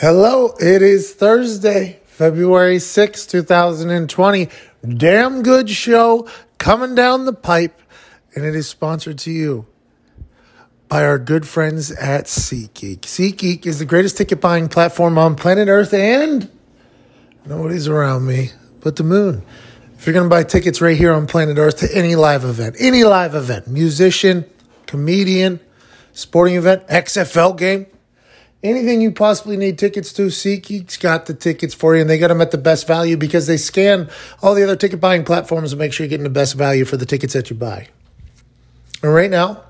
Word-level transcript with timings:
Hello, 0.00 0.54
it 0.60 0.82
is 0.82 1.12
Thursday, 1.12 2.00
February 2.04 2.78
sixth, 2.78 3.30
two 3.30 3.42
2020. 3.42 4.48
Damn 4.96 5.42
good 5.42 5.68
show 5.68 6.28
coming 6.58 6.94
down 6.94 7.24
the 7.24 7.32
pipe, 7.32 7.80
and 8.34 8.44
it 8.44 8.54
is 8.54 8.68
sponsored 8.68 9.18
to 9.18 9.30
you 9.30 9.66
by 10.88 11.04
our 11.04 11.18
good 11.18 11.46
friends 11.46 11.90
at 11.90 12.24
SeatGeek. 12.24 13.00
SeatGeek 13.00 13.66
is 13.66 13.78
the 13.78 13.84
greatest 13.84 14.16
ticket 14.16 14.40
buying 14.40 14.68
platform 14.68 15.18
on 15.18 15.34
planet 15.36 15.68
Earth, 15.68 15.92
and 15.92 16.50
nobody's 17.44 17.88
around 17.88 18.26
me 18.26 18.50
but 18.80 18.96
the 18.96 19.04
moon. 19.04 19.42
If 19.98 20.06
you're 20.06 20.14
going 20.14 20.26
to 20.26 20.30
buy 20.30 20.44
tickets 20.44 20.80
right 20.80 20.96
here 20.96 21.12
on 21.12 21.26
planet 21.26 21.58
Earth 21.58 21.78
to 21.78 21.88
any 21.92 22.14
live 22.14 22.44
event, 22.44 22.76
any 22.78 23.02
live 23.04 23.34
event, 23.34 23.66
musician, 23.66 24.44
comedian, 24.86 25.58
sporting 26.18 26.56
event, 26.56 26.84
XFL 26.88 27.56
game, 27.56 27.86
anything 28.62 29.00
you 29.00 29.12
possibly 29.12 29.56
need 29.56 29.78
tickets 29.78 30.12
to, 30.14 30.26
SeatGeek's 30.26 30.96
got 30.96 31.26
the 31.26 31.34
tickets 31.34 31.74
for 31.74 31.94
you, 31.94 32.00
and 32.00 32.10
they 32.10 32.18
got 32.18 32.28
them 32.28 32.40
at 32.40 32.50
the 32.50 32.58
best 32.58 32.88
value 32.88 33.16
because 33.16 33.46
they 33.46 33.56
scan 33.56 34.10
all 34.42 34.54
the 34.54 34.64
other 34.64 34.74
ticket 34.74 35.00
buying 35.00 35.24
platforms 35.24 35.70
to 35.70 35.76
make 35.76 35.92
sure 35.92 36.04
you're 36.04 36.10
getting 36.10 36.24
the 36.24 36.30
best 36.30 36.54
value 36.54 36.84
for 36.84 36.96
the 36.96 37.06
tickets 37.06 37.34
that 37.34 37.50
you 37.50 37.56
buy. 37.56 37.86
And 39.00 39.14
right 39.14 39.30
now, 39.30 39.62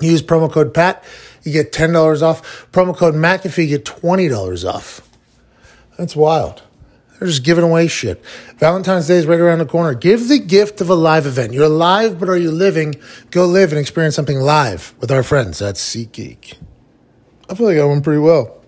use 0.00 0.22
promo 0.22 0.50
code 0.50 0.74
PAT, 0.74 1.04
you 1.44 1.52
get 1.52 1.72
$10 1.72 2.20
off. 2.20 2.70
Promo 2.72 2.96
code 2.96 3.14
McAfee, 3.14 3.68
you 3.68 3.78
get 3.78 3.84
$20 3.84 4.68
off. 4.68 5.08
That's 5.96 6.16
wild. 6.16 6.62
They're 7.20 7.28
just 7.28 7.44
giving 7.44 7.64
away 7.64 7.86
shit. 7.86 8.24
Valentine's 8.56 9.06
Day 9.06 9.16
is 9.16 9.26
right 9.26 9.38
around 9.38 9.58
the 9.58 9.66
corner. 9.66 9.92
Give 9.92 10.26
the 10.26 10.38
gift 10.38 10.80
of 10.80 10.88
a 10.88 10.94
live 10.94 11.26
event. 11.26 11.52
You're 11.52 11.64
alive, 11.64 12.18
but 12.18 12.30
are 12.30 12.36
you 12.36 12.50
living? 12.50 12.94
Go 13.30 13.44
live 13.44 13.72
and 13.72 13.78
experience 13.78 14.16
something 14.16 14.40
live 14.40 14.94
with 15.00 15.10
our 15.10 15.22
friends 15.22 15.60
at 15.60 15.74
SeatGeek. 15.74 16.54
I 17.50 17.54
feel 17.54 17.66
like 17.66 17.76
I 17.76 17.84
went 17.84 18.04
pretty 18.04 18.20
well. 18.20 18.64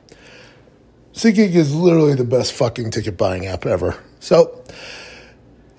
SeatGeek 1.14 1.54
is 1.54 1.74
literally 1.74 2.14
the 2.14 2.24
best 2.24 2.52
fucking 2.52 2.90
ticket 2.90 3.16
buying 3.16 3.46
app 3.46 3.64
ever. 3.64 3.96
So 4.20 4.62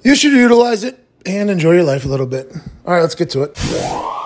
you 0.03 0.15
should 0.15 0.33
utilize 0.33 0.83
it 0.83 0.99
and 1.27 1.52
enjoy 1.52 1.73
your 1.73 1.83
life 1.83 2.05
a 2.05 2.09
little 2.09 2.25
bit. 2.25 2.52
All 2.85 2.93
right, 2.93 3.02
let's 3.02 3.15
get 3.15 3.30
to 3.31 3.43
it. 3.43 4.22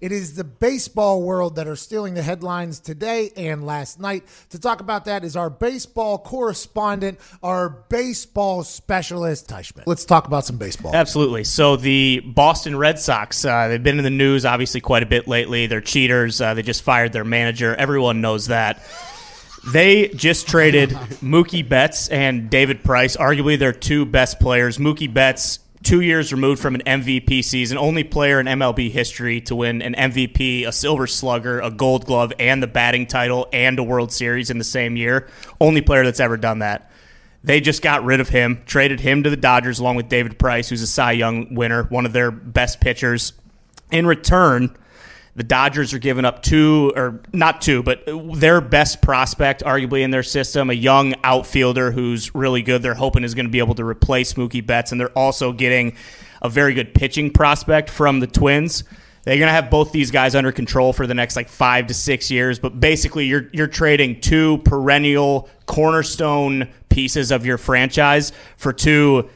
It 0.00 0.12
is 0.12 0.36
the 0.36 0.44
baseball 0.44 1.22
world 1.22 1.56
that 1.56 1.66
are 1.66 1.76
stealing 1.76 2.14
the 2.14 2.22
headlines 2.22 2.80
today 2.80 3.30
and 3.36 3.66
last 3.66 3.98
night. 3.98 4.24
To 4.50 4.58
talk 4.58 4.80
about 4.80 5.06
that 5.06 5.24
is 5.24 5.36
our 5.36 5.50
baseball 5.50 6.18
correspondent, 6.18 7.18
our 7.42 7.68
baseball 7.68 8.62
specialist, 8.64 9.48
Teichman. 9.48 9.82
Let's 9.86 10.04
talk 10.04 10.26
about 10.26 10.44
some 10.44 10.56
baseball. 10.56 10.94
Absolutely. 10.94 11.44
So 11.44 11.76
the 11.76 12.20
Boston 12.20 12.76
Red 12.76 12.98
Sox, 12.98 13.44
uh, 13.44 13.68
they've 13.68 13.82
been 13.82 13.98
in 13.98 14.04
the 14.04 14.10
news 14.10 14.44
obviously 14.44 14.80
quite 14.80 15.02
a 15.02 15.06
bit 15.06 15.26
lately. 15.26 15.66
They're 15.66 15.80
cheaters. 15.80 16.40
Uh, 16.40 16.54
they 16.54 16.62
just 16.62 16.82
fired 16.82 17.12
their 17.12 17.24
manager. 17.24 17.74
Everyone 17.74 18.20
knows 18.20 18.46
that. 18.46 18.82
They 19.72 20.08
just 20.08 20.46
traded 20.46 20.90
Mookie 21.20 21.68
Betts 21.68 22.08
and 22.08 22.48
David 22.48 22.84
Price, 22.84 23.16
arguably 23.16 23.58
their 23.58 23.72
two 23.72 24.06
best 24.06 24.38
players. 24.40 24.78
Mookie 24.78 25.12
Betts 25.12 25.58
two 25.82 26.00
years 26.00 26.32
removed 26.32 26.60
from 26.60 26.74
an 26.74 26.82
MVP 26.84 27.44
season, 27.44 27.78
only 27.78 28.04
player 28.04 28.40
in 28.40 28.46
MLB 28.46 28.90
history 28.90 29.40
to 29.42 29.56
win 29.56 29.82
an 29.82 29.94
MVP, 29.94 30.66
a 30.66 30.72
Silver 30.72 31.06
Slugger, 31.06 31.60
a 31.60 31.70
Gold 31.70 32.06
Glove, 32.06 32.32
and 32.38 32.62
the 32.62 32.66
batting 32.66 33.06
title 33.06 33.48
and 33.52 33.78
a 33.78 33.82
World 33.82 34.12
Series 34.12 34.50
in 34.50 34.58
the 34.58 34.64
same 34.64 34.96
year. 34.96 35.28
Only 35.60 35.80
player 35.80 36.04
that's 36.04 36.20
ever 36.20 36.36
done 36.36 36.60
that. 36.60 36.90
They 37.44 37.60
just 37.60 37.82
got 37.82 38.04
rid 38.04 38.20
of 38.20 38.28
him, 38.28 38.62
traded 38.66 39.00
him 39.00 39.22
to 39.22 39.30
the 39.30 39.36
Dodgers 39.36 39.78
along 39.78 39.96
with 39.96 40.08
David 40.08 40.38
Price, 40.38 40.68
who's 40.68 40.82
a 40.82 40.86
Cy 40.86 41.12
Young 41.12 41.54
winner, 41.54 41.84
one 41.84 42.04
of 42.04 42.12
their 42.12 42.30
best 42.30 42.80
pitchers. 42.80 43.32
In 43.90 44.06
return, 44.06 44.76
the 45.38 45.44
Dodgers 45.44 45.94
are 45.94 46.00
giving 46.00 46.24
up 46.24 46.42
two, 46.42 46.92
or 46.96 47.20
not 47.32 47.62
two, 47.62 47.84
but 47.84 48.02
their 48.34 48.60
best 48.60 49.00
prospect, 49.00 49.62
arguably 49.62 50.02
in 50.02 50.10
their 50.10 50.24
system, 50.24 50.68
a 50.68 50.74
young 50.74 51.14
outfielder 51.22 51.92
who's 51.92 52.34
really 52.34 52.60
good. 52.60 52.82
They're 52.82 52.94
hoping 52.94 53.22
is 53.22 53.34
going 53.34 53.46
to 53.46 53.50
be 53.50 53.60
able 53.60 53.76
to 53.76 53.84
replace 53.84 54.34
Mookie 54.34 54.66
Betts, 54.66 54.90
and 54.90 55.00
they're 55.00 55.16
also 55.16 55.52
getting 55.52 55.96
a 56.42 56.48
very 56.48 56.74
good 56.74 56.92
pitching 56.92 57.30
prospect 57.30 57.88
from 57.88 58.18
the 58.18 58.26
Twins. 58.26 58.82
They're 59.22 59.36
going 59.36 59.46
to 59.46 59.52
have 59.52 59.70
both 59.70 59.92
these 59.92 60.10
guys 60.10 60.34
under 60.34 60.50
control 60.50 60.92
for 60.92 61.06
the 61.06 61.14
next 61.14 61.36
like 61.36 61.48
five 61.48 61.86
to 61.86 61.94
six 61.94 62.32
years, 62.32 62.58
but 62.58 62.80
basically 62.80 63.26
you're 63.26 63.48
you're 63.52 63.66
trading 63.68 64.20
two 64.20 64.58
perennial 64.64 65.48
cornerstone 65.66 66.68
pieces 66.88 67.30
of 67.30 67.46
your 67.46 67.58
franchise 67.58 68.32
for 68.56 68.72
two 68.72 69.28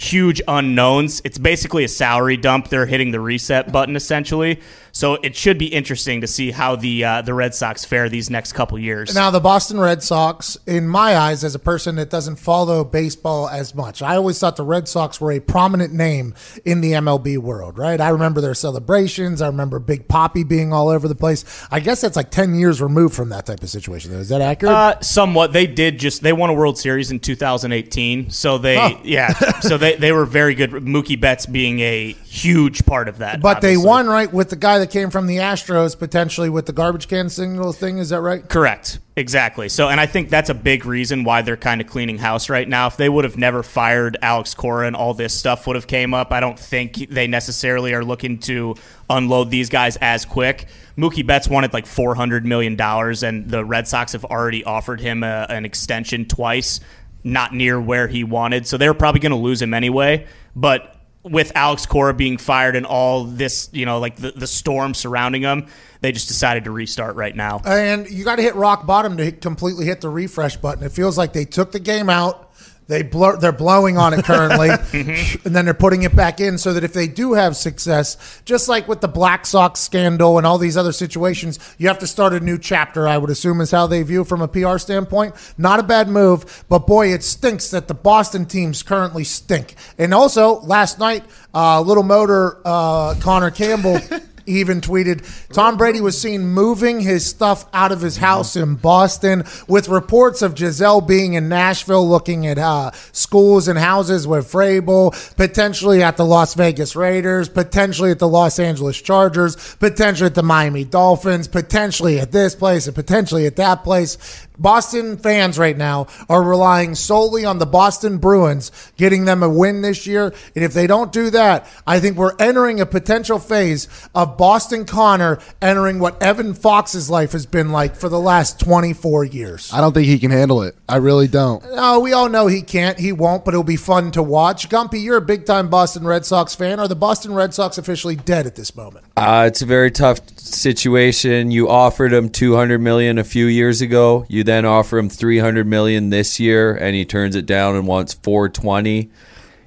huge 0.00 0.40
unknowns. 0.48 1.20
It's 1.24 1.38
basically 1.38 1.84
a 1.84 1.88
salary 1.88 2.36
dump. 2.36 2.68
They're 2.68 2.86
hitting 2.86 3.10
the 3.10 3.20
reset 3.20 3.70
button 3.70 3.96
essentially. 3.96 4.60
So 5.00 5.14
it 5.14 5.34
should 5.34 5.56
be 5.56 5.64
interesting 5.64 6.20
to 6.20 6.26
see 6.26 6.50
how 6.50 6.76
the 6.76 7.04
uh, 7.06 7.22
the 7.22 7.32
Red 7.32 7.54
Sox 7.54 7.86
fare 7.86 8.10
these 8.10 8.28
next 8.28 8.52
couple 8.52 8.78
years. 8.78 9.14
Now, 9.14 9.30
the 9.30 9.40
Boston 9.40 9.80
Red 9.80 10.02
Sox, 10.02 10.58
in 10.66 10.86
my 10.86 11.16
eyes, 11.16 11.42
as 11.42 11.54
a 11.54 11.58
person 11.58 11.96
that 11.96 12.10
doesn't 12.10 12.36
follow 12.36 12.84
baseball 12.84 13.48
as 13.48 13.74
much, 13.74 14.02
I 14.02 14.16
always 14.16 14.38
thought 14.38 14.56
the 14.56 14.62
Red 14.62 14.88
Sox 14.88 15.18
were 15.18 15.32
a 15.32 15.40
prominent 15.40 15.94
name 15.94 16.34
in 16.66 16.82
the 16.82 16.92
MLB 16.92 17.38
world, 17.38 17.78
right? 17.78 17.98
I 17.98 18.10
remember 18.10 18.42
their 18.42 18.52
celebrations. 18.52 19.40
I 19.40 19.46
remember 19.46 19.78
Big 19.78 20.06
Papi 20.06 20.46
being 20.46 20.70
all 20.70 20.90
over 20.90 21.08
the 21.08 21.14
place. 21.14 21.46
I 21.70 21.80
guess 21.80 22.02
that's 22.02 22.16
like 22.16 22.30
10 22.30 22.54
years 22.56 22.82
removed 22.82 23.14
from 23.14 23.30
that 23.30 23.46
type 23.46 23.62
of 23.62 23.70
situation. 23.70 24.12
Is 24.12 24.28
that 24.28 24.42
accurate? 24.42 24.74
Uh, 24.74 25.00
somewhat. 25.00 25.54
They 25.54 25.66
did 25.66 25.98
just, 25.98 26.22
they 26.22 26.34
won 26.34 26.50
a 26.50 26.54
World 26.54 26.76
Series 26.76 27.10
in 27.10 27.20
2018. 27.20 28.28
So 28.28 28.58
they, 28.58 28.76
oh. 28.76 29.00
yeah. 29.02 29.32
so 29.60 29.78
they, 29.78 29.96
they 29.96 30.12
were 30.12 30.26
very 30.26 30.54
good. 30.54 30.72
Mookie 30.72 31.18
Betts 31.18 31.46
being 31.46 31.80
a 31.80 32.12
huge 32.12 32.84
part 32.84 33.08
of 33.08 33.18
that. 33.18 33.40
But 33.40 33.56
obviously. 33.56 33.82
they 33.82 33.88
won, 33.88 34.06
right, 34.06 34.30
with 34.30 34.50
the 34.50 34.56
guy 34.56 34.78
that 34.78 34.89
came 34.90 35.10
from 35.10 35.26
the 35.26 35.36
Astros 35.36 35.98
potentially 35.98 36.50
with 36.50 36.66
the 36.66 36.72
garbage 36.72 37.08
can 37.08 37.28
single 37.28 37.72
thing. 37.72 37.98
Is 37.98 38.10
that 38.10 38.20
right? 38.20 38.46
Correct. 38.48 38.98
Exactly. 39.16 39.68
So, 39.68 39.88
and 39.88 40.00
I 40.00 40.06
think 40.06 40.30
that's 40.30 40.50
a 40.50 40.54
big 40.54 40.86
reason 40.86 41.24
why 41.24 41.42
they're 41.42 41.56
kind 41.56 41.80
of 41.80 41.86
cleaning 41.86 42.18
house 42.18 42.48
right 42.48 42.68
now. 42.68 42.86
If 42.86 42.96
they 42.96 43.08
would 43.08 43.24
have 43.24 43.36
never 43.36 43.62
fired 43.62 44.16
Alex 44.22 44.54
Cora 44.54 44.86
and 44.86 44.96
all 44.96 45.14
this 45.14 45.34
stuff 45.34 45.66
would 45.66 45.76
have 45.76 45.86
came 45.86 46.14
up, 46.14 46.32
I 46.32 46.40
don't 46.40 46.58
think 46.58 47.08
they 47.10 47.26
necessarily 47.26 47.92
are 47.92 48.04
looking 48.04 48.38
to 48.40 48.76
unload 49.08 49.50
these 49.50 49.68
guys 49.68 49.96
as 50.00 50.24
quick. 50.24 50.66
Mookie 50.96 51.26
Betts 51.26 51.48
wanted 51.48 51.72
like 51.72 51.86
four 51.86 52.14
hundred 52.14 52.44
million 52.44 52.76
dollars, 52.76 53.22
and 53.22 53.48
the 53.48 53.64
Red 53.64 53.88
Sox 53.88 54.12
have 54.12 54.24
already 54.24 54.64
offered 54.64 55.00
him 55.00 55.22
a, 55.22 55.46
an 55.48 55.64
extension 55.64 56.26
twice, 56.26 56.80
not 57.24 57.54
near 57.54 57.80
where 57.80 58.08
he 58.08 58.24
wanted. 58.24 58.66
So 58.66 58.76
they're 58.76 58.94
probably 58.94 59.20
going 59.20 59.32
to 59.32 59.38
lose 59.38 59.60
him 59.60 59.74
anyway. 59.74 60.26
But 60.54 60.96
with 61.22 61.52
Alex 61.54 61.86
Cora 61.86 62.14
being 62.14 62.38
fired 62.38 62.76
and 62.76 62.86
all 62.86 63.24
this, 63.24 63.68
you 63.72 63.84
know, 63.84 63.98
like 63.98 64.16
the, 64.16 64.30
the 64.30 64.46
storm 64.46 64.94
surrounding 64.94 65.42
him, 65.42 65.66
they 66.00 66.12
just 66.12 66.28
decided 66.28 66.64
to 66.64 66.70
restart 66.70 67.16
right 67.16 67.36
now. 67.36 67.60
And 67.64 68.08
you 68.10 68.24
got 68.24 68.36
to 68.36 68.42
hit 68.42 68.54
rock 68.54 68.86
bottom 68.86 69.16
to 69.18 69.30
completely 69.32 69.84
hit 69.84 70.00
the 70.00 70.08
refresh 70.08 70.56
button. 70.56 70.82
It 70.82 70.92
feels 70.92 71.18
like 71.18 71.32
they 71.32 71.44
took 71.44 71.72
the 71.72 71.80
game 71.80 72.08
out 72.08 72.49
they 72.90 73.04
blur, 73.04 73.36
they're 73.36 73.52
blowing 73.52 73.96
on 73.96 74.12
it 74.12 74.24
currently, 74.24 74.68
mm-hmm. 74.68 75.42
and 75.46 75.54
then 75.54 75.64
they're 75.64 75.74
putting 75.74 76.02
it 76.02 76.14
back 76.14 76.40
in 76.40 76.58
so 76.58 76.72
that 76.72 76.82
if 76.82 76.92
they 76.92 77.06
do 77.06 77.34
have 77.34 77.56
success, 77.56 78.42
just 78.44 78.68
like 78.68 78.88
with 78.88 79.00
the 79.00 79.08
Black 79.08 79.46
Sox 79.46 79.78
scandal 79.78 80.38
and 80.38 80.46
all 80.46 80.58
these 80.58 80.76
other 80.76 80.90
situations, 80.90 81.60
you 81.78 81.86
have 81.86 82.00
to 82.00 82.06
start 82.08 82.32
a 82.32 82.40
new 82.40 82.58
chapter. 82.58 83.06
I 83.06 83.16
would 83.16 83.30
assume 83.30 83.60
is 83.60 83.70
how 83.70 83.86
they 83.86 84.02
view 84.02 84.24
from 84.24 84.42
a 84.42 84.48
PR 84.48 84.78
standpoint. 84.78 85.36
Not 85.56 85.78
a 85.78 85.84
bad 85.84 86.08
move, 86.08 86.64
but 86.68 86.88
boy, 86.88 87.12
it 87.12 87.22
stinks 87.22 87.70
that 87.70 87.86
the 87.86 87.94
Boston 87.94 88.44
teams 88.44 88.82
currently 88.82 89.22
stink. 89.22 89.76
And 89.96 90.12
also 90.12 90.58
last 90.60 90.98
night, 90.98 91.24
uh, 91.54 91.80
little 91.82 92.02
motor 92.02 92.60
uh, 92.64 93.14
Connor 93.20 93.52
Campbell. 93.52 94.00
even 94.58 94.80
tweeted 94.80 95.24
Tom 95.52 95.76
Brady 95.76 96.00
was 96.00 96.20
seen 96.20 96.48
moving 96.48 97.00
his 97.00 97.24
stuff 97.26 97.66
out 97.72 97.92
of 97.92 98.00
his 98.00 98.16
house 98.16 98.56
in 98.56 98.74
Boston 98.74 99.44
with 99.68 99.88
reports 99.88 100.42
of 100.42 100.54
Gisele 100.54 101.00
being 101.00 101.34
in 101.34 101.48
Nashville 101.48 102.08
looking 102.08 102.46
at 102.46 102.58
uh, 102.58 102.90
schools 103.12 103.68
and 103.68 103.78
houses 103.78 104.26
with 104.26 104.50
Vrabel, 104.50 105.12
potentially 105.36 106.02
at 106.02 106.16
the 106.16 106.24
Las 106.24 106.54
Vegas 106.54 106.96
Raiders, 106.96 107.48
potentially 107.48 108.10
at 108.10 108.18
the 108.18 108.28
Los 108.28 108.58
Angeles 108.58 109.00
Chargers, 109.00 109.74
potentially 109.76 110.26
at 110.26 110.34
the 110.34 110.42
Miami 110.42 110.84
Dolphins, 110.84 111.48
potentially 111.48 112.20
at 112.20 112.32
this 112.32 112.54
place 112.54 112.86
and 112.86 112.94
potentially 112.94 113.46
at 113.46 113.56
that 113.56 113.84
place. 113.84 114.46
Boston 114.60 115.16
fans 115.16 115.58
right 115.58 115.76
now 115.76 116.06
are 116.28 116.42
relying 116.42 116.94
solely 116.94 117.44
on 117.44 117.58
the 117.58 117.66
Boston 117.66 118.18
Bruins 118.18 118.70
getting 118.96 119.24
them 119.24 119.42
a 119.42 119.48
win 119.48 119.82
this 119.82 120.06
year. 120.06 120.34
And 120.54 120.64
if 120.64 120.74
they 120.74 120.86
don't 120.86 121.12
do 121.12 121.30
that, 121.30 121.66
I 121.86 121.98
think 121.98 122.16
we're 122.16 122.36
entering 122.38 122.80
a 122.80 122.86
potential 122.86 123.38
phase 123.38 123.88
of 124.14 124.36
Boston 124.36 124.84
Connor 124.84 125.38
entering 125.62 125.98
what 125.98 126.22
Evan 126.22 126.54
Fox's 126.54 127.08
life 127.08 127.32
has 127.32 127.46
been 127.46 127.70
like 127.72 127.96
for 127.96 128.08
the 128.08 128.20
last 128.20 128.60
24 128.60 129.24
years. 129.24 129.72
I 129.72 129.80
don't 129.80 129.92
think 129.92 130.06
he 130.06 130.18
can 130.18 130.30
handle 130.30 130.62
it. 130.62 130.76
I 130.88 130.96
really 130.96 131.28
don't. 131.28 131.64
No, 131.74 132.00
we 132.00 132.12
all 132.12 132.28
know 132.28 132.46
he 132.46 132.62
can't. 132.62 132.98
He 132.98 133.12
won't, 133.12 133.44
but 133.44 133.54
it'll 133.54 133.64
be 133.64 133.76
fun 133.76 134.10
to 134.12 134.22
watch. 134.22 134.68
Gumpy, 134.68 135.02
you're 135.02 135.16
a 135.16 135.22
big 135.22 135.46
time 135.46 135.70
Boston 135.70 136.06
Red 136.06 136.26
Sox 136.26 136.54
fan. 136.54 136.78
Are 136.78 136.88
the 136.88 136.96
Boston 136.96 137.32
Red 137.32 137.54
Sox 137.54 137.78
officially 137.78 138.16
dead 138.16 138.46
at 138.46 138.56
this 138.56 138.76
moment? 138.76 139.06
Uh, 139.16 139.44
it's 139.46 139.62
a 139.62 139.66
very 139.66 139.90
tough 139.90 140.20
situation. 140.38 141.50
You 141.50 141.68
offered 141.68 142.12
him 142.12 142.28
200 142.28 142.80
million 142.80 143.18
a 143.18 143.24
few 143.24 143.46
years 143.46 143.80
ago. 143.80 144.26
You 144.28 144.44
then 144.50 144.64
offer 144.64 144.98
him 144.98 145.08
300 145.08 145.66
million 145.66 146.10
this 146.10 146.40
year, 146.40 146.74
and 146.74 146.96
he 146.96 147.04
turns 147.04 147.36
it 147.36 147.46
down 147.46 147.76
and 147.76 147.86
wants 147.86 148.14
420. 148.14 149.08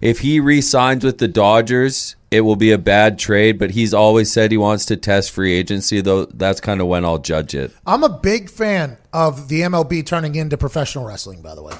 If 0.02 0.20
he 0.20 0.42
re-signs 0.42 1.06
with 1.06 1.20
the 1.20 1.30
Dodgers, 1.30 2.18
it 2.30 2.42
will 2.42 2.58
be 2.58 2.72
a 2.72 2.78
bad 2.78 3.18
trade. 3.18 3.58
But 3.58 3.72
he's 3.72 3.94
always 3.94 4.30
said 4.30 4.52
he 4.52 4.58
wants 4.58 4.86
to 4.88 4.98
test 4.98 5.32
free 5.32 5.54
agency, 5.54 6.02
though. 6.02 6.26
That's 6.26 6.60
kind 6.60 6.82
of 6.82 6.88
when 6.88 7.06
I'll 7.06 7.20
judge 7.20 7.56
it. 7.56 7.72
I'm 7.86 8.04
a 8.04 8.10
big 8.10 8.50
fan 8.50 8.98
of 9.14 9.48
the 9.48 9.62
MLB 9.62 10.06
turning 10.06 10.36
into 10.36 10.58
professional 10.58 11.06
wrestling. 11.06 11.42
By 11.42 11.56
the 11.56 11.64
way. 11.64 11.74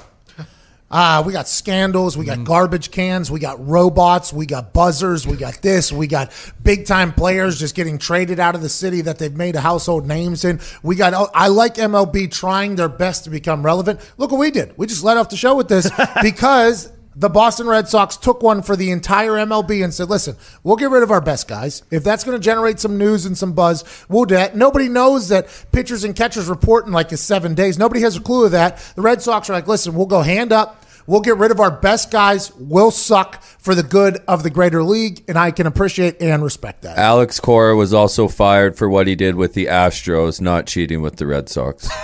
Ah, 0.96 1.24
we 1.26 1.32
got 1.32 1.48
scandals, 1.48 2.16
we 2.16 2.24
got 2.24 2.44
garbage 2.44 2.92
cans, 2.92 3.28
we 3.28 3.40
got 3.40 3.66
robots, 3.66 4.32
we 4.32 4.46
got 4.46 4.72
buzzers, 4.72 5.26
we 5.26 5.36
got 5.36 5.60
this, 5.60 5.90
we 5.90 6.06
got 6.06 6.30
big 6.62 6.86
time 6.86 7.12
players 7.12 7.58
just 7.58 7.74
getting 7.74 7.98
traded 7.98 8.38
out 8.38 8.54
of 8.54 8.62
the 8.62 8.68
city 8.68 9.00
that 9.00 9.18
they've 9.18 9.34
made 9.34 9.56
a 9.56 9.60
household 9.60 10.06
names 10.06 10.44
in. 10.44 10.60
We 10.84 10.94
got 10.94 11.12
oh, 11.12 11.28
I 11.34 11.48
like 11.48 11.74
MLB 11.74 12.30
trying 12.30 12.76
their 12.76 12.88
best 12.88 13.24
to 13.24 13.30
become 13.30 13.64
relevant. 13.64 14.08
Look 14.18 14.30
what 14.30 14.38
we 14.38 14.52
did. 14.52 14.78
We 14.78 14.86
just 14.86 15.02
let 15.02 15.16
off 15.16 15.30
the 15.30 15.36
show 15.36 15.56
with 15.56 15.66
this 15.66 15.90
because 16.22 16.92
the 17.16 17.28
Boston 17.28 17.66
Red 17.66 17.88
Sox 17.88 18.16
took 18.16 18.42
one 18.42 18.62
for 18.62 18.76
the 18.76 18.92
entire 18.92 19.32
MLB 19.32 19.82
and 19.82 19.92
said, 19.92 20.08
listen, 20.08 20.36
we'll 20.62 20.76
get 20.76 20.90
rid 20.90 21.02
of 21.02 21.10
our 21.10 21.20
best 21.20 21.48
guys. 21.48 21.82
If 21.90 22.04
that's 22.04 22.22
going 22.22 22.38
to 22.38 22.42
generate 22.42 22.78
some 22.78 22.98
news 22.98 23.26
and 23.26 23.36
some 23.36 23.52
buzz, 23.52 23.82
we'll 24.08 24.26
do 24.26 24.36
that. 24.36 24.56
Nobody 24.56 24.88
knows 24.88 25.28
that 25.28 25.48
pitchers 25.72 26.04
and 26.04 26.14
catchers 26.14 26.46
report 26.46 26.86
in 26.86 26.92
like 26.92 27.10
a 27.10 27.16
seven 27.16 27.54
days. 27.54 27.78
Nobody 27.78 28.00
has 28.02 28.16
a 28.16 28.20
clue 28.20 28.44
of 28.44 28.52
that. 28.52 28.78
The 28.94 29.02
Red 29.02 29.22
Sox 29.22 29.50
are 29.50 29.54
like, 29.54 29.66
listen, 29.66 29.94
we'll 29.94 30.06
go 30.06 30.22
hand 30.22 30.52
up. 30.52 30.83
We'll 31.06 31.20
get 31.20 31.36
rid 31.36 31.50
of 31.50 31.60
our 31.60 31.70
best 31.70 32.10
guys. 32.10 32.52
We'll 32.54 32.90
suck 32.90 33.42
for 33.42 33.74
the 33.74 33.82
good 33.82 34.18
of 34.26 34.42
the 34.42 34.50
greater 34.50 34.82
league, 34.82 35.22
and 35.28 35.38
I 35.38 35.50
can 35.50 35.66
appreciate 35.66 36.20
and 36.20 36.42
respect 36.42 36.82
that. 36.82 36.96
Alex 36.96 37.40
Cora 37.40 37.76
was 37.76 37.92
also 37.92 38.28
fired 38.28 38.76
for 38.76 38.88
what 38.88 39.06
he 39.06 39.14
did 39.14 39.34
with 39.34 39.54
the 39.54 39.66
Astros, 39.66 40.40
not 40.40 40.66
cheating 40.66 41.02
with 41.02 41.16
the 41.16 41.26
Red 41.26 41.48
Sox. 41.48 41.90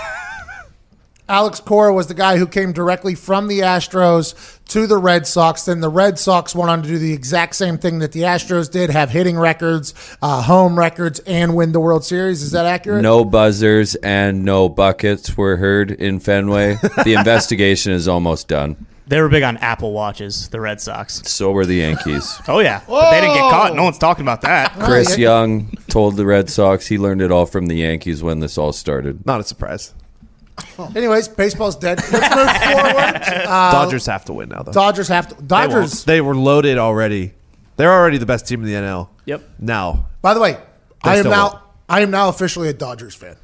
Alex 1.31 1.61
Cora 1.61 1.93
was 1.93 2.07
the 2.07 2.13
guy 2.13 2.35
who 2.35 2.45
came 2.45 2.73
directly 2.73 3.15
from 3.15 3.47
the 3.47 3.59
Astros 3.59 4.59
to 4.67 4.85
the 4.85 4.97
Red 4.97 5.25
Sox. 5.25 5.63
Then 5.63 5.79
the 5.79 5.87
Red 5.87 6.19
Sox 6.19 6.53
went 6.53 6.69
on 6.69 6.81
to 6.83 6.89
do 6.89 6.97
the 6.97 7.13
exact 7.13 7.55
same 7.55 7.77
thing 7.77 7.99
that 7.99 8.11
the 8.11 8.23
Astros 8.23 8.69
did 8.69 8.89
have 8.89 9.09
hitting 9.09 9.39
records, 9.39 9.93
uh, 10.21 10.41
home 10.41 10.77
records, 10.77 11.19
and 11.19 11.55
win 11.55 11.71
the 11.71 11.79
World 11.79 12.03
Series. 12.03 12.41
Is 12.41 12.51
that 12.51 12.65
accurate? 12.65 13.01
No 13.01 13.23
buzzers 13.23 13.95
and 13.95 14.43
no 14.43 14.67
buckets 14.67 15.37
were 15.37 15.55
heard 15.55 15.89
in 15.91 16.19
Fenway. 16.19 16.75
The 17.05 17.13
investigation 17.17 17.93
is 17.93 18.09
almost 18.09 18.49
done. 18.49 18.85
They 19.11 19.19
were 19.19 19.27
big 19.27 19.43
on 19.43 19.57
Apple 19.57 19.91
watches, 19.91 20.47
the 20.47 20.61
Red 20.61 20.79
Sox. 20.79 21.21
So 21.29 21.51
were 21.51 21.65
the 21.65 21.75
Yankees. 21.75 22.39
Oh 22.47 22.59
yeah, 22.59 22.81
but 22.87 23.11
they 23.11 23.19
didn't 23.19 23.35
get 23.35 23.41
caught. 23.51 23.75
No 23.75 23.83
one's 23.83 23.97
talking 23.97 24.23
about 24.23 24.39
that. 24.43 24.71
Chris. 24.79 25.17
Young 25.17 25.73
told 25.89 26.15
the 26.15 26.25
Red 26.25 26.49
Sox 26.49 26.87
he 26.87 26.97
learned 26.97 27.21
it 27.21 27.29
all 27.29 27.45
from 27.45 27.65
the 27.65 27.75
Yankees 27.75 28.23
when 28.23 28.39
this 28.39 28.57
all 28.57 28.71
started. 28.71 29.25
Not 29.25 29.41
a 29.41 29.43
surprise. 29.43 29.93
Anyways, 30.95 31.27
baseball's 31.27 31.75
dead. 31.75 31.99
Let's 32.09 32.35
move 32.35 32.73
forward. 32.73 33.21
Uh, 33.51 33.71
Dodgers 33.73 34.05
have 34.05 34.23
to 34.25 34.33
win 34.33 34.47
now, 34.47 34.63
though. 34.63 34.71
Dodgers 34.71 35.09
have 35.09 35.27
to. 35.27 35.35
They 35.35 35.41
won't. 35.41 35.71
Dodgers. 35.71 36.05
They 36.05 36.21
were 36.21 36.35
loaded 36.35 36.77
already. 36.77 37.33
They're 37.75 37.91
already 37.91 38.17
the 38.17 38.25
best 38.25 38.47
team 38.47 38.61
in 38.63 38.67
the 38.67 38.75
NL. 38.75 39.09
Yep. 39.25 39.41
Now, 39.59 40.05
By 40.21 40.33
the 40.33 40.39
way, 40.39 40.57
I 41.03 41.15
am 41.15 41.23
still 41.23 41.31
now. 41.31 41.49
won't. 41.49 41.59
I 41.89 41.99
am 41.99 42.11
now 42.11 42.29
officially 42.29 42.69
a 42.69 42.73
Dodgers 42.73 43.13
fan. 43.13 43.35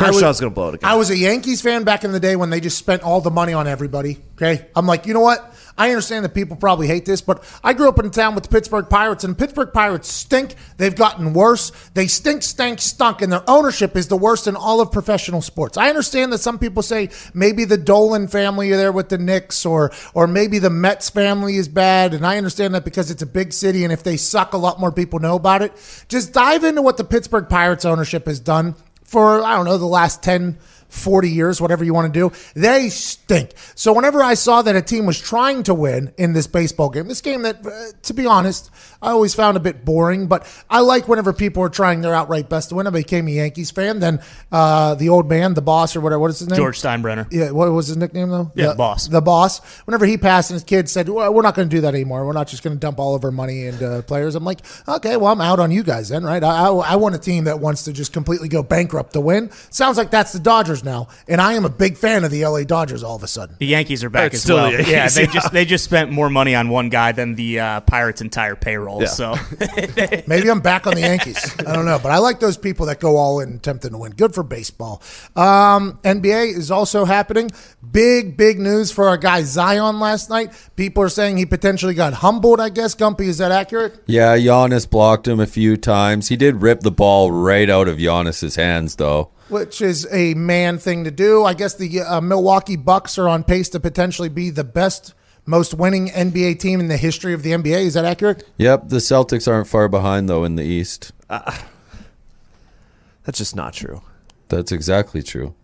I 0.00 0.08
was- 0.08 0.16
Kershaw's 0.16 0.40
going 0.40 0.50
to 0.50 0.54
blow 0.54 0.68
it 0.68 0.74
again. 0.76 0.90
I 0.90 0.94
was 0.96 1.10
a 1.10 1.16
Yankees 1.16 1.60
fan 1.62 1.84
back 1.84 2.04
in 2.04 2.12
the 2.12 2.20
day 2.20 2.36
when 2.36 2.50
they 2.50 2.60
just 2.60 2.78
spent 2.78 3.02
all 3.02 3.20
the 3.20 3.30
money 3.30 3.52
on 3.52 3.66
everybody. 3.66 4.18
Okay. 4.36 4.66
I'm 4.74 4.86
like, 4.86 5.06
you 5.06 5.14
know 5.14 5.20
what? 5.20 5.54
I 5.76 5.88
understand 5.90 6.24
that 6.26 6.34
people 6.34 6.56
probably 6.56 6.86
hate 6.86 7.06
this, 7.06 7.22
but 7.22 7.42
I 7.64 7.72
grew 7.72 7.88
up 7.88 7.98
in 7.98 8.06
a 8.06 8.10
town 8.10 8.34
with 8.34 8.44
the 8.44 8.50
Pittsburgh 8.50 8.88
Pirates, 8.90 9.24
and 9.24 9.36
Pittsburgh 9.36 9.72
Pirates 9.72 10.12
stink. 10.12 10.54
They've 10.76 10.94
gotten 10.94 11.32
worse. 11.32 11.72
They 11.94 12.06
stink, 12.06 12.42
stank, 12.42 12.80
stunk, 12.80 13.22
and 13.22 13.32
their 13.32 13.42
ownership 13.48 13.96
is 13.96 14.08
the 14.08 14.16
worst 14.16 14.46
in 14.46 14.56
all 14.56 14.82
of 14.82 14.92
professional 14.92 15.40
sports. 15.40 15.78
I 15.78 15.88
understand 15.88 16.32
that 16.32 16.38
some 16.38 16.58
people 16.58 16.82
say 16.82 17.08
maybe 17.32 17.64
the 17.64 17.78
Dolan 17.78 18.28
family 18.28 18.70
are 18.72 18.76
there 18.76 18.92
with 18.92 19.08
the 19.08 19.16
Knicks, 19.16 19.64
or 19.64 19.90
or 20.12 20.26
maybe 20.26 20.58
the 20.58 20.70
Mets 20.70 21.08
family 21.08 21.56
is 21.56 21.68
bad, 21.68 22.12
and 22.12 22.26
I 22.26 22.36
understand 22.36 22.74
that 22.74 22.84
because 22.84 23.10
it's 23.10 23.22
a 23.22 23.26
big 23.26 23.52
city, 23.52 23.84
and 23.84 23.92
if 23.92 24.02
they 24.02 24.18
suck, 24.18 24.52
a 24.52 24.58
lot 24.58 24.80
more 24.80 24.92
people 24.92 25.18
know 25.18 25.36
about 25.36 25.62
it. 25.62 25.72
Just 26.08 26.32
dive 26.34 26.64
into 26.64 26.82
what 26.82 26.98
the 26.98 27.04
Pittsburgh 27.04 27.48
Pirates 27.48 27.86
ownership 27.86 28.26
has 28.26 28.38
done 28.40 28.74
for 29.10 29.42
I 29.42 29.56
don't 29.56 29.64
know 29.64 29.76
the 29.76 29.86
last 29.86 30.22
10 30.22 30.56
40 30.90 31.30
years 31.30 31.60
whatever 31.60 31.84
you 31.84 31.94
want 31.94 32.12
to 32.12 32.20
do 32.20 32.32
they 32.54 32.88
stink 32.88 33.52
so 33.74 33.92
whenever 33.92 34.22
i 34.22 34.34
saw 34.34 34.62
that 34.62 34.76
a 34.76 34.82
team 34.82 35.06
was 35.06 35.18
trying 35.20 35.62
to 35.62 35.74
win 35.74 36.12
in 36.18 36.32
this 36.32 36.46
baseball 36.46 36.90
game 36.90 37.08
this 37.08 37.20
game 37.20 37.42
that 37.42 37.64
uh, 37.66 37.70
to 38.02 38.14
be 38.14 38.26
honest 38.26 38.70
i 39.00 39.10
always 39.10 39.34
found 39.34 39.56
a 39.56 39.60
bit 39.60 39.84
boring 39.84 40.26
but 40.26 40.46
i 40.68 40.80
like 40.80 41.08
whenever 41.08 41.32
people 41.32 41.62
are 41.62 41.68
trying 41.68 42.00
their 42.00 42.14
outright 42.14 42.48
best 42.48 42.68
to 42.68 42.74
win 42.74 42.86
i 42.86 42.90
became 42.90 43.26
a 43.28 43.30
yankees 43.30 43.70
fan 43.70 44.00
then 44.00 44.20
uh, 44.52 44.94
the 44.96 45.08
old 45.08 45.28
man 45.28 45.54
the 45.54 45.62
boss 45.62 45.96
or 45.96 46.00
whatever 46.00 46.20
what 46.20 46.30
is 46.30 46.38
his 46.40 46.48
name 46.48 46.56
George 46.56 46.80
Steinbrenner. 46.80 47.26
yeah, 47.30 47.50
what 47.50 47.70
was 47.72 47.86
his 47.86 47.96
nickname 47.96 48.28
though? 48.30 48.50
Yeah, 48.54 48.68
the 48.68 48.74
Boss. 48.74 49.06
The 49.06 49.20
boss. 49.20 49.60
Whenever 49.86 50.04
he 50.06 50.18
passed 50.18 50.50
and 50.50 50.56
his 50.56 50.64
kids 50.64 50.90
said, 50.90 51.08
well, 51.08 51.32
"We're 51.32 51.42
not 51.42 51.54
going 51.54 51.68
to 51.68 51.74
do 51.76 51.82
that 51.82 51.94
anymore. 51.94 52.26
We're 52.26 52.32
not 52.32 52.48
just 52.48 52.62
going 52.62 52.74
to 52.74 52.80
dump 52.80 52.98
all 52.98 53.14
of 53.14 53.24
our 53.24 53.30
money 53.30 53.66
into 53.66 54.02
players." 54.06 54.34
I'm 54.34 54.44
like, 54.44 54.60
"Okay, 54.88 55.16
well, 55.16 55.32
I'm 55.32 55.40
out 55.40 55.60
on 55.60 55.70
you 55.70 55.82
guys 55.82 56.08
then, 56.08 56.24
right? 56.24 56.42
I, 56.42 56.68
I, 56.68 56.92
I 56.92 56.96
want 56.96 57.14
a 57.14 57.18
team 57.18 57.44
that 57.44 57.60
wants 57.60 57.84
to 57.84 57.92
just 57.92 58.12
completely 58.12 58.48
go 58.48 58.62
bankrupt 58.62 59.12
to 59.14 59.20
win. 59.20 59.50
Sounds 59.70 59.96
like 59.96 60.10
that's 60.10 60.32
the 60.32 60.38
Dodgers 60.40 60.79
now, 60.84 61.08
and 61.28 61.40
I 61.40 61.54
am 61.54 61.64
a 61.64 61.68
big 61.68 61.96
fan 61.96 62.24
of 62.24 62.30
the 62.30 62.44
LA 62.44 62.64
Dodgers. 62.64 63.02
All 63.02 63.16
of 63.16 63.22
a 63.22 63.28
sudden, 63.28 63.56
The 63.58 63.66
Yankees 63.66 64.04
are 64.04 64.10
back 64.10 64.28
It's 64.28 64.36
as 64.36 64.42
still 64.42 64.56
the 64.56 64.62
well. 64.62 64.72
Yankees, 64.72 64.92
yeah, 64.92 65.08
they 65.08 65.22
yeah. 65.22 65.32
just 65.32 65.52
they 65.52 65.64
just 65.64 65.84
spent 65.84 66.10
more 66.10 66.30
money 66.30 66.54
on 66.54 66.68
one 66.68 66.88
guy 66.88 67.12
than 67.12 67.34
the 67.34 67.60
uh, 67.60 67.80
Pirates' 67.80 68.20
entire 68.20 68.56
payroll. 68.56 69.02
Yeah. 69.02 69.08
So 69.08 69.34
maybe 70.26 70.50
I'm 70.50 70.60
back 70.60 70.86
on 70.86 70.94
the 70.94 71.00
Yankees. 71.00 71.54
I 71.60 71.74
don't 71.74 71.84
know, 71.84 71.98
but 72.02 72.12
I 72.12 72.18
like 72.18 72.40
those 72.40 72.56
people 72.56 72.86
that 72.86 73.00
go 73.00 73.16
all 73.16 73.40
in 73.40 73.54
attempting 73.54 73.92
to 73.92 73.98
win. 73.98 74.12
Good 74.12 74.34
for 74.34 74.42
baseball. 74.42 75.02
Um, 75.36 75.98
NBA 76.02 76.56
is 76.56 76.70
also 76.70 77.04
happening. 77.04 77.50
Big, 77.92 78.36
big 78.36 78.58
news 78.58 78.92
for 78.92 79.08
our 79.08 79.16
guy 79.16 79.42
Zion 79.42 80.00
last 80.00 80.30
night. 80.30 80.52
People 80.76 81.02
are 81.02 81.08
saying 81.08 81.36
he 81.36 81.46
potentially 81.46 81.94
got 81.94 82.14
humbled. 82.14 82.60
I 82.60 82.68
guess 82.68 82.94
Gumpy, 82.94 83.22
is 83.26 83.38
that 83.38 83.52
accurate? 83.52 84.02
Yeah, 84.06 84.36
Giannis 84.36 84.88
blocked 84.88 85.26
him 85.26 85.40
a 85.40 85.46
few 85.46 85.76
times. 85.76 86.28
He 86.28 86.36
did 86.36 86.62
rip 86.62 86.80
the 86.80 86.90
ball 86.90 87.30
right 87.32 87.68
out 87.68 87.88
of 87.88 87.98
Giannis's 87.98 88.56
hands, 88.56 88.96
though. 88.96 89.30
Which 89.50 89.80
is 89.80 90.06
a 90.10 90.34
man 90.34 90.78
thing 90.78 91.04
to 91.04 91.10
do. 91.10 91.44
I 91.44 91.54
guess 91.54 91.74
the 91.74 92.00
uh, 92.00 92.20
Milwaukee 92.20 92.76
Bucks 92.76 93.18
are 93.18 93.28
on 93.28 93.44
pace 93.44 93.68
to 93.70 93.80
potentially 93.80 94.28
be 94.28 94.50
the 94.50 94.64
best, 94.64 95.14
most 95.46 95.74
winning 95.74 96.08
NBA 96.08 96.60
team 96.60 96.80
in 96.80 96.88
the 96.88 96.96
history 96.96 97.34
of 97.34 97.42
the 97.42 97.52
NBA. 97.52 97.86
Is 97.86 97.94
that 97.94 98.04
accurate? 98.04 98.48
Yep, 98.58 98.88
the 98.88 98.96
Celtics 98.96 99.50
aren't 99.50 99.68
far 99.68 99.88
behind, 99.88 100.28
though, 100.28 100.44
in 100.44 100.56
the 100.56 100.64
East. 100.64 101.12
That's 101.28 103.38
just 103.38 103.54
not 103.54 103.74
true. 103.74 104.02
That's 104.48 104.72
exactly 104.72 105.22
true. 105.22 105.54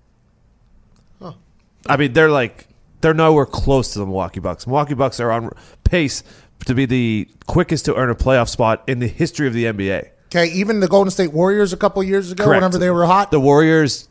I 1.88 1.96
mean, 1.96 2.12
they're 2.12 2.30
like 2.30 2.68
they're 3.00 3.14
nowhere 3.14 3.46
close 3.46 3.92
to 3.92 3.98
the 3.98 4.06
Milwaukee 4.06 4.40
Bucks. 4.40 4.66
Milwaukee 4.66 4.94
Bucks 4.94 5.20
are 5.20 5.30
on 5.30 5.50
pace 5.84 6.22
to 6.66 6.74
be 6.74 6.86
the 6.86 7.28
quickest 7.46 7.84
to 7.84 7.94
earn 7.94 8.10
a 8.10 8.14
playoff 8.14 8.48
spot 8.48 8.82
in 8.86 8.98
the 8.98 9.06
history 9.06 9.46
of 9.46 9.52
the 9.52 9.64
NBA. 9.64 10.10
Okay, 10.36 10.52
even 10.52 10.80
the 10.80 10.88
Golden 10.88 11.10
State 11.10 11.32
Warriors 11.32 11.72
a 11.72 11.78
couple 11.78 12.02
years 12.02 12.30
ago, 12.30 12.44
Correct. 12.44 12.58
whenever 12.58 12.76
they 12.76 12.90
were 12.90 13.06
hot. 13.06 13.30
The 13.30 13.40
Warriors 13.40 14.08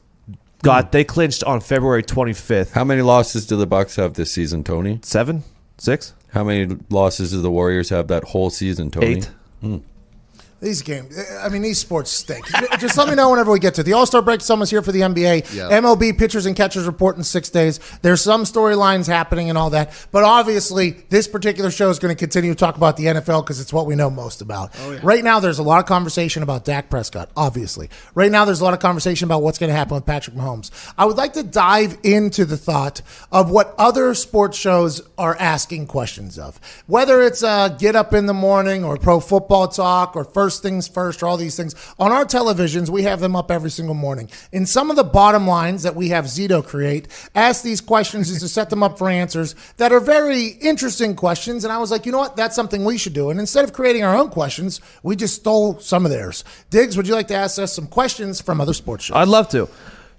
got 0.64 0.92
they 0.92 1.04
clinched 1.04 1.44
on 1.44 1.60
February 1.62 2.02
25th. 2.02 2.72
How 2.72 2.84
many 2.84 3.04
losses 3.04 3.46
do 3.46 3.56
the 3.56 3.68
Bucks 3.68 3.96
have 3.98 4.16
this 4.16 4.32
season, 4.32 4.64
Tony? 4.64 5.00
Seven, 5.04 5.44
six, 5.78 6.14
How 6.34 6.44
many 6.44 6.78
losses 6.90 7.30
do 7.30 7.42
the 7.42 7.52
Warriors 7.52 7.90
have 7.90 8.08
that 8.08 8.24
whole 8.24 8.50
season, 8.50 8.90
Tony? 8.90 9.08
eight. 9.08 9.30
Hmm. 9.62 9.78
These 10.66 10.82
games, 10.82 11.16
I 11.44 11.48
mean, 11.50 11.62
these 11.62 11.78
sports 11.78 12.10
stink. 12.10 12.48
Just 12.80 12.98
let 12.98 13.08
me 13.08 13.14
know 13.14 13.30
whenever 13.30 13.52
we 13.52 13.60
get 13.60 13.76
to 13.76 13.82
it. 13.82 13.84
the 13.84 13.94
All 13.94 14.08
Star 14.08 14.24
break. 14.24 14.42
Someone's 14.42 14.72
here 14.72 14.82
for 14.82 14.92
the 14.92 15.02
NBA. 15.02 15.54
Yeah. 15.56 15.70
MLB 15.80 16.18
pitchers 16.18 16.48
and 16.48 16.56
catchers 16.56 16.88
report 16.88 17.18
in 17.18 17.24
six 17.24 17.52
days. 17.52 17.80
There's 18.02 18.22
some 18.22 18.46
storylines 18.46 19.06
happening 19.06 19.50
and 19.50 19.60
all 19.60 19.70
that, 19.70 19.94
but 20.12 20.24
obviously, 20.24 20.90
this 21.10 21.28
particular 21.28 21.70
show 21.70 21.92
is 21.92 22.00
going 22.00 22.16
to 22.16 22.18
continue 22.18 22.52
to 22.52 22.58
talk 22.58 22.78
about 22.78 22.98
the 22.98 23.06
NFL 23.06 23.44
because 23.44 23.62
it's 23.62 23.72
what 23.72 23.86
we 23.86 23.94
know 23.94 24.10
most 24.10 24.42
about. 24.42 24.76
Right 25.04 25.24
now, 25.24 25.40
there's 25.40 25.60
a 25.60 25.64
lot 25.64 25.82
of 25.82 25.86
conversation 25.86 26.42
about 26.42 26.66
Dak 26.66 26.90
Prescott. 26.90 27.30
Obviously, 27.38 27.92
right 28.16 28.32
now, 28.32 28.44
there's 28.44 28.62
a 28.62 28.64
lot 28.64 28.74
of 28.74 28.80
conversation 28.80 29.28
about 29.28 29.44
what's 29.44 29.60
going 29.60 29.70
to 29.70 29.76
happen 29.76 29.94
with 29.94 30.08
Patrick 30.08 30.36
Mahomes. 30.36 30.72
I 30.98 31.06
would 31.06 31.18
like 31.18 31.34
to 31.34 31.44
dive 31.44 31.96
into 32.02 32.44
the 32.44 32.58
thought 32.58 33.04
of 33.32 33.52
what 33.52 33.76
other 33.78 34.16
sports 34.16 34.58
shows 34.58 35.04
are 35.16 35.36
asking 35.40 35.86
questions 35.86 36.40
of, 36.40 36.60
whether 36.88 37.22
it's 37.22 37.44
uh, 37.44 37.70
Get 37.70 37.96
Up 37.96 38.16
in 38.16 38.26
the 38.26 38.34
Morning 38.34 38.84
or 38.84 38.98
Pro 38.98 39.20
Football 39.20 39.68
Talk 39.68 40.16
or 40.16 40.24
First 40.24 40.55
first 40.56 40.64
things 40.64 40.88
first 40.88 41.22
or 41.22 41.28
all 41.28 41.38
these 41.38 41.58
things. 41.58 41.76
On 42.00 42.12
our 42.12 42.26
televisions, 42.26 42.90
we 42.90 43.04
have 43.04 43.20
them 43.20 43.36
up 43.36 43.52
every 43.52 43.70
single 43.70 43.96
morning. 43.96 44.30
In 44.52 44.66
some 44.66 44.90
of 44.90 44.96
the 44.96 45.04
bottom 45.04 45.48
lines 45.48 45.84
that 45.84 45.96
we 45.96 46.10
have 46.10 46.26
Zito 46.26 46.66
create, 46.66 47.08
ask 47.36 47.64
these 47.64 47.82
questions 47.82 48.30
is 48.30 48.40
to 48.40 48.48
set 48.48 48.70
them 48.70 48.84
up 48.84 48.98
for 48.98 49.10
answers 49.10 49.56
that 49.78 49.92
are 49.92 50.00
very 50.00 50.48
interesting 50.62 51.16
questions. 51.16 51.64
And 51.64 51.74
I 51.74 51.78
was 51.78 51.92
like, 51.92 52.06
you 52.06 52.12
know 52.12 52.20
what? 52.20 52.36
That's 52.36 52.56
something 52.56 52.86
we 52.86 52.98
should 52.98 53.14
do. 53.14 53.30
And 53.30 53.40
instead 53.40 53.66
of 53.66 53.74
creating 53.74 54.04
our 54.04 54.16
own 54.16 54.30
questions, 54.30 54.80
we 55.04 55.16
just 55.16 55.36
stole 55.36 55.80
some 55.80 56.06
of 56.06 56.12
theirs. 56.12 56.44
Diggs, 56.70 56.96
would 56.96 57.08
you 57.08 57.16
like 57.16 57.28
to 57.28 57.36
ask 57.36 57.60
us 57.60 57.74
some 57.74 57.88
questions 57.88 58.40
from 58.40 58.62
other 58.62 58.74
sports 58.74 59.06
shows? 59.06 59.18
I'd 59.18 59.28
love 59.28 59.50
to. 59.50 59.68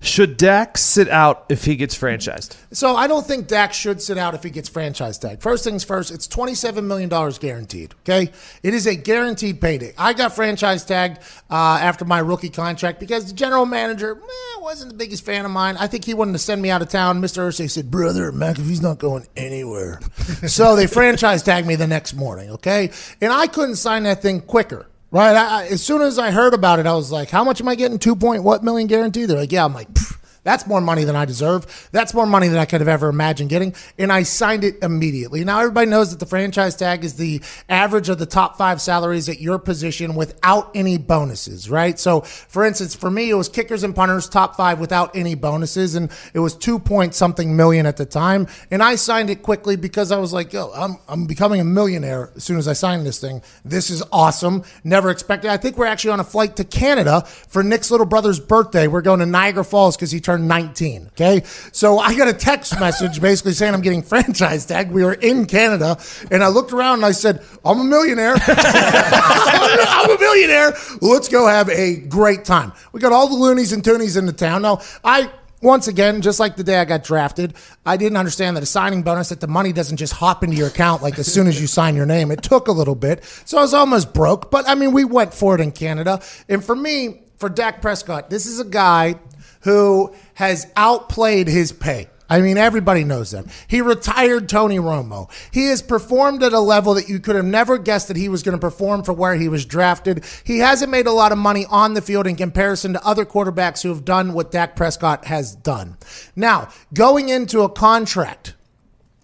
Should 0.00 0.36
Dak 0.36 0.78
sit 0.78 1.08
out 1.08 1.46
if 1.48 1.64
he 1.64 1.74
gets 1.76 1.96
franchised? 1.96 2.56
So 2.72 2.94
I 2.94 3.06
don't 3.06 3.26
think 3.26 3.48
Dak 3.48 3.72
should 3.72 4.00
sit 4.02 4.18
out 4.18 4.34
if 4.34 4.42
he 4.42 4.50
gets 4.50 4.68
franchise 4.68 5.18
tag. 5.18 5.40
First 5.40 5.64
things 5.64 5.84
first, 5.84 6.12
it's 6.12 6.28
$27 6.28 6.84
million 6.84 7.08
guaranteed. 7.08 7.94
Okay. 8.00 8.30
It 8.62 8.74
is 8.74 8.86
a 8.86 8.94
guaranteed 8.94 9.60
payday. 9.60 9.94
I 9.96 10.12
got 10.12 10.34
franchise 10.34 10.84
tagged 10.84 11.18
uh, 11.50 11.78
after 11.80 12.04
my 12.04 12.18
rookie 12.18 12.50
contract 12.50 13.00
because 13.00 13.26
the 13.26 13.32
general 13.32 13.66
manager 13.66 14.16
eh, 14.16 14.60
wasn't 14.60 14.92
the 14.92 14.98
biggest 14.98 15.24
fan 15.24 15.44
of 15.44 15.50
mine. 15.50 15.76
I 15.78 15.86
think 15.86 16.04
he 16.04 16.14
wanted 16.14 16.32
to 16.32 16.38
send 16.38 16.60
me 16.60 16.70
out 16.70 16.82
of 16.82 16.88
town. 16.88 17.20
Mr. 17.20 17.46
Irsay 17.46 17.70
said, 17.70 17.90
Brother, 17.90 18.32
McAfee's 18.32 18.82
not 18.82 18.98
going 18.98 19.26
anywhere. 19.36 20.00
so 20.46 20.76
they 20.76 20.86
franchise 20.86 21.42
tagged 21.42 21.66
me 21.66 21.74
the 21.74 21.86
next 21.86 22.14
morning. 22.14 22.50
Okay. 22.50 22.90
And 23.20 23.32
I 23.32 23.46
couldn't 23.46 23.76
sign 23.76 24.02
that 24.04 24.22
thing 24.22 24.40
quicker. 24.40 24.86
Right. 25.10 25.34
I, 25.36 25.66
as 25.66 25.82
soon 25.82 26.02
as 26.02 26.18
I 26.18 26.30
heard 26.30 26.52
about 26.52 26.78
it, 26.78 26.86
I 26.86 26.94
was 26.94 27.12
like, 27.12 27.30
how 27.30 27.44
much 27.44 27.60
am 27.60 27.68
I 27.68 27.74
getting? 27.74 27.98
Two 27.98 28.16
point 28.16 28.42
what 28.42 28.64
million 28.64 28.86
guaranteed? 28.88 29.28
They're 29.28 29.38
like, 29.38 29.52
yeah. 29.52 29.64
I'm 29.64 29.72
like, 29.74 29.92
"Pfft, 29.92 30.18
that's 30.46 30.64
more 30.64 30.80
money 30.80 31.02
than 31.02 31.16
I 31.16 31.24
deserve. 31.24 31.88
That's 31.90 32.14
more 32.14 32.24
money 32.24 32.46
than 32.46 32.58
I 32.58 32.66
could 32.66 32.80
have 32.80 32.86
ever 32.86 33.08
imagined 33.08 33.50
getting. 33.50 33.74
And 33.98 34.12
I 34.12 34.22
signed 34.22 34.62
it 34.62 34.76
immediately. 34.80 35.42
Now, 35.42 35.58
everybody 35.58 35.90
knows 35.90 36.12
that 36.12 36.20
the 36.20 36.26
franchise 36.26 36.76
tag 36.76 37.02
is 37.02 37.16
the 37.16 37.42
average 37.68 38.08
of 38.08 38.18
the 38.18 38.26
top 38.26 38.56
five 38.56 38.80
salaries 38.80 39.28
at 39.28 39.40
your 39.40 39.58
position 39.58 40.14
without 40.14 40.70
any 40.72 40.98
bonuses, 40.98 41.68
right? 41.68 41.98
So, 41.98 42.20
for 42.20 42.64
instance, 42.64 42.94
for 42.94 43.10
me, 43.10 43.28
it 43.28 43.34
was 43.34 43.48
kickers 43.48 43.82
and 43.82 43.92
punters, 43.92 44.28
top 44.28 44.54
five 44.54 44.78
without 44.78 45.16
any 45.16 45.34
bonuses. 45.34 45.96
And 45.96 46.12
it 46.32 46.38
was 46.38 46.54
two 46.54 46.78
point 46.78 47.16
something 47.16 47.56
million 47.56 47.84
at 47.84 47.96
the 47.96 48.06
time. 48.06 48.46
And 48.70 48.84
I 48.84 48.94
signed 48.94 49.30
it 49.30 49.42
quickly 49.42 49.74
because 49.74 50.12
I 50.12 50.18
was 50.18 50.32
like, 50.32 50.52
yo, 50.52 50.70
I'm, 50.70 50.98
I'm 51.08 51.26
becoming 51.26 51.60
a 51.60 51.64
millionaire 51.64 52.30
as 52.36 52.44
soon 52.44 52.58
as 52.58 52.68
I 52.68 52.74
signed 52.74 53.04
this 53.04 53.18
thing. 53.20 53.42
This 53.64 53.90
is 53.90 54.00
awesome. 54.12 54.62
Never 54.84 55.10
expected. 55.10 55.50
I 55.50 55.56
think 55.56 55.76
we're 55.76 55.86
actually 55.86 56.12
on 56.12 56.20
a 56.20 56.24
flight 56.24 56.54
to 56.56 56.64
Canada 56.64 57.22
for 57.22 57.64
Nick's 57.64 57.90
little 57.90 58.06
brother's 58.06 58.38
birthday. 58.38 58.86
We're 58.86 59.02
going 59.02 59.18
to 59.18 59.26
Niagara 59.26 59.64
Falls 59.64 59.96
because 59.96 60.12
he 60.12 60.20
turned 60.20 60.35
19. 60.38 61.08
Okay. 61.08 61.42
So 61.72 61.98
I 61.98 62.14
got 62.16 62.28
a 62.28 62.32
text 62.32 62.78
message 62.78 63.20
basically 63.20 63.52
saying 63.52 63.74
I'm 63.74 63.80
getting 63.80 64.02
franchise 64.16 64.66
tag. 64.66 64.90
We 64.90 65.04
were 65.04 65.14
in 65.14 65.46
Canada 65.46 65.98
and 66.30 66.42
I 66.42 66.48
looked 66.48 66.72
around 66.72 66.96
and 66.96 67.06
I 67.06 67.12
said, 67.12 67.42
I'm 67.64 67.80
a 67.80 67.84
millionaire. 67.84 68.36
I'm 68.46 70.10
a 70.10 70.18
millionaire. 70.18 70.74
Let's 71.00 71.28
go 71.28 71.46
have 71.46 71.68
a 71.68 71.96
great 71.96 72.44
time. 72.44 72.72
We 72.92 73.00
got 73.00 73.12
all 73.12 73.28
the 73.28 73.34
loonies 73.34 73.72
and 73.72 73.82
toonies 73.82 74.16
in 74.16 74.26
the 74.26 74.32
town. 74.32 74.62
Now, 74.62 74.80
I. 75.04 75.30
Once 75.62 75.88
again, 75.88 76.20
just 76.20 76.38
like 76.38 76.54
the 76.54 76.62
day 76.62 76.78
I 76.78 76.84
got 76.84 77.02
drafted, 77.02 77.54
I 77.86 77.96
didn't 77.96 78.18
understand 78.18 78.58
that 78.58 78.62
a 78.62 78.66
signing 78.66 79.02
bonus 79.02 79.30
that 79.30 79.40
the 79.40 79.46
money 79.46 79.72
doesn't 79.72 79.96
just 79.96 80.12
hop 80.12 80.44
into 80.44 80.54
your 80.54 80.68
account 80.68 81.02
like 81.02 81.18
as 81.18 81.32
soon 81.32 81.46
as 81.46 81.58
you 81.58 81.66
sign 81.66 81.96
your 81.96 82.04
name. 82.04 82.30
It 82.30 82.42
took 82.42 82.68
a 82.68 82.72
little 82.72 82.94
bit. 82.94 83.24
So 83.46 83.56
I 83.56 83.62
was 83.62 83.72
almost 83.72 84.12
broke, 84.12 84.50
but 84.50 84.68
I 84.68 84.74
mean, 84.74 84.92
we 84.92 85.04
went 85.04 85.32
for 85.32 85.54
it 85.54 85.62
in 85.62 85.72
Canada. 85.72 86.20
And 86.50 86.62
for 86.62 86.76
me, 86.76 87.22
for 87.38 87.48
Dak 87.48 87.80
Prescott, 87.80 88.30
this 88.30 88.46
is 88.46 88.60
a 88.60 88.64
guy 88.64 89.18
who 89.66 90.14
has 90.34 90.70
outplayed 90.76 91.48
his 91.48 91.72
pay. 91.72 92.08
I 92.30 92.40
mean, 92.40 92.56
everybody 92.56 93.02
knows 93.02 93.32
that. 93.32 93.46
He 93.66 93.80
retired 93.80 94.48
Tony 94.48 94.78
Romo. 94.78 95.28
He 95.50 95.66
has 95.66 95.82
performed 95.82 96.44
at 96.44 96.52
a 96.52 96.60
level 96.60 96.94
that 96.94 97.08
you 97.08 97.18
could 97.18 97.34
have 97.34 97.44
never 97.44 97.76
guessed 97.76 98.06
that 98.06 98.16
he 98.16 98.28
was 98.28 98.44
going 98.44 98.56
to 98.56 98.60
perform 98.60 99.02
for 99.02 99.12
where 99.12 99.34
he 99.34 99.48
was 99.48 99.66
drafted. 99.66 100.24
He 100.44 100.58
hasn't 100.58 100.92
made 100.92 101.08
a 101.08 101.12
lot 101.12 101.32
of 101.32 101.38
money 101.38 101.66
on 101.68 101.94
the 101.94 102.00
field 102.00 102.28
in 102.28 102.36
comparison 102.36 102.92
to 102.92 103.04
other 103.04 103.24
quarterbacks 103.24 103.82
who 103.82 103.88
have 103.88 104.04
done 104.04 104.34
what 104.34 104.52
Dak 104.52 104.76
Prescott 104.76 105.24
has 105.24 105.56
done. 105.56 105.96
Now, 106.36 106.68
going 106.94 107.28
into 107.28 107.62
a 107.62 107.68
contract, 107.68 108.54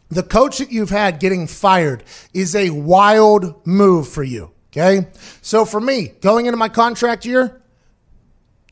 the 0.08 0.24
coach 0.24 0.58
that 0.58 0.72
you've 0.72 0.90
had 0.90 1.20
getting 1.20 1.46
fired 1.46 2.02
is 2.34 2.56
a 2.56 2.70
wild 2.70 3.64
move 3.64 4.08
for 4.08 4.24
you. 4.24 4.50
Okay. 4.72 5.06
So 5.40 5.64
for 5.64 5.80
me, 5.80 6.14
going 6.20 6.46
into 6.46 6.56
my 6.56 6.68
contract 6.68 7.24
year, 7.24 7.62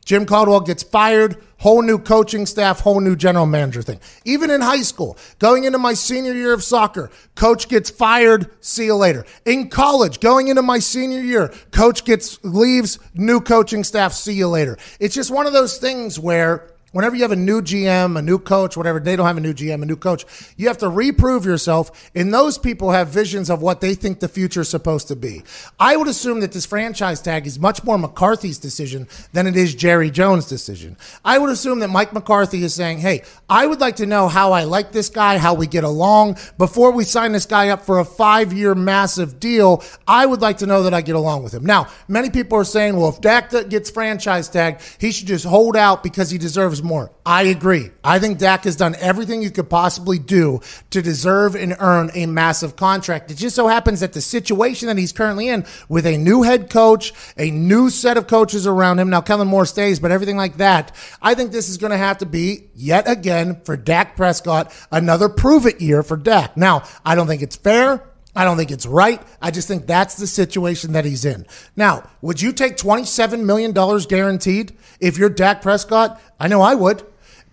Jim 0.05 0.25
Caldwell 0.25 0.61
gets 0.61 0.83
fired, 0.83 1.37
whole 1.61 1.83
new 1.83 1.99
coaching 1.99 2.47
staff, 2.47 2.79
whole 2.79 2.99
new 2.99 3.15
general 3.15 3.45
manager 3.45 3.83
thing. 3.83 3.99
Even 4.25 4.49
in 4.49 4.61
high 4.61 4.81
school, 4.81 5.15
going 5.37 5.63
into 5.63 5.77
my 5.77 5.93
senior 5.93 6.33
year 6.33 6.53
of 6.53 6.63
soccer, 6.63 7.11
coach 7.35 7.69
gets 7.69 7.87
fired, 7.87 8.49
see 8.61 8.85
you 8.85 8.95
later. 8.95 9.23
In 9.45 9.69
college, 9.69 10.19
going 10.19 10.47
into 10.47 10.63
my 10.63 10.79
senior 10.79 11.19
year, 11.21 11.53
coach 11.69 12.03
gets 12.03 12.43
leaves, 12.43 12.97
new 13.13 13.39
coaching 13.39 13.83
staff, 13.83 14.11
see 14.11 14.33
you 14.33 14.47
later. 14.47 14.75
It's 14.99 15.13
just 15.13 15.29
one 15.29 15.45
of 15.45 15.53
those 15.53 15.77
things 15.77 16.17
where 16.17 16.70
Whenever 16.91 17.15
you 17.15 17.21
have 17.21 17.31
a 17.31 17.37
new 17.37 17.61
GM, 17.61 18.19
a 18.19 18.21
new 18.21 18.37
coach, 18.37 18.75
whatever, 18.75 18.99
they 18.99 19.15
don't 19.15 19.25
have 19.25 19.37
a 19.37 19.41
new 19.41 19.53
GM, 19.53 19.81
a 19.81 19.85
new 19.85 19.95
coach, 19.95 20.25
you 20.57 20.67
have 20.67 20.77
to 20.79 20.89
reprove 20.89 21.45
yourself. 21.45 22.11
And 22.13 22.33
those 22.33 22.57
people 22.57 22.91
have 22.91 23.07
visions 23.07 23.49
of 23.49 23.61
what 23.61 23.79
they 23.79 23.95
think 23.95 24.19
the 24.19 24.27
future 24.27 24.61
is 24.61 24.69
supposed 24.69 25.07
to 25.07 25.15
be. 25.15 25.43
I 25.79 25.95
would 25.95 26.09
assume 26.09 26.41
that 26.41 26.51
this 26.51 26.65
franchise 26.65 27.21
tag 27.21 27.47
is 27.47 27.59
much 27.59 27.85
more 27.85 27.97
McCarthy's 27.97 28.57
decision 28.57 29.07
than 29.31 29.47
it 29.47 29.55
is 29.55 29.73
Jerry 29.73 30.11
Jones' 30.11 30.47
decision. 30.47 30.97
I 31.23 31.39
would 31.39 31.49
assume 31.49 31.79
that 31.79 31.89
Mike 31.89 32.11
McCarthy 32.11 32.61
is 32.61 32.75
saying, 32.75 32.97
Hey, 32.97 33.23
I 33.49 33.67
would 33.67 33.79
like 33.79 33.95
to 33.97 34.05
know 34.05 34.27
how 34.27 34.51
I 34.51 34.65
like 34.65 34.91
this 34.91 35.07
guy, 35.07 35.37
how 35.37 35.53
we 35.53 35.67
get 35.67 35.85
along 35.85 36.37
before 36.57 36.91
we 36.91 37.05
sign 37.05 37.31
this 37.31 37.45
guy 37.45 37.69
up 37.69 37.85
for 37.85 37.99
a 37.99 38.05
five 38.05 38.51
year 38.51 38.75
massive 38.75 39.39
deal. 39.39 39.81
I 40.07 40.25
would 40.25 40.41
like 40.41 40.57
to 40.57 40.65
know 40.65 40.83
that 40.83 40.93
I 40.93 41.01
get 41.01 41.15
along 41.15 41.43
with 41.43 41.53
him. 41.53 41.65
Now, 41.65 41.87
many 42.09 42.29
people 42.29 42.57
are 42.57 42.65
saying, 42.65 42.97
well, 42.97 43.09
if 43.09 43.21
Dak 43.21 43.51
gets 43.69 43.89
franchise 43.89 44.49
tag, 44.49 44.81
he 44.97 45.13
should 45.13 45.27
just 45.27 45.45
hold 45.45 45.77
out 45.77 46.03
because 46.03 46.29
he 46.29 46.37
deserves 46.37 46.80
more. 46.83 47.11
I 47.25 47.43
agree. 47.43 47.91
I 48.03 48.19
think 48.19 48.39
Dak 48.39 48.63
has 48.63 48.75
done 48.75 48.95
everything 48.99 49.41
you 49.41 49.51
could 49.51 49.69
possibly 49.69 50.17
do 50.19 50.61
to 50.89 51.01
deserve 51.01 51.55
and 51.55 51.75
earn 51.79 52.11
a 52.13 52.25
massive 52.25 52.75
contract. 52.75 53.31
It 53.31 53.35
just 53.35 53.55
so 53.55 53.67
happens 53.67 53.99
that 53.99 54.13
the 54.13 54.21
situation 54.21 54.87
that 54.87 54.97
he's 54.97 55.11
currently 55.11 55.47
in 55.47 55.65
with 55.87 56.05
a 56.05 56.17
new 56.17 56.41
head 56.41 56.69
coach, 56.69 57.13
a 57.37 57.51
new 57.51 57.89
set 57.89 58.17
of 58.17 58.27
coaches 58.27 58.65
around 58.65 58.99
him. 58.99 59.09
Now, 59.09 59.21
Kellen 59.21 59.47
Moore 59.47 59.65
stays, 59.65 59.99
but 59.99 60.11
everything 60.11 60.37
like 60.37 60.57
that. 60.57 60.95
I 61.21 61.35
think 61.35 61.51
this 61.51 61.69
is 61.69 61.77
going 61.77 61.91
to 61.91 61.97
have 61.97 62.19
to 62.19 62.25
be 62.25 62.69
yet 62.75 63.09
again 63.09 63.61
for 63.65 63.77
Dak 63.77 64.15
Prescott, 64.15 64.73
another 64.91 65.29
prove 65.29 65.65
it 65.65 65.81
year 65.81 66.03
for 66.03 66.17
Dak. 66.17 66.57
Now, 66.57 66.83
I 67.05 67.15
don't 67.15 67.27
think 67.27 67.41
it's 67.41 67.55
fair. 67.55 68.03
I 68.35 68.45
don't 68.45 68.57
think 68.57 68.71
it's 68.71 68.85
right. 68.85 69.21
I 69.41 69.51
just 69.51 69.67
think 69.67 69.87
that's 69.87 70.15
the 70.15 70.27
situation 70.27 70.93
that 70.93 71.05
he's 71.05 71.25
in. 71.25 71.45
Now, 71.75 72.09
would 72.21 72.41
you 72.41 72.53
take 72.53 72.77
$27 72.77 73.43
million 73.43 73.73
guaranteed 74.07 74.77
if 74.99 75.17
you're 75.17 75.29
Dak 75.29 75.61
Prescott? 75.61 76.21
I 76.39 76.47
know 76.47 76.61
I 76.61 76.75
would. 76.75 77.03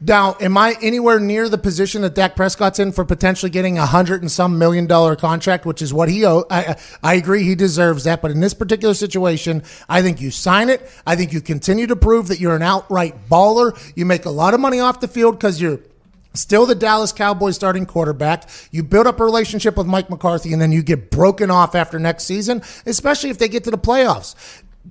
Now, 0.01 0.37
am 0.41 0.57
I 0.57 0.77
anywhere 0.81 1.19
near 1.19 1.49
the 1.49 1.59
position 1.59 2.03
that 2.03 2.15
Dak 2.15 2.37
Prescott's 2.37 2.79
in 2.79 2.93
for 2.93 3.05
potentially 3.05 3.51
getting 3.51 3.79
a 3.79 3.87
hundred 3.87 4.23
and 4.23 4.31
some 4.31 4.57
million 4.57 4.87
dollar 4.87 5.17
contract, 5.17 5.67
which 5.67 5.83
is 5.83 5.93
what 5.93 6.09
he 6.09 6.25
owes? 6.25 6.45
I, 6.51 6.77
I 7.03 7.15
agree 7.15 7.43
he 7.43 7.57
deserves 7.57 8.05
that, 8.05 8.23
but 8.23 8.31
in 8.31 8.39
this 8.39 8.55
particular 8.55 8.95
situation, 8.95 9.65
I 9.89 10.03
think 10.03 10.21
you 10.21 10.31
sign 10.31 10.69
it. 10.69 10.89
I 11.05 11.17
think 11.17 11.33
you 11.33 11.41
continue 11.41 11.89
to 11.89 11.97
prove 11.97 12.29
that 12.29 12.39
you're 12.39 12.55
an 12.55 12.63
outright 12.63 13.29
baller. 13.29 13.77
You 13.97 14.07
make 14.07 14.25
a 14.25 14.31
lot 14.31 14.55
of 14.55 14.61
money 14.61 14.79
off 14.79 15.01
the 15.01 15.09
field 15.09 15.37
because 15.37 15.61
you're 15.61 15.81
Still 16.35 16.67
the 16.67 16.75
Dallas 16.75 17.13
Cowboys 17.13 17.57
starting 17.57 17.87
quarterback. 17.87 18.49
You 18.71 18.83
build 18.83 19.07
up 19.07 19.19
a 19.21 19.25
relationship 19.25 19.77
with 19.77 19.87
Mike 19.87 20.11
McCarthy 20.11 20.53
and 20.53 20.63
then 20.63 20.73
you 20.73 20.83
get 20.83 21.11
broken 21.11 21.51
off 21.51 21.75
after 21.75 21.99
next 21.99 22.25
season, 22.25 22.63
especially 22.87 23.31
if 23.31 23.39
they 23.39 23.49
get 23.49 23.65
to 23.65 23.71
the 23.71 23.79
playoffs. 23.79 24.35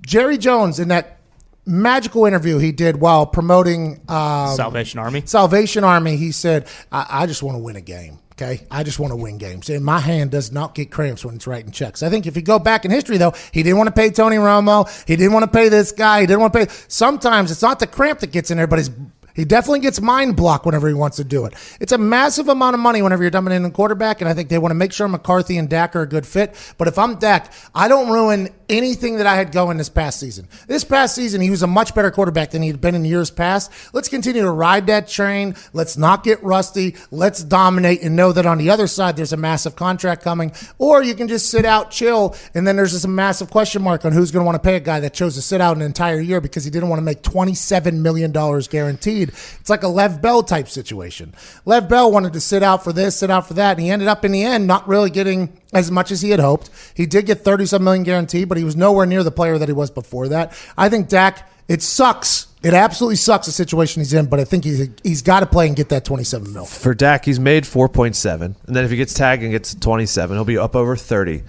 Jerry 0.02 0.36
Jones 0.36 0.78
in 0.78 0.88
that 0.88 1.18
magical 1.64 2.24
interview 2.26 2.58
he 2.58 2.72
did 2.72 3.00
while 3.00 3.26
promoting 3.26 4.00
um, 4.08 4.54
Salvation 4.54 4.98
Army. 4.98 5.22
Salvation 5.26 5.84
Army, 5.84 6.16
he 6.16 6.32
said, 6.32 6.66
I, 6.90 7.06
I 7.08 7.26
just 7.26 7.42
want 7.42 7.56
to 7.56 7.62
win 7.62 7.76
a 7.76 7.80
game. 7.80 8.18
Okay. 8.40 8.64
I 8.70 8.84
just 8.84 9.00
want 9.00 9.10
to 9.10 9.16
win 9.16 9.36
games. 9.36 9.68
And 9.68 9.84
my 9.84 9.98
hand 9.98 10.30
does 10.30 10.52
not 10.52 10.72
get 10.74 10.92
cramps 10.92 11.24
when 11.24 11.34
it's 11.34 11.46
writing 11.48 11.72
checks. 11.72 12.04
I 12.04 12.08
think 12.08 12.24
if 12.24 12.36
you 12.36 12.42
go 12.42 12.60
back 12.60 12.84
in 12.84 12.90
history, 12.92 13.16
though, 13.16 13.32
he 13.52 13.64
didn't 13.64 13.78
want 13.78 13.88
to 13.88 13.92
pay 13.92 14.10
Tony 14.10 14.36
Romo. 14.36 14.88
He 15.08 15.16
didn't 15.16 15.32
want 15.32 15.44
to 15.44 15.50
pay 15.50 15.68
this 15.68 15.90
guy. 15.90 16.20
He 16.20 16.26
didn't 16.28 16.40
want 16.40 16.52
to 16.52 16.66
pay. 16.66 16.72
Sometimes 16.86 17.50
it's 17.50 17.62
not 17.62 17.80
the 17.80 17.88
cramp 17.88 18.20
that 18.20 18.30
gets 18.30 18.52
in 18.52 18.56
there, 18.56 18.68
but 18.68 18.78
it's 18.78 18.90
he 19.38 19.44
definitely 19.44 19.78
gets 19.78 20.00
mind 20.00 20.34
blocked 20.34 20.66
whenever 20.66 20.88
he 20.88 20.94
wants 20.94 21.18
to 21.18 21.24
do 21.24 21.44
it. 21.44 21.54
It's 21.78 21.92
a 21.92 21.98
massive 21.98 22.48
amount 22.48 22.74
of 22.74 22.80
money 22.80 23.02
whenever 23.02 23.22
you're 23.22 23.30
dumping 23.30 23.54
in 23.54 23.64
a 23.64 23.70
quarterback, 23.70 24.20
and 24.20 24.28
I 24.28 24.34
think 24.34 24.48
they 24.48 24.58
want 24.58 24.72
to 24.72 24.74
make 24.74 24.92
sure 24.92 25.06
McCarthy 25.06 25.58
and 25.58 25.70
Dak 25.70 25.94
are 25.94 26.02
a 26.02 26.08
good 26.08 26.26
fit. 26.26 26.56
But 26.76 26.88
if 26.88 26.98
I'm 26.98 27.20
Dak, 27.20 27.52
I 27.72 27.86
don't 27.86 28.10
ruin 28.10 28.48
anything 28.68 29.18
that 29.18 29.28
I 29.28 29.36
had 29.36 29.52
going 29.52 29.76
this 29.78 29.88
past 29.88 30.18
season. 30.18 30.48
This 30.66 30.82
past 30.82 31.14
season, 31.14 31.40
he 31.40 31.50
was 31.50 31.62
a 31.62 31.68
much 31.68 31.94
better 31.94 32.10
quarterback 32.10 32.50
than 32.50 32.62
he'd 32.62 32.80
been 32.80 32.96
in 32.96 33.04
years 33.04 33.30
past. 33.30 33.70
Let's 33.94 34.08
continue 34.08 34.42
to 34.42 34.50
ride 34.50 34.88
that 34.88 35.06
train. 35.06 35.54
Let's 35.72 35.96
not 35.96 36.24
get 36.24 36.42
rusty. 36.42 36.96
Let's 37.12 37.44
dominate 37.44 38.02
and 38.02 38.16
know 38.16 38.32
that 38.32 38.44
on 38.44 38.58
the 38.58 38.70
other 38.70 38.88
side, 38.88 39.16
there's 39.16 39.32
a 39.32 39.36
massive 39.36 39.76
contract 39.76 40.22
coming. 40.22 40.52
Or 40.78 41.00
you 41.00 41.14
can 41.14 41.28
just 41.28 41.48
sit 41.48 41.64
out, 41.64 41.92
chill, 41.92 42.34
and 42.54 42.66
then 42.66 42.74
there's 42.74 42.92
just 42.92 43.04
a 43.04 43.08
massive 43.08 43.50
question 43.50 43.82
mark 43.82 44.04
on 44.04 44.10
who's 44.10 44.32
going 44.32 44.42
to 44.42 44.46
want 44.46 44.56
to 44.56 44.66
pay 44.66 44.74
a 44.74 44.80
guy 44.80 44.98
that 44.98 45.14
chose 45.14 45.36
to 45.36 45.42
sit 45.42 45.60
out 45.60 45.76
an 45.76 45.82
entire 45.82 46.18
year 46.18 46.40
because 46.40 46.64
he 46.64 46.70
didn't 46.72 46.88
want 46.88 46.98
to 46.98 47.04
make 47.04 47.22
$27 47.22 48.00
million 48.00 48.32
guaranteed 48.32 49.27
It's 49.28 49.70
like 49.70 49.82
a 49.82 49.86
Le'Veon 49.86 50.20
Bell 50.20 50.42
type 50.42 50.68
situation. 50.68 51.34
Le'Veon 51.66 51.88
Bell 51.88 52.12
wanted 52.12 52.32
to 52.32 52.40
sit 52.40 52.62
out 52.62 52.84
for 52.84 52.92
this, 52.92 53.16
sit 53.16 53.30
out 53.30 53.46
for 53.46 53.54
that, 53.54 53.72
and 53.72 53.80
he 53.80 53.90
ended 53.90 54.08
up 54.08 54.24
in 54.24 54.32
the 54.32 54.42
end 54.42 54.66
not 54.66 54.86
really 54.88 55.10
getting 55.10 55.52
as 55.72 55.90
much 55.90 56.10
as 56.10 56.20
he 56.20 56.30
had 56.30 56.40
hoped. 56.40 56.70
He 56.94 57.06
did 57.06 57.26
get 57.26 57.40
37 57.40 57.82
million 57.82 58.04
guaranteed, 58.04 58.48
but 58.48 58.58
he 58.58 58.64
was 58.64 58.76
nowhere 58.76 59.06
near 59.06 59.22
the 59.22 59.30
player 59.30 59.58
that 59.58 59.68
he 59.68 59.72
was 59.72 59.90
before 59.90 60.28
that. 60.28 60.52
I 60.76 60.88
think 60.88 61.08
Dak, 61.08 61.48
it 61.68 61.82
sucks. 61.82 62.46
It 62.62 62.74
absolutely 62.74 63.16
sucks 63.16 63.46
the 63.46 63.52
situation 63.52 64.00
he's 64.00 64.12
in, 64.12 64.26
but 64.26 64.40
I 64.40 64.44
think 64.44 64.64
he's 64.64 64.88
he's 65.04 65.22
got 65.22 65.40
to 65.40 65.46
play 65.46 65.68
and 65.68 65.76
get 65.76 65.90
that 65.90 66.04
27 66.04 66.52
mil. 66.52 66.64
For 66.64 66.92
Dak, 66.92 67.24
he's 67.24 67.38
made 67.38 67.62
4.7. 67.64 68.40
And 68.40 68.56
then 68.66 68.84
if 68.84 68.90
he 68.90 68.96
gets 68.96 69.14
tagged 69.14 69.42
and 69.42 69.52
gets 69.52 69.74
27, 69.74 70.36
he'll 70.36 70.44
be 70.44 70.58
up 70.58 70.74
over 70.74 70.96
30. 70.96 71.44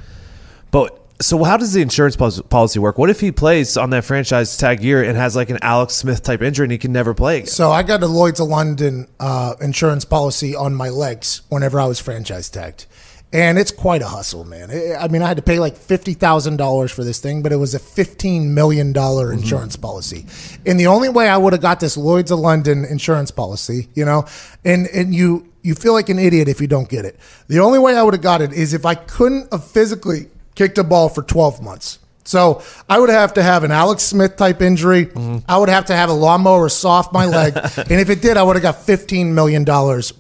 But 0.70 1.00
so 1.22 1.44
how 1.44 1.58
does 1.58 1.74
the 1.74 1.82
insurance 1.82 2.16
policy 2.16 2.80
work? 2.80 2.98
What 2.98 3.10
if 3.10 3.20
he 3.20 3.32
plays 3.32 3.76
on 3.78 3.90
that 3.90 4.06
franchise 4.06 4.56
tag 4.58 4.82
year 4.82 5.04
and 5.04 5.18
has 5.18 5.36
like 5.36 5.50
an 5.50 5.60
Alex 5.62 5.96
Smith 5.96 6.24
type 6.24 6.42
injury 6.42 6.66
and 6.66 6.72
he 6.72 6.78
can 6.78 6.94
never 6.94 7.14
play 7.14 7.38
again? 7.40 7.48
So 7.48 7.72
I 7.72 7.84
got 7.84 8.02
a 8.04 8.08
Lloyd's 8.08 8.40
of 8.40 8.48
London 8.48 9.08
uh, 9.20 9.56
insurance 9.60 10.06
policy 10.06 10.56
on 10.56 10.74
my 10.74 10.90
legs 10.90 11.42
whenever 11.50 11.80
I 11.80 11.86
was 11.86 12.00
franchise 12.00 12.50
tagged. 12.50 12.86
And 13.32 13.60
it's 13.60 13.70
quite 13.70 14.02
a 14.02 14.08
hustle, 14.08 14.44
man. 14.44 14.72
I- 14.72 14.96
I 14.96 15.08
mean, 15.08 15.22
I 15.22 15.28
had 15.28 15.38
to 15.38 15.44
pay 15.44 15.60
like 15.60 15.76
fifty 15.78 16.14
thousand 16.14 16.58
dollars 16.58 16.90
for 16.92 17.04
this 17.04 17.20
thing, 17.20 17.44
but 17.44 17.52
it 17.52 17.58
was 17.58 17.76
a 17.76 17.80
fifteen 17.80 18.56
million 18.56 18.92
dollar 18.92 19.32
insurance 19.32 19.76
policy. 19.76 20.26
And 20.66 20.80
the 20.80 20.88
only 20.88 21.10
way 21.10 21.30
I 21.30 21.38
would 21.38 21.54
have 21.54 21.62
got 21.62 21.80
this 21.80 21.96
Lloyd's 21.96 22.32
of 22.32 22.40
London 22.40 22.86
insurance 22.86 23.30
policy, 23.30 23.88
you 23.94 24.04
know, 24.04 24.26
and 24.66 24.88
and 24.88 25.14
you 25.14 25.46
you 25.62 25.76
feel 25.76 25.94
like 25.94 26.10
an 26.10 26.18
idiot 26.18 26.48
if 26.48 26.60
you 26.60 26.66
don't 26.66 26.90
get 26.90 27.06
it. 27.06 27.20
The 27.50 27.60
only 27.60 27.78
way 27.78 27.96
I 27.96 28.02
would 28.02 28.16
have 28.16 28.24
got 28.24 28.42
it 28.42 28.52
is 28.52 28.74
if 28.74 28.84
I 28.86 28.96
couldn't 28.96 29.52
have 29.52 29.64
physically 29.64 30.30
kicked 30.60 30.78
a 30.78 30.84
ball 30.84 31.08
for 31.08 31.24
twelve 31.24 31.64
months. 31.64 32.00
So 32.26 32.62
I 32.90 33.00
would 33.00 33.10
have 33.10 33.36
to 33.36 33.42
have 33.42 33.64
an 33.64 33.72
Alex 33.72 34.04
Smith 34.04 34.36
type 34.36 34.62
injury. 34.62 35.06
Mm-hmm. 35.06 35.38
I 35.48 35.58
would 35.58 35.70
have 35.70 35.86
to 35.86 35.96
have 35.96 36.10
a 36.10 36.14
lawnmower 36.14 36.68
soft 36.68 37.14
my 37.14 37.26
leg, 37.26 37.56
and 37.78 37.92
if 37.92 38.10
it 38.10 38.22
did, 38.22 38.36
I 38.36 38.44
would 38.44 38.58
have 38.58 38.62
got 38.62 38.84
fifteen 38.84 39.34
million 39.34 39.64
dollars. 39.64 40.12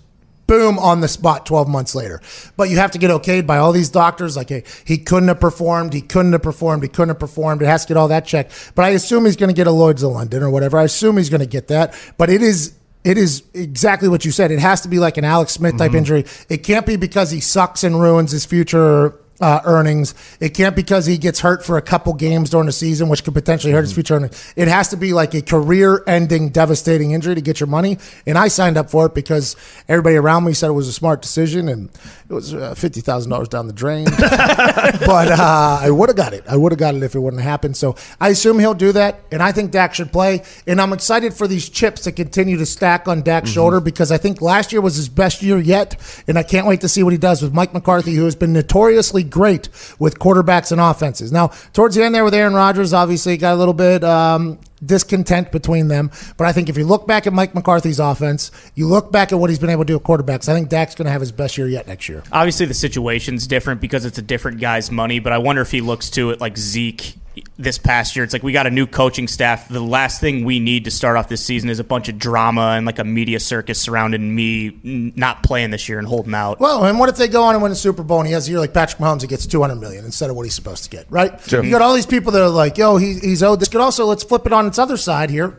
Boom 0.48 0.80
on 0.80 1.00
the 1.00 1.08
spot 1.08 1.46
12 1.46 1.68
months 1.68 1.94
later. 1.94 2.20
But 2.58 2.72
you 2.72 2.78
have 2.78 2.90
to 2.92 2.98
get 2.98 3.12
okayed 3.12 3.46
by 3.46 3.60
all 3.60 3.72
these 3.72 3.90
doctors. 3.90 4.36
Like 4.36 4.50
hey 4.50 4.64
he 4.84 4.98
couldn't 4.98 5.28
have 5.28 5.40
performed 5.40 5.94
he 5.94 6.02
couldn't 6.02 6.32
have 6.32 6.42
performed 6.42 6.82
he 6.82 6.90
couldn't 6.90 7.10
have 7.10 7.20
performed. 7.20 7.62
It 7.62 7.66
has 7.66 7.86
to 7.86 7.90
get 7.90 7.98
all 7.98 8.08
that 8.08 8.26
checked. 8.26 8.72
But 8.74 8.86
i 8.86 8.90
assume 8.90 9.26
he's 9.26 9.36
going 9.36 9.50
to 9.50 9.56
get 9.56 9.68
a 9.68 9.72
lloyd's 9.72 10.02
of 10.02 10.12
london 10.12 10.42
or 10.42 10.50
whatever. 10.50 10.80
I 10.80 10.86
assume 10.86 11.18
he's 11.18 11.30
going 11.30 11.42
to 11.42 11.46
get 11.46 11.68
that. 11.68 11.94
But 12.18 12.32
it 12.32 12.42
is 12.42 12.74
it 13.04 13.20
is 13.20 13.44
exactly 13.54 14.10
what 14.10 14.26
you 14.26 14.32
said. 14.32 14.50
It 14.50 14.58
has 14.58 14.82
to 14.82 14.90
be 14.90 14.98
like 14.98 15.18
an 15.18 15.24
Alex 15.24 15.54
Smith 15.54 15.78
type 15.78 15.90
mm-hmm. 15.90 15.98
injury. 15.98 16.26
It 16.50 16.64
can't 16.64 16.88
be 16.88 16.96
because 16.96 17.30
he 17.30 17.42
sucks 17.42 17.84
and 17.84 18.02
ruins 18.02 18.32
his 18.32 18.46
future 18.46 19.14
uh, 19.42 19.62
earnings. 19.64 20.16
It 20.40 20.50
can't 20.50 20.76
because 20.76 21.06
he 21.06 21.18
gets 21.18 21.40
hurt 21.40 21.66
for 21.66 21.78
a 21.78 21.82
couple 21.82 22.14
games 22.14 22.50
during 22.50 22.66
the 22.66 22.72
season, 22.72 23.10
which 23.10 23.24
could 23.24 23.34
potentially 23.34 23.74
hurt 23.74 23.82
his 23.82 23.94
future 23.94 24.16
earnings. 24.16 24.54
It 24.56 24.68
has 24.68 24.90
to 24.90 24.98
be 24.98 25.14
like 25.14 25.34
a 25.34 25.42
career-ending, 25.42 26.50
devastating 26.50 27.12
injury 27.12 27.36
to 27.36 27.42
get 27.42 27.60
your 27.60 27.68
money. 27.68 27.98
And 28.26 28.38
I 28.38 28.48
signed 28.48 28.78
up 28.78 28.90
for 28.90 29.06
it 29.06 29.16
because 29.16 29.56
everybody 29.88 30.16
around 30.16 30.44
me 30.44 30.54
said 30.54 30.70
it 30.70 30.74
was 30.74 30.88
a 30.88 30.94
smart 30.94 31.22
decision, 31.22 31.70
and 31.70 31.90
it 32.30 32.34
was 32.34 32.54
uh, 32.54 32.76
fifty 32.76 33.02
thousand 33.02 33.32
dollars 33.32 33.48
down 33.48 33.68
the 33.68 33.74
drain. 33.74 34.06
but 34.20 35.32
uh, 35.32 35.80
I 35.82 35.90
would 35.90 36.10
have 36.10 36.18
got 36.18 36.34
it. 36.34 36.44
I 36.48 36.56
would 36.56 36.72
have 36.72 36.80
got 36.80 36.96
it 36.96 37.04
if 37.04 37.16
it 37.16 37.20
wouldn't 37.20 37.42
have 37.42 37.50
happened. 37.50 37.78
So 37.78 37.96
I 38.20 38.30
assume 38.30 38.60
he'll 38.60 38.74
do 38.74 38.92
that, 38.94 39.22
and 39.32 39.42
I 39.42 39.52
think 39.52 39.72
Dak 39.72 39.94
should 39.94 40.12
play. 40.12 40.44
And 40.68 40.82
I'm 40.82 40.94
excited 40.94 41.34
for 41.34 41.48
these 41.48 41.70
chips 41.70 42.02
to 42.02 42.12
continue 42.12 42.58
to 42.58 42.66
stack 42.66 43.08
on 43.08 43.22
Dak's 43.22 43.50
shoulder 43.50 43.80
because 43.80 44.12
I 44.12 44.18
think 44.18 44.42
last 44.42 44.72
year 44.72 44.82
was 44.82 44.96
his 44.96 45.10
best 45.10 45.42
year 45.42 45.60
yet, 45.60 45.96
and 46.28 46.38
I 46.38 46.44
can't 46.44 46.68
wait 46.68 46.82
to 46.82 46.90
see 46.90 47.04
what 47.04 47.14
he 47.14 47.18
does 47.18 47.42
with 47.42 47.54
Mike 47.54 47.74
McCarthy, 47.74 48.14
who 48.14 48.26
has 48.26 48.36
been 48.36 48.54
notoriously 48.54 49.24
great 49.30 49.70
with 50.00 50.20
quarterbacks 50.20 50.72
and 50.72 50.82
offenses. 50.82 51.32
Now, 51.32 51.48
towards 51.74 51.96
the 51.96 52.04
end 52.04 52.14
there 52.16 52.24
with 52.24 52.34
Aaron 52.34 52.54
Rodgers, 52.54 52.94
obviously 52.94 53.38
got 53.38 53.54
a 53.54 53.58
little 53.58 53.74
bit. 53.74 54.04
Um, 54.04 54.60
Discontent 54.82 55.52
between 55.52 55.90
them, 55.90 56.10
but 56.38 56.48
I 56.48 56.54
think 56.54 56.70
if 56.70 56.78
you 56.78 56.86
look 56.86 57.06
back 57.06 57.28
at 57.28 57.34
Mike 57.34 57.54
McCarthy's 57.54 58.00
offense, 58.00 58.50
you 58.76 58.88
look 58.88 59.12
back 59.12 59.34
at 59.34 59.36
what 59.38 59.50
he's 59.50 59.60
been 59.60 59.70
able 59.70 59.84
to 59.84 59.88
do 59.88 59.94
with 59.96 60.04
quarterbacks. 60.04 60.48
I 60.48 60.54
think 60.54 60.70
Dak's 60.70 60.96
going 60.96 61.06
to 61.06 61.12
have 61.12 61.20
his 61.20 61.34
best 61.34 61.58
year 61.58 61.68
yet 61.68 61.86
next 61.86 62.08
year. 62.08 62.24
Obviously, 62.32 62.66
the 62.66 62.74
situation's 62.74 63.46
different 63.46 63.82
because 63.82 64.06
it's 64.06 64.18
a 64.20 64.22
different 64.22 64.62
guy's 64.62 64.90
money, 64.90 65.20
but 65.20 65.34
I 65.34 65.38
wonder 65.38 65.62
if 65.62 65.72
he 65.72 65.82
looks 65.82 66.10
to 66.12 66.30
it 66.30 66.40
like 66.40 66.58
Zeke 66.58 67.16
this 67.58 67.78
past 67.78 68.16
year. 68.16 68.24
It's 68.24 68.34
like 68.34 68.44
we 68.44 68.52
got 68.52 68.68
a 68.68 68.72
new 68.72 68.88
coaching 68.88 69.28
staff. 69.28 69.68
The 69.68 69.80
last 69.80 70.22
thing 70.22 70.46
we 70.46 70.60
need 70.60 70.86
to 70.86 70.92
start 70.92 71.18
off 71.18 71.30
this 71.30 71.44
season 71.46 71.70
is 71.70 71.80
a 71.80 71.84
bunch 71.84 72.10
of 72.10 72.18
drama 72.18 72.74
and 72.78 72.86
like 72.86 73.00
a 73.00 73.04
media 73.04 73.40
circus 73.40 73.82
surrounding 73.82 74.34
me 74.36 74.80
not 74.84 75.44
playing 75.44 75.72
this 75.72 75.90
year 75.90 76.00
and 76.00 76.08
holding 76.08 76.34
out. 76.34 76.60
Well, 76.60 76.86
and 76.86 77.00
what 77.00 77.10
if 77.10 77.18
they 77.18 77.28
go 77.28 77.44
on 77.44 77.56
and 77.56 77.64
win 77.64 77.72
a 77.72 77.76
Super 77.76 78.04
Bowl 78.04 78.20
and 78.20 78.28
he 78.28 78.34
has 78.34 78.48
a 78.48 78.52
year 78.52 78.60
like 78.60 78.74
Patrick 78.74 79.00
Mahomes 79.02 79.22
and 79.22 79.30
gets 79.30 79.46
200 79.46 79.76
million 79.76 80.06
instead 80.06 80.30
of 80.30 80.36
what 80.36 80.44
he's 80.44 80.56
supposed 80.56 80.84
to 80.84 80.90
get, 80.90 81.06
right? 81.12 81.40
You 81.64 81.72
got 81.72 81.82
all 81.82 81.94
these 81.94 82.06
people 82.06 82.32
that 82.34 82.42
are 82.42 82.50
like, 82.50 82.78
yo, 82.78 82.98
he, 82.98 83.14
he's 83.20 83.44
owed 83.44 83.60
this. 83.60 83.70
Could 83.70 83.82
also, 83.82 84.06
let's 84.06 84.24
flip 84.24 84.46
it 84.46 84.54
on 84.54 84.68
its 84.68 84.80
other 84.80 84.98
side 84.98 85.30
here. 85.30 85.58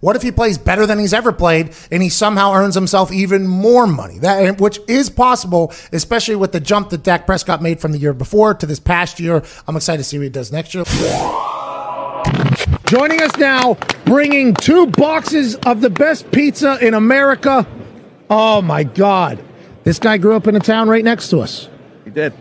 What 0.00 0.16
if 0.16 0.22
he 0.22 0.32
plays 0.32 0.58
better 0.58 0.86
than 0.86 0.98
he's 0.98 1.12
ever 1.12 1.32
played 1.32 1.74
and 1.90 2.02
he 2.02 2.08
somehow 2.08 2.52
earns 2.52 2.74
himself 2.74 3.12
even 3.12 3.46
more 3.46 3.86
money? 3.86 4.18
That 4.18 4.60
which 4.60 4.80
is 4.88 5.10
possible, 5.10 5.72
especially 5.92 6.36
with 6.36 6.52
the 6.52 6.60
jump 6.60 6.90
that 6.90 7.02
Dak 7.02 7.26
Prescott 7.26 7.62
made 7.62 7.80
from 7.80 7.92
the 7.92 7.98
year 7.98 8.12
before 8.12 8.54
to 8.54 8.66
this 8.66 8.80
past 8.80 9.20
year. 9.20 9.42
I'm 9.66 9.76
excited 9.76 9.98
to 9.98 10.04
see 10.04 10.18
what 10.18 10.24
he 10.24 10.30
does 10.30 10.52
next 10.52 10.74
year. 10.74 10.84
Joining 12.86 13.20
us 13.20 13.36
now, 13.36 13.74
bringing 14.06 14.54
two 14.54 14.86
boxes 14.86 15.56
of 15.56 15.82
the 15.82 15.90
best 15.90 16.30
pizza 16.30 16.78
in 16.80 16.94
America. 16.94 17.66
Oh 18.30 18.62
my 18.62 18.82
God. 18.84 19.38
This 19.84 19.98
guy 19.98 20.16
grew 20.18 20.34
up 20.34 20.46
in 20.46 20.56
a 20.56 20.60
town 20.60 20.88
right 20.88 21.04
next 21.04 21.28
to 21.30 21.40
us. 21.40 21.68
He 22.04 22.10
did. 22.10 22.32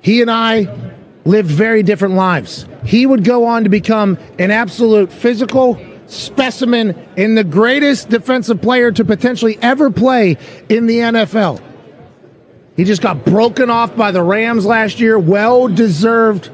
He 0.00 0.22
and 0.22 0.30
I 0.30 0.92
lived 1.24 1.50
very 1.50 1.82
different 1.82 2.14
lives. 2.14 2.66
He 2.84 3.04
would 3.04 3.24
go 3.24 3.44
on 3.44 3.64
to 3.64 3.70
become 3.70 4.18
an 4.38 4.50
absolute 4.50 5.12
physical 5.12 5.78
specimen 6.06 6.96
and 7.16 7.36
the 7.36 7.44
greatest 7.44 8.08
defensive 8.08 8.60
player 8.60 8.90
to 8.92 9.04
potentially 9.04 9.58
ever 9.62 9.90
play 9.90 10.38
in 10.68 10.86
the 10.86 10.98
NFL. 10.98 11.62
He 12.76 12.84
just 12.84 13.02
got 13.02 13.24
broken 13.24 13.68
off 13.68 13.94
by 13.96 14.10
the 14.10 14.22
Rams 14.22 14.64
last 14.64 14.98
year. 15.00 15.18
Well 15.18 15.68
deserved. 15.68 16.50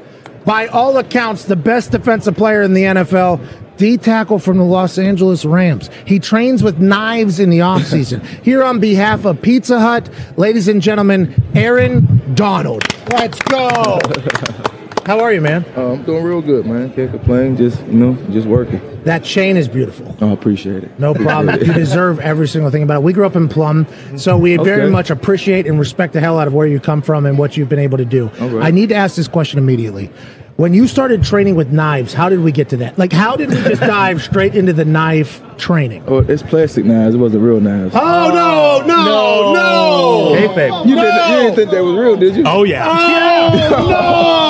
By 0.47 0.67
all 0.67 0.97
accounts, 0.97 1.43
the 1.43 1.57
best 1.57 1.91
defensive 1.91 2.37
player 2.37 2.61
in 2.61 2.73
the 2.73 2.83
NFL. 2.83 3.45
D 3.75 3.97
tackle 3.97 4.39
from 4.39 4.57
the 4.57 4.63
Los 4.63 4.97
Angeles 4.97 5.43
Rams. 5.43 5.89
He 6.05 6.19
trains 6.19 6.63
with 6.63 6.79
knives 6.79 7.41
in 7.41 7.49
the 7.49 7.59
offseason. 7.59 8.25
Here 8.45 8.63
on 8.63 8.79
behalf 8.79 9.25
of 9.25 9.41
Pizza 9.41 9.77
Hut, 9.77 10.09
ladies 10.37 10.69
and 10.69 10.81
gentlemen, 10.81 11.35
Aaron 11.53 12.33
Donald. 12.33 12.81
Let's 13.11 13.41
go. 13.41 13.99
How 15.07 15.21
are 15.21 15.31
you, 15.31 15.39
man? 15.39 15.63
Uh, 15.77 15.93
I'm 15.93 16.03
doing 16.03 16.21
real 16.21 16.41
good, 16.41 16.65
man. 16.65 16.91
Can't 16.93 17.09
complain. 17.09 17.55
Just 17.55 17.81
you 17.85 17.93
know, 17.93 18.15
just 18.29 18.45
working. 18.45 18.81
That 19.05 19.23
chain 19.23 19.55
is 19.55 19.69
beautiful. 19.69 20.13
I 20.19 20.33
appreciate 20.33 20.83
it. 20.83 20.99
No 20.99 21.13
problem. 21.13 21.57
You 21.61 21.71
deserve 21.71 22.19
every 22.19 22.45
single 22.45 22.71
thing 22.71 22.83
about 22.83 22.97
it. 22.97 23.03
We 23.03 23.13
grew 23.13 23.25
up 23.25 23.37
in 23.37 23.47
Plum, 23.47 23.87
so 24.17 24.37
we 24.37 24.57
very 24.57 24.89
much 24.89 25.09
appreciate 25.09 25.65
and 25.65 25.79
respect 25.79 26.11
the 26.11 26.19
hell 26.19 26.37
out 26.37 26.47
of 26.47 26.53
where 26.53 26.67
you 26.67 26.81
come 26.81 27.01
from 27.01 27.25
and 27.25 27.37
what 27.37 27.55
you've 27.55 27.69
been 27.69 27.79
able 27.79 27.99
to 27.99 28.03
do. 28.03 28.29
All 28.41 28.49
right. 28.49 28.65
I 28.65 28.71
need 28.71 28.89
to 28.89 28.95
ask 28.95 29.15
this 29.15 29.29
question 29.29 29.59
immediately. 29.59 30.11
When 30.57 30.73
you 30.73 30.87
started 30.87 31.23
training 31.23 31.55
with 31.55 31.71
knives, 31.71 32.13
how 32.13 32.27
did 32.27 32.41
we 32.41 32.51
get 32.51 32.67
to 32.69 32.77
that? 32.77 32.97
Like, 32.97 33.13
how 33.13 33.37
did 33.37 33.47
we 33.47 33.55
just 33.55 33.79
dive 33.79 34.21
straight 34.21 34.55
into 34.55 34.73
the 34.73 34.83
knife 34.83 35.41
training? 35.55 36.03
Oh, 36.05 36.17
it's 36.17 36.43
plastic 36.43 36.83
knives. 36.83 37.15
It 37.15 37.19
wasn't 37.19 37.43
real 37.43 37.61
knives. 37.61 37.95
Oh 37.95 38.81
no, 38.83 38.85
no, 38.85 39.53
no! 39.53 40.33
Hey, 40.35 40.47
babe. 40.47 40.73
you, 40.85 40.95
didn't, 40.95 41.29
you 41.29 41.37
didn't 41.37 41.55
think 41.55 41.71
that 41.71 41.81
was 41.81 41.95
real, 41.95 42.17
did 42.17 42.35
you? 42.35 42.43
Oh, 42.45 42.63
yeah. 42.63 42.89
Oh, 42.89 43.89
no! 43.89 44.43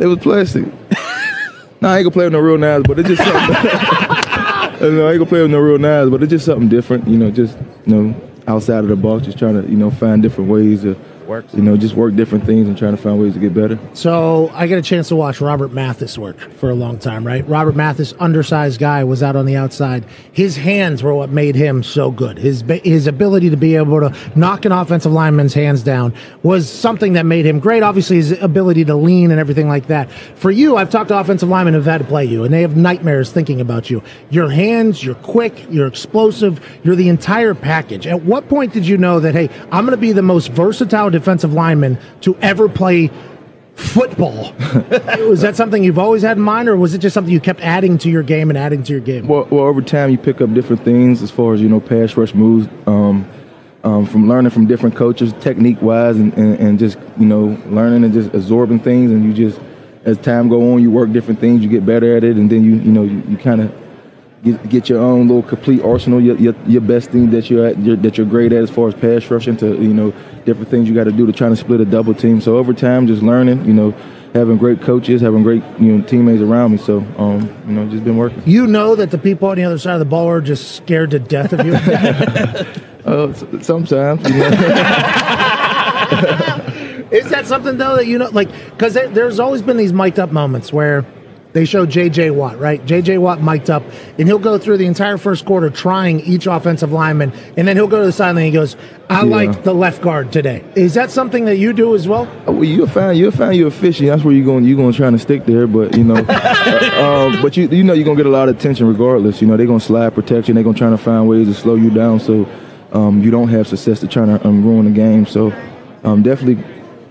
It 0.00 0.06
was 0.06 0.18
plastic. 0.18 0.64
nah, 1.80 1.92
I 1.92 1.98
ain't 1.98 2.04
gonna 2.04 2.10
play 2.10 2.24
with 2.24 2.32
no 2.32 2.38
real 2.38 2.56
knives, 2.56 2.84
but 2.88 2.98
it's 2.98 3.08
just 3.08 3.22
something. 3.22 3.54
no, 4.96 5.06
I 5.06 5.10
ain't 5.12 5.18
gonna 5.18 5.26
play 5.26 5.42
with 5.42 5.50
no 5.50 5.58
real 5.58 5.78
knives, 5.78 6.10
but 6.10 6.22
it's 6.22 6.30
just 6.30 6.46
something 6.46 6.68
different. 6.68 7.06
You 7.06 7.18
know, 7.18 7.30
just 7.30 7.58
you 7.84 7.94
know, 7.94 8.30
outside 8.46 8.78
of 8.78 8.88
the 8.88 8.96
box, 8.96 9.26
just 9.26 9.38
trying 9.38 9.60
to 9.60 9.68
you 9.68 9.76
know 9.76 9.90
find 9.90 10.22
different 10.22 10.50
ways 10.50 10.82
to 10.82 10.94
Works. 11.30 11.54
You 11.54 11.62
know, 11.62 11.76
just 11.76 11.94
work 11.94 12.16
different 12.16 12.44
things 12.44 12.66
and 12.66 12.76
trying 12.76 12.96
to 12.96 13.00
find 13.00 13.20
ways 13.20 13.34
to 13.34 13.38
get 13.38 13.54
better. 13.54 13.78
So 13.94 14.50
I 14.52 14.66
get 14.66 14.78
a 14.78 14.82
chance 14.82 15.06
to 15.08 15.16
watch 15.16 15.40
Robert 15.40 15.72
Mathis 15.72 16.18
work 16.18 16.40
for 16.54 16.70
a 16.70 16.74
long 16.74 16.98
time, 16.98 17.24
right? 17.24 17.48
Robert 17.48 17.76
Mathis, 17.76 18.12
undersized 18.18 18.80
guy, 18.80 19.04
was 19.04 19.22
out 19.22 19.36
on 19.36 19.46
the 19.46 19.54
outside. 19.54 20.04
His 20.32 20.56
hands 20.56 21.04
were 21.04 21.14
what 21.14 21.30
made 21.30 21.54
him 21.54 21.84
so 21.84 22.10
good. 22.10 22.36
His 22.36 22.64
his 22.82 23.06
ability 23.06 23.48
to 23.50 23.56
be 23.56 23.76
able 23.76 24.00
to 24.00 24.12
knock 24.34 24.64
an 24.64 24.72
offensive 24.72 25.12
lineman's 25.12 25.54
hands 25.54 25.84
down 25.84 26.14
was 26.42 26.68
something 26.68 27.12
that 27.12 27.26
made 27.26 27.46
him 27.46 27.60
great. 27.60 27.84
Obviously, 27.84 28.16
his 28.16 28.32
ability 28.32 28.84
to 28.86 28.96
lean 28.96 29.30
and 29.30 29.38
everything 29.38 29.68
like 29.68 29.86
that. 29.86 30.10
For 30.10 30.50
you, 30.50 30.76
I've 30.76 30.90
talked 30.90 31.10
to 31.10 31.18
offensive 31.20 31.48
linemen 31.48 31.74
who've 31.74 31.84
had 31.84 31.98
to 31.98 32.06
play 32.08 32.24
you, 32.24 32.42
and 32.42 32.52
they 32.52 32.62
have 32.62 32.76
nightmares 32.76 33.30
thinking 33.30 33.60
about 33.60 33.88
you. 33.88 34.02
Your 34.30 34.50
hands, 34.50 35.04
you're 35.04 35.14
quick, 35.14 35.64
you're 35.70 35.86
explosive, 35.86 36.60
you're 36.82 36.96
the 36.96 37.08
entire 37.08 37.54
package. 37.54 38.08
At 38.08 38.24
what 38.24 38.48
point 38.48 38.72
did 38.72 38.84
you 38.84 38.98
know 38.98 39.20
that, 39.20 39.36
hey, 39.36 39.48
I'm 39.70 39.86
going 39.86 39.96
to 39.96 39.96
be 39.96 40.10
the 40.10 40.22
most 40.22 40.48
versatile 40.48 41.19
defensive 41.20 41.52
lineman 41.52 41.98
to 42.22 42.36
ever 42.38 42.68
play 42.68 43.10
football. 43.74 44.52
was 45.28 45.40
that 45.40 45.56
something 45.56 45.82
you've 45.82 45.98
always 45.98 46.22
had 46.22 46.36
in 46.36 46.42
mind, 46.42 46.68
or 46.68 46.76
was 46.76 46.94
it 46.94 46.98
just 46.98 47.14
something 47.14 47.32
you 47.32 47.40
kept 47.40 47.60
adding 47.60 47.98
to 47.98 48.10
your 48.10 48.22
game 48.22 48.50
and 48.50 48.58
adding 48.58 48.82
to 48.84 48.92
your 48.92 49.00
game? 49.00 49.26
Well, 49.26 49.46
well, 49.50 49.64
over 49.64 49.82
time 49.82 50.10
you 50.10 50.18
pick 50.18 50.40
up 50.40 50.52
different 50.54 50.84
things 50.84 51.22
as 51.22 51.30
far 51.30 51.54
as 51.54 51.60
you 51.60 51.68
know, 51.68 51.80
pass 51.80 52.16
rush 52.16 52.34
moves. 52.34 52.68
Um, 52.86 53.28
um, 53.82 54.04
from 54.04 54.28
learning 54.28 54.50
from 54.50 54.66
different 54.66 54.94
coaches, 54.94 55.32
technique 55.40 55.80
wise, 55.80 56.16
and, 56.16 56.34
and, 56.34 56.58
and 56.58 56.78
just 56.78 56.98
you 57.18 57.24
know 57.24 57.58
learning 57.66 58.04
and 58.04 58.12
just 58.12 58.34
absorbing 58.34 58.80
things, 58.80 59.10
and 59.10 59.24
you 59.24 59.32
just 59.32 59.58
as 60.04 60.18
time 60.18 60.48
go 60.48 60.72
on, 60.72 60.82
you 60.82 60.90
work 60.90 61.12
different 61.12 61.40
things, 61.40 61.62
you 61.62 61.68
get 61.68 61.86
better 61.86 62.16
at 62.16 62.22
it, 62.22 62.36
and 62.36 62.50
then 62.50 62.62
you 62.62 62.74
you 62.74 62.92
know 62.92 63.04
you, 63.04 63.22
you 63.28 63.38
kind 63.38 63.62
of 63.62 63.72
get, 64.42 64.68
get 64.68 64.88
your 64.88 65.00
own 65.00 65.28
little 65.28 65.42
complete 65.42 65.82
arsenal, 65.82 66.20
your, 66.20 66.36
your, 66.36 66.54
your 66.66 66.80
best 66.80 67.10
thing 67.10 67.30
that 67.30 67.50
you're 67.50 67.66
at, 67.66 67.78
your, 67.78 67.96
that 67.96 68.16
you're 68.16 68.26
great 68.26 68.52
at 68.52 68.62
as 68.62 68.70
far 68.70 68.88
as 68.88 68.94
pass 68.94 69.30
rushing 69.30 69.56
to 69.58 69.74
you 69.82 69.94
know 69.94 70.12
different 70.44 70.68
things 70.68 70.88
you 70.88 70.94
got 70.94 71.04
to 71.04 71.12
do 71.12 71.26
to 71.26 71.32
try 71.32 71.48
to 71.48 71.56
split 71.56 71.80
a 71.80 71.84
double 71.84 72.14
team. 72.14 72.40
So 72.40 72.56
over 72.56 72.72
time, 72.72 73.06
just 73.06 73.22
learning, 73.22 73.64
you 73.64 73.74
know, 73.74 73.90
having 74.34 74.56
great 74.56 74.80
coaches, 74.80 75.20
having 75.20 75.42
great 75.42 75.62
you 75.78 75.96
know 75.96 76.04
teammates 76.06 76.42
around 76.42 76.72
me. 76.72 76.78
So 76.78 76.98
um, 77.18 77.42
you 77.66 77.72
know, 77.72 77.88
just 77.88 78.04
been 78.04 78.16
working. 78.16 78.42
You 78.46 78.66
know 78.66 78.94
that 78.96 79.10
the 79.10 79.18
people 79.18 79.48
on 79.48 79.56
the 79.56 79.64
other 79.64 79.78
side 79.78 79.94
of 79.94 80.00
the 80.00 80.04
ball 80.04 80.28
are 80.28 80.40
just 80.40 80.76
scared 80.76 81.10
to 81.10 81.18
death 81.18 81.52
of 81.52 81.66
you. 81.66 81.76
Uh, 83.00 83.32
sometimes, 83.62 84.22
you 84.28 84.36
know. 84.36 84.46
Is 87.10 87.30
that 87.30 87.46
something 87.46 87.78
though 87.78 87.96
that 87.96 88.06
you 88.06 88.18
know, 88.18 88.28
like, 88.28 88.52
because 88.70 88.92
there's 88.92 89.40
always 89.40 89.62
been 89.62 89.78
these 89.78 89.94
mic'd 89.94 90.20
up 90.20 90.32
moments 90.32 90.70
where 90.70 91.06
they 91.52 91.64
show 91.64 91.84
J.J. 91.84 92.30
Watt, 92.30 92.58
right? 92.60 92.84
J.J. 92.86 93.18
Watt 93.18 93.40
mic'd 93.42 93.70
up, 93.70 93.82
and 94.18 94.28
he'll 94.28 94.38
go 94.38 94.56
through 94.56 94.76
the 94.76 94.86
entire 94.86 95.18
first 95.18 95.44
quarter 95.44 95.68
trying 95.68 96.20
each 96.20 96.46
offensive 96.46 96.92
lineman, 96.92 97.32
and 97.56 97.66
then 97.66 97.76
he'll 97.76 97.88
go 97.88 98.00
to 98.00 98.06
the 98.06 98.12
sideline 98.12 98.46
and 98.46 98.54
he 98.54 98.58
goes, 98.58 98.76
"I 99.08 99.24
Yeah. 99.24 99.34
like 99.36 99.64
the 99.64 99.74
left 99.74 100.00
guard 100.00 100.30
today." 100.30 100.62
Is 100.76 100.94
that 100.94 101.10
something 101.10 101.46
that 101.46 101.56
you 101.56 101.72
do 101.72 101.94
as 101.96 102.06
well? 102.06 102.28
Well, 102.46 102.62
you'll 102.62 102.86
find 102.86 103.18
you'll 103.18 103.32
find 103.32 103.56
you're 103.56 103.68
efficient. 103.68 104.08
That's 104.10 104.22
where 104.22 104.32
you're 104.34 104.44
going. 104.46 104.64
You're 104.64 104.76
going 104.76 104.92
to 104.92 104.96
try 104.96 105.10
to 105.10 105.18
stick 105.18 105.44
there, 105.46 105.66
but 105.66 105.96
you 105.96 106.04
know, 106.04 106.14
uh, 106.28 107.30
um, 107.34 107.42
but 107.42 107.56
you 107.56 107.66
you 107.68 107.82
know 107.82 107.94
you're 107.94 108.04
gonna 108.04 108.16
get 108.16 108.26
a 108.26 108.30
lot 108.30 108.48
of 108.48 108.56
attention 108.56 108.86
regardless. 108.86 109.40
You 109.40 109.48
know 109.48 109.56
they're 109.56 109.66
gonna 109.66 109.80
slide 109.80 110.14
protection. 110.14 110.54
They're 110.54 110.64
gonna 110.64 110.78
try 110.78 110.90
to 110.90 110.98
find 110.98 111.28
ways 111.28 111.48
to 111.48 111.54
slow 111.54 111.74
you 111.74 111.90
down 111.90 112.20
so 112.20 112.46
um, 112.92 113.22
you 113.22 113.30
don't 113.30 113.48
have 113.48 113.66
success 113.66 114.00
to 114.00 114.06
trying 114.08 114.38
to 114.38 114.46
um, 114.46 114.64
ruin 114.64 114.84
the 114.86 114.92
game. 114.92 115.26
So 115.26 115.52
um, 116.04 116.22
definitely 116.22 116.64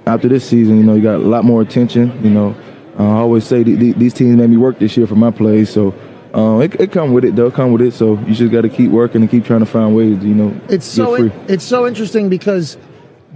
after 0.05 0.27
this 0.29 0.47
season, 0.47 0.77
you 0.77 0.83
know 0.83 0.95
you 0.95 1.01
got 1.01 1.15
a 1.15 1.17
lot 1.19 1.43
more 1.43 1.61
attention. 1.61 2.17
You 2.23 2.29
know, 2.29 2.55
uh, 2.99 3.03
I 3.03 3.19
always 3.19 3.45
say 3.45 3.63
th- 3.63 3.79
th- 3.79 3.95
these 3.95 4.13
teams 4.13 4.35
made 4.37 4.49
me 4.49 4.57
work 4.57 4.77
this 4.79 4.95
year 4.97 5.07
for 5.07 5.15
my 5.15 5.31
plays. 5.31 5.69
So. 5.69 5.93
Um, 6.31 6.61
it, 6.61 6.79
it 6.79 6.91
come 6.91 7.11
with 7.13 7.25
it, 7.25 7.35
though. 7.35 7.49
Come 7.49 7.71
with 7.71 7.81
it. 7.81 7.91
So 7.95 8.19
you 8.19 8.35
just 8.35 8.51
got 8.51 8.61
to 8.61 8.69
keep 8.69 8.91
working 8.91 9.21
and 9.23 9.31
keep 9.31 9.45
trying 9.45 9.61
to 9.61 9.65
find 9.65 9.95
ways. 9.95 10.23
You 10.23 10.35
know, 10.35 10.49
It's 10.69 10.85
get 10.95 11.03
so 11.03 11.17
free. 11.17 11.31
it's 11.47 11.63
so 11.63 11.87
interesting 11.87 12.29
because 12.29 12.77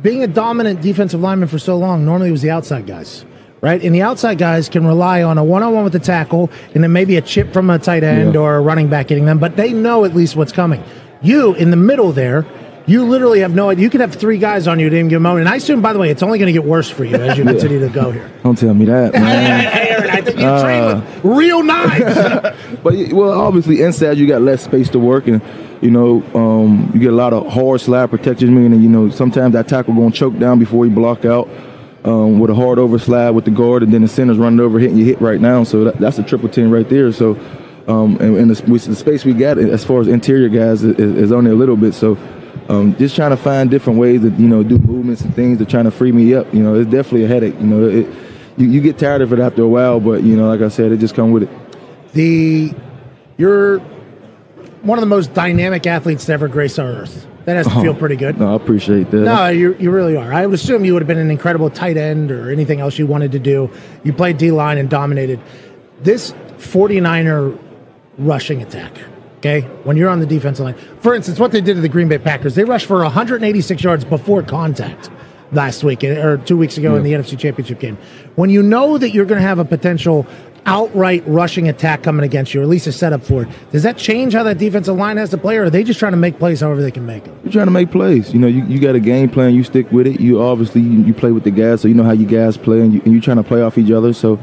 being 0.03 0.21
a 0.21 0.27
dominant 0.27 0.79
defensive 0.83 1.19
lineman 1.19 1.47
for 1.49 1.57
so 1.57 1.75
long 1.75 2.05
normally 2.05 2.29
it 2.29 2.31
was 2.33 2.43
the 2.43 2.51
outside 2.51 2.85
guys. 2.85 3.25
Right, 3.61 3.81
and 3.81 3.95
the 3.95 4.03
outside 4.03 4.37
guys 4.37 4.69
can 4.69 4.85
rely 4.85 5.23
on 5.23 5.39
a 5.39 5.43
one-on-one 5.43 5.83
with 5.85 5.93
the 5.93 5.99
tackle, 5.99 6.51
and 6.75 6.83
then 6.83 6.91
maybe 6.91 7.15
a 7.17 7.21
chip 7.21 7.51
from 7.51 7.71
a 7.71 7.79
tight 7.79 8.03
end 8.03 8.35
Yeah. 8.35 8.41
or 8.41 8.57
a 8.57 8.61
running 8.61 8.89
back 8.89 9.09
hitting 9.09 9.25
them. 9.25 9.39
But 9.39 9.55
they 9.55 9.73
know 9.73 10.05
at 10.05 10.13
least 10.13 10.35
what's 10.35 10.51
coming. 10.51 10.83
You 11.23 11.55
in 11.55 11.71
the 11.71 11.77
middle 11.77 12.11
there, 12.11 12.45
you 12.85 13.05
literally 13.05 13.39
have 13.39 13.53
no 13.55 13.69
idea. 13.69 13.83
You 13.83 13.89
could 13.89 14.01
have 14.01 14.13
three 14.13 14.37
guys 14.37 14.67
on 14.67 14.79
you 14.79 14.87
at 14.87 14.93
any 14.93 15.07
given 15.07 15.23
moment. 15.23 15.41
And 15.41 15.49
I 15.49 15.55
assume, 15.55 15.81
by 15.81 15.93
the 15.93 15.99
way, 15.99 16.09
it's 16.09 16.23
only 16.23 16.37
going 16.37 16.47
to 16.47 16.53
get 16.53 16.65
worse 16.67 16.89
for 16.89 17.05
you 17.05 17.15
as 17.15 17.37
you 17.37 17.43
continue 17.43 17.79
to 17.79 17.89
go 17.89 18.11
here. 18.11 18.29
Don't 18.43 18.57
tell 18.57 18.73
me 18.73 18.85
that, 18.85 19.13
man. 19.13 19.73
Aaron, 19.89 20.09
I 20.09 20.21
think 20.21 20.39
you 20.39 20.45
Uh, 20.45 20.61
train 20.61 21.01
with 21.23 21.37
real 21.37 21.63
knives. 21.63 22.57
But 22.83 22.95
well, 23.13 23.31
obviously 23.39 23.81
inside 23.81 24.17
you 24.17 24.27
got 24.27 24.41
less 24.41 24.61
space 24.61 24.89
to 24.89 24.99
work, 24.99 25.27
and 25.27 25.41
you 25.81 25.89
know 25.89 26.21
um, 26.35 26.91
you 26.93 26.99
get 26.99 27.13
a 27.13 27.15
lot 27.15 27.31
of 27.31 27.47
hard 27.47 27.79
slide 27.79 28.09
protection. 28.09 28.53
Meaning 28.53 28.81
you 28.81 28.89
know 28.89 29.09
sometimes 29.09 29.53
that 29.53 29.69
tackle 29.69 29.93
going 29.93 30.11
to 30.11 30.17
choke 30.17 30.37
down 30.37 30.59
before 30.59 30.83
he 30.83 30.91
block 30.91 31.23
out 31.23 31.47
um, 32.03 32.39
with 32.39 32.49
a 32.51 32.55
hard 32.55 32.79
over 32.79 32.99
slide 32.99 33.29
with 33.29 33.45
the 33.45 33.51
guard, 33.51 33.83
and 33.83 33.93
then 33.93 34.01
the 34.01 34.09
center's 34.09 34.37
running 34.37 34.59
over 34.59 34.79
hitting 34.79 34.97
you 34.97 35.05
hit 35.05 35.21
right 35.21 35.39
now. 35.39 35.63
So 35.63 35.85
that, 35.85 35.97
that's 35.97 36.19
a 36.19 36.23
triple 36.23 36.49
team 36.49 36.71
right 36.71 36.89
there. 36.89 37.13
So 37.13 37.39
um, 37.87 38.17
and, 38.19 38.35
and 38.35 38.51
the, 38.51 38.77
the 38.89 38.95
space 38.95 39.23
we 39.23 39.33
got 39.33 39.57
as 39.57 39.85
far 39.85 40.01
as 40.01 40.09
interior 40.09 40.49
guys 40.49 40.83
is, 40.83 40.99
is 40.99 41.31
only 41.31 41.51
a 41.51 41.55
little 41.55 41.77
bit. 41.77 41.93
So. 41.93 42.17
Um, 42.69 42.95
just 42.97 43.15
trying 43.15 43.31
to 43.31 43.37
find 43.37 43.69
different 43.69 43.99
ways 43.99 44.21
to 44.21 44.29
you 44.29 44.47
know 44.47 44.63
do 44.63 44.77
movements 44.77 45.21
and 45.21 45.35
things 45.35 45.57
to 45.59 45.65
trying 45.65 45.85
to 45.85 45.91
free 45.91 46.11
me 46.11 46.33
up. 46.33 46.53
You 46.53 46.63
know, 46.63 46.75
it's 46.75 46.89
definitely 46.89 47.25
a 47.25 47.27
headache. 47.27 47.55
You 47.59 47.65
know, 47.67 47.87
it, 47.87 48.07
you, 48.57 48.67
you 48.67 48.81
get 48.81 48.97
tired 48.97 49.21
of 49.21 49.33
it 49.33 49.39
after 49.39 49.63
a 49.63 49.67
while, 49.67 49.99
but 49.99 50.23
you 50.23 50.35
know, 50.35 50.47
like 50.47 50.61
I 50.61 50.69
said, 50.69 50.91
it 50.91 50.97
just 50.97 51.15
come 51.15 51.31
with 51.31 51.43
it. 51.43 51.49
the 52.13 52.73
you're 53.37 53.79
one 54.83 54.97
of 54.97 55.01
the 55.01 55.07
most 55.07 55.33
dynamic 55.33 55.87
athletes 55.87 56.25
to 56.25 56.33
ever 56.33 56.47
grace 56.47 56.77
our 56.77 56.87
earth. 56.87 57.27
That 57.45 57.57
has 57.57 57.67
to 57.67 57.81
feel 57.81 57.93
pretty 57.93 58.15
good. 58.15 58.39
No, 58.39 58.53
I 58.53 58.55
appreciate 58.55 59.11
that. 59.11 59.17
No, 59.17 59.49
you, 59.49 59.75
you 59.77 59.91
really 59.91 60.15
are. 60.15 60.33
I 60.33 60.45
would 60.45 60.53
assume 60.55 60.85
you 60.85 60.93
would 60.93 61.01
have 61.01 61.07
been 61.07 61.17
an 61.17 61.29
incredible 61.29 61.69
tight 61.69 61.97
end 61.97 62.31
or 62.31 62.49
anything 62.49 62.79
else 62.79 62.97
you 62.97 63.05
wanted 63.05 63.33
to 63.33 63.39
do. 63.39 63.69
You 64.05 64.13
played 64.13 64.37
D 64.37 64.51
line 64.51 64.77
and 64.77 64.89
dominated. 64.89 65.41
This 65.99 66.31
49er 66.59 67.59
rushing 68.17 68.61
attack, 68.61 68.97
okay, 69.43 69.67
when 69.83 69.97
you're 69.97 70.09
on 70.09 70.21
the 70.21 70.25
defensive 70.25 70.63
line, 70.63 70.75
for 71.01 71.13
instance, 71.13 71.37
what 71.37 71.51
they 71.51 71.59
did 71.59 71.75
to 71.75 71.81
the 71.81 71.89
Green 71.89 72.07
Bay 72.07 72.17
Packers, 72.17 72.55
they 72.55 72.63
rushed 72.63 72.85
for 72.85 73.01
186 73.03 73.83
yards 73.83 74.05
before 74.05 74.41
contact 74.41 75.09
last 75.51 75.83
week 75.83 76.03
eh, 76.03 76.23
or 76.23 76.37
two 76.37 76.57
weeks 76.57 76.77
ago 76.77 76.95
in 76.95 77.03
the 77.03 77.11
NFC 77.11 77.37
Championship 77.37 77.79
game. 77.79 77.97
When 78.35 78.49
you 78.49 78.63
know 78.63 78.97
that 78.97 79.11
you're 79.11 79.25
going 79.25 79.41
to 79.41 79.47
have 79.47 79.59
a 79.59 79.65
potential 79.65 80.25
outright 80.65 81.21
rushing 81.27 81.67
attack 81.67 82.03
coming 82.03 82.23
against 82.23 82.53
you, 82.53 82.61
or 82.61 82.63
at 82.63 82.69
least 82.69 82.87
a 82.87 82.91
setup 82.93 83.21
for 83.21 83.43
it, 83.43 83.49
does 83.71 83.83
that 83.83 83.97
change 83.97 84.33
how 84.33 84.43
that 84.43 84.57
defensive 84.57 84.95
line 84.95 85.17
has 85.17 85.29
to 85.31 85.37
play, 85.37 85.57
or 85.57 85.65
are 85.65 85.69
they 85.69 85.83
just 85.83 85.99
trying 85.99 86.13
to 86.13 86.17
make 86.17 86.39
plays 86.39 86.61
however 86.61 86.81
they 86.81 86.91
can 86.91 87.05
make 87.05 87.25
them? 87.25 87.37
You're 87.43 87.51
trying 87.51 87.67
to 87.67 87.71
make 87.71 87.91
plays. 87.91 88.33
You 88.33 88.39
know, 88.39 88.47
you, 88.47 88.63
you 88.65 88.79
got 88.79 88.95
a 88.95 88.99
game 89.01 89.29
plan. 89.29 89.53
You 89.53 89.65
stick 89.65 89.91
with 89.91 90.07
it. 90.07 90.21
You 90.21 90.41
obviously 90.41 90.81
you, 90.81 91.03
you 91.03 91.13
play 91.13 91.33
with 91.33 91.43
the 91.43 91.51
guys, 91.51 91.81
so 91.81 91.89
you 91.89 91.93
know 91.93 92.03
how 92.03 92.13
you 92.13 92.25
guys 92.25 92.55
play, 92.57 92.79
and, 92.79 92.93
you, 92.93 93.01
and 93.03 93.11
you're 93.11 93.21
trying 93.21 93.37
to 93.37 93.43
play 93.43 93.61
off 93.61 93.77
each 93.77 93.91
other. 93.91 94.13
So, 94.13 94.39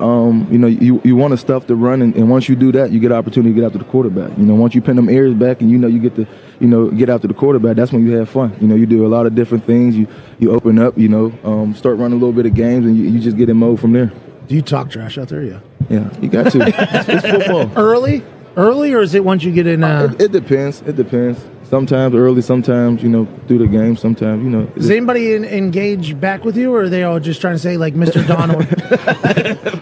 um, 0.00 0.48
you 0.50 0.58
know, 0.58 0.66
you, 0.66 1.00
you 1.04 1.16
want 1.16 1.32
to 1.32 1.36
stuff 1.36 1.66
the 1.66 1.74
run, 1.76 2.02
and, 2.02 2.14
and 2.16 2.30
once 2.30 2.48
you 2.48 2.56
do 2.56 2.72
that, 2.72 2.90
you 2.90 3.00
get 3.00 3.12
opportunity 3.12 3.54
to 3.54 3.60
get 3.60 3.66
after 3.66 3.78
the 3.78 3.84
quarterback. 3.84 4.36
You 4.38 4.44
know, 4.44 4.54
once 4.54 4.74
you 4.74 4.80
pin 4.80 4.96
them 4.96 5.08
ears 5.10 5.34
back, 5.34 5.60
and 5.60 5.70
you 5.70 5.78
know 5.78 5.88
you 5.88 5.98
get 5.98 6.14
to, 6.16 6.26
you 6.58 6.66
know, 6.68 6.90
get 6.90 7.08
after 7.08 7.28
the 7.28 7.34
quarterback. 7.34 7.76
That's 7.76 7.92
when 7.92 8.06
you 8.06 8.16
have 8.16 8.28
fun. 8.30 8.56
You 8.60 8.66
know, 8.68 8.74
you 8.74 8.86
do 8.86 9.06
a 9.06 9.08
lot 9.08 9.26
of 9.26 9.34
different 9.34 9.64
things. 9.64 9.96
You 9.96 10.06
you 10.38 10.52
open 10.52 10.78
up. 10.78 10.96
You 10.98 11.08
know, 11.08 11.32
um, 11.44 11.74
start 11.74 11.98
running 11.98 12.16
a 12.16 12.20
little 12.20 12.32
bit 12.34 12.46
of 12.46 12.54
games, 12.54 12.86
and 12.86 12.96
you, 12.96 13.04
you 13.04 13.20
just 13.20 13.36
get 13.36 13.48
in 13.48 13.56
mode 13.56 13.80
from 13.80 13.92
there. 13.92 14.12
Do 14.48 14.54
you 14.54 14.62
talk 14.62 14.90
trash 14.90 15.16
out 15.18 15.28
there? 15.28 15.42
Yeah. 15.42 15.60
Yeah, 15.88 16.10
you 16.20 16.28
got 16.28 16.52
to. 16.52 16.60
it's, 16.66 17.08
it's 17.08 17.26
football. 17.28 17.70
Early? 17.76 18.22
Early, 18.56 18.92
or 18.92 19.00
is 19.00 19.14
it 19.14 19.24
once 19.24 19.44
you 19.44 19.52
get 19.52 19.66
in? 19.66 19.82
Uh, 19.84 20.12
It, 20.18 20.22
it 20.22 20.32
depends. 20.32 20.82
It 20.82 20.96
depends. 20.96 21.44
Sometimes 21.70 22.16
early, 22.16 22.42
sometimes 22.42 23.00
you 23.00 23.08
know 23.08 23.28
through 23.46 23.58
the 23.58 23.68
game. 23.68 23.96
Sometimes 23.96 24.42
you 24.42 24.50
know. 24.50 24.64
does 24.66 24.90
anybody 24.90 25.34
in, 25.34 25.44
engage 25.44 26.18
back 26.20 26.44
with 26.44 26.56
you, 26.56 26.74
or 26.74 26.82
are 26.82 26.88
they 26.88 27.04
all 27.04 27.20
just 27.20 27.40
trying 27.40 27.54
to 27.54 27.60
say, 27.60 27.76
like 27.76 27.94
Mr. 27.94 28.26
Donald? 28.26 28.66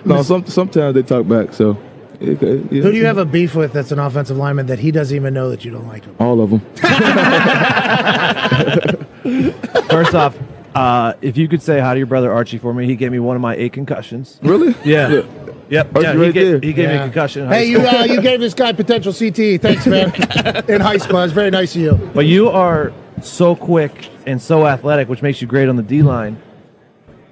No, 0.05 0.23
some, 0.23 0.47
sometimes 0.47 0.95
they 0.95 1.03
talk 1.03 1.27
back. 1.29 1.53
So, 1.53 1.77
it- 2.21 2.43
it- 2.43 2.73
yeah. 2.73 2.83
Who 2.83 2.93
do 2.93 2.97
you 2.97 3.05
have 3.07 3.19
a 3.19 3.25
beef 3.27 3.55
with 3.55 3.73
that's 3.75 3.93
an 3.93 3.99
offensive 3.99 4.37
lineman 4.39 4.67
that 4.67 4.79
he 4.79 4.91
doesn't 4.91 5.15
even 5.15 5.35
know 5.35 5.51
that 5.51 5.65
you 5.67 5.71
don't 5.71 5.87
like 5.87 6.05
him? 6.05 6.17
All 6.19 6.41
of 6.41 6.49
them. 6.51 6.61
First 9.91 10.15
off, 10.15 10.37
uh, 10.75 11.15
if 11.21 11.37
you 11.37 11.49
could 11.49 11.63
say 11.63 11.81
hi 11.81 11.95
to 11.95 11.99
your 11.99 12.07
brother 12.07 12.33
Archie 12.33 12.59
for 12.59 12.73
me, 12.73 12.87
he 12.87 12.97
gave 12.97 13.13
me 13.13 13.19
one 13.19 13.37
of 13.37 13.43
my 13.43 13.55
eight 13.57 13.73
concussions. 13.73 14.39
Really? 14.43 14.75
Yeah. 14.85 15.23
Yep. 15.71 15.97
Archie 15.97 16.07
yeah, 16.07 16.13
he, 16.13 16.19
right 16.19 16.35
gave, 16.35 16.63
he 16.63 16.73
gave 16.73 16.89
me 16.89 16.95
a 16.97 17.03
concussion. 17.03 17.43
in 17.43 17.49
high 17.49 17.57
Hey, 17.57 17.65
you 17.67 17.81
uh, 17.81 18.05
you 18.05 18.23
gave 18.23 18.41
this 18.41 18.55
guy 18.55 18.73
potential 18.73 19.13
CTE. 19.13 19.61
Thanks, 19.61 19.87
man. 19.87 20.15
in 20.69 20.81
high 20.81 20.97
school, 20.97 21.21
it's 21.21 21.33
very 21.33 21.51
nice 21.51 21.75
of 21.75 21.83
you. 21.83 22.11
But 22.15 22.27
you 22.27 22.49
are 22.49 22.93
so 23.23 23.55
quick 23.55 24.09
and 24.27 24.41
so 24.41 24.67
athletic, 24.67 25.09
which 25.09 25.23
makes 25.23 25.43
you 25.43 25.49
great 25.49 25.69
on 25.69 25.77
the 25.77 25.83
D 25.83 26.03
line. 26.03 26.41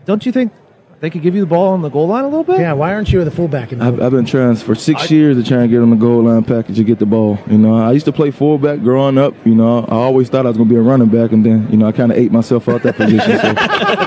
Don't 0.04 0.24
you 0.26 0.32
think 0.32 0.52
they 1.00 1.10
could 1.10 1.22
give 1.22 1.34
you 1.34 1.42
the 1.42 1.46
ball 1.46 1.74
on 1.74 1.82
the 1.82 1.90
goal 1.90 2.06
line 2.08 2.24
a 2.24 2.28
little 2.28 2.44
bit? 2.44 2.58
Yeah, 2.58 2.72
why 2.72 2.94
aren't 2.94 3.12
you 3.12 3.18
with 3.18 3.28
the 3.28 3.34
fullback 3.34 3.70
in 3.72 3.78
the 3.78 3.84
I've, 3.84 4.00
I've 4.00 4.12
been 4.12 4.24
trying 4.24 4.56
for 4.56 4.74
six 4.74 5.10
years 5.10 5.36
to 5.36 5.44
try 5.44 5.62
and 5.62 5.70
get 5.70 5.82
on 5.82 5.90
the 5.90 5.96
goal 5.96 6.22
line 6.22 6.42
package 6.42 6.76
to 6.76 6.84
get 6.84 6.98
the 6.98 7.06
ball. 7.06 7.38
You 7.48 7.58
know, 7.58 7.74
I 7.74 7.92
used 7.92 8.06
to 8.06 8.12
play 8.12 8.30
fullback 8.30 8.80
growing 8.80 9.18
up. 9.18 9.34
You 9.44 9.54
know, 9.54 9.80
I 9.80 9.94
always 9.94 10.30
thought 10.30 10.46
I 10.46 10.48
was 10.48 10.56
going 10.56 10.68
to 10.68 10.74
be 10.74 10.78
a 10.78 10.82
running 10.82 11.08
back, 11.08 11.32
and 11.32 11.44
then 11.44 11.70
you 11.70 11.76
know, 11.76 11.86
I 11.86 11.92
kind 11.92 12.10
of 12.10 12.18
ate 12.18 12.32
myself 12.32 12.68
out 12.68 12.82
that 12.84 12.96
position. 12.96 13.38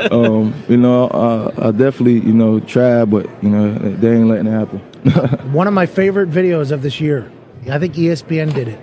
So, 0.10 0.26
um, 0.42 0.64
you 0.68 0.78
know, 0.78 1.06
uh, 1.10 1.54
I 1.58 1.72
definitely 1.72 2.20
you 2.22 2.34
know 2.34 2.60
tried, 2.60 3.12
but 3.12 3.28
you 3.44 3.50
know, 3.50 3.74
they 3.74 4.16
ain't 4.16 4.28
letting 4.28 4.48
it 4.48 4.52
happen. 4.52 4.80
One 5.54 5.68
of 5.68 5.74
my 5.74 5.86
favorite 5.86 6.30
videos 6.30 6.72
of 6.72 6.82
this 6.82 7.00
year, 7.00 7.32
I 7.70 7.78
think 7.78 7.94
ESPN 7.94 8.54
did 8.54 8.68
it. 8.68 8.80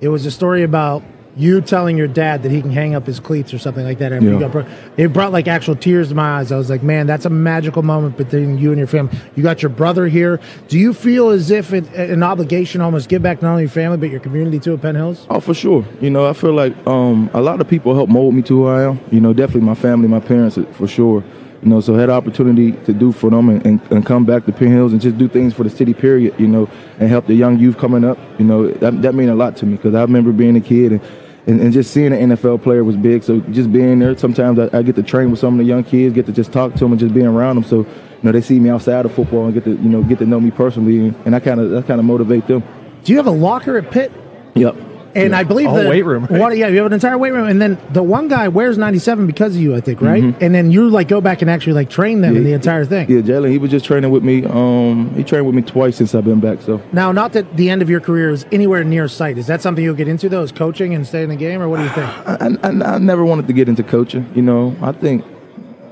It 0.00 0.08
was 0.08 0.24
a 0.26 0.30
story 0.30 0.62
about 0.62 1.02
you 1.38 1.60
telling 1.60 1.96
your 1.96 2.08
dad 2.08 2.42
that 2.42 2.50
he 2.50 2.60
can 2.60 2.72
hang 2.72 2.94
up 2.96 3.06
his 3.06 3.20
cleats 3.20 3.54
or 3.54 3.58
something 3.58 3.84
like 3.84 3.98
that 3.98 4.12
after 4.12 4.24
you 4.26 4.38
Yeah. 4.38 4.48
got. 4.48 4.66
It 4.96 5.12
brought 5.12 5.32
like 5.32 5.46
actual 5.46 5.76
tears 5.76 6.08
to 6.08 6.14
my 6.16 6.38
eyes. 6.38 6.50
I 6.50 6.58
was 6.58 6.68
like, 6.68 6.82
man, 6.82 7.06
that's 7.06 7.24
a 7.24 7.30
magical 7.30 7.82
moment 7.82 8.16
between 8.16 8.58
you 8.58 8.70
and 8.70 8.78
your 8.78 8.88
family. 8.88 9.16
You 9.36 9.42
got 9.44 9.62
your 9.62 9.70
brother 9.70 10.08
here. 10.08 10.40
Do 10.66 10.78
you 10.78 10.92
feel 10.92 11.28
as 11.30 11.50
if 11.50 11.72
it, 11.72 11.88
an 11.94 12.22
obligation 12.24 12.80
almost 12.80 13.08
give 13.08 13.22
back 13.22 13.40
not 13.40 13.50
only 13.52 13.62
your 13.62 13.70
family 13.70 13.96
but 13.98 14.10
your 14.10 14.20
community 14.20 14.58
too 14.58 14.74
at 14.74 14.82
Penn 14.82 14.96
Hills? 14.96 15.26
Oh, 15.30 15.38
for 15.40 15.54
sure. 15.54 15.84
You 16.00 16.10
know, 16.10 16.26
I 16.26 16.32
feel 16.32 16.52
like 16.52 16.74
um, 16.86 17.30
a 17.32 17.40
lot 17.40 17.60
of 17.60 17.68
people 17.68 17.94
help 17.94 18.10
mold 18.10 18.34
me 18.34 18.42
to 18.42 18.56
who 18.56 18.66
I 18.66 18.82
am. 18.82 19.00
You 19.12 19.20
know, 19.20 19.32
definitely 19.32 19.62
my 19.62 19.74
family, 19.76 20.08
my 20.08 20.20
parents, 20.20 20.58
for 20.72 20.88
sure. 20.88 21.22
You 21.62 21.68
know, 21.70 21.80
so 21.80 21.96
I 21.96 22.00
had 22.00 22.10
opportunity 22.10 22.70
to 22.72 22.92
do 22.92 23.10
for 23.10 23.30
them 23.30 23.48
and, 23.48 23.64
and, 23.66 23.80
and 23.90 24.06
come 24.06 24.24
back 24.24 24.44
to 24.46 24.52
Penn 24.52 24.72
Hills 24.72 24.92
and 24.92 25.00
just 25.00 25.18
do 25.18 25.26
things 25.28 25.54
for 25.54 25.64
the 25.64 25.70
city, 25.70 25.92
period. 25.94 26.34
You 26.38 26.46
know, 26.48 26.68
and 27.00 27.08
help 27.08 27.26
the 27.26 27.34
young 27.34 27.58
youth 27.58 27.78
coming 27.78 28.04
up. 28.04 28.18
You 28.38 28.44
know, 28.44 28.68
that 28.68 29.02
that 29.02 29.14
mean 29.14 29.28
a 29.28 29.34
lot 29.34 29.56
to 29.58 29.66
me 29.66 29.76
because 29.76 29.94
I 29.94 30.02
remember 30.02 30.32
being 30.32 30.56
a 30.56 30.60
kid 30.60 30.92
and, 30.92 31.00
and, 31.48 31.60
and 31.62 31.72
just 31.72 31.92
seeing 31.92 32.12
an 32.12 32.30
NFL 32.30 32.62
player 32.62 32.84
was 32.84 32.96
big. 32.96 33.24
So 33.24 33.40
just 33.40 33.72
being 33.72 33.98
there, 33.98 34.16
sometimes 34.18 34.58
I, 34.58 34.68
I 34.72 34.82
get 34.82 34.96
to 34.96 35.02
train 35.02 35.30
with 35.30 35.40
some 35.40 35.54
of 35.54 35.58
the 35.58 35.64
young 35.64 35.82
kids, 35.82 36.14
get 36.14 36.26
to 36.26 36.32
just 36.32 36.52
talk 36.52 36.74
to 36.74 36.78
them 36.80 36.92
and 36.92 37.00
just 37.00 37.14
being 37.14 37.26
around 37.26 37.56
them. 37.56 37.64
So 37.64 37.78
you 37.78 37.86
know, 38.22 38.32
they 38.32 38.42
see 38.42 38.60
me 38.60 38.68
outside 38.68 39.06
of 39.06 39.14
football 39.14 39.46
and 39.46 39.54
get 39.54 39.64
to 39.64 39.70
you 39.70 39.88
know 39.88 40.02
get 40.02 40.18
to 40.18 40.26
know 40.26 40.40
me 40.40 40.50
personally, 40.50 40.98
and, 40.98 41.16
and 41.24 41.34
I 41.34 41.40
kind 41.40 41.58
of 41.58 41.70
that 41.70 41.86
kind 41.86 41.98
of 41.98 42.04
motivate 42.04 42.46
them. 42.46 42.62
Do 43.02 43.12
you 43.12 43.16
have 43.16 43.26
a 43.26 43.32
locker 43.32 43.78
at 43.78 43.90
Pitt? 43.90 44.12
Yep. 44.54 44.76
And 45.18 45.34
I 45.34 45.44
believe 45.44 45.72
the 45.72 45.88
weight 45.88 46.04
room, 46.04 46.26
right? 46.26 46.40
One, 46.40 46.56
yeah, 46.56 46.68
you 46.68 46.76
have 46.78 46.86
an 46.86 46.92
entire 46.92 47.18
weight 47.18 47.32
room, 47.32 47.48
and 47.48 47.60
then 47.60 47.78
the 47.90 48.02
one 48.02 48.28
guy 48.28 48.48
wears 48.48 48.78
97 48.78 49.26
because 49.26 49.54
of 49.56 49.60
you, 49.60 49.74
I 49.74 49.80
think, 49.80 50.00
right? 50.00 50.22
Mm-hmm. 50.22 50.42
And 50.42 50.54
then 50.54 50.70
you 50.70 50.88
like 50.88 51.08
go 51.08 51.20
back 51.20 51.42
and 51.42 51.50
actually 51.50 51.74
like 51.74 51.90
train 51.90 52.20
them 52.20 52.36
in 52.36 52.44
the 52.44 52.52
entire 52.52 52.84
thing. 52.84 53.10
Yeah, 53.10 53.20
Jalen, 53.20 53.50
he 53.50 53.58
was 53.58 53.70
just 53.70 53.84
training 53.84 54.10
with 54.10 54.22
me. 54.22 54.44
Um, 54.44 55.14
he 55.14 55.24
trained 55.24 55.46
with 55.46 55.54
me 55.54 55.62
twice 55.62 55.96
since 55.96 56.14
I've 56.14 56.24
been 56.24 56.40
back. 56.40 56.62
So 56.62 56.82
Now, 56.92 57.12
not 57.12 57.32
that 57.32 57.56
the 57.56 57.70
end 57.70 57.82
of 57.82 57.90
your 57.90 58.00
career 58.00 58.30
is 58.30 58.46
anywhere 58.52 58.84
near 58.84 59.08
sight. 59.08 59.38
Is 59.38 59.46
that 59.46 59.62
something 59.62 59.82
you'll 59.82 59.94
get 59.94 60.08
into, 60.08 60.28
though, 60.28 60.42
is 60.42 60.52
coaching 60.52 60.94
and 60.94 61.06
stay 61.06 61.22
in 61.22 61.28
the 61.28 61.36
game, 61.36 61.60
or 61.60 61.68
what 61.68 61.78
do 61.78 61.84
you 61.84 61.90
think? 61.90 62.06
I, 62.06 62.56
I, 62.62 62.94
I 62.94 62.98
never 62.98 63.24
wanted 63.24 63.46
to 63.46 63.52
get 63.52 63.68
into 63.68 63.82
coaching. 63.82 64.30
You 64.34 64.42
know, 64.42 64.76
I 64.80 64.92
think 64.92 65.24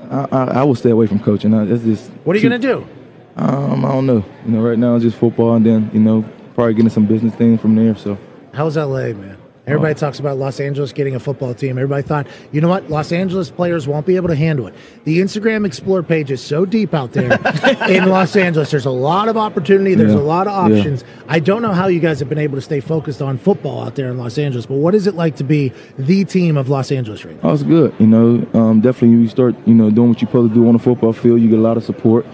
I, 0.09 0.27
I, 0.31 0.43
I 0.59 0.63
will 0.63 0.75
stay 0.75 0.91
away 0.91 1.07
from 1.07 1.19
coaching. 1.19 1.53
It's 1.53 1.83
just 1.83 2.09
What 2.23 2.35
are 2.35 2.39
you 2.39 2.49
going 2.49 2.61
to 2.61 2.67
do? 2.67 2.87
Um, 3.35 3.85
I 3.85 3.91
don't 3.91 4.05
know. 4.05 4.25
You 4.45 4.51
know, 4.51 4.61
right 4.61 4.77
now 4.77 4.95
it's 4.95 5.03
just 5.03 5.17
football, 5.17 5.55
and 5.55 5.65
then 5.65 5.91
you 5.93 5.99
know 5.99 6.25
probably 6.55 6.73
getting 6.73 6.89
some 6.89 7.05
business 7.05 7.35
things 7.35 7.61
from 7.61 7.75
there. 7.75 7.95
So 7.95 8.17
How's 8.57 8.75
LA, 8.75 9.13
man? 9.13 9.37
Everybody 9.67 9.93
talks 9.93 10.17
about 10.19 10.37
Los 10.37 10.59
Angeles 10.59 10.91
getting 10.91 11.13
a 11.13 11.19
football 11.19 11.53
team. 11.53 11.77
Everybody 11.77 12.01
thought, 12.01 12.25
you 12.51 12.59
know 12.59 12.69
what? 12.69 12.89
Los 12.89 13.11
Angeles 13.11 13.51
players 13.51 13.87
won't 13.87 14.07
be 14.07 14.15
able 14.15 14.29
to 14.29 14.35
handle 14.35 14.65
it. 14.65 14.73
The 15.03 15.19
Instagram 15.19 15.63
Explore 15.63 16.01
page 16.01 16.31
is 16.31 16.41
so 16.41 16.65
deep 16.65 16.91
out 16.95 17.11
there 17.11 17.33
in 17.87 18.09
Los 18.09 18.35
Angeles. 18.35 18.71
There's 18.71 18.87
a 18.87 18.89
lot 18.89 19.27
of 19.27 19.37
opportunity. 19.37 19.93
There's 19.93 20.13
Yeah. 20.13 20.19
a 20.19 20.21
lot 20.21 20.47
of 20.47 20.71
Yeah. 20.71 20.77
options. 20.77 21.03
I 21.27 21.39
don't 21.39 21.61
know 21.61 21.73
how 21.73 21.85
you 21.85 21.99
guys 21.99 22.17
have 22.19 22.29
been 22.29 22.39
able 22.39 22.55
to 22.55 22.61
stay 22.61 22.79
focused 22.79 23.21
on 23.21 23.37
football 23.37 23.83
out 23.83 23.93
there 23.93 24.09
in 24.09 24.17
Los 24.17 24.39
Angeles, 24.39 24.65
but 24.65 24.77
what 24.77 24.95
is 24.95 25.05
it 25.05 25.13
like 25.13 25.35
to 25.35 25.43
be 25.43 25.71
the 25.99 26.23
team 26.25 26.57
of 26.57 26.67
Los 26.67 26.91
Angeles 26.91 27.23
right 27.25 27.35
now? 27.43 27.49
Oh, 27.51 27.53
it's 27.53 27.61
good. 27.61 27.93
You 27.99 28.07
know, 28.07 28.43
um, 28.55 28.81
definitely 28.81 29.17
you 29.21 29.27
start, 29.27 29.53
you 29.67 29.75
know, 29.75 29.91
doing 29.91 30.09
what 30.09 30.19
you're 30.21 30.29
supposed 30.29 30.53
to 30.55 30.59
do 30.59 30.65
on 30.65 30.73
the 30.73 30.79
football 30.79 31.13
field. 31.13 31.41
You 31.41 31.49
get 31.49 31.59
a 31.59 31.61
lot 31.61 31.77
of 31.77 31.83
support. 31.83 32.25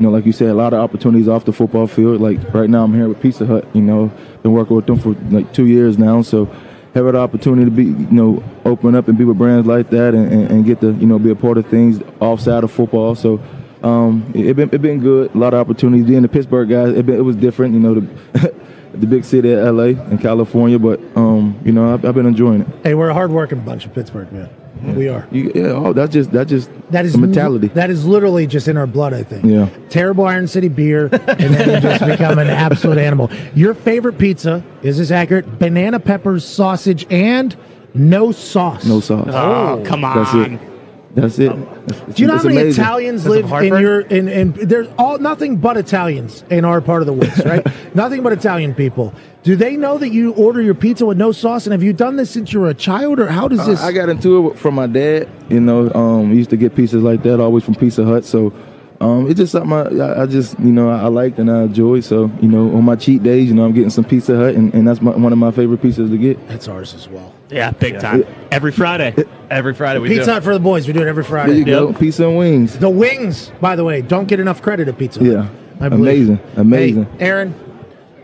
You 0.00 0.06
know, 0.06 0.12
like 0.12 0.24
you 0.24 0.32
said, 0.32 0.48
a 0.48 0.54
lot 0.54 0.72
of 0.72 0.80
opportunities 0.80 1.28
off 1.28 1.44
the 1.44 1.52
football 1.52 1.86
field. 1.86 2.22
Like 2.22 2.54
right 2.54 2.70
now, 2.70 2.84
I'm 2.84 2.94
here 2.94 3.06
with 3.06 3.20
Pizza 3.20 3.44
Hut. 3.44 3.68
You 3.74 3.82
know, 3.82 4.10
been 4.42 4.52
working 4.52 4.74
with 4.74 4.86
them 4.86 4.98
for 4.98 5.10
like 5.30 5.52
two 5.52 5.66
years 5.66 5.98
now. 5.98 6.22
So, 6.22 6.46
have 6.94 7.04
the 7.04 7.16
opportunity 7.16 7.66
to 7.66 7.70
be, 7.70 7.84
you 7.84 8.10
know, 8.10 8.42
open 8.64 8.94
up 8.94 9.08
and 9.08 9.18
be 9.18 9.24
with 9.24 9.36
brands 9.36 9.66
like 9.66 9.90
that, 9.90 10.14
and, 10.14 10.32
and, 10.32 10.50
and 10.50 10.64
get 10.64 10.80
to, 10.80 10.92
you 10.92 11.06
know, 11.06 11.18
be 11.18 11.28
a 11.28 11.34
part 11.34 11.58
of 11.58 11.66
things 11.66 12.02
offside 12.18 12.64
of 12.64 12.72
football. 12.72 13.14
So, 13.14 13.42
um, 13.82 14.32
it, 14.34 14.56
been 14.56 14.70
it 14.72 14.80
been 14.80 15.00
good. 15.00 15.34
A 15.34 15.38
lot 15.38 15.52
of 15.52 15.60
opportunities. 15.60 16.06
Being 16.06 16.22
the 16.22 16.28
Pittsburgh 16.28 16.70
guys, 16.70 16.96
it, 16.96 17.04
been, 17.04 17.16
it 17.16 17.22
was 17.22 17.36
different. 17.36 17.74
You 17.74 17.80
know, 17.80 18.00
the 18.00 18.54
the 18.94 19.06
big 19.06 19.26
city 19.26 19.52
of 19.52 19.74
LA 19.74 20.00
and 20.02 20.18
California, 20.18 20.78
but 20.78 20.98
um, 21.14 21.60
you 21.62 21.72
know, 21.72 21.92
I've, 21.92 22.06
I've 22.06 22.14
been 22.14 22.24
enjoying 22.24 22.62
it. 22.62 22.68
Hey, 22.84 22.94
we're 22.94 23.10
a 23.10 23.14
hardworking 23.14 23.60
bunch 23.66 23.84
of 23.84 23.92
Pittsburgh, 23.92 24.32
man. 24.32 24.48
We 24.82 25.08
are. 25.08 25.26
You, 25.30 25.52
yeah, 25.54 25.66
oh, 25.72 25.92
that's 25.92 26.12
just 26.12 26.30
that's 26.32 26.50
just 26.50 26.70
That 26.90 27.04
is 27.04 27.12
the 27.12 27.18
mentality. 27.18 27.68
That 27.68 27.90
is 27.90 28.06
literally 28.06 28.46
just 28.46 28.68
in 28.68 28.76
our 28.76 28.86
blood, 28.86 29.12
I 29.12 29.22
think. 29.22 29.44
Yeah. 29.44 29.68
Terrible 29.88 30.24
Iron 30.26 30.46
City 30.48 30.68
beer, 30.68 31.08
and 31.12 31.54
then 31.54 31.68
you 31.70 31.80
just 31.80 32.04
become 32.06 32.38
an 32.38 32.48
absolute 32.48 32.98
animal. 32.98 33.30
Your 33.54 33.74
favorite 33.74 34.18
pizza 34.18 34.64
is 34.82 34.98
this 34.98 35.10
accurate? 35.10 35.58
Banana 35.58 36.00
peppers, 36.00 36.44
sausage, 36.44 37.06
and 37.10 37.56
no 37.94 38.32
sauce. 38.32 38.86
no 38.86 39.00
sauce. 39.00 39.28
Oh, 39.28 39.80
oh. 39.80 39.84
come 39.84 40.02
That's 40.02 40.34
on. 40.34 40.69
It. 41.10 41.20
That's 41.20 41.38
it. 41.38 41.50
It's- 41.52 42.14
Do 42.16 42.22
you 42.22 42.28
know 42.28 42.36
how 42.36 42.44
many 42.44 42.56
amazing. 42.60 42.82
Italians 42.82 43.24
Does 43.24 43.30
live 43.50 43.62
in 43.62 43.80
your 43.80 44.00
in, 44.00 44.28
in 44.28 44.52
there's 44.52 44.88
all 44.98 45.18
nothing 45.18 45.56
but 45.56 45.76
Italians 45.76 46.44
in 46.50 46.64
our 46.64 46.80
part 46.80 47.02
of 47.02 47.06
the 47.06 47.12
woods, 47.12 47.44
right? 47.44 47.66
nothing 47.94 48.22
but 48.22 48.32
Italian 48.32 48.74
people. 48.74 49.12
Do 49.42 49.56
they 49.56 49.76
know 49.76 49.96
that 49.98 50.10
you 50.10 50.32
order 50.34 50.60
your 50.60 50.74
pizza 50.74 51.06
with 51.06 51.16
no 51.18 51.32
sauce? 51.32 51.66
And 51.66 51.72
have 51.72 51.82
you 51.82 51.92
done 51.92 52.16
this 52.16 52.30
since 52.30 52.52
you 52.52 52.60
were 52.60 52.68
a 52.68 52.74
child, 52.74 53.18
or 53.20 53.26
how 53.26 53.48
does 53.48 53.64
this? 53.66 53.80
I 53.82 53.90
got 53.92 54.08
into 54.08 54.50
it 54.50 54.58
from 54.58 54.74
my 54.74 54.86
dad. 54.86 55.28
You 55.48 55.60
know, 55.60 55.90
um, 55.94 56.30
he 56.30 56.36
used 56.36 56.50
to 56.50 56.56
get 56.58 56.74
pizzas 56.74 57.02
like 57.02 57.22
that 57.22 57.40
always 57.40 57.64
from 57.64 57.74
Pizza 57.74 58.04
Hut. 58.04 58.24
So 58.24 58.52
um, 59.00 59.30
it's 59.30 59.38
just 59.38 59.52
something 59.52 59.72
I, 59.72 60.04
I- 60.04 60.22
I 60.22 60.26
just 60.26 60.60
you 60.60 60.70
know 60.72 60.90
I 60.90 61.08
liked 61.08 61.38
and 61.38 61.50
I 61.50 61.62
enjoyed. 61.62 62.04
So 62.04 62.30
you 62.42 62.48
know, 62.48 62.76
on 62.76 62.84
my 62.84 62.96
cheat 62.96 63.22
days, 63.22 63.48
you 63.48 63.54
know, 63.54 63.64
I'm 63.64 63.72
getting 63.72 63.90
some 63.90 64.04
Pizza 64.04 64.36
Hut, 64.36 64.54
and, 64.54 64.72
and 64.74 64.86
that's 64.86 65.00
my, 65.00 65.12
one 65.12 65.32
of 65.32 65.38
my 65.38 65.50
favorite 65.50 65.80
pizzas 65.80 66.10
to 66.10 66.18
get. 66.18 66.46
That's 66.46 66.68
ours 66.68 66.92
as 66.94 67.08
well. 67.08 67.34
Yeah, 67.50 67.70
big 67.72 67.98
time. 68.00 68.24
Every 68.50 68.72
Friday. 68.72 69.14
Every 69.50 69.74
Friday 69.74 69.98
we 70.00 70.08
Pizza 70.08 70.26
do. 70.26 70.30
Hut 70.32 70.44
for 70.44 70.52
the 70.54 70.60
boys. 70.60 70.86
We 70.86 70.92
do 70.92 71.02
it 71.02 71.08
every 71.08 71.22
There 71.24 71.30
Friday. 71.30 71.58
you 71.58 71.64
go, 71.64 71.92
pizza 71.92 72.26
and 72.28 72.38
wings. 72.38 72.78
The 72.78 72.88
wings, 72.90 73.50
by 73.60 73.74
the 73.76 73.82
way, 73.84 74.00
don't 74.02 74.26
get 74.28 74.38
enough 74.40 74.62
credit 74.62 74.86
at 74.88 74.96
Pizza 74.98 75.18
Hut. 75.20 75.28
Yeah, 75.28 75.48
I 75.80 75.88
believe. 75.88 76.28
amazing, 76.28 76.40
amazing. 76.56 77.04
Hey, 77.18 77.24
Aaron, 77.26 77.54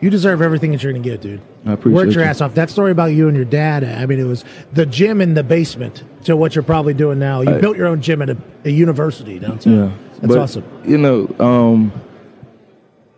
you 0.00 0.10
deserve 0.10 0.40
everything 0.42 0.70
that 0.72 0.82
you're 0.82 0.92
going 0.92 1.02
to 1.02 1.08
get, 1.08 1.20
dude. 1.20 1.40
I 1.66 1.72
appreciate 1.72 1.92
it. 1.92 1.94
Worked 1.96 2.12
your 2.14 2.22
you. 2.22 2.28
ass 2.30 2.40
off. 2.40 2.54
That 2.54 2.70
story 2.70 2.92
about 2.92 3.06
you 3.06 3.26
and 3.26 3.36
your 3.36 3.44
dad, 3.46 3.82
I 3.82 4.06
mean, 4.06 4.20
it 4.20 4.24
was 4.24 4.44
the 4.72 4.86
gym 4.86 5.20
in 5.20 5.34
the 5.34 5.42
basement 5.42 6.04
to 6.24 6.36
what 6.36 6.54
you're 6.54 6.62
probably 6.62 6.94
doing 6.94 7.18
now. 7.18 7.40
You 7.40 7.56
I- 7.56 7.60
built 7.60 7.76
your 7.76 7.88
own 7.88 8.00
gym 8.02 8.22
at 8.22 8.30
a, 8.30 8.36
a 8.64 8.70
university 8.70 9.40
downtown. 9.40 9.74
Yeah, 9.74 9.90
That's 10.20 10.26
But, 10.28 10.38
awesome. 10.38 10.64
You 10.84 10.98
know, 10.98 11.34
um, 11.40 11.92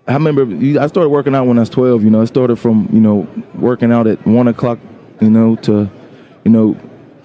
I 0.07 0.14
remember 0.14 0.42
I 0.81 0.87
started 0.87 1.11
working 1.11 1.35
out 1.35 1.47
when 1.47 1.59
I 1.59 1.61
was 1.61 1.68
12. 1.68 2.03
You 2.03 2.09
know, 2.11 2.23
I 2.23 2.25
started 2.25 2.57
from 2.57 2.88
you 2.90 3.01
know 3.01 3.29
working 3.55 3.92
out 3.92 4.07
at 4.07 4.27
one 4.27 4.49
o'clock, 4.49 4.79
you 5.21 5.29
know, 5.29 5.57
to 5.57 5.90
you 6.49 6.53
know 6.55 6.75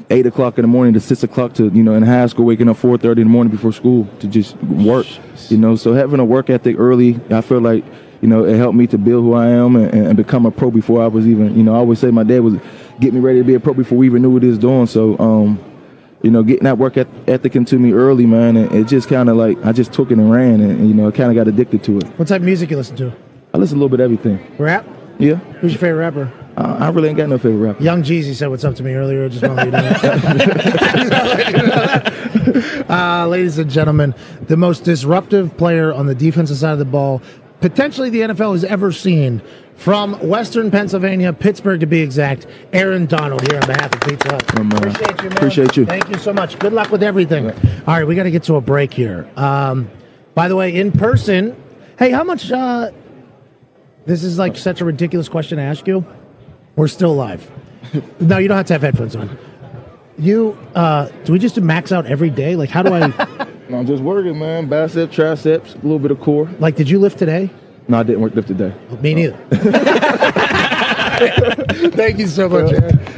eight 0.09 0.25
o'clock 0.25 0.57
in 0.57 0.63
the 0.63 0.67
morning 0.67 0.93
to 0.93 0.99
six 0.99 1.23
o'clock 1.23 1.53
to 1.53 1.69
you 1.69 1.81
know 1.81 1.93
in 1.93 2.03
high 2.03 2.25
school, 2.27 2.45
waking 2.45 2.67
up 2.67 2.75
4:30 2.75 3.21
in 3.21 3.27
the 3.27 3.31
morning 3.31 3.51
before 3.51 3.71
school 3.71 4.05
to 4.19 4.27
just 4.27 4.61
work. 4.63 5.07
You 5.49 5.57
know, 5.57 5.77
so 5.77 5.93
having 5.93 6.19
a 6.19 6.25
work 6.25 6.49
ethic 6.49 6.75
early, 6.77 7.19
I 7.29 7.41
feel 7.41 7.61
like. 7.61 7.85
You 8.21 8.29
know, 8.29 8.45
it 8.45 8.55
helped 8.55 8.77
me 8.77 8.87
to 8.87 8.97
build 8.97 9.25
who 9.25 9.33
I 9.33 9.49
am 9.49 9.75
and, 9.75 9.93
and 9.93 10.15
become 10.15 10.45
a 10.45 10.51
pro 10.51 10.71
before 10.71 11.03
I 11.03 11.07
was 11.07 11.27
even. 11.27 11.57
You 11.57 11.63
know, 11.63 11.73
I 11.73 11.79
always 11.79 11.99
say 11.99 12.09
my 12.09 12.23
dad 12.23 12.39
was 12.39 12.53
get 13.01 13.13
me 13.13 13.19
ready 13.19 13.39
to 13.39 13.43
be 13.43 13.53
a 13.53 13.59
pro 13.59 13.73
before 13.73 13.97
we 13.97 14.05
even 14.05 14.21
knew 14.21 14.29
what 14.29 14.43
he 14.43 14.47
was 14.47 14.57
doing. 14.57 14.87
So, 14.87 15.19
um, 15.19 15.59
you 16.21 16.31
know, 16.31 16.41
getting 16.41 16.63
that 16.63 16.77
work 16.77 16.95
ethic 16.95 17.53
into 17.57 17.77
me 17.77 17.91
early, 17.91 18.25
man, 18.25 18.55
and 18.55 18.71
it 18.71 18.87
just 18.87 19.09
kind 19.09 19.27
of 19.27 19.35
like 19.35 19.57
I 19.65 19.73
just 19.73 19.91
took 19.91 20.09
it 20.09 20.19
and 20.19 20.31
ran, 20.31 20.61
and, 20.61 20.71
and, 20.71 20.87
you 20.87 20.93
know, 20.93 21.09
I 21.09 21.11
kind 21.11 21.31
of 21.31 21.35
got 21.35 21.49
addicted 21.49 21.83
to 21.83 21.97
it. 21.97 22.05
What 22.17 22.29
type 22.29 22.39
of 22.39 22.45
music 22.45 22.71
you 22.71 22.77
listen 22.77 22.95
to? 22.95 23.11
I 23.53 23.57
listen 23.57 23.75
a 23.75 23.81
little 23.81 23.89
bit 23.89 23.99
of 23.99 24.05
everything. 24.05 24.39
Rap? 24.57 24.87
Yeah, 25.19 25.35
Who's 25.59 25.73
your 25.73 25.79
favorite 25.81 25.99
rapper? 25.99 26.31
I, 26.57 26.85
I 26.85 26.89
really 26.89 27.09
ain't 27.09 27.17
got 27.17 27.29
no 27.29 27.37
favorite 27.37 27.57
rapper. 27.59 27.83
Young 27.83 28.03
Jeezy 28.03 28.33
said 28.33 28.47
what's 28.47 28.63
up 28.63 28.75
to 28.75 28.83
me 28.83 28.93
earlier. 28.93 29.27
Just 29.29 29.43
want 29.47 29.59
to 29.59 29.65
let 29.71 31.51
you 31.51 31.57
know. 31.63 32.83
uh, 32.89 33.27
ladies 33.27 33.57
and 33.57 33.69
gentlemen, 33.69 34.13
the 34.47 34.57
most 34.57 34.83
disruptive 34.83 35.57
player 35.57 35.93
on 35.93 36.05
the 36.05 36.15
defensive 36.15 36.57
side 36.57 36.73
of 36.73 36.79
the 36.79 36.85
ball, 36.85 37.21
potentially 37.61 38.09
the 38.09 38.21
NFL 38.21 38.53
has 38.53 38.63
ever 38.63 38.91
seen, 38.91 39.41
from 39.75 40.13
Western 40.27 40.69
Pennsylvania, 40.69 41.33
Pittsburgh 41.33 41.79
to 41.79 41.87
be 41.87 42.01
exact, 42.01 42.45
Aaron 42.71 43.05
Donald 43.07 43.41
here 43.49 43.59
on 43.59 43.67
behalf 43.67 43.93
of 43.93 44.01
Pizza 44.01 44.31
Hut. 44.31 44.59
Um, 44.59 44.71
uh, 44.71 44.77
Appreciate 44.77 45.17
you, 45.23 45.29
man. 45.29 45.37
appreciate 45.37 45.77
you. 45.77 45.85
Thank 45.85 46.09
you 46.09 46.17
so 46.19 46.31
much. 46.31 46.59
Good 46.59 46.73
luck 46.73 46.91
with 46.91 47.01
everything. 47.03 47.49
All 47.49 47.55
right, 47.87 48.05
we 48.05 48.15
got 48.15 48.23
to 48.23 48.31
get 48.31 48.43
to 48.43 48.55
a 48.55 48.61
break 48.61 48.93
here. 48.93 49.29
Um, 49.35 49.89
by 50.35 50.47
the 50.47 50.55
way, 50.55 50.75
in 50.75 50.91
person, 50.91 51.55
hey, 51.97 52.11
how 52.11 52.23
much? 52.23 52.51
Uh, 52.51 52.91
this 54.05 54.23
is 54.23 54.37
like 54.37 54.55
such 54.57 54.81
a 54.81 54.85
ridiculous 54.85 55.27
question 55.29 55.57
to 55.57 55.63
ask 55.63 55.87
you. 55.87 56.05
We're 56.75 56.87
still 56.87 57.15
live. 57.15 57.49
no, 58.19 58.37
you 58.37 58.47
don't 58.47 58.57
have 58.57 58.65
to 58.67 58.73
have 58.73 58.81
headphones 58.81 59.15
on. 59.15 59.37
You, 60.17 60.57
uh, 60.75 61.09
do 61.23 61.33
we 61.33 61.39
just 61.39 61.55
do 61.55 61.61
max 61.61 61.91
out 61.91 62.05
every 62.05 62.29
day? 62.29 62.55
Like, 62.55 62.69
how 62.69 62.81
do 62.83 62.93
I, 62.93 63.03
I'm 63.71 63.85
just 63.85 64.03
working, 64.03 64.37
man. 64.39 64.67
Bicep, 64.67 65.11
triceps, 65.11 65.73
a 65.73 65.77
little 65.77 65.99
bit 65.99 66.11
of 66.11 66.19
core. 66.19 66.49
like, 66.59 66.75
did 66.75 66.89
you 66.89 66.99
lift 66.99 67.17
today? 67.19 67.49
No, 67.87 67.99
I 67.99 68.03
didn't 68.03 68.21
work 68.21 68.33
lift 68.35 68.47
today. 68.47 68.73
Me 69.01 69.13
neither. 69.13 69.37
Thank 71.91 72.19
you 72.19 72.27
so 72.27 72.49
much. 72.49 72.71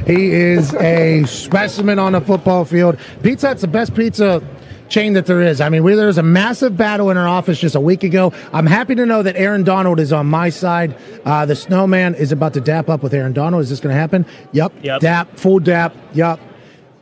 He 0.05 0.31
is 0.31 0.73
a 0.75 1.23
specimen 1.25 1.99
on 1.99 2.15
a 2.15 2.21
football 2.21 2.65
field. 2.65 2.97
Pizza 3.23 3.49
Hut's 3.49 3.61
the 3.61 3.67
best 3.67 3.93
pizza 3.95 4.41
chain 4.89 5.13
that 5.13 5.25
there 5.25 5.41
is. 5.41 5.61
I 5.61 5.69
mean, 5.69 5.83
we, 5.83 5.95
there 5.95 6.07
was 6.07 6.17
a 6.17 6.23
massive 6.23 6.77
battle 6.77 7.09
in 7.09 7.17
our 7.17 7.27
office 7.27 7.59
just 7.59 7.75
a 7.75 7.79
week 7.79 8.03
ago. 8.03 8.33
I'm 8.53 8.65
happy 8.67 8.95
to 8.95 9.05
know 9.05 9.23
that 9.23 9.35
Aaron 9.35 9.63
Donald 9.63 9.99
is 9.99 10.11
on 10.13 10.27
my 10.27 10.49
side. 10.49 10.95
Uh, 11.25 11.45
the 11.45 11.55
snowman 11.55 12.15
is 12.15 12.31
about 12.31 12.53
to 12.53 12.61
dap 12.61 12.89
up 12.89 13.01
with 13.03 13.13
Aaron 13.13 13.33
Donald. 13.33 13.63
Is 13.63 13.69
this 13.69 13.79
going 13.79 13.93
to 13.93 13.99
happen? 13.99 14.25
Yep. 14.51 14.73
Yep. 14.83 15.01
Dap, 15.01 15.37
full 15.37 15.59
dap. 15.59 15.95
Yep. 16.13 16.39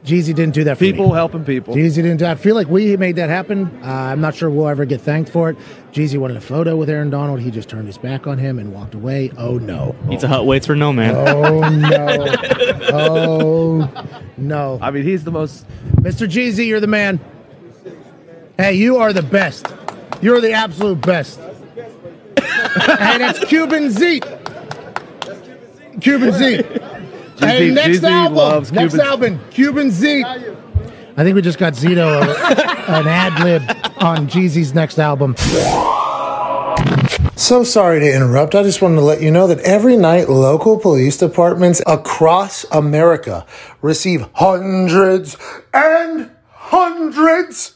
Jeezy 0.04 0.36
didn't 0.36 0.54
do 0.54 0.66
that 0.66 0.78
for 0.78 0.84
me. 0.84 0.92
People 0.92 1.14
helping 1.14 1.46
people. 1.46 1.74
Jeezy 1.76 1.96
didn't. 1.96 2.18
do- 2.18 2.26
I 2.26 2.36
feel 2.36 2.56
like 2.56 2.68
we 2.68 2.98
made 2.98 3.16
that 3.16 3.30
happen. 3.30 3.68
Uh, 3.82 3.88
I'm 3.88 4.20
not 4.20 4.36
sure 4.36 4.50
we'll 4.50 4.68
ever 4.68 4.84
get 4.84 5.00
thanked 5.00 5.30
for 5.32 5.50
it. 5.52 5.58
Jeezy 5.94 6.18
wanted 6.18 6.36
a 6.36 6.42
photo 6.42 6.76
with 6.76 6.90
Aaron 6.90 7.10
Donald. 7.10 7.40
He 7.40 7.50
just 7.52 7.70
turned 7.70 7.88
his 7.88 7.98
back 7.98 8.28
on 8.28 8.38
him 8.38 8.60
and 8.60 8.74
walked 8.74 8.96
away. 8.96 9.32
Oh 9.38 9.60
no. 9.60 9.96
Pizza 10.10 10.28
Hut 10.28 10.46
waits 10.46 10.68
for 10.68 10.76
no 10.76 10.92
man. 10.92 11.16
Oh 11.16 11.70
no. 11.70 12.36
Oh 12.96 13.90
no. 14.38 14.78
I 14.82 14.92
mean, 14.92 15.04
he's 15.04 15.24
the 15.24 15.32
most. 15.32 15.66
Mr. 16.02 16.28
Jeezy, 16.28 16.68
you're 16.68 16.80
the 16.82 16.88
man. 16.88 17.20
Hey, 18.58 18.74
you 18.74 18.98
are 18.98 19.14
the 19.14 19.24
best. 19.24 19.68
You're 20.22 20.40
the 20.42 20.52
absolute 20.54 21.02
best. 21.02 21.40
and 22.38 23.24
it's 23.24 23.44
Cuban 23.46 23.90
Zeke. 23.92 24.24
Cuban 26.02 26.32
Zeke. 26.34 26.66
Hey, 26.66 27.70
Jeezy- 27.70 27.74
next 27.74 27.98
Jeezy 28.00 28.10
album. 28.12 28.36
loves 28.38 28.72
next 28.72 28.94
Cuban- 28.94 29.08
album. 29.08 29.40
Cuban 29.50 29.92
Zeke. 29.92 30.26
I 30.26 31.24
think 31.24 31.36
we 31.36 31.42
just 31.42 31.60
got 31.60 31.74
Zito 31.74 32.22
uh, 32.22 32.26
a- 32.88 32.92
an 33.00 33.08
ad 33.08 33.44
lib 33.44 33.62
on 34.02 34.28
Jeezy's 34.28 34.74
next 34.74 34.98
album. 35.00 35.36
So 37.36 37.64
sorry 37.64 38.00
to 38.00 38.16
interrupt. 38.16 38.56
I 38.56 38.64
just 38.64 38.82
wanted 38.82 38.96
to 38.96 39.02
let 39.02 39.22
you 39.22 39.30
know 39.32 39.48
that 39.48 39.60
every 39.60 39.98
night 39.98 40.30
local 40.30 40.80
police 40.80 41.18
departments 41.18 41.82
across 41.86 42.64
America 42.72 43.46
receive 43.82 44.28
hundreds 44.34 45.36
and 45.74 46.32
hundreds. 46.52 47.76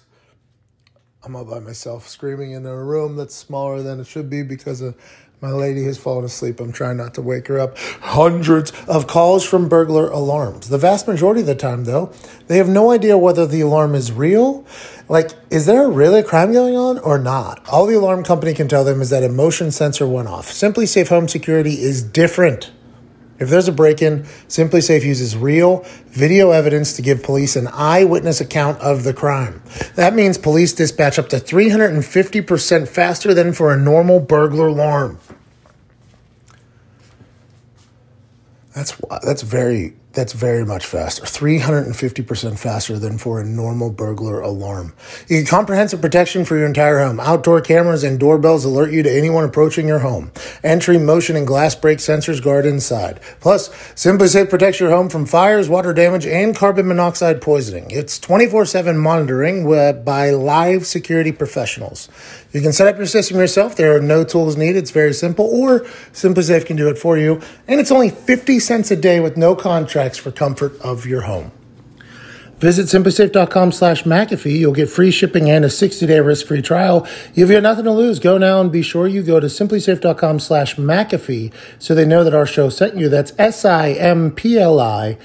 I'm 1.27 1.35
all 1.35 1.43
by 1.43 1.59
myself 1.59 2.07
screaming 2.07 2.51
in 2.51 2.65
a 2.65 2.73
room 2.73 3.17
that's 3.17 3.35
smaller 3.35 3.83
than 3.83 3.99
it 3.99 4.07
should 4.07 4.29
be 4.29 4.43
because 4.43 4.79
of 4.79 4.95
My 5.41 5.51
lady 5.51 5.83
has 5.83 5.97
fallen 5.97 6.23
asleep. 6.23 6.61
I'm 6.61 6.71
trying 6.71 6.95
not 6.95 7.15
to 7.15 7.21
wake 7.21 7.47
her 7.47 7.59
up. 7.59 7.77
Hundreds 7.77 8.71
of 8.87 9.07
calls 9.07 9.43
from 9.43 9.67
burglar 9.67 10.09
alarms. 10.09 10.69
The 10.69 10.77
vast 10.77 11.05
majority 11.05 11.41
of 11.41 11.47
the 11.47 11.53
time, 11.53 11.83
though, 11.83 12.13
they 12.47 12.55
have 12.57 12.69
no 12.69 12.91
idea 12.91 13.17
whether 13.17 13.45
the 13.45 13.59
alarm 13.59 13.93
is 13.93 14.09
real. 14.09 14.65
Like, 15.09 15.31
is 15.49 15.65
there 15.65 15.89
really 15.89 16.21
a 16.21 16.23
crime 16.23 16.53
going 16.53 16.77
on 16.77 16.97
or 16.99 17.19
not? 17.19 17.67
All 17.67 17.85
the 17.85 17.97
alarm 17.97 18.23
company 18.23 18.53
can 18.53 18.69
tell 18.69 18.85
them 18.85 19.01
is 19.01 19.09
that 19.09 19.23
a 19.25 19.29
motion 19.29 19.69
sensor 19.69 20.07
went 20.07 20.29
off. 20.29 20.49
SimpliSafe 20.49 21.09
Home 21.09 21.27
Security 21.27 21.81
is 21.81 22.01
different. 22.01 22.71
If 23.39 23.49
there's 23.49 23.67
a 23.67 23.71
break 23.71 24.01
in, 24.01 24.23
SimpliSafe 24.47 25.03
uses 25.03 25.37
real 25.37 25.85
video 26.07 26.51
evidence 26.51 26.93
to 26.93 27.01
give 27.01 27.21
police 27.21 27.55
an 27.55 27.67
eyewitness 27.67 28.41
account 28.41 28.79
of 28.81 29.03
the 29.03 29.13
crime. 29.13 29.61
That 29.95 30.13
means 30.15 30.37
police 30.37 30.73
dispatch 30.73 31.19
up 31.19 31.29
to 31.29 31.37
350% 31.37 32.87
faster 32.87 33.33
than 33.33 33.53
for 33.53 33.71
a 33.71 33.77
normal 33.77 34.19
burglar 34.19 34.67
alarm. 34.67 35.19
That's 38.73 38.95
that's 39.23 39.41
very 39.41 39.95
that's 40.17 40.33
very 40.33 40.65
much 40.65 40.83
faster. 40.85 41.23
350% 41.23 42.57
faster 42.57 42.97
than 42.97 43.19
for 43.19 43.39
a 43.39 43.45
normal 43.45 43.91
burglar 43.91 44.41
alarm. 44.41 44.93
You 45.27 45.41
get 45.41 45.47
comprehensive 45.47 46.01
protection 46.01 46.43
for 46.43 46.57
your 46.57 46.65
entire 46.65 46.97
home. 47.05 47.19
Outdoor 47.19 47.61
cameras 47.61 48.03
and 48.03 48.19
doorbells 48.19 48.65
alert 48.65 48.91
you 48.91 49.03
to 49.03 49.15
anyone 49.15 49.43
approaching 49.43 49.87
your 49.87 49.99
home. 49.99 50.31
Entry, 50.63 50.97
motion, 50.97 51.35
and 51.35 51.45
glass 51.45 51.75
break 51.75 51.99
sensors 51.99 52.43
guard 52.43 52.65
inside. 52.65 53.21
Plus, 53.39 53.69
SimpliSafe 53.93 54.49
protects 54.49 54.79
your 54.79 54.89
home 54.89 55.07
from 55.07 55.27
fires, 55.27 55.69
water 55.69 55.93
damage, 55.93 56.25
and 56.25 56.55
carbon 56.55 56.87
monoxide 56.87 57.39
poisoning. 57.39 57.85
It's 57.91 58.19
24-7 58.19 58.97
monitoring 58.97 59.65
by 60.03 60.31
live 60.31 60.87
security 60.87 61.31
professionals. 61.31 62.09
You 62.53 62.61
can 62.61 62.73
set 62.73 62.87
up 62.87 62.97
your 62.97 63.05
system 63.05 63.37
yourself. 63.37 63.75
There 63.75 63.95
are 63.95 64.01
no 64.01 64.23
tools 64.23 64.57
needed. 64.57 64.79
It's 64.79 64.89
very 64.89 65.13
simple. 65.13 65.45
Or 65.45 65.81
SimpliSafe 66.11 66.65
can 66.65 66.75
do 66.75 66.89
it 66.89 66.97
for 66.97 67.15
you. 67.17 67.39
And 67.67 67.79
it's 67.79 67.91
only 67.91 68.09
50 68.09 68.59
cents 68.59 68.89
a 68.89 68.95
day 68.95 69.19
with 69.19 69.37
no 69.37 69.55
for 70.15 70.31
comfort 70.31 70.79
of 70.81 71.05
your 71.05 71.21
home. 71.21 71.51
Visit 72.59 72.87
simplisafe.com 72.87 73.71
slash 73.71 74.03
McAfee. 74.03 74.57
You'll 74.57 74.73
get 74.73 74.89
free 74.89 75.11
shipping 75.11 75.49
and 75.49 75.63
a 75.63 75.67
60-day 75.67 76.19
risk-free 76.21 76.63
trial. 76.63 77.07
You've 77.35 77.51
got 77.51 77.61
nothing 77.61 77.83
to 77.83 77.91
lose. 77.91 78.17
Go 78.17 78.39
now 78.39 78.61
and 78.61 78.71
be 78.71 78.81
sure 78.81 79.07
you 79.07 79.21
go 79.21 79.39
to 79.39 79.45
simplisafe.com 79.45 80.39
slash 80.39 80.75
McAfee 80.75 81.53
so 81.77 81.93
they 81.93 82.05
know 82.05 82.23
that 82.23 82.33
our 82.33 82.47
show 82.47 82.69
sent 82.69 82.95
you. 82.95 83.09
That's 83.09 83.31
S-I-M-P-L-I 83.37 85.17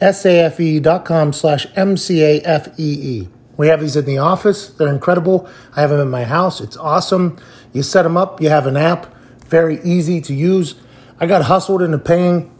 S-A-F-E 0.00 0.80
dot 0.80 1.04
com 1.04 1.32
slash 1.32 1.66
M-C-A-F-E-E. 1.74 3.28
We 3.56 3.66
have 3.66 3.80
these 3.80 3.96
in 3.96 4.04
the 4.04 4.18
office. 4.18 4.68
They're 4.68 4.88
incredible. 4.88 5.48
I 5.76 5.80
have 5.80 5.90
them 5.90 6.00
in 6.00 6.08
my 6.08 6.24
house. 6.24 6.60
It's 6.60 6.76
awesome. 6.76 7.36
You 7.72 7.82
set 7.82 8.02
them 8.02 8.16
up. 8.16 8.40
You 8.40 8.48
have 8.48 8.66
an 8.66 8.76
app. 8.76 9.12
Very 9.46 9.80
easy 9.82 10.20
to 10.20 10.34
use. 10.34 10.76
I 11.18 11.26
got 11.26 11.42
hustled 11.42 11.82
into 11.82 11.98
paying 11.98 12.50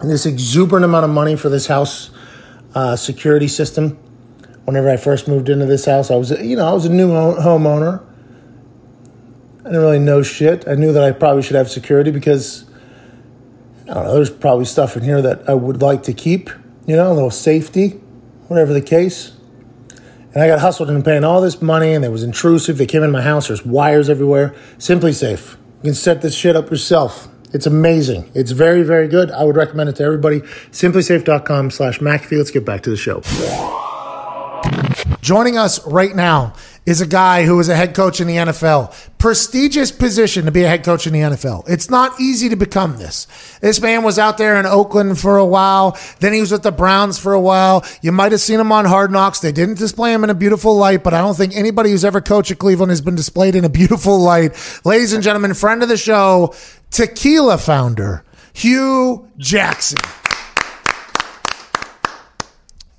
this 0.00 0.26
exuberant 0.26 0.84
amount 0.84 1.04
of 1.04 1.10
money 1.10 1.36
for 1.36 1.48
this 1.48 1.66
house 1.66 2.10
uh, 2.74 2.96
security 2.96 3.48
system. 3.48 3.98
Whenever 4.64 4.90
I 4.90 4.96
first 4.96 5.28
moved 5.28 5.48
into 5.48 5.66
this 5.66 5.84
house, 5.84 6.10
I 6.10 6.16
was, 6.16 6.30
you 6.30 6.56
know, 6.56 6.66
I 6.66 6.72
was 6.72 6.86
a 6.86 6.92
new 6.92 7.08
homeowner. 7.08 8.02
I 9.60 9.64
didn't 9.64 9.80
really 9.80 9.98
know 9.98 10.22
shit. 10.22 10.66
I 10.68 10.74
knew 10.74 10.92
that 10.92 11.02
I 11.02 11.12
probably 11.12 11.42
should 11.42 11.56
have 11.56 11.70
security 11.70 12.10
because 12.10 12.64
I 13.82 13.94
don't 13.94 14.04
know. 14.04 14.14
There's 14.14 14.30
probably 14.30 14.64
stuff 14.64 14.96
in 14.96 15.02
here 15.02 15.22
that 15.22 15.48
I 15.48 15.54
would 15.54 15.82
like 15.82 16.04
to 16.04 16.12
keep. 16.12 16.50
You 16.86 16.96
know, 16.96 17.10
a 17.10 17.14
little 17.14 17.30
safety, 17.30 17.90
whatever 18.48 18.74
the 18.74 18.82
case. 18.82 19.32
And 20.34 20.42
I 20.42 20.48
got 20.48 20.58
hustled 20.58 20.90
into 20.90 21.02
paying 21.02 21.24
all 21.24 21.40
this 21.40 21.62
money, 21.62 21.94
and 21.94 22.04
it 22.04 22.10
was 22.10 22.22
intrusive. 22.22 22.76
They 22.76 22.86
came 22.86 23.02
in 23.02 23.10
my 23.10 23.22
house. 23.22 23.48
There's 23.48 23.64
wires 23.64 24.10
everywhere. 24.10 24.54
SimpliSafe. 24.78 25.52
You 25.52 25.82
can 25.82 25.94
set 25.94 26.22
this 26.22 26.34
shit 26.34 26.56
up 26.56 26.70
yourself. 26.70 27.28
It's 27.54 27.66
amazing. 27.66 28.30
It's 28.34 28.50
very, 28.50 28.82
very 28.82 29.06
good. 29.06 29.30
I 29.30 29.44
would 29.44 29.56
recommend 29.56 29.88
it 29.88 29.96
to 29.96 30.02
everybody. 30.02 30.40
SimpliSafe.com 30.40 31.70
slash 31.70 32.00
McAfee. 32.00 32.36
Let's 32.36 32.50
get 32.50 32.64
back 32.64 32.82
to 32.82 32.90
the 32.90 32.96
show. 32.96 33.22
Joining 35.20 35.56
us 35.56 35.86
right 35.86 36.14
now 36.14 36.54
is 36.86 37.00
a 37.00 37.06
guy 37.06 37.44
who 37.44 37.58
is 37.60 37.68
a 37.68 37.76
head 37.76 37.94
coach 37.94 38.20
in 38.20 38.26
the 38.26 38.36
NFL. 38.36 38.94
Prestigious 39.18 39.90
position 39.90 40.44
to 40.44 40.50
be 40.50 40.64
a 40.64 40.68
head 40.68 40.84
coach 40.84 41.06
in 41.06 41.14
the 41.14 41.20
NFL. 41.20 41.66
It's 41.68 41.88
not 41.88 42.20
easy 42.20 42.50
to 42.50 42.56
become 42.56 42.98
this. 42.98 43.26
This 43.60 43.80
man 43.80 44.02
was 44.02 44.18
out 44.18 44.36
there 44.36 44.60
in 44.60 44.66
Oakland 44.66 45.18
for 45.18 45.38
a 45.38 45.46
while. 45.46 45.96
Then 46.20 46.34
he 46.34 46.40
was 46.40 46.52
with 46.52 46.62
the 46.62 46.72
Browns 46.72 47.18
for 47.18 47.32
a 47.32 47.40
while. 47.40 47.86
You 48.02 48.12
might 48.12 48.32
have 48.32 48.40
seen 48.42 48.60
him 48.60 48.70
on 48.70 48.84
Hard 48.84 49.10
Knocks. 49.10 49.40
They 49.40 49.52
didn't 49.52 49.78
display 49.78 50.12
him 50.12 50.24
in 50.24 50.30
a 50.30 50.34
beautiful 50.34 50.76
light, 50.76 51.02
but 51.02 51.14
I 51.14 51.22
don't 51.22 51.36
think 51.36 51.56
anybody 51.56 51.90
who's 51.90 52.04
ever 52.04 52.20
coached 52.20 52.50
at 52.50 52.58
Cleveland 52.58 52.90
has 52.90 53.00
been 53.00 53.14
displayed 53.14 53.54
in 53.54 53.64
a 53.64 53.68
beautiful 53.70 54.18
light. 54.18 54.52
Ladies 54.84 55.14
and 55.14 55.22
gentlemen, 55.22 55.54
friend 55.54 55.82
of 55.82 55.88
the 55.88 55.96
show, 55.96 56.54
tequila 56.94 57.58
founder, 57.58 58.22
Hue 58.52 59.28
Jackson. 59.36 59.98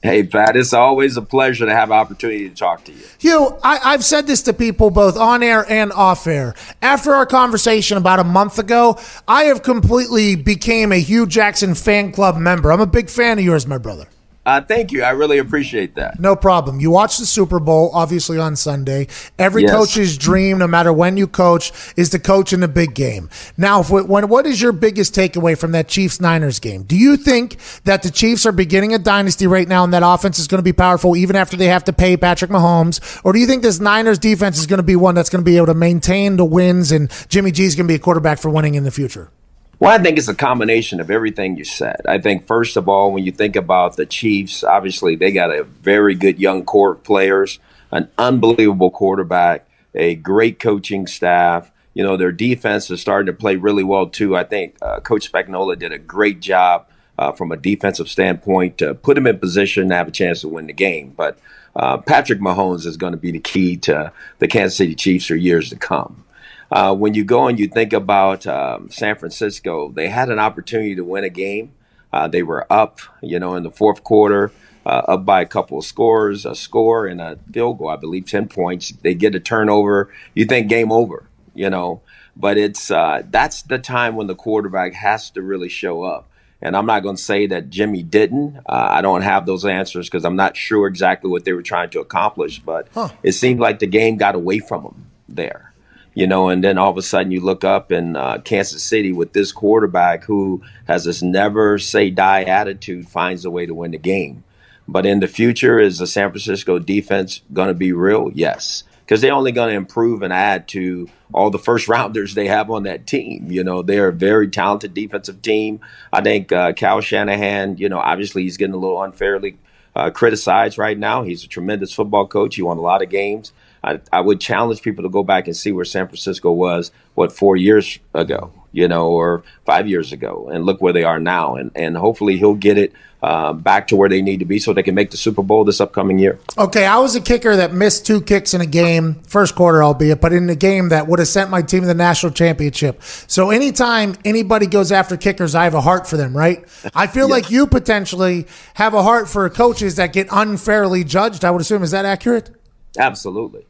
Hey, 0.04 0.22
Pat, 0.22 0.56
it's 0.56 0.74
always 0.74 1.18
a 1.18 1.22
pleasure 1.22 1.66
to 1.66 1.74
have 1.74 1.90
an 1.90 1.98
opportunity 1.98 2.48
to 2.48 2.54
talk 2.54 2.84
to 2.84 2.92
you. 2.92 3.04
Hue, 3.20 3.58
I, 3.64 3.92
have 3.94 4.04
said 4.04 4.28
this 4.28 4.44
to 4.44 4.54
people 4.54 4.92
both 4.92 5.18
on 5.18 5.42
air 5.42 5.66
and 5.68 5.92
off 5.94 6.28
air. 6.28 6.54
After 6.82 7.16
our 7.16 7.26
conversation 7.26 7.98
about 7.98 8.20
a 8.20 8.24
month 8.24 8.60
ago, 8.60 9.00
I 9.28 9.46
have 9.46 9.64
completely 9.64 10.36
became 10.36 10.92
a 10.92 11.00
Hue 11.00 11.26
Jackson 11.26 11.74
fan 11.74 12.12
club 12.12 12.36
member. 12.38 12.72
I'm 12.72 12.82
a 12.82 12.86
big 12.86 13.10
fan 13.10 13.40
of 13.40 13.46
yours, 13.46 13.66
my 13.66 13.80
brother. 13.80 14.08
Uh, 14.46 14.62
thank 14.62 14.92
you. 14.92 15.02
I 15.02 15.10
really 15.12 15.40
appreciate 15.40 15.96
that. 15.96 16.20
No 16.20 16.36
problem. 16.36 16.80
You 16.80 16.92
watch 16.92 17.18
the 17.18 17.26
Super 17.26 17.60
Bowl, 17.60 17.90
obviously 17.94 18.38
on 18.38 18.56
Sunday. 18.56 19.08
Every 19.40 19.64
yes. 19.64 19.72
coach's 19.72 20.18
dream, 20.18 20.60
no 20.60 20.68
matter 20.68 20.94
when 20.94 21.18
you 21.18 21.26
coach, 21.28 21.72
is 21.98 22.10
to 22.12 22.20
coach 22.20 22.54
in 22.54 22.62
a 22.62 22.68
big 22.68 22.94
game. 22.94 23.30
Now, 23.58 23.82
if, 23.82 23.90
when, 23.90 24.28
what 24.28 24.46
is 24.46 24.62
your 24.62 24.72
biggest 24.72 25.16
takeaway 25.16 25.58
from 25.58 25.72
that 25.72 25.88
Chiefs 25.88 26.22
Niners 26.22 26.60
game? 26.60 26.84
Do 26.84 26.96
you 26.96 27.18
think 27.18 27.58
that 27.86 28.04
the 28.04 28.12
Chiefs 28.12 28.46
are 28.46 28.52
beginning 28.52 28.94
a 28.94 29.00
dynasty 29.00 29.48
right 29.48 29.68
now 29.68 29.84
and 29.84 29.94
that 29.94 30.04
offense 30.06 30.38
is 30.38 30.48
going 30.48 30.60
to 30.60 30.64
be 30.64 30.74
powerful 30.74 31.16
even 31.16 31.36
after 31.36 31.58
they 31.58 31.68
have 31.68 31.86
to 31.86 31.94
pay 31.94 32.16
Patrick 32.16 32.52
Mahomes? 32.52 33.22
Or 33.24 33.34
do 33.34 33.40
you 33.40 33.48
think 33.48 33.64
this 33.64 33.80
Niners 33.80 34.20
defense 34.20 34.60
is 34.60 34.68
going 34.68 34.78
to 34.78 34.84
be 34.84 34.96
one 34.96 35.16
that's 35.16 35.30
going 35.30 35.44
to 35.44 35.50
be 35.50 35.58
able 35.58 35.68
to 35.68 35.74
maintain 35.74 36.38
the 36.38 36.46
wins 36.46 36.92
and 36.92 37.12
Jimmy 37.30 37.52
G 37.52 37.64
is 37.64 37.76
going 37.76 37.88
to 37.88 37.92
be 37.92 37.96
a 37.96 38.00
quarterback 38.00 38.38
for 38.38 38.52
winning 38.52 38.76
in 38.76 38.84
the 38.84 38.92
future? 38.92 39.32
Well, 39.80 39.92
I 39.92 40.02
think 40.02 40.18
it's 40.18 40.30
a 40.30 40.36
combination 40.36 41.02
of 41.02 41.12
everything 41.12 41.58
you 41.58 41.66
said. 41.66 42.02
I 42.08 42.20
think, 42.20 42.48
first 42.48 42.78
of 42.78 42.88
all, 42.88 43.12
when 43.12 43.26
you 43.26 43.32
think 43.32 43.56
about 43.56 43.98
the 43.98 44.06
Chiefs, 44.06 44.64
obviously 44.64 45.16
they 45.16 45.32
got 45.32 45.52
a 45.52 45.64
very 45.64 46.16
good 46.16 46.40
young 46.40 46.64
core 46.64 46.94
of 46.94 47.04
players, 47.04 47.60
an 47.92 48.10
unbelievable 48.18 48.90
quarterback, 48.90 49.68
a 49.94 50.16
great 50.16 50.60
coaching 50.60 51.08
staff. 51.08 51.72
You 51.94 52.04
know, 52.04 52.16
their 52.16 52.32
defense 52.32 52.90
is 52.90 53.02
starting 53.02 53.28
to 53.28 53.34
play 53.34 53.58
really 53.58 53.84
well, 53.84 54.08
too. 54.08 54.36
I 54.36 54.46
think 54.46 54.76
uh, 54.82 55.02
Coach 55.02 55.32
Spagnuolo 55.32 55.78
did 55.78 55.92
a 55.92 55.98
great 55.98 56.40
job 56.40 56.88
uh, 57.18 57.32
from 57.34 57.52
a 57.52 57.58
defensive 57.58 58.10
standpoint 58.10 58.78
to 58.78 58.94
put 58.94 59.16
them 59.16 59.28
in 59.28 59.40
position 59.40 59.90
to 59.90 59.96
have 59.96 60.08
a 60.08 60.12
chance 60.12 60.42
to 60.42 60.48
win 60.48 60.68
the 60.68 60.74
game. 60.74 61.14
But 61.16 61.38
uh, 61.76 61.98
Patrick 61.98 62.40
Mahomes 62.40 62.86
is 62.86 62.98
going 62.98 63.12
to 63.12 63.18
be 63.18 63.32
the 63.32 63.40
key 63.40 63.78
to 63.78 64.12
the 64.40 64.48
Kansas 64.48 64.78
City 64.78 64.96
Chiefs 64.96 65.26
for 65.26 65.36
years 65.36 65.70
to 65.70 65.76
come. 65.76 66.25
Uh, 66.72 66.96
when 66.96 67.14
you 67.14 67.24
go 67.24 67.48
and 67.48 67.60
you 67.60 67.68
think 67.68 67.94
about 67.94 68.48
um, 68.48 68.90
San 68.90 69.16
Francisco, 69.16 69.90
they 69.90 70.10
had 70.10 70.30
an 70.30 70.40
opportunity 70.40 70.96
to 70.96 71.04
win 71.04 71.24
a 71.24 71.30
game. 71.30 71.74
Uh, 72.12 72.28
they 72.28 72.44
were 72.44 72.66
up, 72.72 73.00
you 73.22 73.40
know, 73.40 73.56
in 73.56 73.64
the 73.64 73.72
fourth 73.72 74.04
quarter, 74.04 74.52
uh, 74.86 75.02
up 75.08 75.26
by 75.26 75.42
a 75.42 75.46
couple 75.46 75.78
of 75.78 75.86
scores, 75.86 76.46
a 76.46 76.56
score 76.56 77.08
and 77.08 77.22
a 77.22 77.38
field 77.52 77.78
goal, 77.78 77.90
I 77.90 77.98
believe, 77.98 78.26
10 78.26 78.48
points. 78.48 78.92
They 79.02 79.14
get 79.14 79.36
a 79.36 79.40
turnover. 79.40 80.12
You 80.34 80.46
think 80.46 80.70
game 80.70 80.92
over, 80.92 81.28
you 81.54 81.70
know, 81.70 82.02
but 82.36 82.58
it's 82.58 82.90
uh, 82.90 83.24
that's 83.30 83.64
the 83.64 83.80
time 83.80 84.16
when 84.16 84.28
the 84.28 84.36
quarterback 84.36 84.94
has 84.94 85.30
to 85.32 85.42
really 85.42 85.70
show 85.70 86.04
up. 86.04 86.30
And 86.62 86.76
I'm 86.76 86.86
not 86.86 87.04
going 87.04 87.18
to 87.18 87.22
say 87.22 87.48
that 87.48 87.70
Jimmy 87.70 88.02
didn't. 88.02 88.58
Uh, 88.58 88.88
I 88.90 89.02
don't 89.02 89.22
have 89.22 89.46
those 89.46 89.66
answers 89.66 90.08
because 90.08 90.26
I'm 90.26 90.38
not 90.38 90.58
sure 90.58 90.88
exactly 90.88 91.30
what 91.30 91.44
they 91.44 91.54
were 91.54 91.62
trying 91.62 91.90
to 91.92 92.00
accomplish, 92.00 92.60
but 92.60 92.88
huh. 92.94 93.10
it 93.22 93.34
seemed 93.34 93.60
like 93.60 93.80
the 93.80 93.88
game 93.88 94.16
got 94.16 94.36
away 94.36 94.60
from 94.60 94.84
him 94.84 95.12
there 95.28 95.75
you 96.16 96.26
know, 96.26 96.50
and 96.50 96.64
then 96.64 96.78
all 96.78 96.90
of 96.90 96.98
a 96.98 97.02
sudden 97.02 97.32
you 97.32 97.42
look 97.42 97.64
up 97.64 97.92
in 97.92 98.16
uh, 98.16 98.40
Kansas 98.40 98.82
City 98.82 99.12
with 99.12 99.34
this 99.34 99.52
quarterback 99.52 100.24
who 100.24 100.64
has 100.88 101.04
this 101.04 101.22
never 101.22 101.78
say 101.78 102.10
die 102.10 102.44
attitude, 102.44 103.08
finds 103.08 103.46
a 103.46 103.52
way 103.52 103.66
to 103.66 103.76
win 103.76 103.92
the 103.92 103.98
game. 103.98 104.44
But 104.88 105.06
in 105.06 105.20
the 105.20 105.28
future, 105.28 105.78
is 105.80 106.00
the 106.00 106.08
San 106.08 106.30
Francisco 106.30 106.80
defense 106.80 107.42
going 107.52 107.68
to 107.68 107.74
be 107.74 107.92
real? 107.92 108.32
Yes, 108.34 108.84
because 109.00 109.20
they're 109.20 109.34
only 109.34 109.52
going 109.52 109.70
to 109.70 109.76
improve 109.76 110.22
and 110.22 110.32
add 110.32 110.68
to 110.70 111.10
all 111.34 111.50
the 111.50 111.60
first 111.60 111.88
rounders 111.90 112.34
they 112.34 112.48
have 112.48 112.72
on 112.72 112.84
that 112.84 113.06
team. 113.06 113.52
You 113.52 113.64
know, 113.64 113.82
they're 113.82 114.10
a 114.10 114.14
very 114.14 114.48
talented 114.48 114.94
defensive 114.94 115.42
team. 115.42 115.82
I 116.14 116.22
think 116.22 116.52
uh, 116.52 116.74
Kyle 116.74 117.02
Shanahan, 117.02 117.78
you 117.78 117.90
know, 117.90 118.00
obviously 118.00 118.44
he's 118.44 118.58
getting 118.58 118.76
a 118.76 118.80
little 118.80 119.04
unfairly 119.04 119.58
uh, 119.96 120.12
criticized 120.12 120.78
right 120.78 120.98
now. 120.98 121.24
He's 121.24 121.44
a 121.44 121.48
tremendous 121.48 121.92
football 121.92 122.28
coach. 122.28 122.56
He 122.56 122.62
won 122.62 122.78
a 122.78 122.82
lot 122.82 123.02
of 123.02 123.10
games. 123.10 123.52
I, 123.86 124.00
I 124.12 124.22
would 124.22 124.42
challenge 124.42 124.82
people 124.82 125.04
to 125.04 125.10
go 125.10 125.24
back 125.24 125.46
and 125.46 125.56
see 125.56 125.72
where 125.72 125.86
San 125.86 126.08
Francisco 126.08 126.52
was, 126.52 126.92
what, 127.14 127.32
four 127.32 127.56
years 127.56 128.00
ago, 128.16 128.52
you 128.72 128.88
know, 128.88 129.12
or 129.12 129.44
five 129.64 129.88
years 129.88 130.12
ago, 130.12 130.50
and 130.52 130.66
look 130.66 130.82
where 130.82 130.92
they 130.92 131.04
are 131.04 131.20
now. 131.20 131.56
And, 131.56 131.70
and 131.76 131.96
hopefully 131.96 132.38
he'll 132.38 132.56
get 132.56 132.80
it 132.80 132.94
uh, 133.22 133.54
back 133.54 133.88
to 133.88 133.96
where 133.96 134.10
they 134.10 134.24
need 134.24 134.40
to 134.40 134.46
be 134.46 134.58
so 134.58 134.74
they 134.74 134.82
can 134.82 134.96
make 134.96 135.12
the 135.12 135.18
Super 135.18 135.44
Bowl 135.44 135.64
this 135.64 135.80
upcoming 135.80 136.18
year. 136.18 136.40
Okay, 136.58 136.88
I 136.88 136.98
was 136.98 137.16
a 137.16 137.22
kicker 137.22 137.56
that 137.56 137.74
missed 137.74 138.08
two 138.08 138.22
kicks 138.22 138.56
in 138.56 138.62
a 138.62 138.66
game, 138.66 139.22
first 139.28 139.54
quarter, 139.54 139.84
albeit, 139.84 140.20
but 140.20 140.34
in 140.34 140.50
a 140.50 140.56
game 140.56 140.90
that 140.90 141.08
would 141.08 141.20
have 141.20 141.28
sent 141.28 141.52
my 141.52 141.62
team 141.62 141.82
to 141.82 141.88
the 141.88 141.94
national 141.94 142.32
championship. 142.32 143.04
So 143.04 143.52
anytime 143.52 144.16
anybody 144.26 144.66
goes 144.66 144.92
after 144.92 145.16
kickers, 145.16 145.54
I 145.54 145.64
have 145.64 145.76
a 145.76 145.82
heart 145.82 146.08
for 146.08 146.18
them, 146.18 146.36
right? 146.36 146.66
I 146.96 147.06
feel 147.06 147.30
like 147.36 147.52
you 147.52 147.68
potentially 147.68 148.48
have 148.74 148.96
a 148.96 149.04
heart 149.04 149.30
for 149.30 149.48
coaches 149.52 149.98
that 149.98 150.12
get 150.12 150.28
unfairly 150.32 151.04
judged. 151.04 151.46
I 151.46 151.52
would 151.52 151.62
assume. 151.62 151.84
Is 151.84 151.92
that 151.92 152.06
accurate? 152.06 152.50
Absolutely. 152.98 153.66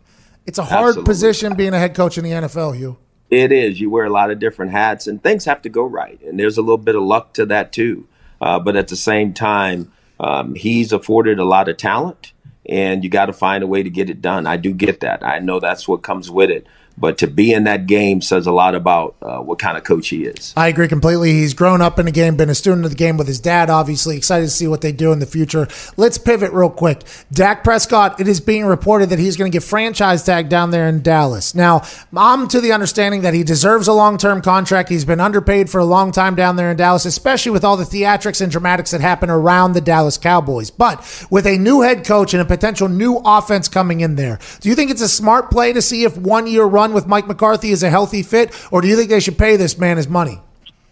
It's 0.45 0.59
a 0.59 0.63
hard 0.63 0.89
Absolutely. 0.89 1.09
position 1.09 1.55
being 1.55 1.73
a 1.73 1.79
head 1.79 1.95
coach 1.95 2.17
in 2.17 2.23
the 2.23 2.31
NFL, 2.31 2.77
Hue. 2.77 2.97
It 3.31 3.51
is. 3.51 3.79
You 3.79 3.89
wear 3.89 4.05
a 4.05 4.09
lot 4.11 4.29
of 4.29 4.39
different 4.39 4.71
hats, 4.71 5.07
and 5.07 5.21
things 5.21 5.45
have 5.45 5.61
to 5.63 5.69
go 5.69 5.83
right. 5.83 6.21
And 6.21 6.39
there's 6.39 6.57
a 6.57 6.61
little 6.61 6.77
bit 6.77 6.95
of 6.95 7.01
luck 7.01 7.33
to 7.33 7.45
that 7.47 7.71
too. 7.71 8.07
Uh, 8.39 8.59
but 8.59 8.75
at 8.75 8.87
the 8.87 8.95
same 8.95 9.33
time, 9.33 9.91
um, 10.19 10.53
he's 10.53 10.91
afforded 10.91 11.39
a 11.39 11.43
lot 11.43 11.67
of 11.67 11.77
talent, 11.77 12.33
and 12.67 13.03
you 13.03 13.09
got 13.09 13.25
to 13.25 13.33
find 13.33 13.63
a 13.63 13.67
way 13.67 13.81
to 13.81 13.89
get 13.89 14.09
it 14.09 14.21
done. 14.21 14.45
I 14.45 14.57
do 14.57 14.73
get 14.73 14.99
that. 14.99 15.25
I 15.25 15.39
know 15.39 15.59
that's 15.59 15.87
what 15.87 16.03
comes 16.03 16.29
with 16.29 16.51
it. 16.51 16.67
But 16.97 17.17
to 17.19 17.27
be 17.27 17.51
in 17.51 17.65
that 17.65 17.87
game 17.87 18.21
says 18.21 18.47
a 18.47 18.51
lot 18.51 18.73
about 18.73 19.15
uh, 19.21 19.39
what 19.39 19.59
kind 19.59 19.77
of 19.77 19.83
coach 19.83 20.09
he 20.09 20.25
is. 20.25 20.53
I 20.55 20.69
agree 20.69 20.87
completely. 20.87 21.33
He's 21.33 21.53
grown 21.53 21.81
up 21.81 21.99
in 21.99 22.05
the 22.05 22.11
game, 22.11 22.37
been 22.37 22.49
a 22.49 22.55
student 22.55 22.85
of 22.85 22.91
the 22.91 22.97
game 22.97 23.17
with 23.17 23.27
his 23.27 23.39
dad, 23.39 23.69
obviously. 23.69 24.15
Excited 24.15 24.45
to 24.45 24.51
see 24.51 24.67
what 24.67 24.81
they 24.81 24.91
do 24.91 25.11
in 25.11 25.19
the 25.19 25.25
future. 25.25 25.67
Let's 25.97 26.17
pivot 26.17 26.53
real 26.53 26.69
quick. 26.69 27.03
Dak 27.31 27.63
Prescott, 27.63 28.19
it 28.21 28.27
is 28.27 28.39
being 28.39 28.65
reported 28.65 29.09
that 29.09 29.19
he's 29.19 29.35
going 29.35 29.51
to 29.51 29.55
get 29.55 29.63
franchise 29.63 30.23
tag 30.23 30.47
down 30.47 30.71
there 30.71 30.87
in 30.87 31.01
Dallas. 31.01 31.53
Now, 31.53 31.83
I'm 32.15 32.47
to 32.47 32.61
the 32.61 32.71
understanding 32.71 33.21
that 33.21 33.33
he 33.33 33.43
deserves 33.43 33.87
a 33.87 33.93
long 33.93 34.17
term 34.17 34.41
contract. 34.41 34.89
He's 34.89 35.05
been 35.05 35.19
underpaid 35.19 35.69
for 35.69 35.79
a 35.79 35.85
long 35.85 36.11
time 36.11 36.35
down 36.35 36.55
there 36.55 36.71
in 36.71 36.77
Dallas, 36.77 37.05
especially 37.05 37.51
with 37.51 37.65
all 37.65 37.75
the 37.75 37.83
theatrics 37.83 38.41
and 38.41 38.51
dramatics 38.51 38.91
that 38.91 39.01
happen 39.01 39.29
around 39.29 39.73
the 39.73 39.81
Dallas 39.81 40.17
Cowboys. 40.17 40.71
But 40.71 41.27
with 41.29 41.45
a 41.45 41.57
new 41.57 41.81
head 41.81 42.05
coach 42.05 42.33
and 42.33 42.41
a 42.41 42.45
potential 42.45 42.87
new 42.87 43.21
offense 43.25 43.67
coming 43.67 43.99
in 43.99 44.15
there, 44.15 44.39
do 44.61 44.69
you 44.69 44.75
think 44.75 44.91
it's 44.91 45.01
a 45.01 45.09
smart 45.09 45.51
play 45.51 45.73
to 45.73 45.81
see 45.81 46.03
if 46.03 46.17
one 46.17 46.47
year 46.47 46.63
run 46.63 46.84
with 46.93 47.07
Mike 47.07 47.27
McCarthy 47.27 47.71
is 47.71 47.83
a 47.83 47.89
healthy 47.89 48.23
fit, 48.23 48.53
or 48.71 48.81
do 48.81 48.88
you 48.88 48.95
think 48.95 49.09
they 49.09 49.19
should 49.19 49.38
pay 49.38 49.55
this 49.55 49.77
man 49.77 49.97
his 49.97 50.07
money? 50.07 50.39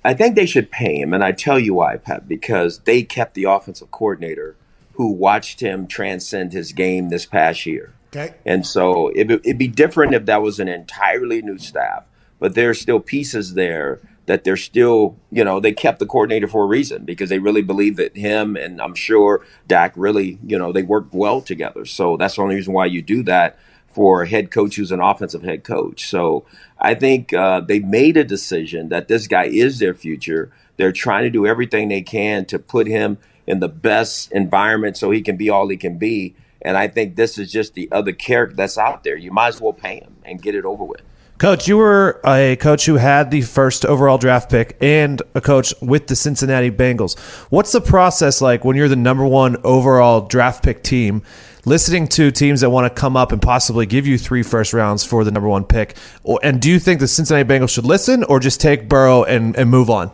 I 0.06 0.14
think 0.14 0.36
they 0.36 0.46
should 0.46 0.70
pay 0.70 1.00
him, 1.00 1.14
and 1.14 1.24
I 1.24 1.32
tell 1.32 1.60
you 1.60 1.76
why, 1.76 1.98
Pat, 1.98 2.28
because 2.28 2.80
they 2.80 3.04
kept 3.04 3.36
the 3.36 3.46
offensive 3.46 3.92
coordinator 3.92 4.56
who 4.94 5.08
watched 5.08 5.60
him 5.60 5.88
transcend 5.88 6.54
his 6.54 6.72
game 6.72 7.10
this 7.10 7.26
past 7.26 7.66
year. 7.66 7.94
Okay. 8.16 8.36
And 8.46 8.66
so 8.66 9.08
it, 9.10 9.32
it'd 9.32 9.58
be 9.58 9.68
different 9.68 10.14
if 10.14 10.26
that 10.26 10.42
was 10.42 10.60
an 10.60 10.68
entirely 10.68 11.42
new 11.42 11.58
staff, 11.58 12.04
but 12.40 12.54
there's 12.54 12.80
still 12.80 13.00
pieces 13.00 13.56
there 13.56 14.00
that 14.26 14.44
they're 14.44 14.56
still, 14.56 15.18
you 15.32 15.44
know, 15.44 15.60
they 15.60 15.74
kept 15.74 16.00
the 16.00 16.06
coordinator 16.06 16.48
for 16.48 16.64
a 16.64 16.68
reason 16.68 17.04
because 17.06 17.30
they 17.30 17.40
really 17.40 17.62
believe 17.62 17.98
that 17.98 18.16
him 18.16 18.56
and 18.56 18.82
I'm 18.82 18.96
sure 18.96 19.46
Dak 19.68 19.94
really, 19.96 20.40
you 20.46 20.58
know, 20.58 20.72
they 20.72 20.84
worked 20.84 21.14
well 21.14 21.42
together. 21.42 21.86
So 21.86 22.16
that's 22.16 22.36
the 22.36 22.42
only 22.42 22.56
reason 22.56 22.74
why 22.74 22.86
you 22.86 23.02
do 23.02 23.24
that 23.24 23.58
for 23.94 24.24
a 24.24 24.28
head 24.28 24.52
coach 24.52 24.76
who's 24.76 24.92
an 24.92 25.00
offensive 25.00 25.44
head 25.44 25.64
coach. 25.64 26.10
So 26.10 26.46
I 26.80 26.96
think 26.96 27.34
uh, 27.34 27.62
they 27.62 27.80
made 27.80 28.18
a 28.18 28.24
decision 28.24 28.90
that 28.90 29.08
this 29.08 29.28
guy 29.28 29.46
is 29.46 29.80
their 29.80 29.94
future. 29.94 30.52
They're 30.78 30.92
trying 30.92 31.24
to 31.24 31.30
do 31.30 31.46
everything 31.46 31.88
they 31.88 32.02
can 32.02 32.46
to 32.46 32.60
put 32.60 32.88
him 32.88 33.18
in 33.46 33.60
the 33.60 33.70
best 33.70 34.32
environment 34.32 34.98
so 34.98 35.12
he 35.12 35.22
can 35.22 35.38
be 35.38 35.50
all 35.50 35.68
he 35.68 35.78
can 35.78 35.98
be. 35.98 36.36
And 36.62 36.78
I 36.78 36.88
think 36.88 37.16
this 37.16 37.38
is 37.38 37.52
just 37.52 37.74
the 37.74 37.90
other 37.92 38.14
character 38.14 38.56
that's 38.56 38.78
out 38.78 39.04
there. 39.04 39.18
You 39.18 39.32
might 39.32 39.50
as 39.50 39.62
well 39.62 39.74
pay 39.74 40.00
him 40.00 40.16
and 40.24 40.42
get 40.42 40.56
it 40.56 40.66
over 40.66 40.84
with. 40.84 41.02
Coach, 41.40 41.68
you 41.68 41.78
were 41.78 42.22
a 42.26 42.56
coach 42.58 42.86
who 42.86 42.96
had 42.96 43.32
the 43.32 43.42
first 43.42 43.86
overall 43.86 44.18
draft 44.18 44.50
pick 44.50 44.78
and 44.80 45.22
a 45.36 45.42
coach 45.42 45.74
with 45.82 46.08
the 46.08 46.16
Cincinnati 46.16 46.72
Bengals. 46.72 47.20
What's 47.50 47.74
the 47.74 47.82
process 47.82 48.40
like 48.40 48.64
when 48.64 48.78
you're 48.78 48.88
the 48.88 48.96
number 48.96 49.26
one 49.26 49.58
overall 49.64 50.22
draft 50.22 50.64
pick 50.64 50.84
team, 50.84 51.22
listening 51.66 52.08
to 52.10 52.32
teams 52.32 52.62
that 52.62 52.70
want 52.70 52.94
to 52.94 53.02
come 53.02 53.16
up 53.16 53.32
and 53.32 53.42
possibly 53.42 53.86
give 53.86 54.06
you 54.06 54.18
three 54.18 54.44
first 54.44 54.74
rounds 54.74 55.04
for 55.04 55.24
the 55.24 55.32
number 55.32 55.50
one 55.50 55.64
pick? 55.64 55.96
Or, 56.24 56.40
and 56.44 56.62
do 56.62 56.70
you 56.70 56.80
think 56.80 57.00
the 57.00 57.08
Cincinnati 57.08 57.48
Bengals 57.48 57.70
should 57.70 57.86
listen 57.86 58.24
or 58.24 58.40
just 58.40 58.60
take 58.60 58.90
Burrow 58.90 59.24
and, 59.24 59.56
and 59.56 59.70
move 59.70 59.90
on? 59.90 60.12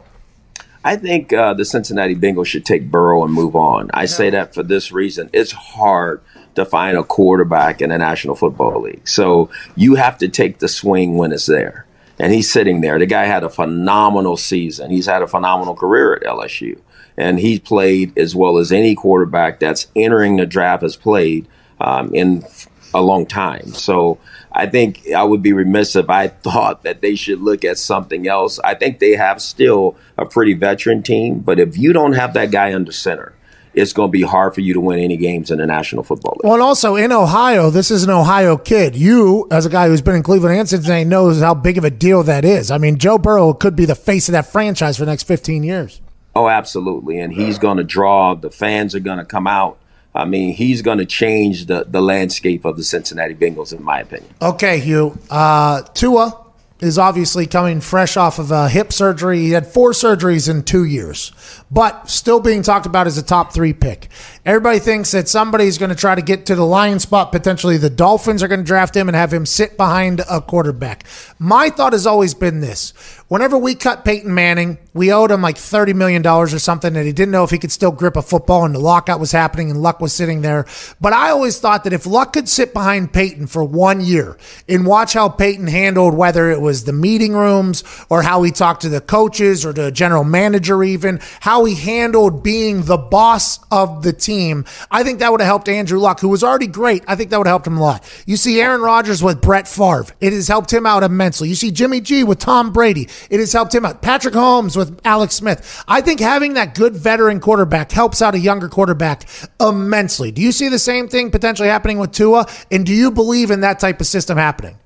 I 0.83 0.95
think 0.95 1.33
uh, 1.33 1.53
the 1.53 1.65
Cincinnati 1.65 2.15
Bengals 2.15 2.47
should 2.47 2.65
take 2.65 2.89
Burrow 2.89 3.23
and 3.25 3.33
move 3.33 3.55
on. 3.55 3.89
I 3.93 4.05
say 4.05 4.29
that 4.29 4.53
for 4.53 4.63
this 4.63 4.91
reason. 4.91 5.29
It's 5.33 5.51
hard 5.51 6.21
to 6.55 6.65
find 6.65 6.97
a 6.97 7.03
quarterback 7.03 7.81
in 7.81 7.89
the 7.89 7.97
National 7.97 8.35
Football 8.35 8.81
League. 8.81 9.07
So 9.07 9.49
you 9.75 9.95
have 9.95 10.17
to 10.19 10.29
take 10.29 10.59
the 10.59 10.67
swing 10.67 11.17
when 11.17 11.31
it's 11.31 11.45
there. 11.45 11.85
And 12.17 12.33
he's 12.33 12.51
sitting 12.51 12.81
there. 12.81 12.99
The 12.99 13.05
guy 13.05 13.25
had 13.25 13.43
a 13.43 13.49
phenomenal 13.49 14.35
season. 14.35 14.91
He's 14.91 15.05
had 15.05 15.21
a 15.21 15.27
phenomenal 15.27 15.75
career 15.75 16.13
at 16.13 16.23
LSU. 16.23 16.79
And 17.19 17.37
he 17.37 17.59
played 17.59 18.17
as 18.17 18.33
well 18.33 18.57
as 18.57 18.71
any 18.71 18.95
quarterback 18.95 19.59
that's 19.59 19.87
entering 19.93 20.37
the 20.37 20.45
draft 20.45 20.83
has 20.83 20.95
played 20.95 21.49
um, 21.81 22.15
in 22.15 22.45
a 22.93 23.01
long 23.01 23.25
time. 23.25 23.73
So 23.73 24.19
I 24.51 24.67
think 24.67 25.05
I 25.11 25.23
would 25.23 25.43
be 25.43 25.51
remiss 25.51 25.97
if 25.97 26.09
I 26.09 26.27
thought 26.45 26.83
that 26.83 27.01
they 27.01 27.15
should 27.15 27.41
look 27.41 27.65
at 27.65 27.77
something 27.77 28.27
else. 28.27 28.57
I 28.59 28.73
think 28.73 28.99
they 28.99 29.11
have 29.11 29.41
still 29.41 29.97
a 30.17 30.25
pretty 30.25 30.53
veteran 30.53 31.03
team, 31.03 31.39
but 31.39 31.59
if 31.59 31.77
you 31.77 31.91
don't 31.91 32.13
have 32.13 32.33
that 32.35 32.51
guy 32.51 32.73
under 32.73 32.93
center, 32.93 33.35
it's 33.73 33.93
going 33.93 34.09
to 34.09 34.11
be 34.11 34.23
hard 34.23 34.55
for 34.55 34.61
you 34.61 34.73
to 34.73 34.79
win 34.79 34.99
any 34.99 35.17
games 35.17 35.51
in 35.51 35.59
the 35.59 35.65
National 35.65 36.03
Football 36.03 36.37
League. 36.37 36.45
Well, 36.45 36.53
and 36.53 36.63
also 36.63 36.95
in 36.95 37.11
Ohio, 37.11 37.69
this 37.69 37.91
is 37.91 38.03
an 38.03 38.09
Ohio 38.09 38.57
kid. 38.57 38.95
You, 38.95 39.47
as 39.51 39.65
a 39.65 39.69
guy 39.69 39.87
who's 39.87 40.01
been 40.01 40.15
in 40.15 40.23
Cleveland 40.23 40.57
and 40.57 40.67
Cincinnati, 40.67 41.03
knows 41.05 41.41
how 41.41 41.53
big 41.53 41.77
of 41.77 41.83
a 41.83 41.91
deal 41.91 42.23
that 42.23 42.45
is. 42.45 42.71
I 42.71 42.77
mean, 42.77 42.97
Joe 42.97 43.17
Burrow 43.17 43.53
could 43.53 43.75
be 43.75 43.85
the 43.85 43.95
face 43.95 44.27
of 44.27 44.33
that 44.33 44.47
franchise 44.47 44.97
for 44.97 45.05
the 45.05 45.11
next 45.11 45.23
15 45.23 45.63
years. 45.63 46.01
Oh, 46.39 46.47
absolutely. 46.47 47.19
And 47.19 47.33
he's 47.33 47.59
going 47.59 47.75
to 47.75 47.83
draw, 47.83 48.33
the 48.33 48.49
fans 48.49 48.95
are 48.95 49.01
going 49.01 49.17
to 49.17 49.25
come 49.25 49.45
out. 49.45 49.77
I 50.15 50.23
mean, 50.23 50.53
he's 50.53 50.81
going 50.81 50.99
to 50.99 51.05
change 51.05 51.65
the, 51.65 51.83
the 51.85 52.01
landscape 52.01 52.63
of 52.63 52.77
the 52.77 52.83
Cincinnati 52.83 53.35
Bengals, 53.35 53.77
in 53.77 53.83
my 53.83 53.99
opinion. 53.99 54.33
Okay, 54.41 54.79
Hue. 54.79 55.19
Uh, 55.29 55.81
Tua 55.81 56.45
is 56.79 56.97
obviously 56.97 57.45
coming 57.45 57.81
fresh 57.81 58.15
off 58.15 58.39
of 58.39 58.51
a 58.51 58.69
hip 58.69 58.93
surgery. 58.93 59.39
He 59.39 59.51
had 59.51 59.67
four 59.67 59.91
surgeries 59.91 60.49
in 60.49 60.63
two 60.63 60.85
years, 60.85 61.33
but 61.69 62.09
still 62.09 62.39
being 62.39 62.61
talked 62.61 62.85
about 62.85 63.05
as 63.05 63.17
a 63.17 63.23
top 63.23 63.51
three 63.51 63.73
pick. 63.73 64.07
Everybody 64.45 64.79
thinks 64.79 65.11
that 65.11 65.27
somebody's 65.27 65.77
going 65.77 65.89
to 65.89 65.95
try 65.95 66.15
to 66.15 66.21
get 66.21 66.45
to 66.45 66.55
the 66.55 66.65
lion 66.65 66.99
spot. 66.99 67.33
Potentially, 67.33 67.75
the 67.75 67.89
Dolphins 67.89 68.41
are 68.41 68.47
going 68.47 68.61
to 68.61 68.65
draft 68.65 68.95
him 68.95 69.09
and 69.09 69.15
have 69.15 69.33
him 69.33 69.45
sit 69.45 69.75
behind 69.75 70.21
a 70.29 70.39
quarterback. 70.39 71.03
My 71.37 71.69
thought 71.69 71.91
has 71.91 72.07
always 72.07 72.33
been 72.33 72.61
this 72.61 72.93
whenever 73.29 73.57
we 73.57 73.75
cut 73.75 74.03
Peyton 74.03 74.33
Manning, 74.33 74.77
we 74.93 75.13
owed 75.13 75.31
him 75.31 75.41
like 75.41 75.55
$30 75.55 75.95
million 75.95 76.25
or 76.27 76.47
something, 76.47 76.95
and 76.95 77.05
he 77.05 77.13
didn't 77.13 77.31
know 77.31 77.43
if 77.43 77.51
he 77.51 77.57
could 77.57 77.71
still 77.71 77.91
grip 77.91 78.17
a 78.17 78.21
football, 78.21 78.65
and 78.65 78.75
the 78.75 78.79
lockout 78.79 79.19
was 79.19 79.31
happening, 79.31 79.69
and 79.69 79.81
Luck 79.81 80.01
was 80.01 80.11
sitting 80.11 80.41
there. 80.41 80.65
But 80.99 81.13
I 81.13 81.29
always 81.29 81.59
thought 81.59 81.85
that 81.85 81.93
if 81.93 82.05
Luck 82.05 82.33
could 82.33 82.49
sit 82.49 82.73
behind 82.73 83.13
Peyton 83.13 83.47
for 83.47 83.63
one 83.63 84.01
year 84.01 84.37
and 84.67 84.85
watch 84.85 85.13
how 85.13 85.29
Peyton 85.29 85.67
handled 85.67 86.15
whether 86.15 86.49
it 86.49 86.59
was 86.59 86.83
the 86.83 86.93
meeting 86.93 87.33
rooms 87.33 87.83
or 88.09 88.21
how 88.21 88.43
he 88.43 88.51
talked 88.51 88.81
to 88.81 88.89
the 88.89 88.99
coaches 88.99 89.65
or 89.65 89.73
the 89.73 89.91
general 89.91 90.23
manager, 90.23 90.83
even 90.83 91.19
how 91.39 91.63
he 91.65 91.75
handled 91.75 92.43
being 92.43 92.83
the 92.83 92.97
boss 92.97 93.59
of 93.71 94.03
the 94.03 94.11
team, 94.11 94.65
I 94.89 95.03
think 95.03 95.19
that 95.19 95.31
would 95.31 95.41
have 95.41 95.47
helped 95.47 95.69
Andrew 95.69 95.99
Luck, 95.99 96.19
who 96.19 96.29
was 96.29 96.43
already 96.43 96.67
great. 96.67 97.03
I 97.07 97.15
think 97.15 97.29
that 97.29 97.37
would 97.37 97.47
have 97.47 97.53
helped 97.53 97.67
him 97.67 97.77
a 97.77 97.81
lot. 97.81 98.23
You 98.25 98.37
see 98.37 98.59
Aaron 98.59 98.81
Rodgers 98.81 99.23
with 99.23 99.39
Brett 99.39 99.67
Favre, 99.67 100.07
it 100.19 100.33
has 100.33 100.47
helped 100.47 100.73
him 100.73 100.85
out 100.85 101.03
immensely. 101.03 101.47
You 101.47 101.55
see 101.55 101.71
Jimmy 101.71 102.01
G 102.01 102.23
with 102.23 102.39
Tom 102.39 102.73
Brady, 102.73 103.07
it 103.29 103.39
has 103.39 103.53
helped 103.53 103.73
him 103.73 103.85
out. 103.85 104.01
Patrick 104.01 104.33
Mahomes 104.33 104.75
with 104.77 104.99
Alex 105.05 105.35
Smith. 105.35 105.83
I 105.87 106.01
think 106.01 106.19
having 106.19 106.53
that 106.53 106.75
good 106.75 106.95
veteran 106.95 107.39
quarterback 107.39 107.91
helps 107.91 108.21
out 108.21 108.35
a 108.35 108.39
younger 108.39 108.69
quarterback 108.69 109.27
immensely. 109.59 110.31
Do 110.31 110.41
you 110.41 110.51
see 110.51 110.69
the 110.69 110.79
same 110.79 111.07
thing 111.07 111.31
potentially 111.31 111.69
happening 111.69 111.99
with 111.99 112.11
Tua? 112.11 112.47
And 112.71 112.85
do 112.85 112.93
you 112.93 113.11
believe 113.11 113.51
in 113.51 113.61
that 113.61 113.79
type 113.79 113.99
of 113.99 114.07
system 114.07 114.37
happening? 114.37 114.77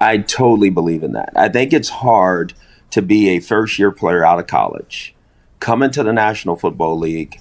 I 0.00 0.18
totally 0.18 0.70
believe 0.70 1.02
in 1.02 1.12
that. 1.12 1.32
I 1.36 1.48
think 1.48 1.72
it's 1.72 1.88
hard 1.88 2.52
to 2.90 3.02
be 3.02 3.30
a 3.30 3.40
first 3.40 3.78
year 3.78 3.90
player 3.90 4.24
out 4.24 4.38
of 4.38 4.46
college, 4.46 5.14
come 5.60 5.82
into 5.82 6.02
the 6.02 6.12
National 6.12 6.56
Football 6.56 6.98
League, 6.98 7.40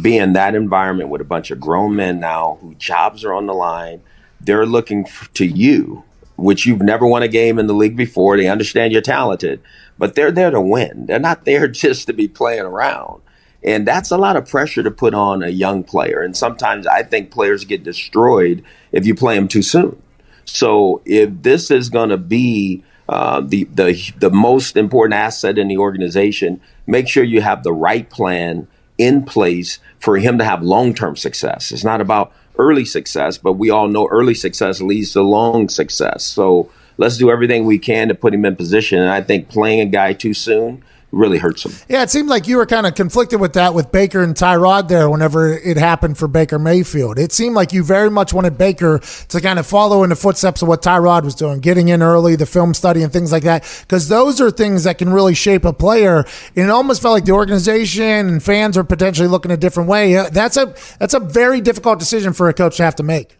be 0.00 0.16
in 0.16 0.32
that 0.34 0.54
environment 0.54 1.08
with 1.08 1.20
a 1.20 1.24
bunch 1.24 1.50
of 1.50 1.60
grown 1.60 1.96
men 1.96 2.20
now 2.20 2.58
whose 2.60 2.76
jobs 2.76 3.24
are 3.24 3.32
on 3.32 3.46
the 3.46 3.54
line. 3.54 4.02
They're 4.40 4.66
looking 4.66 5.06
to 5.34 5.46
you, 5.46 6.04
which 6.36 6.66
you've 6.66 6.82
never 6.82 7.06
won 7.06 7.22
a 7.22 7.28
game 7.28 7.58
in 7.58 7.66
the 7.66 7.74
league 7.74 7.96
before. 7.96 8.36
They 8.36 8.48
understand 8.48 8.92
you're 8.92 9.02
talented, 9.02 9.60
but 9.98 10.14
they're 10.14 10.32
there 10.32 10.50
to 10.50 10.60
win. 10.60 11.06
They're 11.06 11.18
not 11.18 11.44
there 11.44 11.68
just 11.84 12.06
to 12.06 12.12
be 12.12 12.28
playing 12.28 12.62
around. 12.62 13.22
And 13.62 13.86
that's 13.86 14.10
a 14.10 14.18
lot 14.18 14.36
of 14.36 14.48
pressure 14.48 14.82
to 14.82 14.90
put 14.90 15.14
on 15.14 15.42
a 15.42 15.48
young 15.48 15.82
player. 15.82 16.22
And 16.22 16.36
sometimes 16.36 16.86
I 16.86 17.02
think 17.02 17.30
players 17.30 17.64
get 17.64 17.82
destroyed 17.82 18.62
if 18.92 19.06
you 19.06 19.14
play 19.14 19.34
them 19.34 19.48
too 19.48 19.62
soon. 19.62 20.00
So 20.44 21.02
if 21.04 21.30
this 21.42 21.70
is 21.70 21.88
going 21.88 22.10
to 22.10 22.16
be 22.16 22.84
uh, 23.08 23.40
the 23.40 23.64
the 23.64 24.12
the 24.18 24.30
most 24.30 24.76
important 24.76 25.14
asset 25.14 25.58
in 25.58 25.68
the 25.68 25.78
organization, 25.78 26.60
make 26.86 27.08
sure 27.08 27.24
you 27.24 27.40
have 27.40 27.62
the 27.62 27.72
right 27.72 28.08
plan 28.08 28.68
in 28.98 29.24
place 29.24 29.78
for 29.98 30.16
him 30.16 30.38
to 30.38 30.44
have 30.44 30.62
long 30.62 30.94
term 30.94 31.16
success. 31.16 31.72
It's 31.72 31.84
not 31.84 32.00
about 32.00 32.32
early 32.58 32.84
success, 32.84 33.38
but 33.38 33.54
we 33.54 33.70
all 33.70 33.88
know 33.88 34.08
early 34.08 34.34
success 34.34 34.80
leads 34.80 35.12
to 35.12 35.22
long 35.22 35.68
success. 35.68 36.24
So 36.24 36.70
let's 36.98 37.16
do 37.16 37.30
everything 37.30 37.64
we 37.64 37.78
can 37.78 38.08
to 38.08 38.14
put 38.14 38.34
him 38.34 38.44
in 38.44 38.56
position. 38.56 39.00
And 39.00 39.10
I 39.10 39.22
think 39.22 39.48
playing 39.48 39.80
a 39.80 39.86
guy 39.86 40.12
too 40.12 40.34
soon 40.34 40.82
really 41.12 41.38
hurts 41.38 41.64
him. 41.64 41.72
Yeah, 41.88 42.02
it 42.02 42.10
seemed 42.10 42.28
like 42.28 42.46
you 42.46 42.56
were 42.56 42.66
kind 42.66 42.86
of 42.86 42.94
conflicted 42.94 43.40
with 43.40 43.54
that 43.54 43.74
with 43.74 43.92
Baker 43.92 44.22
and 44.22 44.34
Tyrod 44.34 44.88
there 44.88 45.08
whenever 45.08 45.56
it 45.56 45.76
happened 45.76 46.18
for 46.18 46.28
Baker 46.28 46.58
Mayfield. 46.58 47.18
It 47.18 47.32
seemed 47.32 47.54
like 47.54 47.72
you 47.72 47.82
very 47.84 48.10
much 48.10 48.32
wanted 48.32 48.58
Baker 48.58 48.98
to 49.28 49.40
kind 49.40 49.58
of 49.58 49.66
follow 49.66 50.02
in 50.02 50.10
the 50.10 50.16
footsteps 50.16 50.62
of 50.62 50.68
what 50.68 50.82
Tyrod 50.82 51.24
was 51.24 51.34
doing, 51.34 51.60
getting 51.60 51.88
in 51.88 52.02
early, 52.02 52.36
the 52.36 52.46
film 52.46 52.74
study 52.74 53.02
and 53.02 53.12
things 53.12 53.32
like 53.32 53.44
that, 53.44 53.62
because 53.86 54.08
those 54.08 54.40
are 54.40 54.50
things 54.50 54.84
that 54.84 54.98
can 54.98 55.12
really 55.12 55.34
shape 55.34 55.64
a 55.64 55.72
player. 55.72 56.24
And 56.54 56.66
it 56.66 56.70
almost 56.70 57.02
felt 57.02 57.14
like 57.14 57.24
the 57.24 57.32
organization 57.32 58.28
and 58.28 58.42
fans 58.42 58.76
are 58.76 58.84
potentially 58.84 59.28
looking 59.28 59.50
a 59.50 59.56
different 59.56 59.88
way. 59.88 60.16
Uh, 60.16 60.28
that's 60.30 60.56
a 60.56 60.74
that's 60.98 61.14
a 61.14 61.20
very 61.20 61.60
difficult 61.60 61.98
decision 61.98 62.32
for 62.32 62.48
a 62.48 62.54
coach 62.54 62.76
to 62.78 62.82
have 62.82 62.96
to 62.96 63.02
make. 63.02 63.38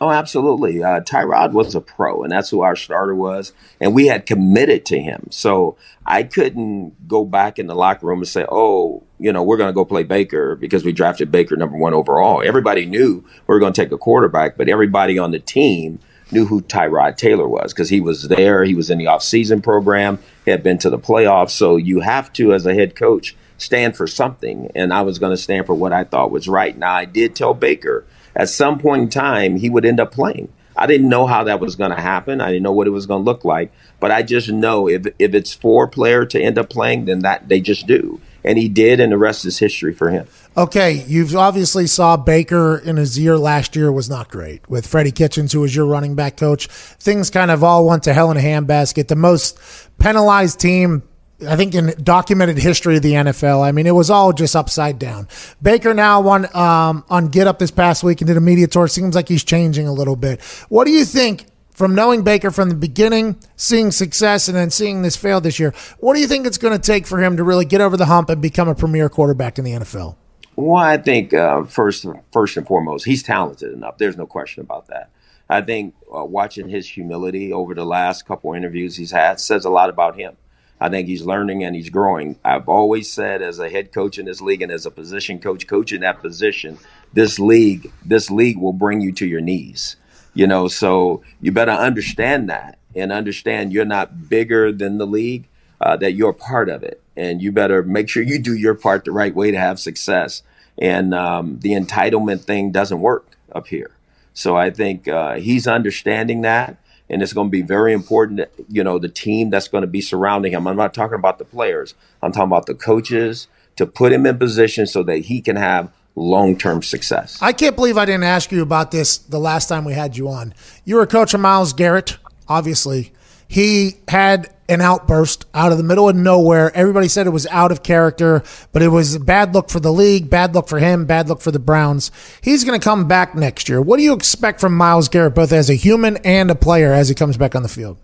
Oh, 0.00 0.10
absolutely. 0.10 0.82
Uh, 0.82 1.00
Tyrod 1.00 1.52
was 1.52 1.74
a 1.74 1.80
pro, 1.80 2.22
and 2.22 2.30
that's 2.30 2.50
who 2.50 2.60
our 2.60 2.76
starter 2.76 3.14
was. 3.14 3.52
And 3.80 3.94
we 3.94 4.06
had 4.06 4.26
committed 4.26 4.86
to 4.86 5.00
him. 5.00 5.26
So 5.30 5.76
I 6.06 6.22
couldn't 6.22 7.08
go 7.08 7.24
back 7.24 7.58
in 7.58 7.66
the 7.66 7.74
locker 7.74 8.06
room 8.06 8.20
and 8.20 8.28
say, 8.28 8.46
oh, 8.48 9.02
you 9.18 9.32
know, 9.32 9.42
we're 9.42 9.56
going 9.56 9.70
to 9.70 9.74
go 9.74 9.84
play 9.84 10.04
Baker 10.04 10.54
because 10.54 10.84
we 10.84 10.92
drafted 10.92 11.32
Baker 11.32 11.56
number 11.56 11.76
one 11.76 11.94
overall. 11.94 12.42
Everybody 12.44 12.86
knew 12.86 13.24
we 13.46 13.54
were 13.54 13.58
going 13.58 13.72
to 13.72 13.80
take 13.80 13.90
a 13.90 13.98
quarterback, 13.98 14.56
but 14.56 14.68
everybody 14.68 15.18
on 15.18 15.32
the 15.32 15.40
team 15.40 15.98
knew 16.30 16.46
who 16.46 16.60
Tyrod 16.62 17.16
Taylor 17.16 17.48
was 17.48 17.72
because 17.72 17.88
he 17.88 18.00
was 18.00 18.28
there. 18.28 18.62
He 18.62 18.76
was 18.76 18.90
in 18.90 18.98
the 18.98 19.06
offseason 19.06 19.62
program, 19.62 20.20
he 20.44 20.52
had 20.52 20.62
been 20.62 20.78
to 20.78 20.90
the 20.90 20.98
playoffs. 20.98 21.50
So 21.50 21.76
you 21.76 22.00
have 22.00 22.32
to, 22.34 22.52
as 22.52 22.66
a 22.66 22.74
head 22.74 22.94
coach, 22.94 23.34
stand 23.56 23.96
for 23.96 24.06
something. 24.06 24.70
And 24.76 24.92
I 24.92 25.02
was 25.02 25.18
going 25.18 25.32
to 25.32 25.42
stand 25.42 25.66
for 25.66 25.74
what 25.74 25.92
I 25.92 26.04
thought 26.04 26.30
was 26.30 26.46
right. 26.46 26.76
Now, 26.78 26.92
I 26.92 27.04
did 27.04 27.34
tell 27.34 27.52
Baker– 27.52 28.04
at 28.38 28.48
some 28.48 28.78
point 28.78 29.02
in 29.02 29.08
time, 29.10 29.56
he 29.56 29.68
would 29.68 29.84
end 29.84 30.00
up 30.00 30.12
playing. 30.12 30.48
I 30.76 30.86
didn't 30.86 31.08
know 31.08 31.26
how 31.26 31.44
that 31.44 31.58
was 31.58 31.74
going 31.74 31.90
to 31.90 32.00
happen. 32.00 32.40
I 32.40 32.46
didn't 32.46 32.62
know 32.62 32.72
what 32.72 32.86
it 32.86 32.90
was 32.90 33.04
going 33.04 33.24
to 33.24 33.30
look 33.30 33.44
like, 33.44 33.72
but 33.98 34.12
I 34.12 34.22
just 34.22 34.48
know 34.48 34.88
if 34.88 35.06
if 35.18 35.34
it's 35.34 35.52
for 35.52 35.84
a 35.84 35.88
player 35.88 36.24
to 36.26 36.40
end 36.40 36.56
up 36.56 36.70
playing, 36.70 37.06
then 37.06 37.18
that 37.20 37.48
they 37.48 37.60
just 37.60 37.88
do, 37.88 38.20
and 38.44 38.56
he 38.56 38.68
did, 38.68 39.00
and 39.00 39.10
the 39.10 39.18
rest 39.18 39.44
is 39.44 39.58
history 39.58 39.92
for 39.92 40.10
him. 40.10 40.28
Okay, 40.56 41.04
you've 41.08 41.34
obviously 41.34 41.88
saw 41.88 42.16
Baker 42.16 42.78
in 42.78 42.96
his 42.96 43.18
year 43.18 43.36
last 43.36 43.74
year 43.74 43.90
was 43.90 44.08
not 44.08 44.30
great 44.30 44.68
with 44.70 44.86
Freddie 44.86 45.10
Kitchens, 45.10 45.52
who 45.52 45.60
was 45.60 45.74
your 45.74 45.86
running 45.86 46.14
back 46.14 46.36
coach. 46.36 46.68
Things 46.68 47.28
kind 47.28 47.50
of 47.50 47.64
all 47.64 47.84
went 47.84 48.04
to 48.04 48.14
hell 48.14 48.30
in 48.30 48.36
a 48.36 48.40
handbasket. 48.40 49.08
The 49.08 49.16
most 49.16 49.58
penalized 49.98 50.60
team 50.60 51.02
I 51.46 51.54
think 51.54 51.74
in 51.74 51.94
documented 52.02 52.58
history 52.58 52.96
of 52.96 53.02
the 53.02 53.12
NFL. 53.12 53.62
I 53.62 53.70
mean, 53.70 53.86
it 53.86 53.94
was 53.94 54.10
all 54.10 54.32
just 54.32 54.56
upside 54.56 54.98
down. 54.98 55.28
Baker 55.62 55.94
now 55.94 56.20
won 56.20 56.54
um, 56.56 57.04
on 57.08 57.28
Get 57.28 57.46
Up 57.46 57.60
this 57.60 57.70
past 57.70 58.02
week 58.02 58.20
and 58.20 58.26
did 58.26 58.36
a 58.36 58.40
media 58.40 58.66
tour. 58.66 58.88
Seems 58.88 59.14
like 59.14 59.28
he's 59.28 59.44
changing 59.44 59.86
a 59.86 59.92
little 59.92 60.16
bit. 60.16 60.42
What 60.68 60.84
do 60.84 60.90
you 60.90 61.04
think 61.04 61.46
from 61.72 61.94
knowing 61.94 62.24
Baker 62.24 62.50
from 62.50 62.68
the 62.70 62.74
beginning, 62.74 63.36
seeing 63.54 63.92
success, 63.92 64.48
and 64.48 64.56
then 64.56 64.68
seeing 64.70 65.02
this 65.02 65.14
fail 65.14 65.40
this 65.40 65.60
year? 65.60 65.72
What 66.00 66.14
do 66.14 66.20
you 66.20 66.26
think 66.26 66.44
it's 66.44 66.58
going 66.58 66.76
to 66.76 66.84
take 66.84 67.06
for 67.06 67.22
him 67.22 67.36
to 67.36 67.44
really 67.44 67.64
get 67.64 67.80
over 67.80 67.96
the 67.96 68.06
hump 68.06 68.30
and 68.30 68.42
become 68.42 68.66
a 68.66 68.74
premier 68.74 69.08
quarterback 69.08 69.58
in 69.58 69.64
the 69.64 69.72
NFL? 69.72 70.16
Well, 70.56 70.82
I 70.82 70.96
think 70.96 71.32
uh, 71.32 71.62
first, 71.62 72.04
first 72.32 72.56
and 72.56 72.66
foremost, 72.66 73.04
he's 73.04 73.22
talented 73.22 73.72
enough. 73.72 73.96
There's 73.96 74.16
no 74.16 74.26
question 74.26 74.62
about 74.62 74.88
that. 74.88 75.10
I 75.48 75.60
think 75.60 75.94
uh, 76.12 76.24
watching 76.24 76.68
his 76.68 76.88
humility 76.88 77.52
over 77.52 77.74
the 77.74 77.84
last 77.84 78.26
couple 78.26 78.52
interviews 78.54 78.96
he's 78.96 79.12
had 79.12 79.38
says 79.38 79.64
a 79.64 79.70
lot 79.70 79.88
about 79.88 80.16
him. 80.16 80.36
I 80.80 80.88
think 80.88 81.08
he's 81.08 81.24
learning 81.24 81.64
and 81.64 81.74
he's 81.74 81.90
growing. 81.90 82.38
I've 82.44 82.68
always 82.68 83.12
said, 83.12 83.42
as 83.42 83.58
a 83.58 83.68
head 83.68 83.92
coach 83.92 84.18
in 84.18 84.26
this 84.26 84.40
league 84.40 84.62
and 84.62 84.70
as 84.70 84.86
a 84.86 84.90
position 84.90 85.40
coach 85.40 85.66
coaching 85.66 86.00
that 86.00 86.20
position, 86.20 86.78
this 87.12 87.38
league, 87.38 87.90
this 88.04 88.30
league 88.30 88.58
will 88.58 88.72
bring 88.72 89.00
you 89.00 89.12
to 89.12 89.26
your 89.26 89.40
knees. 89.40 89.96
You 90.34 90.46
know, 90.46 90.68
so 90.68 91.22
you 91.40 91.50
better 91.50 91.72
understand 91.72 92.48
that 92.48 92.78
and 92.94 93.10
understand 93.10 93.72
you're 93.72 93.84
not 93.84 94.28
bigger 94.28 94.70
than 94.70 94.98
the 94.98 95.06
league, 95.06 95.48
uh, 95.80 95.96
that 95.96 96.12
you're 96.12 96.32
part 96.32 96.68
of 96.68 96.82
it, 96.82 97.02
and 97.16 97.42
you 97.42 97.50
better 97.50 97.82
make 97.82 98.08
sure 98.08 98.22
you 98.22 98.38
do 98.38 98.54
your 98.54 98.74
part 98.74 99.04
the 99.04 99.12
right 99.12 99.34
way 99.34 99.50
to 99.50 99.58
have 99.58 99.80
success. 99.80 100.42
And 100.76 101.12
um, 101.12 101.58
the 101.58 101.72
entitlement 101.72 102.42
thing 102.42 102.70
doesn't 102.70 103.00
work 103.00 103.36
up 103.52 103.66
here. 103.66 103.90
So 104.32 104.56
I 104.56 104.70
think 104.70 105.08
uh, 105.08 105.34
he's 105.34 105.66
understanding 105.66 106.42
that 106.42 106.76
and 107.10 107.22
it's 107.22 107.32
going 107.32 107.48
to 107.48 107.50
be 107.50 107.62
very 107.62 107.92
important. 107.92 108.40
You 108.68 108.84
know, 108.84 108.98
the 108.98 109.08
team 109.08 109.50
that's 109.50 109.68
going 109.68 109.82
to 109.82 109.88
be 109.88 110.00
surrounding 110.00 110.52
him. 110.52 110.66
I'm 110.66 110.76
not 110.76 110.94
talking 110.94 111.16
about 111.16 111.38
the 111.38 111.44
players. 111.44 111.94
I'm 112.22 112.32
talking 112.32 112.48
about 112.48 112.66
the 112.66 112.74
coaches 112.74 113.48
to 113.76 113.86
put 113.86 114.12
him 114.12 114.26
in 114.26 114.38
position 114.38 114.86
so 114.86 115.02
that 115.04 115.18
he 115.18 115.40
can 115.40 115.56
have 115.56 115.90
long-term 116.16 116.82
success. 116.82 117.38
I 117.40 117.52
can't 117.52 117.76
believe 117.76 117.96
I 117.96 118.04
didn't 118.04 118.24
ask 118.24 118.50
you 118.50 118.62
about 118.62 118.90
this 118.90 119.18
the 119.18 119.38
last 119.38 119.68
time 119.68 119.84
we 119.84 119.92
had 119.92 120.16
you 120.16 120.28
on. 120.28 120.52
You 120.84 120.96
were 120.96 121.06
coach 121.06 121.32
of 121.32 121.40
Myles 121.40 121.72
Garrett, 121.72 122.18
obviously. 122.48 123.12
He 123.46 123.96
had 124.08 124.52
an 124.68 124.80
outburst 124.80 125.46
out 125.54 125.72
of 125.72 125.78
the 125.78 125.84
middle 125.84 126.08
of 126.08 126.16
nowhere. 126.16 126.70
Everybody 126.74 127.08
said 127.08 127.26
it 127.26 127.30
was 127.30 127.46
out 127.46 127.72
of 127.72 127.82
character, 127.82 128.42
but 128.72 128.82
it 128.82 128.88
was 128.88 129.14
a 129.14 129.20
bad 129.20 129.54
look 129.54 129.70
for 129.70 129.80
the 129.80 129.92
league, 129.92 130.28
bad 130.28 130.54
look 130.54 130.68
for 130.68 130.78
him, 130.78 131.06
bad 131.06 131.28
look 131.28 131.40
for 131.40 131.50
the 131.50 131.58
Browns. 131.58 132.10
He's 132.42 132.64
going 132.64 132.78
to 132.78 132.84
come 132.84 133.08
back 133.08 133.34
next 133.34 133.68
year. 133.68 133.80
What 133.80 133.96
do 133.96 134.02
you 134.02 134.12
expect 134.12 134.60
from 134.60 134.76
Myles 134.76 135.08
Garrett, 135.08 135.34
both 135.34 135.52
as 135.52 135.70
a 135.70 135.74
human 135.74 136.18
and 136.18 136.50
a 136.50 136.54
player, 136.54 136.92
as 136.92 137.08
he 137.08 137.14
comes 137.14 137.36
back 137.36 137.54
on 137.54 137.62
the 137.62 137.68
field? 137.68 137.98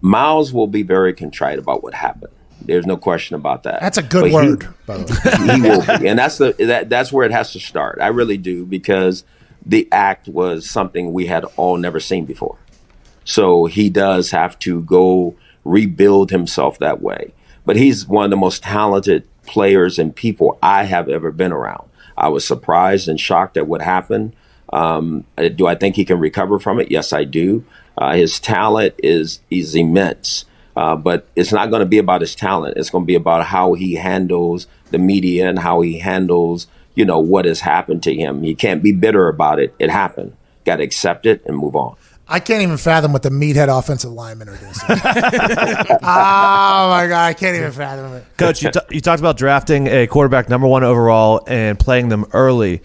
Myles 0.00 0.52
will 0.52 0.66
be 0.66 0.82
very 0.82 1.14
contrite 1.14 1.58
about 1.58 1.82
what 1.82 1.94
happened. 1.94 2.32
There's 2.60 2.86
no 2.86 2.96
question 2.96 3.36
about 3.36 3.64
that. 3.64 3.80
That's 3.80 3.98
a 3.98 4.02
good 4.02 4.22
but 4.22 4.32
word, 4.32 4.62
he, 4.62 4.68
by 4.86 4.98
the 4.98 5.04
way. 5.04 5.54
he 5.54 5.60
will 5.60 5.98
be, 5.98 6.08
and 6.08 6.18
that's 6.18 6.38
the 6.38 6.52
that, 6.58 6.88
that's 6.88 7.12
where 7.12 7.26
it 7.26 7.32
has 7.32 7.52
to 7.52 7.60
start. 7.60 7.98
I 8.00 8.08
really 8.08 8.38
do 8.38 8.64
because 8.64 9.24
the 9.66 9.88
act 9.92 10.28
was 10.28 10.68
something 10.68 11.12
we 11.12 11.26
had 11.26 11.44
all 11.56 11.76
never 11.76 12.00
seen 12.00 12.24
before. 12.24 12.56
So 13.24 13.66
he 13.66 13.90
does 13.90 14.30
have 14.30 14.58
to 14.60 14.82
go 14.82 15.34
rebuild 15.64 16.30
himself 16.30 16.78
that 16.78 17.00
way. 17.02 17.32
But 17.66 17.76
he's 17.76 18.06
one 18.06 18.24
of 18.24 18.30
the 18.30 18.36
most 18.36 18.62
talented 18.62 19.26
players 19.46 19.98
and 19.98 20.14
people 20.14 20.58
I 20.62 20.84
have 20.84 21.08
ever 21.08 21.30
been 21.30 21.52
around. 21.52 21.88
I 22.16 22.28
was 22.28 22.46
surprised 22.46 23.08
and 23.08 23.18
shocked 23.18 23.56
at 23.56 23.66
what 23.66 23.82
happened. 23.82 24.34
Um, 24.72 25.24
uh, 25.36 25.48
do 25.48 25.66
I 25.66 25.74
think 25.74 25.96
he 25.96 26.04
can 26.04 26.18
recover 26.18 26.58
from 26.58 26.80
it? 26.80 26.90
Yes, 26.90 27.12
I 27.12 27.24
do. 27.24 27.64
Uh, 27.96 28.14
his 28.14 28.40
talent 28.40 28.94
is 28.98 29.40
is 29.50 29.74
immense, 29.74 30.46
uh, 30.76 30.96
but 30.96 31.28
it's 31.36 31.52
not 31.52 31.70
going 31.70 31.80
to 31.80 31.86
be 31.86 31.98
about 31.98 32.20
his 32.20 32.34
talent. 32.34 32.76
It's 32.76 32.90
going 32.90 33.04
to 33.04 33.06
be 33.06 33.14
about 33.14 33.46
how 33.46 33.74
he 33.74 33.94
handles 33.94 34.66
the 34.90 34.98
media 34.98 35.48
and 35.48 35.58
how 35.58 35.80
he 35.80 35.98
handles, 35.98 36.66
you 36.94 37.04
know, 37.04 37.20
what 37.20 37.44
has 37.44 37.60
happened 37.60 38.02
to 38.04 38.14
him. 38.14 38.42
He 38.42 38.54
can't 38.54 38.82
be 38.82 38.92
bitter 38.92 39.28
about 39.28 39.60
it. 39.60 39.74
It 39.78 39.90
happened. 39.90 40.36
Got 40.64 40.76
to 40.76 40.82
accept 40.82 41.26
it 41.26 41.42
and 41.46 41.56
move 41.56 41.76
on. 41.76 41.96
I 42.26 42.40
can't 42.40 42.62
even 42.62 42.78
fathom 42.78 43.12
what 43.12 43.22
the 43.22 43.28
meathead 43.28 43.76
offensive 43.76 44.10
linemen 44.10 44.48
are 44.48 44.56
doing. 44.56 44.72
oh 44.88 45.98
my 46.00 47.06
god, 47.06 47.26
I 47.26 47.34
can't 47.34 47.54
even 47.56 47.70
fathom 47.72 48.14
it. 48.14 48.24
Coach, 48.38 48.62
you, 48.62 48.70
t- 48.70 48.80
you 48.90 49.00
talked 49.00 49.20
about 49.20 49.36
drafting 49.36 49.88
a 49.88 50.06
quarterback 50.06 50.48
number 50.48 50.66
one 50.66 50.84
overall 50.84 51.42
and 51.46 51.78
playing 51.78 52.08
them 52.08 52.24
early. 52.32 52.82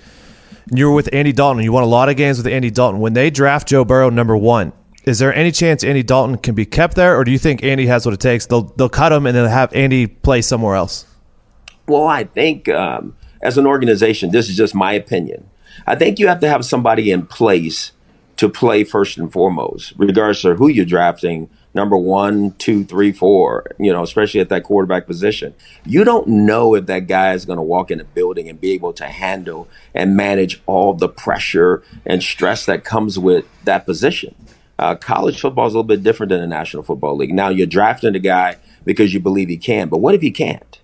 You 0.71 0.87
were 0.89 0.93
with 0.93 1.09
Andy 1.13 1.31
Dalton. 1.31 1.63
You 1.63 1.71
won 1.71 1.83
a 1.83 1.87
lot 1.87 2.09
of 2.09 2.17
games 2.17 2.37
with 2.37 2.47
Andy 2.47 2.69
Dalton. 2.69 2.99
When 2.99 3.13
they 3.13 3.29
draft 3.29 3.69
Joe 3.69 3.85
Burrow 3.85 4.09
number 4.09 4.35
one, 4.35 4.73
is 5.05 5.19
there 5.19 5.33
any 5.33 5.51
chance 5.51 5.83
Andy 5.85 6.03
Dalton 6.03 6.37
can 6.37 6.53
be 6.53 6.65
kept 6.65 6.95
there, 6.95 7.17
or 7.17 7.23
do 7.23 7.31
you 7.31 7.39
think 7.39 7.63
Andy 7.63 7.87
has 7.87 8.05
what 8.05 8.13
it 8.13 8.19
takes? 8.19 8.45
They'll 8.45 8.63
they'll 8.63 8.89
cut 8.89 9.11
him 9.13 9.25
and 9.25 9.35
then 9.35 9.49
have 9.49 9.73
Andy 9.73 10.05
play 10.07 10.41
somewhere 10.41 10.75
else. 10.75 11.05
Well, 11.87 12.07
I 12.07 12.25
think 12.25 12.67
um, 12.67 13.15
as 13.41 13.57
an 13.57 13.65
organization, 13.65 14.31
this 14.31 14.49
is 14.49 14.57
just 14.57 14.75
my 14.75 14.91
opinion. 14.91 15.49
I 15.87 15.95
think 15.95 16.19
you 16.19 16.27
have 16.27 16.41
to 16.41 16.49
have 16.49 16.65
somebody 16.65 17.09
in 17.09 17.25
place 17.25 17.93
to 18.39 18.47
play 18.47 18.85
first 18.85 19.17
and 19.17 19.33
foremost, 19.33 19.91
regardless 19.97 20.45
of 20.45 20.57
who 20.57 20.69
you're 20.69 20.85
drafting, 20.85 21.49
number 21.73 21.97
one, 21.97 22.53
two, 22.53 22.85
three, 22.85 23.11
four, 23.11 23.65
you 23.77 23.91
know, 23.91 24.01
especially 24.01 24.39
at 24.39 24.47
that 24.47 24.63
quarterback 24.63 25.05
position. 25.05 25.53
You 25.85 26.05
don't 26.05 26.25
know 26.25 26.73
if 26.73 26.85
that 26.85 27.07
guy 27.07 27.33
is 27.33 27.43
going 27.43 27.57
to 27.57 27.61
walk 27.61 27.91
in 27.91 27.99
a 27.99 28.05
building 28.05 28.47
and 28.47 28.61
be 28.61 28.71
able 28.71 28.93
to 28.93 29.07
handle 29.07 29.67
and 29.93 30.15
manage 30.15 30.61
all 30.67 30.93
the 30.93 31.09
pressure 31.09 31.83
and 32.05 32.23
stress 32.23 32.65
that 32.65 32.85
comes 32.85 33.19
with 33.19 33.43
that 33.65 33.85
position. 33.85 34.33
Uh, 34.77 34.95
college 34.95 35.41
football 35.41 35.67
is 35.67 35.73
a 35.73 35.77
little 35.77 35.83
bit 35.83 36.01
different 36.01 36.29
than 36.29 36.39
the 36.39 36.47
National 36.47 36.81
Football 36.81 37.17
League. 37.17 37.33
Now 37.33 37.49
you're 37.49 37.67
drafting 37.67 38.15
a 38.15 38.19
guy 38.19 38.55
because 38.85 39.13
you 39.13 39.19
believe 39.19 39.49
he 39.49 39.57
can, 39.57 39.89
but 39.89 39.97
what 39.97 40.15
if 40.15 40.21
he 40.21 40.31
can't? 40.31 40.79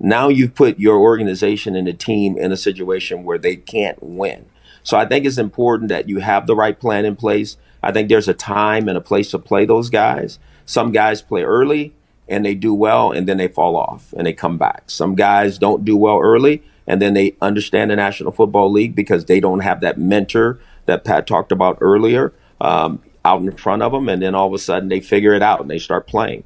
Now 0.00 0.28
you've 0.28 0.54
put 0.54 0.78
your 0.78 0.96
organization 0.96 1.76
and 1.76 1.86
the 1.86 1.92
team 1.92 2.38
in 2.38 2.50
a 2.50 2.56
situation 2.56 3.24
where 3.24 3.36
they 3.36 3.56
can't 3.56 4.02
win. 4.02 4.46
So 4.82 4.96
I 4.96 5.04
think 5.04 5.26
it's 5.26 5.38
important 5.38 5.88
that 5.88 6.08
you 6.08 6.20
have 6.20 6.46
the 6.46 6.56
right 6.56 6.78
plan 6.78 7.04
in 7.04 7.16
place. 7.16 7.56
I 7.82 7.92
think 7.92 8.08
there's 8.08 8.28
a 8.28 8.34
time 8.34 8.88
and 8.88 8.96
a 8.96 9.02
place 9.02 9.30
to 9.30 9.38
play 9.38 9.64
those 9.64 9.90
guys. 9.90 10.38
Some 10.66 10.92
guys 10.92 11.22
play 11.22 11.42
early 11.42 11.94
and 12.28 12.44
they 12.44 12.54
do 12.54 12.74
well 12.74 13.12
and 13.12 13.28
then 13.28 13.38
they 13.38 13.48
fall 13.48 13.76
off 13.76 14.12
and 14.16 14.26
they 14.26 14.32
come 14.32 14.58
back. 14.58 14.90
Some 14.90 15.14
guys 15.14 15.58
don't 15.58 15.84
do 15.84 15.96
well 15.96 16.18
early 16.18 16.62
and 16.86 17.02
then 17.02 17.14
they 17.14 17.36
understand 17.42 17.90
the 17.90 17.96
National 17.96 18.32
Football 18.32 18.72
League 18.72 18.94
because 18.94 19.26
they 19.26 19.40
don't 19.40 19.60
have 19.60 19.82
that 19.82 19.98
mentor 19.98 20.58
that 20.86 21.04
Pat 21.04 21.26
talked 21.26 21.52
about 21.52 21.76
earlier 21.82 22.32
um, 22.62 23.02
out 23.24 23.42
in 23.42 23.52
front 23.52 23.82
of 23.82 23.92
them. 23.92 24.08
And 24.08 24.22
then 24.22 24.34
all 24.34 24.48
of 24.48 24.54
a 24.54 24.58
sudden 24.58 24.88
they 24.88 25.00
figure 25.00 25.34
it 25.34 25.42
out 25.42 25.60
and 25.60 25.70
they 25.70 25.78
start 25.78 26.06
playing. 26.06 26.44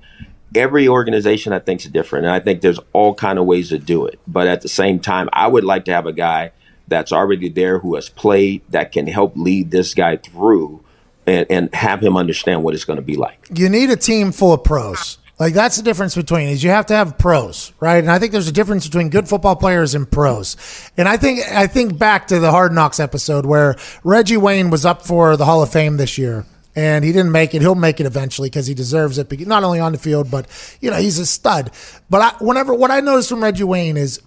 Every 0.55 0.89
organization 0.89 1.53
I 1.53 1.61
think 1.61 1.81
is 1.83 1.91
different, 1.91 2.27
and 2.27 2.35
I 2.35 2.41
think 2.41 2.61
there's 2.61 2.81
all 2.93 3.15
kind 3.15 3.39
of 3.39 3.47
ways 3.47 3.71
to 3.71 3.79
do 3.79 4.05
it. 4.05 4.21
But 4.27 4.49
at 4.49 4.61
the 4.61 4.69
same 4.69 4.99
time, 4.99 5.31
I 5.33 5.47
would 5.47 5.65
like 5.65 5.87
to 5.87 5.93
have 5.93 6.05
a 6.05 6.13
guy 6.13 6.53
that's 6.93 7.13
already 7.13 7.49
there 7.49 7.79
who 7.79 7.95
has 7.95 8.09
played 8.09 8.63
that 8.69 8.93
can 8.93 9.07
help 9.07 9.37
lead 9.37 9.71
this 9.71 9.95
guy 9.95 10.17
through 10.17 10.85
and, 11.27 11.47
and 11.51 11.75
have 11.75 12.03
him 12.03 12.17
understand 12.17 12.63
what 12.63 12.75
it's 12.75 12.85
going 12.85 12.99
to 12.99 13.03
be 13.03 13.17
like. 13.17 13.49
You 13.55 13.69
need 13.69 13.91
a 13.91 13.97
team 13.97 14.33
full 14.33 14.53
of 14.53 14.63
pros. 14.63 15.19
Like 15.41 15.55
that's 15.55 15.77
the 15.77 15.83
difference 15.83 16.15
between 16.15 16.49
is 16.49 16.63
you 16.63 16.71
have 16.71 16.87
to 16.87 16.95
have 16.95 17.19
pros, 17.19 17.73
right? 17.81 17.97
And 17.97 18.11
I 18.11 18.19
think 18.19 18.31
there's 18.31 18.47
a 18.47 18.53
difference 18.53 18.87
between 18.87 19.09
good 19.09 19.29
football 19.29 19.57
players 19.57 19.95
and 19.95 20.09
pros. 20.09 20.57
And 20.97 21.09
I 21.09 21.17
think 21.17 21.41
I 21.51 21.67
think 21.67 21.99
back 21.99 22.29
to 22.29 22.39
the 22.39 22.51
Hard 22.51 22.73
Knocks 22.73 23.01
episode 23.01 23.45
where 23.45 23.75
Reggie 24.05 24.37
Wayne 24.37 24.71
was 24.71 24.85
up 24.85 25.05
for 25.05 25.37
the 25.37 25.45
Hall 25.45 25.63
of 25.63 25.73
Fame 25.73 25.97
this 25.97 26.17
year 26.17 26.47
and 26.77 27.05
he 27.05 27.13
didn't 27.13 27.33
make 27.33 27.55
it. 27.55 27.63
He'll 27.63 27.75
make 27.75 27.99
it 27.99 28.07
eventually 28.07 28.49
because 28.49 28.67
he 28.67 28.75
deserves 28.75 29.19
it. 29.19 29.47
Not 29.47 29.65
only 29.65 29.81
on 29.81 29.93
the 29.93 29.99
field, 29.99 30.31
but 30.31 30.47
you 30.81 30.91
know 30.91 30.97
he's 30.97 31.19
a 31.19 31.27
stud. 31.27 31.71
But 32.09 32.21
I, 32.21 32.45
whenever 32.45 32.75
what 32.75 32.91
I 32.91 33.01
noticed 33.01 33.29
from 33.29 33.43
Reggie 33.43 33.65
Wayne 33.65 33.97
is 33.97 34.21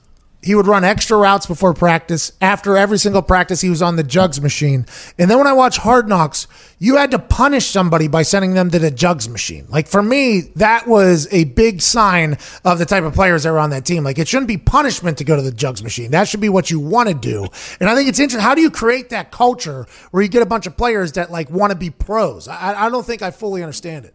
he 0.46 0.54
would 0.54 0.68
run 0.68 0.84
extra 0.84 1.18
routes 1.18 1.48
before 1.48 1.74
practice. 1.74 2.32
After 2.40 2.78
every 2.78 3.00
single 3.00 3.24
practice, 3.24 3.62
he 3.62 3.70
was 3.70 3.82
on 3.82 3.96
the 3.96 4.04
jugs 4.04 4.40
machine. 4.40 4.86
And 5.18 5.30
then 5.30 5.40
when 5.40 5.48
I 5.48 5.54
watch 5.54 5.78
Hard 5.78 6.08
Knocks, 6.08 6.48
you 6.78 6.98
had 6.98 7.10
to 7.12 7.20
punish 7.20 7.66
somebody 7.66 8.08
by 8.08 8.22
sending 8.22 8.54
them 8.54 8.70
to 8.70 8.78
the 8.78 8.92
jugs 8.92 9.28
machine. 9.28 9.66
Like 9.70 9.88
for 9.88 10.04
me, 10.04 10.42
that 10.56 10.86
was 10.86 11.28
a 11.34 11.46
big 11.46 11.82
sign 11.82 12.38
of 12.64 12.78
the 12.78 12.86
type 12.86 13.04
of 13.04 13.16
players 13.16 13.42
that 13.42 13.52
were 13.54 13.60
on 13.60 13.72
that 13.72 13.86
team. 13.86 14.04
Like 14.04 14.20
it 14.20 14.28
shouldn't 14.28 14.48
be 14.48 14.58
punishment 14.58 15.18
to 15.18 15.24
go 15.24 15.36
to 15.36 15.42
the 15.42 15.52
jugs 15.52 15.82
machine. 15.82 16.12
That 16.12 16.28
should 16.28 16.42
be 16.42 16.50
what 16.50 16.70
you 16.70 16.80
want 16.80 17.10
to 17.10 17.16
do. 17.16 17.48
And 17.80 17.90
I 17.90 17.96
think 17.96 18.08
it's 18.08 18.20
interesting. 18.20 18.44
How 18.44 18.54
do 18.54 18.62
you 18.62 18.70
create 18.70 19.10
that 19.10 19.32
culture 19.32 19.88
where 20.12 20.22
you 20.22 20.30
get 20.30 20.44
a 20.44 20.46
bunch 20.46 20.68
of 20.68 20.78
players 20.78 21.14
that 21.14 21.32
like 21.32 21.50
want 21.50 21.72
to 21.72 21.78
be 21.78 21.90
pros? 21.90 22.48
I, 22.48 22.86
I 22.86 22.90
don't 22.92 23.06
think 23.06 23.24
I 23.24 23.32
fully 23.32 23.64
understand 23.64 24.06
it. 24.06 24.14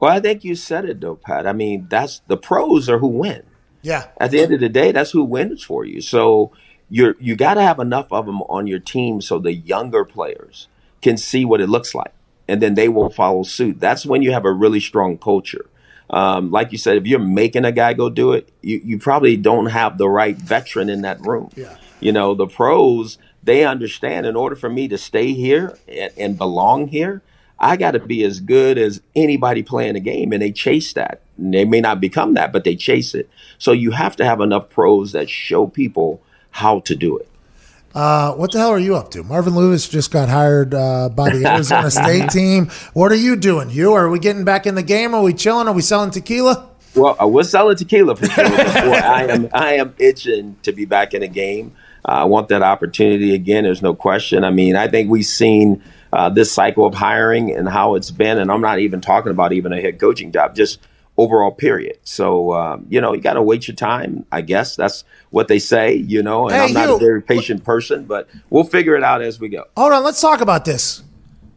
Well, 0.00 0.12
I 0.12 0.20
think 0.20 0.44
you 0.44 0.54
said 0.54 0.86
it 0.86 1.00
though, 1.00 1.16
Pat. 1.16 1.46
I 1.46 1.52
mean, 1.52 1.88
that's 1.90 2.20
the 2.26 2.38
pros 2.38 2.88
are 2.88 3.00
who 3.00 3.08
win. 3.08 3.42
Yeah. 3.88 4.08
At 4.20 4.30
the 4.30 4.40
end 4.40 4.52
of 4.52 4.60
the 4.60 4.68
day, 4.68 4.92
that's 4.92 5.12
who 5.12 5.24
wins 5.24 5.64
for 5.64 5.84
you. 5.84 6.00
So 6.02 6.52
you're 6.90 7.16
you 7.18 7.36
got 7.36 7.54
to 7.54 7.62
have 7.62 7.78
enough 7.78 8.12
of 8.12 8.26
them 8.26 8.42
on 8.42 8.66
your 8.66 8.78
team 8.78 9.20
so 9.20 9.38
the 9.38 9.54
younger 9.54 10.04
players 10.04 10.68
can 11.00 11.16
see 11.16 11.44
what 11.44 11.60
it 11.60 11.68
looks 11.68 11.94
like, 11.94 12.12
and 12.46 12.60
then 12.60 12.74
they 12.74 12.88
will 12.88 13.08
follow 13.08 13.42
suit. 13.44 13.80
That's 13.80 14.04
when 14.04 14.20
you 14.22 14.32
have 14.32 14.44
a 14.44 14.52
really 14.52 14.80
strong 14.80 15.16
culture. 15.16 15.66
Um, 16.10 16.50
like 16.50 16.72
you 16.72 16.78
said, 16.78 16.96
if 16.96 17.06
you're 17.06 17.18
making 17.18 17.64
a 17.64 17.72
guy 17.72 17.92
go 17.94 18.08
do 18.10 18.32
it, 18.32 18.50
you, 18.62 18.80
you 18.82 18.98
probably 18.98 19.36
don't 19.36 19.66
have 19.66 19.98
the 19.98 20.08
right 20.08 20.36
veteran 20.36 20.88
in 20.88 21.02
that 21.02 21.20
room. 21.20 21.50
Yeah. 21.54 21.76
You 22.00 22.12
know, 22.12 22.34
the 22.34 22.46
pros, 22.46 23.18
they 23.42 23.64
understand 23.64 24.26
in 24.26 24.36
order 24.36 24.56
for 24.56 24.70
me 24.70 24.88
to 24.88 24.98
stay 24.98 25.34
here 25.34 25.76
and, 25.86 26.12
and 26.16 26.38
belong 26.38 26.88
here, 26.88 27.22
I 27.60 27.76
got 27.76 27.92
to 27.92 28.00
be 28.00 28.22
as 28.24 28.40
good 28.40 28.78
as 28.78 29.00
anybody 29.16 29.62
playing 29.62 29.94
the 29.94 30.00
game. 30.00 30.32
And 30.32 30.40
they 30.40 30.52
chase 30.52 30.92
that. 30.92 31.22
And 31.36 31.52
they 31.52 31.64
may 31.64 31.80
not 31.80 32.00
become 32.00 32.34
that, 32.34 32.52
but 32.52 32.64
they 32.64 32.76
chase 32.76 33.14
it. 33.14 33.28
So 33.58 33.72
you 33.72 33.90
have 33.90 34.16
to 34.16 34.24
have 34.24 34.40
enough 34.40 34.70
pros 34.70 35.12
that 35.12 35.28
show 35.28 35.66
people 35.66 36.22
how 36.50 36.80
to 36.80 36.94
do 36.94 37.18
it. 37.18 37.28
Uh, 37.94 38.32
what 38.34 38.52
the 38.52 38.58
hell 38.58 38.70
are 38.70 38.78
you 38.78 38.94
up 38.94 39.10
to? 39.10 39.22
Marvin 39.24 39.54
Lewis 39.54 39.88
just 39.88 40.10
got 40.10 40.28
hired 40.28 40.74
uh, 40.74 41.08
by 41.08 41.30
the 41.30 41.44
Arizona 41.46 41.90
State 41.92 42.30
team. 42.30 42.70
What 42.92 43.10
are 43.10 43.16
you 43.16 43.34
doing? 43.34 43.70
You 43.70 43.94
are 43.94 44.08
we 44.08 44.18
getting 44.18 44.44
back 44.44 44.66
in 44.66 44.74
the 44.74 44.82
game? 44.82 45.14
Are 45.14 45.22
we 45.22 45.32
chilling? 45.32 45.66
Are 45.66 45.74
we 45.74 45.82
selling 45.82 46.10
tequila? 46.10 46.68
Well, 46.94 47.16
I 47.18 47.24
was 47.24 47.50
selling 47.50 47.76
tequila 47.76 48.16
for 48.16 48.26
sure. 48.26 48.44
I 48.46 49.26
am 49.28 49.48
I 49.52 49.74
am 49.74 49.94
itching 49.98 50.56
to 50.62 50.72
be 50.72 50.84
back 50.84 51.14
in 51.14 51.20
the 51.20 51.28
game. 51.28 51.74
Uh, 52.04 52.12
I 52.12 52.24
want 52.24 52.48
that 52.48 52.62
opportunity 52.62 53.34
again. 53.34 53.64
There's 53.64 53.82
no 53.82 53.94
question. 53.94 54.44
I 54.44 54.50
mean, 54.50 54.76
I 54.76 54.88
think 54.88 55.10
we've 55.10 55.24
seen 55.24 55.82
uh, 56.12 56.30
this 56.30 56.52
cycle 56.52 56.86
of 56.86 56.94
hiring 56.94 57.54
and 57.54 57.68
how 57.68 57.94
it's 57.94 58.10
been, 58.10 58.38
and 58.38 58.50
I'm 58.50 58.60
not 58.60 58.78
even 58.78 59.00
talking 59.00 59.30
about 59.30 59.52
even 59.52 59.72
a 59.72 59.80
head 59.80 59.98
coaching 59.98 60.32
job, 60.32 60.54
just 60.54 60.80
overall 61.16 61.50
period. 61.50 61.98
So 62.04 62.52
um, 62.52 62.86
you 62.88 63.00
know, 63.00 63.12
you 63.12 63.20
got 63.20 63.34
to 63.34 63.42
wait 63.42 63.68
your 63.68 63.74
time. 63.74 64.24
I 64.32 64.40
guess 64.40 64.76
that's 64.76 65.04
what 65.30 65.48
they 65.48 65.58
say. 65.58 65.94
You 65.94 66.22
know, 66.22 66.48
and 66.48 66.56
Hey, 66.56 66.64
I'm 66.64 66.72
not 66.72 66.88
you- 66.88 66.96
a 66.96 66.98
very 66.98 67.22
patient 67.22 67.64
person, 67.64 68.04
but 68.04 68.28
we'll 68.50 68.64
figure 68.64 68.96
it 68.96 69.02
out 69.02 69.20
as 69.22 69.38
we 69.40 69.48
go. 69.48 69.64
Hold 69.76 69.92
on, 69.92 70.02
let's 70.04 70.20
talk 70.20 70.40
about 70.40 70.64
this 70.64 71.02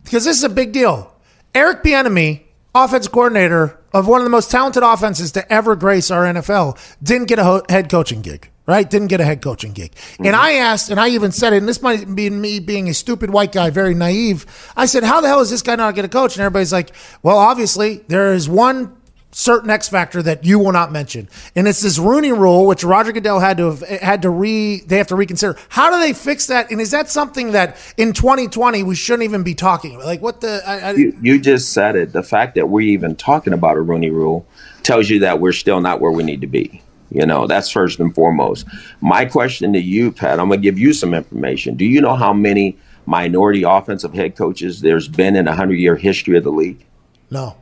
because 0.04 0.26
this 0.26 0.38
is 0.38 0.44
a 0.44 0.50
big 0.50 0.72
deal. 0.72 1.14
Eric 1.56 1.84
Bieniemy, 1.84 2.42
offense 2.76 3.08
coordinator 3.08 3.78
of 3.94 4.08
one 4.08 4.22
of 4.22 4.24
the 4.24 4.30
most 4.30 4.50
talented 4.50 4.84
offenses 4.84 5.32
to 5.34 5.52
ever 5.54 5.76
grace 5.76 6.10
our 6.12 6.24
NFL, 6.24 6.78
didn't 7.04 7.28
get 7.28 7.40
a 7.40 7.44
ho- 7.44 7.62
head 7.70 7.90
coaching 7.90 8.22
gig. 8.22 8.50
Right? 8.68 8.90
Didn't 8.90 9.08
get 9.08 9.20
a 9.20 9.26
head 9.26 9.42
coaching 9.42 9.74
gig. 9.74 9.92
And 10.20 10.28
mm-hmm. 10.28 10.36
I 10.36 10.54
asked, 10.54 10.92
and 10.92 11.00
I 11.00 11.10
even 11.10 11.32
said 11.32 11.54
it, 11.54 11.58
and 11.58 11.68
this 11.68 11.82
might 11.82 12.14
be 12.16 12.30
me 12.30 12.60
being 12.60 12.90
a 12.90 12.94
stupid 12.94 13.32
white 13.32 13.52
guy, 13.52 13.70
very 13.72 13.96
naive. 13.96 14.46
I 14.78 14.86
said, 14.86 15.04
How 15.04 15.20
the 15.20 15.28
hell 15.28 15.42
is 15.42 15.50
this 15.50 15.62
guy 15.62 15.76
not 15.76 15.96
get 15.96 16.06
a 16.06 16.10
coach? 16.10 16.36
And 16.36 16.44
everybody's 16.44 16.72
like, 16.72 16.92
Well, 17.24 17.38
obviously, 17.38 17.98
there 18.08 18.34
is 18.34 18.48
one 18.48 18.96
certain 19.32 19.70
X 19.70 19.88
factor 19.90 20.22
that 20.22 20.46
you 20.46 20.60
will 20.60 20.72
not 20.72 20.92
mention, 20.92 21.30
and 21.56 21.68
it's 21.68 21.82
this 21.82 21.98
Rooney 21.98 22.32
Rule, 22.32 22.66
which 22.68 22.84
Roger 22.84 23.12
Goodell 23.12 23.40
had 23.40 23.58
to 23.58 23.72
have 23.72 23.82
had 23.82 24.22
to 24.24 24.30
re 24.30 24.82
they 24.82 24.98
have 24.98 25.08
to 25.08 25.16
reconsider. 25.16 25.58
How 25.70 25.90
do 25.92 26.00
they 26.00 26.14
fix 26.14 26.48
that? 26.48 26.72
And 26.72 26.80
is 26.80 26.92
that 26.92 27.10
something 27.10 27.52
that 27.54 27.78
in 27.98 28.14
2020 28.14 28.84
we 28.84 28.96
shouldn't 28.96 29.24
even 29.24 29.44
be 29.44 29.56
talking 29.56 29.96
about? 29.96 30.06
Like 30.06 30.22
what 30.22 30.42
the? 30.42 30.62
I, 30.66 30.80
I, 30.80 30.92
You, 30.92 31.18
you 31.22 31.40
just 31.40 31.74
said 31.74 31.96
it. 31.96 32.14
The 32.14 32.24
fact 32.24 32.56
that 32.56 32.70
we're 32.70 32.82
even 32.82 33.16
talking 33.16 33.54
about 33.54 33.78
a 33.78 33.82
Rooney 33.82 34.12
Rule 34.12 34.46
tells 34.84 35.10
you 35.10 35.20
that 35.20 35.40
we're 35.40 35.54
still 35.54 35.82
not 35.82 36.02
where 36.02 36.12
we 36.12 36.24
need 36.24 36.42
to 36.42 36.48
be. 36.48 36.82
You 37.12 37.26
know, 37.26 37.46
that's 37.46 37.70
first 37.70 38.00
and 38.00 38.14
foremost. 38.16 38.66
My 39.02 39.26
question 39.26 39.74
to 39.74 39.80
you, 39.80 40.12
Pat, 40.12 40.40
I'm 40.40 40.48
going 40.48 40.62
to 40.62 40.64
give 40.64 40.80
you 40.80 40.94
some 40.94 41.14
information. 41.14 41.76
Do 41.76 41.86
you 41.86 42.00
know 42.00 42.16
how 42.16 42.34
many 42.34 42.78
minority 43.06 43.64
offensive 43.64 44.14
head 44.14 44.36
coaches 44.36 44.82
there's 44.82 45.08
been 45.08 45.36
in 45.36 45.48
a 45.48 45.52
100 45.52 45.76
year 45.76 45.96
history 45.96 46.38
of 46.38 46.44
the 46.44 46.52
league? 46.52 46.86
no. 47.30 47.56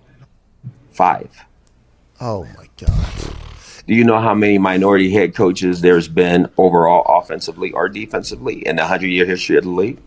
Five. 0.91 1.45
Oh 2.20 2.43
my 2.58 2.68
god. 2.78 3.36
Do 3.88 3.95
you 3.95 4.04
know 4.04 4.20
how 4.20 4.36
many 4.36 4.58
minority 4.58 5.12
head 5.12 5.34
coaches 5.34 5.82
there's 5.82 6.08
been 6.08 6.47
overall 6.58 7.04
offensively 7.08 7.72
or 7.72 7.89
defensively 7.89 8.68
in 8.68 8.76
the 8.76 8.84
100 8.84 9.08
year 9.08 9.26
history 9.26 9.58
of 9.58 9.64
the 9.64 9.70
league? 9.70 10.00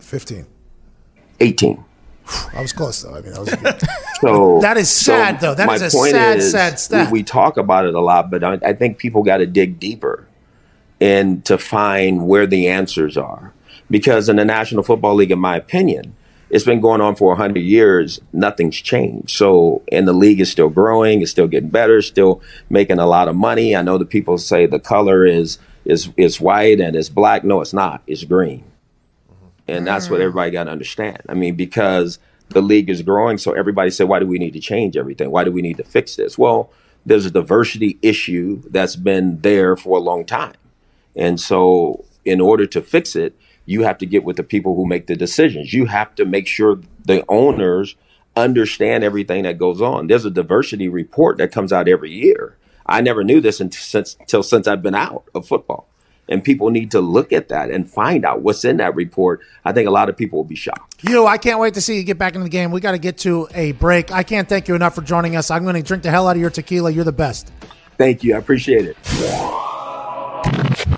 15. 0.00 0.46
18. 1.40 1.84
I 2.52 2.60
was 2.60 2.72
close 2.72 3.02
though. 3.02 3.14
I 3.14 3.20
mean, 3.20 3.32
that 3.32 3.40
was 3.40 3.54
good. 3.54 3.80
So 4.20 4.60
That 4.60 4.76
is 4.76 4.90
sad, 4.90 5.40
though. 5.40 5.54
That 5.54 5.70
is 5.70 5.82
a 5.82 5.90
sad, 5.90 6.38
is, 6.38 6.50
sad 6.50 6.78
stat. 6.78 7.10
We, 7.10 7.20
we 7.20 7.22
talk 7.22 7.56
about 7.56 7.86
it 7.86 7.94
a 7.94 8.00
lot, 8.00 8.30
but 8.30 8.44
I, 8.44 8.58
I 8.62 8.72
think 8.72 8.98
people 8.98 9.22
got 9.22 9.38
to 9.38 9.46
dig 9.46 9.78
deeper 9.80 10.26
and 11.00 11.44
to 11.44 11.58
find 11.58 12.26
where 12.26 12.46
the 12.46 12.68
answers 12.68 13.16
are. 13.16 13.52
Because 13.90 14.28
in 14.28 14.36
the 14.36 14.44
National 14.44 14.82
Football 14.82 15.14
League, 15.14 15.30
in 15.30 15.38
my 15.38 15.56
opinion, 15.56 16.14
it's 16.50 16.64
been 16.64 16.80
going 16.80 17.00
on 17.00 17.14
for 17.16 17.28
100 17.28 17.60
years. 17.60 18.20
Nothing's 18.32 18.76
changed. 18.76 19.30
So, 19.30 19.82
and 19.92 20.06
the 20.06 20.12
league 20.12 20.40
is 20.40 20.50
still 20.50 20.68
growing. 20.68 21.22
It's 21.22 21.30
still 21.30 21.48
getting 21.48 21.70
better. 21.70 22.02
Still 22.02 22.42
making 22.70 22.98
a 22.98 23.06
lot 23.06 23.28
of 23.28 23.36
money. 23.36 23.76
I 23.76 23.82
know 23.82 23.98
the 23.98 24.04
people 24.04 24.38
say 24.38 24.66
the 24.66 24.78
color 24.78 25.24
is 25.26 25.58
is 25.84 26.10
is 26.16 26.40
white 26.40 26.80
and 26.80 26.96
it's 26.96 27.08
black. 27.08 27.44
No, 27.44 27.60
it's 27.60 27.72
not. 27.72 28.02
It's 28.06 28.24
green. 28.24 28.64
And 29.68 29.86
that's 29.86 30.08
what 30.08 30.20
mm. 30.20 30.24
everybody 30.24 30.50
got 30.50 30.64
to 30.64 30.70
understand. 30.70 31.22
I 31.28 31.34
mean, 31.34 31.54
because 31.54 32.18
the 32.48 32.62
league 32.62 32.88
is 32.88 33.02
growing, 33.02 33.38
so 33.38 33.52
everybody 33.52 33.90
said, 33.90 34.08
why 34.08 34.18
do 34.18 34.26
we 34.26 34.38
need 34.38 34.54
to 34.54 34.60
change 34.60 34.96
everything? 34.96 35.30
Why 35.30 35.44
do 35.44 35.52
we 35.52 35.62
need 35.62 35.76
to 35.76 35.84
fix 35.84 36.16
this? 36.16 36.38
Well, 36.38 36.70
there's 37.04 37.26
a 37.26 37.30
diversity 37.30 37.98
issue 38.02 38.62
that's 38.70 38.96
been 38.96 39.40
there 39.40 39.76
for 39.76 39.98
a 39.98 40.00
long 40.00 40.24
time. 40.24 40.54
And 41.14 41.40
so, 41.40 42.04
in 42.24 42.40
order 42.40 42.66
to 42.66 42.82
fix 42.82 43.16
it, 43.16 43.38
you 43.64 43.82
have 43.82 43.98
to 43.98 44.06
get 44.06 44.24
with 44.24 44.36
the 44.36 44.42
people 44.42 44.74
who 44.74 44.86
make 44.86 45.06
the 45.06 45.16
decisions. 45.16 45.74
You 45.74 45.86
have 45.86 46.14
to 46.14 46.24
make 46.24 46.46
sure 46.46 46.80
the 47.04 47.24
owners 47.28 47.96
understand 48.36 49.04
everything 49.04 49.42
that 49.42 49.58
goes 49.58 49.82
on. 49.82 50.06
There's 50.06 50.24
a 50.24 50.30
diversity 50.30 50.88
report 50.88 51.38
that 51.38 51.52
comes 51.52 51.72
out 51.72 51.88
every 51.88 52.12
year. 52.12 52.56
I 52.86 53.00
never 53.00 53.24
knew 53.24 53.40
this 53.40 53.60
until 53.60 53.80
since, 53.80 54.16
until 54.20 54.42
since 54.42 54.66
I've 54.66 54.82
been 54.82 54.94
out 54.94 55.24
of 55.34 55.46
football. 55.46 55.87
And 56.28 56.44
people 56.44 56.70
need 56.70 56.90
to 56.90 57.00
look 57.00 57.32
at 57.32 57.48
that 57.48 57.70
and 57.70 57.88
find 57.88 58.24
out 58.24 58.42
what's 58.42 58.64
in 58.64 58.76
that 58.78 58.94
report. 58.94 59.40
I 59.64 59.72
think 59.72 59.88
a 59.88 59.90
lot 59.90 60.08
of 60.08 60.16
people 60.16 60.38
will 60.38 60.44
be 60.44 60.56
shocked. 60.56 61.02
You, 61.08 61.26
I 61.26 61.38
can't 61.38 61.58
wait 61.58 61.74
to 61.74 61.80
see 61.80 61.96
you 61.96 62.02
get 62.04 62.18
back 62.18 62.34
in 62.34 62.42
the 62.42 62.48
game. 62.48 62.70
We 62.70 62.80
got 62.80 62.92
to 62.92 62.98
get 62.98 63.18
to 63.18 63.48
a 63.54 63.72
break. 63.72 64.12
I 64.12 64.22
can't 64.22 64.48
thank 64.48 64.68
you 64.68 64.74
enough 64.74 64.94
for 64.94 65.02
joining 65.02 65.36
us. 65.36 65.50
I'm 65.50 65.62
going 65.62 65.76
to 65.76 65.82
drink 65.82 66.02
the 66.02 66.10
hell 66.10 66.28
out 66.28 66.36
of 66.36 66.40
your 66.40 66.50
tequila. 66.50 66.90
You're 66.90 67.04
the 67.04 67.12
best. 67.12 67.50
Thank 67.96 68.22
you. 68.22 68.34
I 68.34 68.38
appreciate 68.38 68.84
it. 68.84 68.96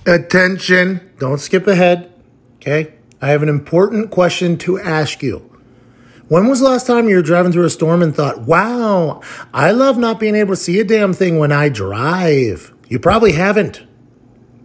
Attention. 0.07 1.11
Don't 1.19 1.39
skip 1.39 1.67
ahead. 1.67 2.13
Okay. 2.57 2.95
I 3.23 3.29
have 3.29 3.43
an 3.43 3.49
important 3.49 4.11
question 4.11 4.57
to 4.59 4.81
ask 4.81 5.23
you. 5.23 5.47
When 6.29 6.49
was 6.49 6.61
the 6.61 6.67
last 6.67 6.87
time 6.87 7.09
you 7.09 7.17
were 7.17 7.23
driving 7.23 7.53
through 7.53 7.65
a 7.65 7.71
storm 7.71 8.03
and 8.03 8.15
thought, 8.15 8.43
wow, 8.43 9.21
I 9.53 9.73
love 9.73 9.99
not 9.99 10.21
being 10.21 10.37
able 10.37 10.55
to 10.55 10.61
see 10.61 10.79
a 10.79 10.85
damn 10.85 11.13
thing 11.13 11.39
when 11.39 11.53
I 11.53 11.69
drive? 11.69 12.73
You 12.89 12.99
probably 12.99 13.33
haven't. 13.33 13.83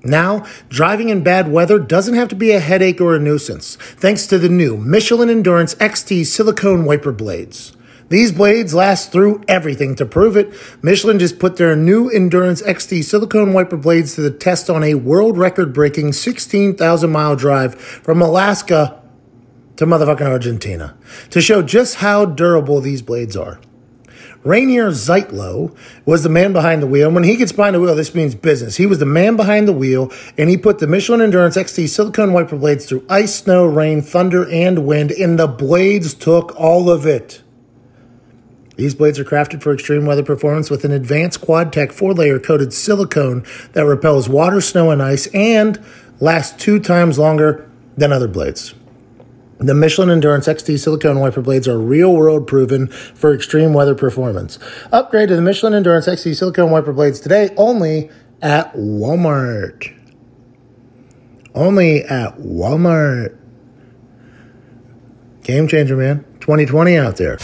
Now, 0.06 0.46
driving 0.70 1.10
in 1.10 1.24
bad 1.24 1.52
weather 1.52 1.80
doesn't 1.80 2.14
have 2.14 2.28
to 2.30 2.36
be 2.36 2.52
a 2.52 2.60
headache 2.60 3.02
or 3.02 3.16
a 3.16 3.20
nuisance, 3.20 3.76
thanks 3.76 4.28
to 4.28 4.38
the 4.38 4.50
new 4.50 4.78
Michelin 4.78 5.30
Endurance 5.30 5.74
XT 5.76 6.28
silicone 6.28 6.86
wiper 6.86 7.12
blades. 7.12 7.76
These 8.10 8.32
blades 8.32 8.76
last 8.76 9.12
through 9.12 9.44
everything 9.48 9.96
to 9.96 10.06
prove 10.06 10.38
it. 10.38 10.54
Michelin 10.84 11.18
just 11.18 11.40
put 11.40 11.56
their 11.56 11.76
new 11.76 12.08
Endurance 12.08 12.62
XT 12.62 13.04
silicone 13.04 13.52
wiper 13.52 13.78
blades 13.78 14.14
to 14.14 14.22
the 14.22 14.30
test 14.30 14.70
on 14.70 14.84
a 14.84 14.94
world 14.94 15.40
record 15.40 15.74
breaking 15.74 16.14
16,000 16.14 17.12
mile 17.12 17.36
drive 17.36 17.74
from 17.76 18.22
Alaska 18.22 19.02
to 19.78 19.88
motherfucking 19.88 20.22
Argentina 20.22 20.96
to 21.32 21.42
show 21.42 21.64
just 21.64 21.96
how 21.96 22.26
durable 22.26 22.80
these 22.80 23.02
blades 23.02 23.36
are. 23.36 23.60
Rainer 24.46 24.92
Zietlow 24.92 25.76
was 26.06 26.22
the 26.22 26.30
man 26.30 26.54
behind 26.54 26.82
the 26.82 26.88
wheel. 26.88 27.08
And 27.08 27.16
when 27.16 27.24
he 27.24 27.36
gets 27.36 27.52
behind 27.52 27.76
the 27.76 27.80
wheel, 27.80 27.96
this 27.96 28.14
means 28.14 28.36
business. 28.36 28.78
He 28.78 28.86
was 28.86 29.00
the 29.00 29.06
man 29.06 29.36
behind 29.36 29.68
the 29.68 29.74
wheel, 29.74 30.12
and 30.38 30.50
he 30.50 30.56
put 30.56 30.78
the 30.78 30.88
Michelin 30.88 31.20
Endurance 31.20 31.58
XT 31.58 31.90
silicone 31.90 32.32
wiper 32.32 32.56
blades 32.56 32.86
through 32.86 33.04
ice, 33.10 33.34
snow, 33.36 33.66
rain, 33.66 34.04
thunder, 34.04 34.48
and 34.50 34.86
wind, 34.86 35.12
and 35.12 35.40
the 35.40 35.48
blades 35.48 36.14
took 36.14 36.56
all 36.60 36.92
of 36.92 37.08
it. 37.08 37.42
These 38.76 38.94
blades 38.94 39.18
are 39.18 39.26
crafted 39.26 39.64
for 39.64 39.74
extreme 39.74 40.06
weather 40.06 40.24
performance 40.24 40.70
with 40.70 40.86
an 40.86 40.92
advanced 40.92 41.42
quad 41.42 41.74
tech 41.74 41.92
four 41.92 42.14
layer 42.14 42.40
coated 42.40 42.72
silicone 42.72 43.44
that 43.74 43.86
repels 43.86 44.30
water, 44.30 44.62
snow, 44.62 44.92
and 44.92 45.02
ice 45.02 45.28
and 45.28 45.84
lasts 46.20 46.62
two 46.62 46.80
times 46.80 47.18
longer 47.18 47.68
than 47.98 48.12
other 48.12 48.28
blades. 48.28 48.76
The 49.58 49.74
Michelin 49.74 50.10
Endurance 50.10 50.48
XT 50.48 50.80
silicone 50.80 51.20
wiper 51.20 51.42
blades 51.42 51.68
are 51.68 51.80
real 51.80 52.14
world 52.14 52.46
proven 52.46 52.88
for 52.88 53.34
extreme 53.34 53.74
weather 53.74 53.96
performance. 53.96 54.60
Upgrade 54.92 55.30
to 55.30 55.36
the 55.36 55.42
Michelin 55.42 55.74
Endurance 55.74 56.08
XT 56.08 56.36
silicone 56.36 56.72
wiper 56.72 56.92
blades 56.92 57.22
today 57.22 57.54
only 57.56 58.10
at 58.42 58.74
Walmart. 58.74 59.94
Only 61.54 62.04
at 62.04 62.38
Walmart. 62.38 63.38
Game 65.44 65.70
changer, 65.70 65.96
man. 65.96 66.26
2020 66.42 66.98
out 66.98 67.16
there. 67.16 67.38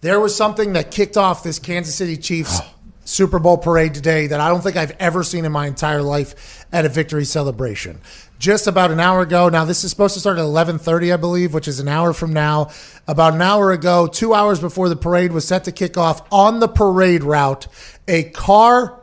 There 0.00 0.18
was 0.18 0.34
something 0.34 0.72
that 0.72 0.90
kicked 0.90 1.16
off 1.16 1.42
this 1.42 1.58
Kansas 1.58 1.94
City 1.94 2.16
Chiefs 2.16 2.60
Super 3.04 3.38
Bowl 3.38 3.58
parade 3.58 3.92
today 3.92 4.28
that 4.28 4.40
I 4.40 4.48
don't 4.48 4.62
think 4.62 4.76
I've 4.76 4.96
ever 4.98 5.22
seen 5.22 5.44
in 5.44 5.52
my 5.52 5.66
entire 5.66 6.02
life 6.02 6.64
at 6.72 6.86
a 6.86 6.88
victory 6.88 7.24
celebration. 7.24 8.00
Just 8.38 8.66
about 8.66 8.90
an 8.90 9.00
hour 9.00 9.22
ago. 9.22 9.48
Now 9.48 9.64
this 9.64 9.82
is 9.82 9.90
supposed 9.90 10.14
to 10.14 10.20
start 10.20 10.38
at 10.38 10.44
11:30, 10.44 11.12
I 11.12 11.16
believe, 11.16 11.54
which 11.54 11.68
is 11.68 11.80
an 11.80 11.88
hour 11.88 12.12
from 12.12 12.32
now. 12.32 12.68
About 13.08 13.34
an 13.34 13.42
hour 13.42 13.72
ago, 13.72 14.06
2 14.06 14.34
hours 14.34 14.60
before 14.60 14.88
the 14.88 14.96
parade 14.96 15.32
was 15.32 15.46
set 15.46 15.64
to 15.64 15.72
kick 15.72 15.96
off 15.96 16.22
on 16.30 16.60
the 16.60 16.68
parade 16.68 17.24
route, 17.24 17.66
a 18.06 18.24
car 18.24 19.00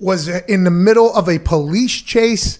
was 0.00 0.28
in 0.28 0.64
the 0.64 0.70
middle 0.70 1.14
of 1.14 1.28
a 1.28 1.38
police 1.38 2.00
chase 2.00 2.58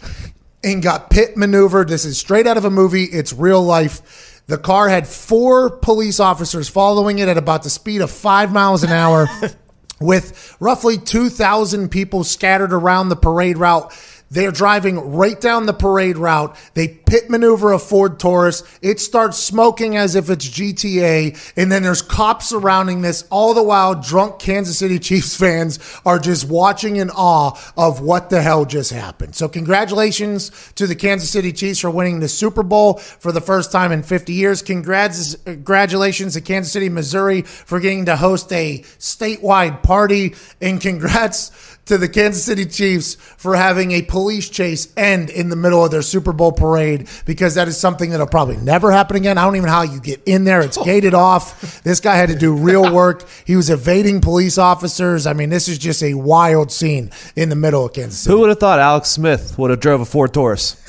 and 0.65 0.83
got 0.83 1.11
pit 1.11 1.37
maneuvered. 1.37 1.89
This 1.89 2.05
is 2.05 2.19
straight 2.19 2.47
out 2.47 2.57
of 2.57 2.65
a 2.65 2.71
movie. 2.71 3.05
It's 3.05 3.33
real 3.33 3.63
life. 3.63 4.43
The 4.47 4.59
car 4.59 4.89
had 4.89 5.07
four 5.07 5.71
police 5.71 6.21
officers 6.21 6.69
following 6.69 7.19
it 7.19 7.29
at 7.29 7.37
about 7.37 7.63
the 7.63 7.71
speed 7.71 8.01
of 8.01 8.11
five 8.11 8.53
miles 8.53 8.83
an 8.83 8.91
hour, 8.91 9.29
with 10.01 10.57
roughly 10.59 10.97
2,000 10.97 11.91
people 11.91 12.25
scattered 12.25 12.73
around 12.73 13.09
the 13.09 13.17
parade 13.17 13.59
route. 13.59 13.93
They're 14.31 14.53
driving 14.53 15.15
right 15.15 15.41
down 15.41 15.67
the 15.67 15.73
parade 15.73 16.19
route. 16.19 16.55
They 16.75 16.89
pit 16.89 17.31
maneuver 17.31 17.73
a 17.73 17.79
Ford 17.79 18.21
Taurus. 18.21 18.63
It 18.83 19.01
starts 19.01 19.39
smoking 19.39 19.97
as 19.97 20.15
if 20.15 20.29
it's 20.29 20.47
GTA. 20.47 21.53
And 21.57 21.73
then 21.73 21.83
there's 21.83 22.03
cops 22.03 22.47
surrounding 22.47 23.01
this. 23.01 23.25
All 23.31 23.55
the 23.55 23.63
while, 23.63 23.95
drunk 23.95 24.39
Kansas 24.39 24.79
City 24.79 24.99
Chiefs 25.09 25.37
fans 25.37 25.79
are 26.05 26.19
just 26.19 26.49
watching 26.49 26.97
in 26.97 27.11
awe 27.11 27.59
of 27.77 28.01
what 28.01 28.29
the 28.29 28.43
hell 28.43 28.67
just 28.67 28.93
happened. 28.93 29.35
So, 29.35 29.49
congratulations 29.49 30.51
to 30.75 30.87
the 30.87 30.95
Kansas 30.95 31.31
City 31.31 31.53
Chiefs 31.53 31.81
for 31.81 31.91
winning 31.91 32.21
the 32.21 32.29
Super 32.29 32.63
Bowl 32.63 32.95
for 32.95 33.33
the 33.33 33.41
first 33.41 33.73
time 33.73 33.93
in 33.93 34.03
50 34.03 34.35
years. 34.35 34.61
Congrats, 34.61 35.37
congratulations 35.37 36.35
to 36.35 36.41
Kansas 36.41 36.73
City, 36.73 36.89
Missouri 36.89 37.43
for 37.43 37.81
getting 37.81 38.05
to 38.07 38.17
host 38.17 38.53
a 38.53 38.81
statewide 38.99 39.83
party. 39.83 40.35
And 40.61 40.81
congrats 40.81 41.68
to 41.89 41.99
the 41.99 42.09
Kansas 42.09 42.45
City 42.45 42.65
Chiefs 42.65 43.15
for 43.15 43.57
having 43.57 43.93
a 43.93 44.03
police 44.03 44.49
chase 44.49 44.93
end 44.97 45.31
in 45.31 45.49
the 45.49 45.57
middle 45.57 45.85
of 45.85 45.91
their 45.91 46.03
Super 46.03 46.33
Bowl 46.33 46.53
parade 46.53 47.09
because 47.27 47.55
that 47.57 47.69
is 47.69 47.77
something 47.77 48.11
that'll 48.11 48.27
probably 48.27 48.57
never 48.59 48.91
happen 48.93 49.17
again. 49.17 49.39
I 49.39 49.45
don't 49.45 49.57
even 49.57 49.67
know 49.67 49.73
how 49.73 49.83
you 49.83 50.01
get 50.01 50.23
in 50.27 50.45
there. 50.45 50.61
It's 50.61 50.77
gated 50.85 51.15
off. 51.15 51.83
This 51.83 52.01
guy 52.01 52.17
had 52.17 52.29
to 52.29 52.35
do 52.35 52.55
real 52.55 52.93
work. 52.95 53.27
He 53.45 53.57
was 53.57 53.71
evading 53.71 54.21
police 54.21 54.59
officers. 54.59 55.27
I 55.27 55.33
mean, 55.33 55.51
this 55.51 55.69
is 55.69 55.79
just 55.79 56.03
a 56.03 56.15
wild 56.15 56.71
scene 56.71 57.11
in 57.37 57.49
the 57.49 57.57
middle 57.57 57.87
of 57.87 57.93
Kansas 57.93 58.21
City. 58.21 58.33
Who 58.33 58.41
would 58.41 58.51
have 58.51 58.61
thought 58.61 58.79
Alex 58.79 59.09
Smith 59.11 59.59
would 59.59 59.71
have 59.71 59.81
drove 59.81 60.01
a 60.01 60.05
Ford 60.05 60.33
Taurus? 60.33 60.77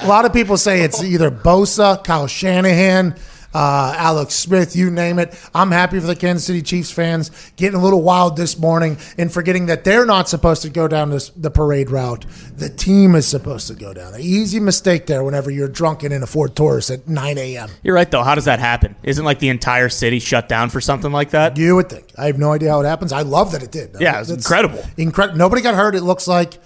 A 0.00 0.06
lot 0.06 0.24
of 0.24 0.32
people 0.32 0.56
say 0.56 0.82
it's 0.82 1.02
either 1.02 1.30
Bosa, 1.30 2.02
Kyle 2.04 2.28
Shanahan, 2.28 3.16
uh, 3.58 3.92
Alex 3.96 4.34
Smith, 4.34 4.76
you 4.76 4.88
name 4.88 5.18
it. 5.18 5.34
I'm 5.52 5.72
happy 5.72 5.98
for 5.98 6.06
the 6.06 6.14
Kansas 6.14 6.46
City 6.46 6.62
Chiefs 6.62 6.92
fans 6.92 7.32
getting 7.56 7.76
a 7.76 7.82
little 7.82 8.02
wild 8.02 8.36
this 8.36 8.56
morning 8.56 8.98
and 9.18 9.32
forgetting 9.32 9.66
that 9.66 9.82
they're 9.82 10.06
not 10.06 10.28
supposed 10.28 10.62
to 10.62 10.70
go 10.70 10.86
down 10.86 11.10
this, 11.10 11.30
the 11.30 11.50
parade 11.50 11.90
route. 11.90 12.24
The 12.56 12.68
team 12.68 13.16
is 13.16 13.26
supposed 13.26 13.66
to 13.66 13.74
go 13.74 13.92
down. 13.92 14.14
An 14.14 14.20
easy 14.20 14.60
mistake 14.60 15.06
there 15.06 15.24
whenever 15.24 15.50
you're 15.50 15.66
drunk 15.66 16.04
and 16.04 16.14
in 16.14 16.22
a 16.22 16.26
Ford 16.26 16.54
Taurus 16.54 16.88
at 16.88 17.08
9 17.08 17.36
a.m. 17.36 17.68
You're 17.82 17.96
right, 17.96 18.08
though. 18.08 18.22
How 18.22 18.36
does 18.36 18.44
that 18.44 18.60
happen? 18.60 18.94
Isn't 19.02 19.24
like 19.24 19.40
the 19.40 19.48
entire 19.48 19.88
city 19.88 20.20
shut 20.20 20.48
down 20.48 20.70
for 20.70 20.80
something 20.80 21.10
like 21.10 21.30
that? 21.30 21.56
You 21.56 21.74
would 21.74 21.88
think. 21.88 22.12
I 22.16 22.26
have 22.26 22.38
no 22.38 22.52
idea 22.52 22.70
how 22.70 22.80
it 22.80 22.86
happens. 22.86 23.12
I 23.12 23.22
love 23.22 23.50
that 23.52 23.64
it 23.64 23.72
did. 23.72 23.96
Yeah, 23.98 24.20
it's 24.20 24.30
incredible. 24.30 24.84
Incredible. 24.96 25.36
Nobody 25.36 25.62
got 25.62 25.74
hurt. 25.74 25.96
It 25.96 26.02
looks 26.02 26.28
like. 26.28 26.60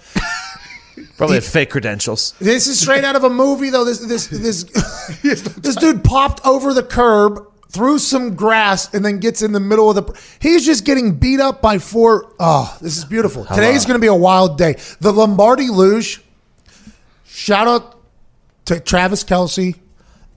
Probably 1.17 1.35
had 1.35 1.43
fake 1.43 1.69
credentials. 1.69 2.33
This 2.39 2.67
is 2.67 2.79
straight 2.79 3.03
out 3.03 3.15
of 3.15 3.23
a 3.23 3.29
movie, 3.29 3.69
though. 3.69 3.85
This 3.85 3.99
this 3.99 4.27
this 4.27 4.63
this 5.23 5.75
dude 5.75 6.03
popped 6.03 6.45
over 6.45 6.73
the 6.73 6.83
curb, 6.83 7.47
through 7.73 7.97
some 7.97 8.35
grass, 8.35 8.93
and 8.93 9.03
then 9.03 9.19
gets 9.19 9.41
in 9.41 9.51
the 9.51 9.59
middle 9.59 9.89
of 9.89 9.95
the. 9.95 10.21
He's 10.39 10.65
just 10.65 10.85
getting 10.85 11.15
beat 11.15 11.39
up 11.39 11.61
by 11.61 11.79
four. 11.79 12.31
Oh, 12.39 12.77
this 12.81 12.97
is 12.97 13.05
beautiful. 13.05 13.45
Today's 13.45 13.85
going 13.85 13.99
to 13.99 14.01
be 14.01 14.07
a 14.07 14.15
wild 14.15 14.57
day. 14.57 14.75
The 15.01 15.11
Lombardi 15.11 15.69
Luge. 15.69 16.21
Shout 17.25 17.67
out 17.67 17.99
to 18.65 18.79
Travis 18.79 19.23
Kelce 19.23 19.77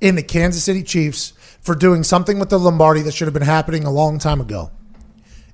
in 0.01 0.15
the 0.15 0.23
Kansas 0.23 0.65
City 0.65 0.83
Chiefs 0.83 1.35
for 1.61 1.75
doing 1.75 2.03
something 2.03 2.39
with 2.39 2.49
the 2.49 2.59
Lombardi 2.59 3.03
that 3.03 3.13
should 3.13 3.27
have 3.27 3.35
been 3.35 3.43
happening 3.43 3.85
a 3.85 3.91
long 3.91 4.19
time 4.19 4.41
ago. 4.41 4.71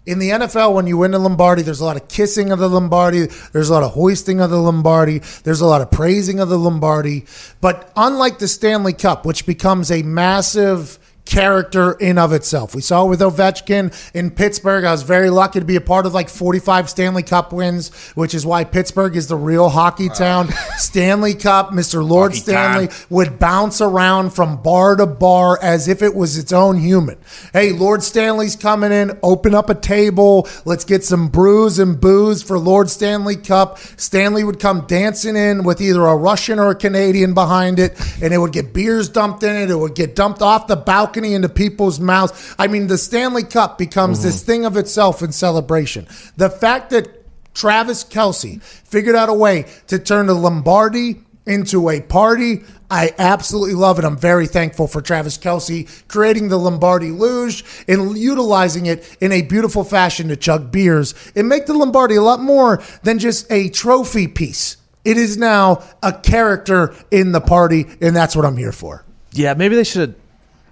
In 0.05 0.19
the 0.19 0.31
NFL, 0.31 0.75
when 0.75 0.89
you 0.89 0.99
win 0.99 1.13
the 1.13 1.19
Lombardi, 1.21 1.63
there's 1.63 1.81
a 1.81 1.85
lot 1.85 1.97
of 1.97 2.09
kissing 2.09 2.51
of 2.51 2.59
the 2.59 2.69
Lombardi. 2.69 3.27
There's 3.53 3.71
a 3.71 3.73
lot 3.73 3.85
of 3.85 3.93
hoisting 3.93 4.41
of 4.41 4.51
the 4.51 4.59
Lombardi. 4.59 5.21
There's 5.45 5.61
a 5.61 5.67
lot 5.67 5.81
of 5.81 5.93
praising 5.93 6.41
of 6.41 6.49
the 6.49 6.59
Lombardi. 6.59 7.25
But 7.61 7.93
unlike 7.97 8.41
the 8.41 8.49
Stanley 8.49 8.95
Cup, 8.95 9.25
which 9.25 9.47
becomes 9.47 9.93
a 9.93 10.03
massive 10.03 10.99
character 11.33 11.93
in 11.93 12.19
of 12.19 12.35
itself. 12.35 12.75
We 12.75 12.83
saw 12.83 13.07
it 13.07 13.09
with 13.09 13.21
Ovechkin 13.21 13.91
in 14.13 14.31
Pittsburgh. 14.31 14.85
I 14.85 14.93
was 14.93 15.03
very 15.03 15.31
lucky 15.31 15.61
to 15.61 15.65
be 15.65 15.77
a 15.77 15.81
part 15.81 16.05
of 16.05 16.13
like 16.13 16.29
45 16.29 16.91
Stanley 16.91 17.23
Cup 17.23 17.55
wins, 17.55 17.89
which 18.15 18.35
is 18.35 18.45
why 18.45 18.65
Pittsburgh 18.65 19.17
is 19.17 19.29
the 19.29 19.37
real 19.37 19.71
hockey 19.71 20.11
uh, 20.11 20.15
town. 20.27 20.49
Stanley 20.77 21.33
Cup, 21.33 21.71
Mr. 21.71 22.07
Lord 22.07 22.35
Stanley 22.35 22.89
time. 22.89 23.07
would 23.09 23.39
bounce 23.39 23.81
around 23.81 24.35
from 24.35 24.63
bar 24.63 24.95
to 24.97 25.07
bar 25.07 25.59
as 25.63 25.89
if 25.89 26.03
it 26.03 26.15
was 26.15 26.37
its 26.37 26.53
own 26.53 26.77
human. 26.77 27.17
Hey, 27.55 27.73
Lord 27.73 28.03
Stanley's 28.03 28.55
coming 28.55 28.93
in, 28.93 29.19
open 29.23 29.55
up 29.55 29.71
a 29.71 29.75
table, 29.75 30.47
let's 30.67 30.85
get 30.85 31.03
some 31.03 31.29
brews 31.29 31.79
and 31.79 31.99
booze 31.99 32.43
for 32.43 32.59
Lord 32.59 32.91
Stanley 32.91 33.37
Cup. 33.37 33.79
Stanley 33.97 34.45
would 34.45 34.61
come 34.61 34.87
dancing 34.87 35.37
in 35.37 35.65
with 35.65 35.81
either 35.81 36.05
a 36.05 36.15
Russian 36.15 36.59
or 36.59 36.71
a 36.71 36.75
Canadian 36.75 37.33
behind 37.33 37.79
it, 37.79 37.99
and 38.23 38.35
it 38.35 38.39
would 38.39 38.53
get 38.53 38.75
beers 38.75 39.09
dumped 39.09 39.43
in 39.43 39.57
it, 39.57 39.71
it 39.71 39.77
would 39.77 39.95
get 39.95 40.15
dumped 40.15 40.43
off 40.43 40.67
the 40.67 40.77
balcony 40.77 41.22
into 41.25 41.49
people's 41.49 42.01
mouths. 42.01 42.55
I 42.59 42.67
mean, 42.67 42.89
the 42.89 42.99
Stanley 42.99 43.45
Cup 43.45 43.79
becomes 43.79 44.23
this 44.23 44.37
mm-hmm. 44.37 44.47
thing 44.47 44.65
of 44.65 44.77
itself 44.77 45.23
in 45.23 45.33
celebration. 45.33 46.09
The 46.37 46.51
fact 46.51 46.91
that 46.91 47.23
Travis 47.55 48.05
Kelce 48.05 48.63
figured 48.63 49.15
out 49.15 49.29
a 49.29 49.35
way 49.35 49.67
to 49.89 49.99
turn 49.99 50.27
the 50.27 50.35
Lombardi 50.35 51.21
into 51.47 51.89
a 51.89 52.01
party. 52.01 52.63
I 52.91 53.15
absolutely 53.19 53.75
love 53.75 53.99
it. 53.99 54.05
I'm 54.05 54.17
very 54.17 54.47
thankful 54.47 54.87
for 54.87 55.01
Travis 55.01 55.39
Kelce 55.39 55.89
creating 56.09 56.49
the 56.49 56.59
Lombardi 56.59 57.11
Luge 57.11 57.65
and 57.89 58.17
utilizing 58.17 58.87
it 58.87 59.17
in 59.21 59.33
a 59.33 59.43
beautiful 59.43 59.83
fashion 59.83 60.29
to 60.29 60.37
chug 60.37 60.71
beers 60.71 61.15
and 61.35 61.49
make 61.49 61.67
the 61.67 61.75
Lombardi 61.75 62.17
a 62.17 62.23
lot 62.23 62.41
more 62.41 62.83
than 63.03 63.19
just 63.19 63.51
a 63.51 63.71
trophy 63.71 64.29
piece. 64.29 64.77
It 65.05 65.17
is 65.17 65.37
now 65.37 65.83
a 66.03 66.13
character 66.13 66.95
in 67.11 67.33
the 67.33 67.41
party, 67.41 67.87
and 68.01 68.15
that's 68.15 68.37
what 68.37 68.45
I'm 68.45 68.57
here 68.57 68.73
for. 68.73 69.05
Yeah, 69.33 69.55
maybe 69.55 69.75
they 69.75 69.85
should 69.85 70.15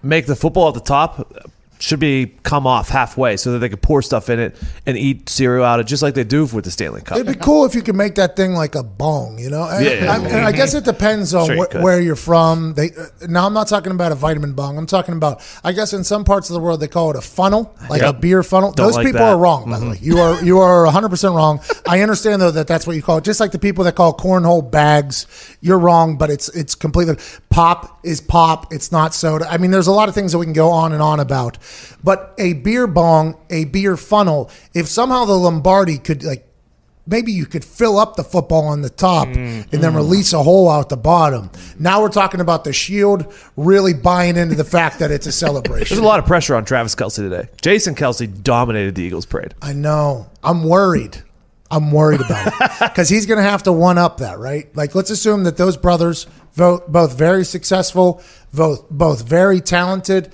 make 0.03 0.27
the 0.27 0.37
football 0.37 0.69
at 0.69 0.75
the 0.75 0.81
top 0.81 1.47
should 1.83 1.99
be 1.99 2.27
come 2.43 2.67
off 2.67 2.91
halfway 2.91 3.39
so 3.39 3.53
that 3.53 3.61
they 3.61 3.69
could 3.71 3.81
pour 3.81 4.03
stuff 4.03 4.29
in 4.29 4.39
it 4.39 4.55
and 4.85 4.99
eat 4.99 5.31
cereal 5.31 5.65
out 5.65 5.81
of 5.81 5.87
it 5.87 5.89
just 5.89 6.03
like 6.03 6.13
they 6.13 6.23
do 6.25 6.45
with 6.45 6.63
the 6.67 6.71
Stanley 6.71 7.01
Cup. 7.01 7.17
It'd 7.17 7.27
be 7.39 7.43
cool 7.43 7.65
if 7.65 7.75
you 7.75 7.81
could 7.81 7.95
make 7.97 8.17
that 8.17 8.37
thing 8.37 8.53
like 8.53 8.75
a 8.75 8.83
bong, 8.83 9.39
you 9.39 9.49
know. 9.49 9.63
And, 9.67 9.83
Yeah, 9.87 9.93
yeah. 10.05 10.13
I, 10.13 10.17
and 10.19 10.47
I 10.47 10.53
guess 10.53 10.75
it 10.75 10.85
depends 10.85 11.33
on 11.33 11.47
Sure 11.47 11.57
wh- 11.65 11.83
where 11.83 11.99
you're 11.99 12.17
from. 12.17 12.75
They 12.75 12.91
uh, 12.91 13.07
now 13.31 13.47
I'm 13.47 13.55
not 13.55 13.67
talking 13.67 13.93
about 13.93 14.13
a 14.13 14.15
vitamin 14.15 14.53
bong. 14.53 14.77
I'm 14.77 14.85
talking 14.85 15.15
about 15.15 15.41
I 15.65 15.73
guess 15.73 15.95
in 15.95 16.05
some 16.05 16.23
parts 16.23 16.51
of 16.51 16.55
the 16.55 16.61
world 16.61 16.81
they 16.81 16.87
call 16.89 17.09
it 17.13 17.17
a 17.17 17.23
funnel, 17.23 17.75
like 17.89 18.03
Yep. 18.03 18.15
a 18.15 18.19
beer 18.19 18.43
funnel. 18.43 18.73
Don't 18.73 18.85
Those 18.89 18.97
like 18.97 19.07
people 19.07 19.21
that. 19.21 19.33
are 19.33 19.39
wrong, 19.39 19.71
by 19.71 19.79
the 19.79 19.87
Mhm. 19.87 19.91
way. 19.93 19.99
You 20.03 20.19
are 20.19 20.45
you 20.45 20.59
are 20.59 20.85
100 20.85 21.09
percent 21.09 21.35
wrong. 21.35 21.61
I 21.89 22.03
understand 22.03 22.43
though 22.43 22.51
that 22.51 22.67
that's 22.67 22.87
what 22.87 22.95
you 22.95 23.01
call 23.01 23.17
it. 23.17 23.25
Just 23.25 23.41
like 23.41 23.53
the 23.53 23.59
people 23.59 23.85
that 23.85 23.95
call 23.95 24.15
cornhole 24.15 24.71
bags, 24.71 25.27
you're 25.63 25.79
wrong, 25.79 26.19
but 26.19 26.29
it's 26.29 26.51
it's 26.51 26.75
completely 26.75 27.17
pop 27.49 28.00
is 28.03 28.21
pop. 28.21 28.73
It's 28.73 28.93
not 28.93 29.15
soda. 29.15 29.47
I 29.51 29.59
mean, 29.59 29.71
there's 29.71 29.87
a 29.87 29.93
lot 29.93 30.09
of 30.09 30.15
things 30.15 30.33
that 30.33 30.39
we 30.39 30.47
can 30.47 30.53
go 30.53 30.71
on 30.71 30.93
and 30.93 31.03
on 31.03 31.21
about, 31.21 31.59
but 32.03 32.35
a 32.39 32.55
beer 32.55 32.87
bong, 32.87 33.37
a 33.51 33.65
beer 33.65 33.97
funnel. 33.97 34.51
If 34.75 34.89
somehow 34.89 35.25
the 35.25 35.35
Lombardi 35.35 35.99
could 35.99 36.23
like 36.25 36.47
maybe 37.07 37.33
you 37.33 37.45
could 37.45 37.65
fill 37.65 37.99
up 37.99 38.17
the 38.17 38.25
football 38.25 38.67
on 38.67 38.83
the 38.83 38.91
top 38.91 39.29
mm, 39.29 39.37
and 39.73 39.83
then 39.83 39.93
mm. 39.93 39.97
release 39.97 40.33
a 40.33 40.43
hole 40.43 40.71
out 40.71 40.89
the 40.89 40.97
bottom. 40.97 41.51
Now 41.79 42.01
we're 42.01 42.09
talking 42.09 42.41
about 42.41 42.65
the 42.65 42.73
shield 42.73 43.33
really 43.57 43.93
buying 43.93 44.37
into 44.37 44.55
the 44.55 44.65
fact 44.65 45.01
that 45.01 45.11
it's 45.11 45.27
a 45.27 45.33
celebration. 45.33 45.89
There's 45.89 45.99
a 45.99 46.07
lot 46.07 46.21
of 46.21 46.27
pressure 46.27 46.55
on 46.55 46.65
Travis 46.65 46.95
Kelce 46.95 47.17
today. 47.17 47.49
Jason 47.61 47.95
Kelce 47.95 48.43
dominated 48.43 48.95
the 48.95 49.03
Eagles 49.03 49.27
parade. 49.27 49.55
I 49.61 49.73
know. 49.73 50.31
I'm 50.43 50.65
worried. 50.65 51.23
I'm 51.71 51.93
worried 51.93 52.21
about 52.21 52.49
it 52.49 52.55
because 52.81 53.09
he's 53.09 53.27
going 53.27 53.39
to 53.39 53.49
have 53.49 53.63
to 53.65 53.73
one 53.73 53.99
up 53.99 54.19
that, 54.19 54.39
right? 54.39 54.75
Like, 54.77 54.95
let's 54.95 55.11
assume 55.11 55.45
that 55.45 55.57
those 55.57 55.77
brothers, 55.77 56.27
both, 56.57 56.87
both 56.89 57.17
very 57.17 57.45
successful, 57.45 58.23
both 58.53 58.89
both 58.91 59.23
very 59.23 59.61
talented. 59.61 60.33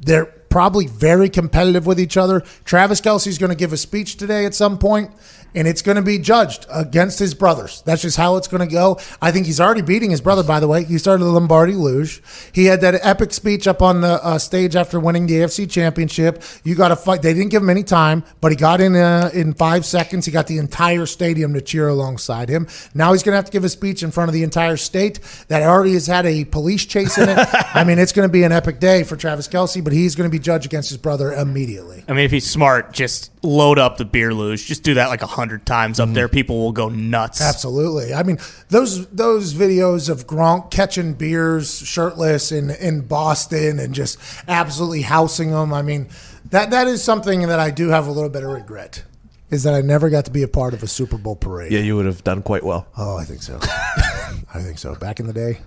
They're 0.00 0.26
probably 0.26 0.86
very 0.86 1.30
competitive 1.30 1.86
with 1.86 1.98
each 1.98 2.16
other. 2.16 2.40
Travis 2.64 3.00
Kelce's 3.00 3.38
going 3.38 3.50
to 3.50 3.56
give 3.56 3.72
a 3.72 3.76
speech 3.76 4.16
today 4.16 4.44
at 4.44 4.54
some 4.54 4.78
point, 4.78 5.10
and 5.54 5.68
it's 5.68 5.82
going 5.82 5.96
to 5.96 6.02
be 6.02 6.18
judged 6.18 6.66
against 6.70 7.18
his 7.18 7.34
brothers. 7.34 7.82
That's 7.82 8.02
just 8.02 8.16
how 8.16 8.36
it's 8.36 8.48
going 8.48 8.66
to 8.66 8.72
go. 8.72 8.98
I 9.20 9.30
think 9.32 9.46
he's 9.46 9.60
already 9.60 9.82
beating 9.82 10.10
his 10.10 10.20
brother, 10.20 10.42
by 10.42 10.60
the 10.60 10.68
way. 10.68 10.84
He 10.84 10.98
started 10.98 11.24
the 11.24 11.30
Lombardi 11.30 11.74
Luge. 11.74 12.22
He 12.52 12.66
had 12.66 12.80
that 12.80 12.94
epic 13.02 13.32
speech 13.32 13.66
up 13.66 13.82
on 13.82 14.00
the 14.00 14.24
uh, 14.24 14.38
stage 14.38 14.76
after 14.76 14.98
winning 15.00 15.26
the 15.26 15.34
AFC 15.34 15.70
Championship. 15.70 16.42
You 16.64 16.74
got 16.74 16.88
to 16.88 16.96
fight. 16.96 17.22
They 17.22 17.34
didn't 17.34 17.50
give 17.50 17.62
him 17.62 17.70
any 17.70 17.82
time, 17.82 18.24
but 18.40 18.52
he 18.52 18.56
got 18.56 18.80
in 18.80 18.96
uh, 18.96 19.30
in 19.32 19.54
five 19.54 19.84
seconds. 19.84 20.26
He 20.26 20.32
got 20.32 20.46
the 20.46 20.58
entire 20.58 21.06
stadium 21.06 21.54
to 21.54 21.60
cheer 21.60 21.88
alongside 21.88 22.48
him. 22.48 22.68
Now 22.94 23.12
he's 23.12 23.22
going 23.22 23.32
to 23.32 23.36
have 23.36 23.46
to 23.46 23.52
give 23.52 23.64
a 23.64 23.68
speech 23.68 24.02
in 24.02 24.10
front 24.10 24.28
of 24.28 24.34
the 24.34 24.42
entire 24.42 24.76
state 24.76 25.20
that 25.48 25.62
already 25.62 25.94
has 25.94 26.06
had 26.06 26.26
a 26.26 26.44
police 26.44 26.84
chase 26.86 27.18
in 27.18 27.28
it. 27.28 27.38
I 27.74 27.84
mean, 27.84 27.98
it's 27.98 28.12
going 28.12 28.28
to 28.28 28.32
be 28.32 28.44
an 28.44 28.52
epic 28.52 28.80
day 28.80 29.02
for 29.02 29.16
Travis 29.16 29.48
Kelce, 29.48 29.82
but 29.82 29.92
he's 29.92 30.14
going 30.14 30.28
to 30.28 30.32
be 30.32 30.38
judged 30.38 30.66
against 30.66 30.88
his 30.88 30.98
brother 30.98 31.32
immediately. 31.32 32.04
I 32.08 32.12
mean, 32.12 32.24
if 32.24 32.30
he's 32.30 32.48
smart, 32.48 32.92
just 32.92 33.31
load 33.42 33.78
up 33.78 33.96
the 33.96 34.04
beer 34.04 34.32
luge. 34.32 34.66
Just 34.66 34.82
do 34.82 34.94
that 34.94 35.08
like 35.08 35.22
a 35.22 35.26
hundred 35.26 35.66
times 35.66 36.00
up 36.00 36.08
there. 36.10 36.28
People 36.28 36.58
will 36.58 36.72
go 36.72 36.88
nuts. 36.88 37.40
Absolutely. 37.40 38.14
I 38.14 38.22
mean, 38.22 38.38
those 38.68 39.06
those 39.08 39.54
videos 39.54 40.08
of 40.08 40.26
Gronk 40.26 40.70
catching 40.70 41.14
beers 41.14 41.78
shirtless 41.86 42.52
in 42.52 42.70
in 42.70 43.02
Boston 43.02 43.78
and 43.78 43.94
just 43.94 44.18
absolutely 44.48 45.02
housing 45.02 45.50
them. 45.50 45.72
I 45.72 45.82
mean, 45.82 46.08
that 46.50 46.70
that 46.70 46.86
is 46.86 47.02
something 47.02 47.48
that 47.48 47.58
I 47.58 47.70
do 47.70 47.88
have 47.88 48.06
a 48.06 48.12
little 48.12 48.30
bit 48.30 48.44
of 48.44 48.50
regret. 48.50 49.04
Is 49.50 49.64
that 49.64 49.74
I 49.74 49.82
never 49.82 50.08
got 50.08 50.24
to 50.24 50.30
be 50.30 50.42
a 50.42 50.48
part 50.48 50.72
of 50.72 50.82
a 50.82 50.86
Super 50.86 51.18
Bowl 51.18 51.36
parade. 51.36 51.72
Yeah, 51.72 51.80
you 51.80 51.94
would 51.96 52.06
have 52.06 52.24
done 52.24 52.40
quite 52.42 52.64
well. 52.64 52.86
Oh, 52.96 53.18
I 53.18 53.24
think 53.24 53.42
so. 53.42 53.58
I 53.62 54.62
think 54.62 54.78
so. 54.78 54.94
Back 54.94 55.20
in 55.20 55.26
the 55.26 55.34
day, 55.34 55.58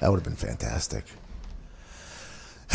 that 0.00 0.10
would 0.10 0.16
have 0.16 0.24
been 0.24 0.34
fantastic. 0.34 1.04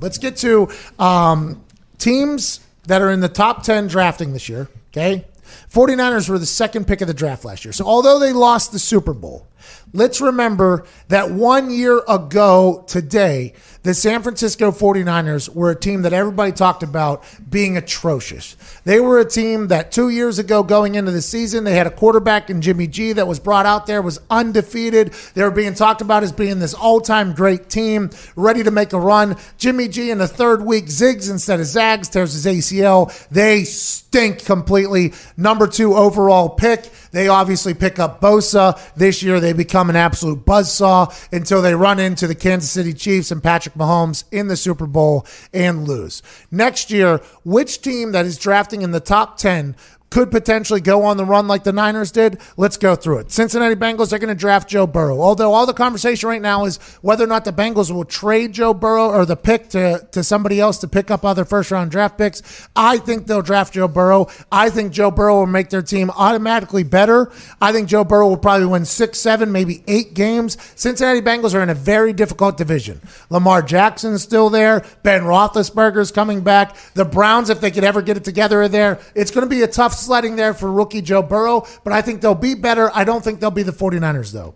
Let's 0.00 0.16
get 0.16 0.36
to 0.38 0.70
um, 0.98 1.62
teams 1.98 2.60
that 2.84 3.02
are 3.02 3.10
in 3.10 3.20
the 3.20 3.28
top 3.28 3.62
10 3.62 3.88
drafting 3.88 4.32
this 4.32 4.48
year. 4.48 4.68
Okay. 4.90 5.24
49ers 5.72 6.28
were 6.28 6.38
the 6.38 6.46
second 6.46 6.86
pick 6.86 7.00
of 7.00 7.08
the 7.08 7.14
draft 7.14 7.44
last 7.44 7.64
year. 7.64 7.72
So 7.72 7.84
although 7.84 8.18
they 8.18 8.32
lost 8.32 8.72
the 8.72 8.78
Super 8.78 9.12
Bowl, 9.12 9.46
let's 9.92 10.20
remember 10.20 10.86
that 11.08 11.30
one 11.30 11.70
year 11.70 12.02
ago 12.08 12.84
today, 12.86 13.54
the 13.82 13.94
San 13.94 14.22
Francisco 14.22 14.70
49ers 14.70 15.48
were 15.54 15.70
a 15.70 15.78
team 15.78 16.02
that 16.02 16.12
everybody 16.12 16.52
talked 16.52 16.82
about 16.82 17.24
being 17.48 17.78
atrocious. 17.78 18.56
They 18.84 19.00
were 19.00 19.18
a 19.18 19.24
team 19.24 19.68
that 19.68 19.90
two 19.90 20.10
years 20.10 20.38
ago, 20.38 20.62
going 20.62 20.96
into 20.96 21.10
the 21.10 21.22
season, 21.22 21.64
they 21.64 21.74
had 21.74 21.86
a 21.86 21.90
quarterback 21.90 22.50
in 22.50 22.60
Jimmy 22.60 22.86
G 22.86 23.14
that 23.14 23.26
was 23.26 23.40
brought 23.40 23.64
out 23.64 23.86
there, 23.86 24.02
was 24.02 24.20
undefeated. 24.30 25.14
They 25.34 25.42
were 25.42 25.50
being 25.50 25.74
talked 25.74 26.02
about 26.02 26.22
as 26.22 26.32
being 26.32 26.58
this 26.58 26.74
all 26.74 27.00
time 27.00 27.32
great 27.32 27.70
team, 27.70 28.10
ready 28.36 28.62
to 28.62 28.70
make 28.70 28.92
a 28.92 29.00
run. 29.00 29.36
Jimmy 29.56 29.88
G 29.88 30.10
in 30.10 30.18
the 30.18 30.28
third 30.28 30.62
week 30.62 30.86
zigs 30.86 31.30
instead 31.30 31.58
of 31.58 31.66
zags, 31.66 32.10
tears 32.10 32.34
his 32.34 32.44
ACL. 32.44 33.10
They 33.30 33.64
stink 33.64 34.44
completely. 34.44 35.14
Number 35.38 35.66
two 35.66 35.94
overall 35.94 36.50
pick. 36.50 36.90
They 37.12 37.28
obviously 37.28 37.74
pick 37.74 37.98
up 37.98 38.20
Bosa. 38.20 38.78
This 38.94 39.22
year, 39.22 39.40
they 39.40 39.52
become 39.52 39.90
an 39.90 39.96
absolute 39.96 40.44
buzzsaw 40.44 41.12
until 41.32 41.62
they 41.62 41.74
run 41.74 41.98
into 41.98 42.26
the 42.26 42.34
Kansas 42.34 42.70
City 42.70 42.92
Chiefs 42.92 43.30
and 43.30 43.42
Patrick 43.42 43.74
Mahomes 43.74 44.24
in 44.30 44.48
the 44.48 44.56
Super 44.56 44.86
Bowl 44.86 45.26
and 45.52 45.86
lose. 45.86 46.22
Next 46.50 46.90
year, 46.90 47.18
which 47.44 47.82
team 47.82 48.12
that 48.12 48.26
is 48.26 48.38
drafting 48.38 48.82
in 48.82 48.92
the 48.92 49.00
top 49.00 49.36
10 49.38 49.76
could 50.10 50.30
potentially 50.30 50.80
go 50.80 51.04
on 51.04 51.16
the 51.16 51.24
run 51.24 51.46
like 51.46 51.64
the 51.64 51.72
Niners 51.72 52.10
did. 52.10 52.40
Let's 52.56 52.76
go 52.76 52.96
through 52.96 53.18
it. 53.18 53.30
Cincinnati 53.30 53.76
Bengals, 53.76 54.10
they're 54.10 54.18
going 54.18 54.28
to 54.28 54.34
draft 54.34 54.68
Joe 54.68 54.86
Burrow. 54.86 55.20
Although 55.20 55.52
all 55.52 55.66
the 55.66 55.72
conversation 55.72 56.28
right 56.28 56.42
now 56.42 56.64
is 56.64 56.78
whether 57.00 57.24
or 57.24 57.28
not 57.28 57.44
the 57.44 57.52
Bengals 57.52 57.90
will 57.90 58.04
trade 58.04 58.52
Joe 58.52 58.74
Burrow 58.74 59.08
or 59.08 59.24
the 59.24 59.36
pick 59.36 59.68
to, 59.70 60.06
to 60.12 60.24
somebody 60.24 60.58
else 60.58 60.78
to 60.78 60.88
pick 60.88 61.10
up 61.10 61.24
other 61.24 61.44
first 61.44 61.70
round 61.70 61.90
draft 61.90 62.18
picks. 62.18 62.68
I 62.74 62.98
think 62.98 63.26
they'll 63.26 63.42
draft 63.42 63.74
Joe 63.74 63.88
Burrow. 63.88 64.26
I 64.50 64.70
think 64.70 64.92
Joe 64.92 65.10
Burrow 65.10 65.40
will 65.40 65.46
make 65.46 65.70
their 65.70 65.82
team 65.82 66.10
automatically 66.10 66.82
better. 66.82 67.30
I 67.60 67.72
think 67.72 67.88
Joe 67.88 68.04
Burrow 68.04 68.28
will 68.28 68.36
probably 68.36 68.66
win 68.66 68.84
six, 68.84 69.18
seven, 69.18 69.52
maybe 69.52 69.84
eight 69.86 70.14
games. 70.14 70.56
Cincinnati 70.74 71.20
Bengals 71.20 71.54
are 71.54 71.62
in 71.62 71.70
a 71.70 71.74
very 71.74 72.12
difficult 72.12 72.56
division. 72.56 73.00
Lamar 73.30 73.62
Jackson's 73.62 74.22
still 74.22 74.50
there. 74.50 74.84
Ben 75.02 75.22
Roethlisberger's 75.22 76.10
coming 76.10 76.40
back. 76.42 76.76
The 76.94 77.04
Browns, 77.04 77.50
if 77.50 77.60
they 77.60 77.70
could 77.70 77.84
ever 77.84 78.02
get 78.02 78.16
it 78.16 78.24
together, 78.24 78.62
are 78.62 78.68
there. 78.68 78.98
It's 79.14 79.30
going 79.30 79.46
to 79.46 79.50
be 79.50 79.62
a 79.62 79.68
tough 79.68 79.99
sledding 80.00 80.36
there 80.36 80.54
for 80.54 80.70
rookie 80.70 81.02
Joe 81.02 81.22
Burrow, 81.22 81.66
but 81.84 81.92
I 81.92 82.02
think 82.02 82.20
they'll 82.20 82.34
be 82.34 82.54
better. 82.54 82.90
I 82.94 83.04
don't 83.04 83.22
think 83.22 83.40
they'll 83.40 83.50
be 83.50 83.62
the 83.62 83.72
49ers, 83.72 84.32
though. 84.32 84.54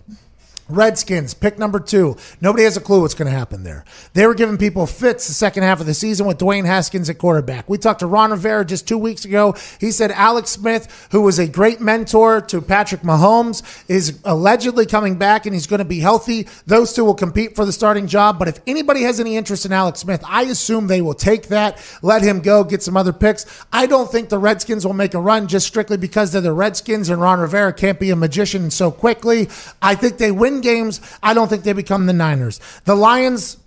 Redskins, 0.68 1.34
pick 1.34 1.58
number 1.58 1.78
two. 1.78 2.16
Nobody 2.40 2.64
has 2.64 2.76
a 2.76 2.80
clue 2.80 3.02
what's 3.02 3.14
going 3.14 3.30
to 3.30 3.36
happen 3.36 3.64
there. 3.64 3.84
They 4.14 4.26
were 4.26 4.34
giving 4.34 4.56
people 4.56 4.86
fits 4.86 5.26
the 5.26 5.34
second 5.34 5.62
half 5.62 5.80
of 5.80 5.86
the 5.86 5.92
season 5.92 6.26
with 6.26 6.38
Dwayne 6.38 6.64
Haskins 6.64 7.10
at 7.10 7.18
quarterback. 7.18 7.68
We 7.68 7.76
talked 7.76 8.00
to 8.00 8.06
Ron 8.06 8.30
Rivera 8.30 8.64
just 8.64 8.88
two 8.88 8.96
weeks 8.96 9.26
ago. 9.26 9.54
He 9.78 9.90
said 9.90 10.10
Alex 10.10 10.50
Smith, 10.50 11.08
who 11.10 11.20
was 11.20 11.38
a 11.38 11.46
great 11.46 11.82
mentor 11.82 12.40
to 12.40 12.62
Patrick 12.62 13.02
Mahomes, 13.02 13.62
is 13.88 14.18
allegedly 14.24 14.86
coming 14.86 15.16
back 15.16 15.44
and 15.44 15.54
he's 15.54 15.66
going 15.66 15.80
to 15.80 15.84
be 15.84 16.00
healthy. 16.00 16.48
Those 16.66 16.94
two 16.94 17.04
will 17.04 17.14
compete 17.14 17.54
for 17.54 17.66
the 17.66 17.72
starting 17.72 18.06
job. 18.06 18.38
But 18.38 18.48
if 18.48 18.60
anybody 18.66 19.02
has 19.02 19.20
any 19.20 19.36
interest 19.36 19.66
in 19.66 19.72
Alex 19.72 20.00
Smith, 20.00 20.24
I 20.26 20.44
assume 20.44 20.86
they 20.86 21.02
will 21.02 21.14
take 21.14 21.48
that, 21.48 21.78
let 22.00 22.22
him 22.22 22.40
go, 22.40 22.64
get 22.64 22.82
some 22.82 22.96
other 22.96 23.12
picks. 23.12 23.44
I 23.70 23.84
don't 23.84 24.10
think 24.10 24.30
the 24.30 24.38
Redskins 24.38 24.86
will 24.86 24.94
make 24.94 25.12
a 25.12 25.20
run 25.20 25.46
just 25.46 25.66
strictly 25.66 25.98
because 25.98 26.32
they're 26.32 26.40
the 26.40 26.52
Redskins 26.54 27.10
and 27.10 27.20
Ron 27.20 27.38
Rivera 27.38 27.72
can't 27.72 28.00
be 28.00 28.10
a 28.10 28.16
magician 28.16 28.70
so 28.70 28.90
quickly. 28.90 29.48
I 29.82 29.94
think 29.94 30.16
they 30.16 30.30
win 30.30 30.53
games. 30.60 31.00
I 31.22 31.34
don't 31.34 31.48
think 31.48 31.64
they 31.64 31.72
become 31.72 32.06
the 32.06 32.12
Niners. 32.12 32.60
The 32.84 32.94
Lions. 32.94 33.58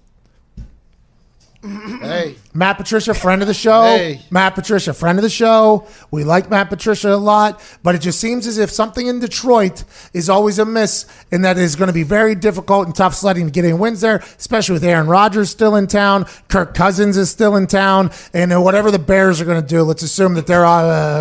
Hey, 1.68 2.36
Matt 2.54 2.78
Patricia, 2.78 3.14
friend 3.14 3.42
of 3.42 3.48
the 3.48 3.54
show. 3.54 3.84
Hey. 3.84 4.22
Matt 4.30 4.56
Patricia, 4.56 4.94
friend 4.94 5.18
of 5.20 5.24
the 5.24 5.30
show. 5.30 5.88
We 6.12 6.24
like 6.24 6.50
Matt 6.50 6.70
Patricia 6.70 7.14
a 7.14 7.16
lot, 7.18 7.62
but 7.84 7.96
it 7.96 8.00
just 8.00 8.20
seems 8.20 8.48
as 8.48 8.58
if 8.58 8.72
something 8.72 9.08
in 9.08 9.20
Detroit 9.20 9.84
is 10.14 10.30
always 10.30 10.60
amiss, 10.60 11.06
and 11.32 11.44
that 11.44 11.58
is 11.58 11.76
going 11.76 11.88
to 11.88 11.94
be 11.94 12.04
very 12.04 12.36
difficult 12.36 12.86
and 12.86 12.96
tough 12.96 13.14
sledding 13.16 13.46
to 13.46 13.52
get 13.52 13.66
any 13.66 13.74
wins 13.74 14.02
there, 14.02 14.18
especially 14.38 14.74
with 14.74 14.84
Aaron 14.84 15.08
Rodgers 15.08 15.50
still 15.50 15.76
in 15.76 15.88
town. 15.88 16.26
Kirk 16.48 16.74
Cousins 16.74 17.18
is 17.18 17.30
still 17.30 17.56
in 17.58 17.68
town, 17.68 18.12
and 18.34 18.54
uh, 18.54 18.62
whatever 18.62 18.90
the 18.92 19.00
Bears 19.00 19.42
are 19.42 19.46
going 19.46 19.62
to 19.62 19.68
do, 19.68 19.82
let's 19.84 20.04
assume 20.04 20.36
that 20.36 20.48
they're 20.48 20.66
on. 20.66 20.86
uh, 20.86 21.20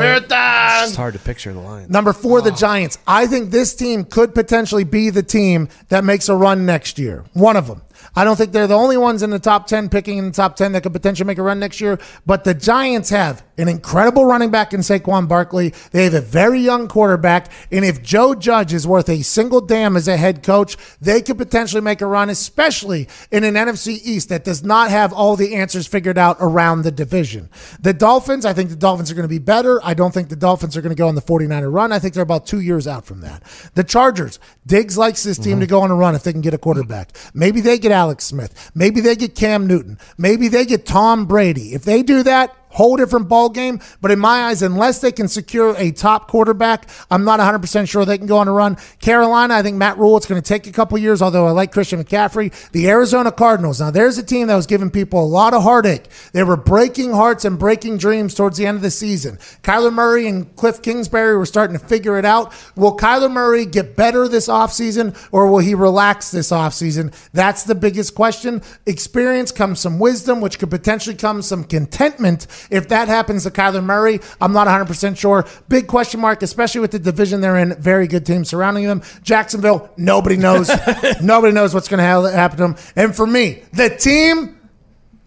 It's 0.89 0.97
hard 0.97 1.15
to 1.15 1.21
picture 1.21 1.53
the 1.53 1.61
Lions. 1.61 1.91
Number 1.91 2.13
four, 2.13 2.41
the 2.41 2.51
Giants. 2.53 2.99
I 3.07 3.27
think 3.27 3.51
this 3.51 3.75
team 3.75 4.05
could 4.05 4.35
potentially 4.35 4.85
be 4.85 5.11
the 5.11 5.23
team 5.23 5.69
that 5.89 6.05
makes 6.05 6.29
a 6.29 6.37
run 6.37 6.67
next 6.67 6.99
year. 6.99 7.25
One 7.33 7.57
of 7.57 7.67
them. 7.67 7.83
I 8.15 8.25
don't 8.25 8.37
think 8.37 8.53
they're 8.53 8.67
the 8.67 8.75
only 8.75 8.97
ones 8.97 9.23
in 9.23 9.31
the 9.31 9.39
top 9.39 9.67
10 9.67 9.89
picking 9.89 10.19
in 10.19 10.27
the 10.27 10.33
top 10.33 10.57
10 10.57 10.73
that 10.73 10.83
could 10.83 10.93
potentially 10.93 11.27
make 11.27 11.39
a 11.39 11.43
run 11.43 11.59
next 11.59 11.81
year, 11.81 11.99
but 12.25 12.45
the 12.45 12.55
Giants 12.55 13.11
have 13.11 13.45
an 13.59 13.69
incredible 13.69 14.27
running 14.27 14.51
back 14.51 14.73
in 14.73 14.81
Saquon 14.81 15.29
Barkley. 15.29 15.73
They 15.91 16.05
have 16.05 16.15
a 16.15 16.21
very 16.21 16.61
young 16.61 16.89
quarterback, 16.89 17.51
and 17.73 17.85
if 17.85 18.03
Joe 18.03 18.35
Judge 18.35 18.73
is 18.73 18.87
worth 18.87 19.09
a 19.09 19.23
single 19.23 19.61
damn 19.61 19.97
as 19.97 20.09
a 20.09 20.17
head 20.17 20.43
coach, 20.43 20.77
they 21.01 21.23
could 21.23 21.39
potentially 21.39 21.81
make 21.81 22.01
a 22.01 22.07
run, 22.07 22.31
especially 22.31 23.09
in 23.31 23.45
an 23.45 23.55
NFC 23.55 23.99
East 24.03 24.29
that 24.29 24.45
does 24.45 24.63
not 24.63 24.91
have 24.91 25.13
all 25.13 25.37
the 25.37 25.55
answers 25.55 25.87
figured 25.87 26.19
out 26.19 26.37
around 26.41 26.83
the 26.83 26.91
division. 26.91 27.49
The 27.81 27.93
Dolphins, 27.93 28.45
I 28.45 28.53
think 28.53 28.71
the 28.71 28.77
Dolphins 28.77 29.11
are 29.11 29.15
going 29.15 29.25
to 29.25 29.29
be 29.29 29.39
better. 29.39 29.81
I 29.85 29.95
don't 29.95 30.13
think 30.13 30.29
the 30.29 30.37
Dolphins 30.37 30.77
are 30.77 30.83
going 30.83 30.95
to 30.95 30.99
go 30.99 31.09
on 31.09 31.15
the 31.15 31.23
49er 31.23 31.73
run. 31.73 31.93
I 31.93 31.99
think 31.99 32.15
they're 32.15 32.23
about 32.23 32.47
two 32.47 32.61
years 32.61 32.87
out 32.87 33.07
from 33.07 33.21
that. 33.21 33.43
The 33.75 33.85
Chargers, 33.85 34.39
Diggs 34.67 34.99
likes 34.99 35.23
this 35.23 35.39
team 35.39 35.55
mm-hmm. 35.55 35.61
to 35.61 35.67
go 35.67 35.81
on 35.81 35.91
a 35.91 35.95
run 35.95 36.15
if 36.15 36.23
they 36.23 36.33
can 36.33 36.41
get 36.41 36.55
a 36.55 36.59
quarterback. 36.59 37.17
Maybe 37.35 37.61
they 37.61 37.79
get 37.79 37.93
Alex 37.97 38.25
Smith. 38.25 38.71
Maybe 38.75 39.01
they 39.01 39.17
get 39.17 39.35
Cam 39.35 39.67
Newton. 39.67 39.99
Maybe 40.19 40.49
they 40.49 40.67
get 40.67 40.85
Tom 40.85 41.25
Brady. 41.25 41.73
If 41.73 41.85
they 41.85 42.03
do 42.03 42.23
that, 42.25 42.55
whole 42.77 42.97
different 42.97 43.29
ball 43.29 43.49
game. 43.49 43.81
But 44.03 44.11
in 44.11 44.19
my 44.19 44.45
eyes, 44.45 44.61
unless 44.63 45.01
they 45.01 45.11
can 45.11 45.29
secure 45.29 45.75
a 45.79 45.91
top 45.93 46.29
quarterback, 46.29 46.89
I'm 47.11 47.25
not 47.25 47.41
100% 47.41 47.89
sure 47.89 48.05
they 48.05 48.19
can 48.19 48.27
go 48.27 48.37
on 48.37 48.49
a 48.49 48.53
run. 48.53 48.77
Carolina, 49.01 49.55
I 49.55 49.63
think 49.63 49.77
Matt 49.79 49.97
Rhule, 49.97 50.17
it's 50.19 50.27
going 50.27 50.41
to 50.41 50.47
take 50.47 50.67
a 50.67 50.73
couple 50.73 50.99
years, 50.99 51.23
although 51.23 51.47
I 51.47 51.53
like 51.53 51.73
Christian 51.73 52.05
McCaffrey. 52.05 52.53
The 52.73 52.89
Arizona 52.91 53.33
Cardinals, 53.33 53.81
now 53.81 53.91
there's 53.91 54.19
a 54.19 54.23
team 54.23 54.49
that 54.49 54.57
was 54.57 54.67
giving 54.67 54.91
people 54.91 55.25
a 55.25 55.27
lot 55.27 55.55
of 55.55 55.63
heartache. 55.63 56.05
They 56.33 56.43
were 56.43 56.57
breaking 56.57 57.13
hearts 57.13 57.47
and 57.47 57.59
breaking 57.59 57.97
dreams 57.97 58.35
towards 58.35 58.59
the 58.59 58.67
end 58.67 58.77
of 58.77 58.83
the 58.83 58.91
season. 58.91 59.39
Kyler 59.63 59.93
Murray 59.93 60.29
and 60.29 60.55
Cliff 60.57 60.83
Kingsbury 60.83 61.37
were 61.37 61.47
starting 61.47 61.79
to 61.79 61.85
figure 61.85 62.19
it 62.19 62.27
out. 62.27 62.53
Will 62.77 62.97
Kyler 62.97 63.33
Murray 63.33 63.65
get 63.65 63.97
better 63.97 64.29
this 64.29 64.49
offseason 64.49 65.17
or 65.33 65.47
will 65.47 65.61
he 65.61 65.75
relax 65.75 66.31
this 66.31 66.51
offseason? 66.51 67.15
That's 67.33 67.63
the 67.65 67.75
biggest 67.75 68.15
question. 68.15 68.61
Experience 68.85 69.51
comes 69.51 69.81
some 69.81 69.99
wisdom, 69.99 70.43
which 70.43 70.59
could 70.59 70.71
potentially 70.71 71.17
come 71.17 71.41
some 71.41 71.65
contentment 71.65 72.47
If 72.71 72.89
that 72.89 73.09
happens 73.09 73.45
to 73.45 73.51
Kyler 73.51 73.83
Murray, 73.83 74.21
I'm 74.41 74.53
not 74.53 74.67
100% 74.67 75.17
sure. 75.17 75.47
Big 75.69 75.87
question 75.87 76.21
mark, 76.21 76.43
especially 76.43 76.81
with 76.81 76.91
the 76.91 76.99
division 76.99 77.41
they're 77.41 77.57
in. 77.57 77.75
Very 77.75 78.07
good 78.07 78.27
team 78.27 78.45
surrounding 78.45 78.85
them. 78.85 79.03
Jacksonville, 79.23 79.91
nobody 79.97 80.37
knows. 80.37 80.71
nobody 81.23 81.53
knows 81.53 81.75
what's 81.75 81.89
going 81.89 81.99
to 81.99 82.31
happen 82.33 82.57
to 82.57 82.63
them. 82.63 82.77
And 82.97 83.15
for 83.15 83.27
me, 83.27 83.63
the 83.73 83.91
team, 83.91 84.59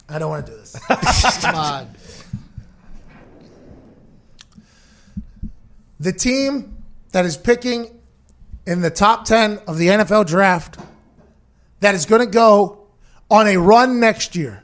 I 0.07 0.19
don't 0.19 0.29
want 0.29 0.45
to 0.45 0.51
do 0.51 0.57
this. 0.57 0.75
Come 1.41 1.55
on. 1.55 1.95
the 5.99 6.13
team 6.13 6.77
that 7.11 7.25
is 7.25 7.35
picking 7.37 7.99
in 8.65 8.81
the 8.81 8.89
top 8.89 9.25
10 9.25 9.59
of 9.67 9.77
the 9.77 9.87
NFL 9.87 10.25
draft 10.27 10.77
that 11.81 11.95
is 11.95 12.05
going 12.05 12.21
to 12.21 12.31
go 12.31 12.87
on 13.29 13.47
a 13.47 13.57
run 13.57 13.99
next 13.99 14.35
year 14.35 14.63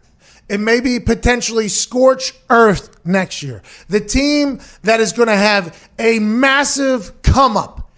and 0.49 0.63
maybe 0.63 0.99
potentially 0.99 1.67
scorch 1.67 2.33
earth 2.49 3.05
next 3.05 3.41
year. 3.41 3.61
The 3.89 3.99
team 3.99 4.59
that 4.83 4.99
is 4.99 5.13
going 5.13 5.27
to 5.27 5.35
have 5.35 5.89
a 5.97 6.19
massive 6.19 7.21
come 7.21 7.57
up. 7.57 7.91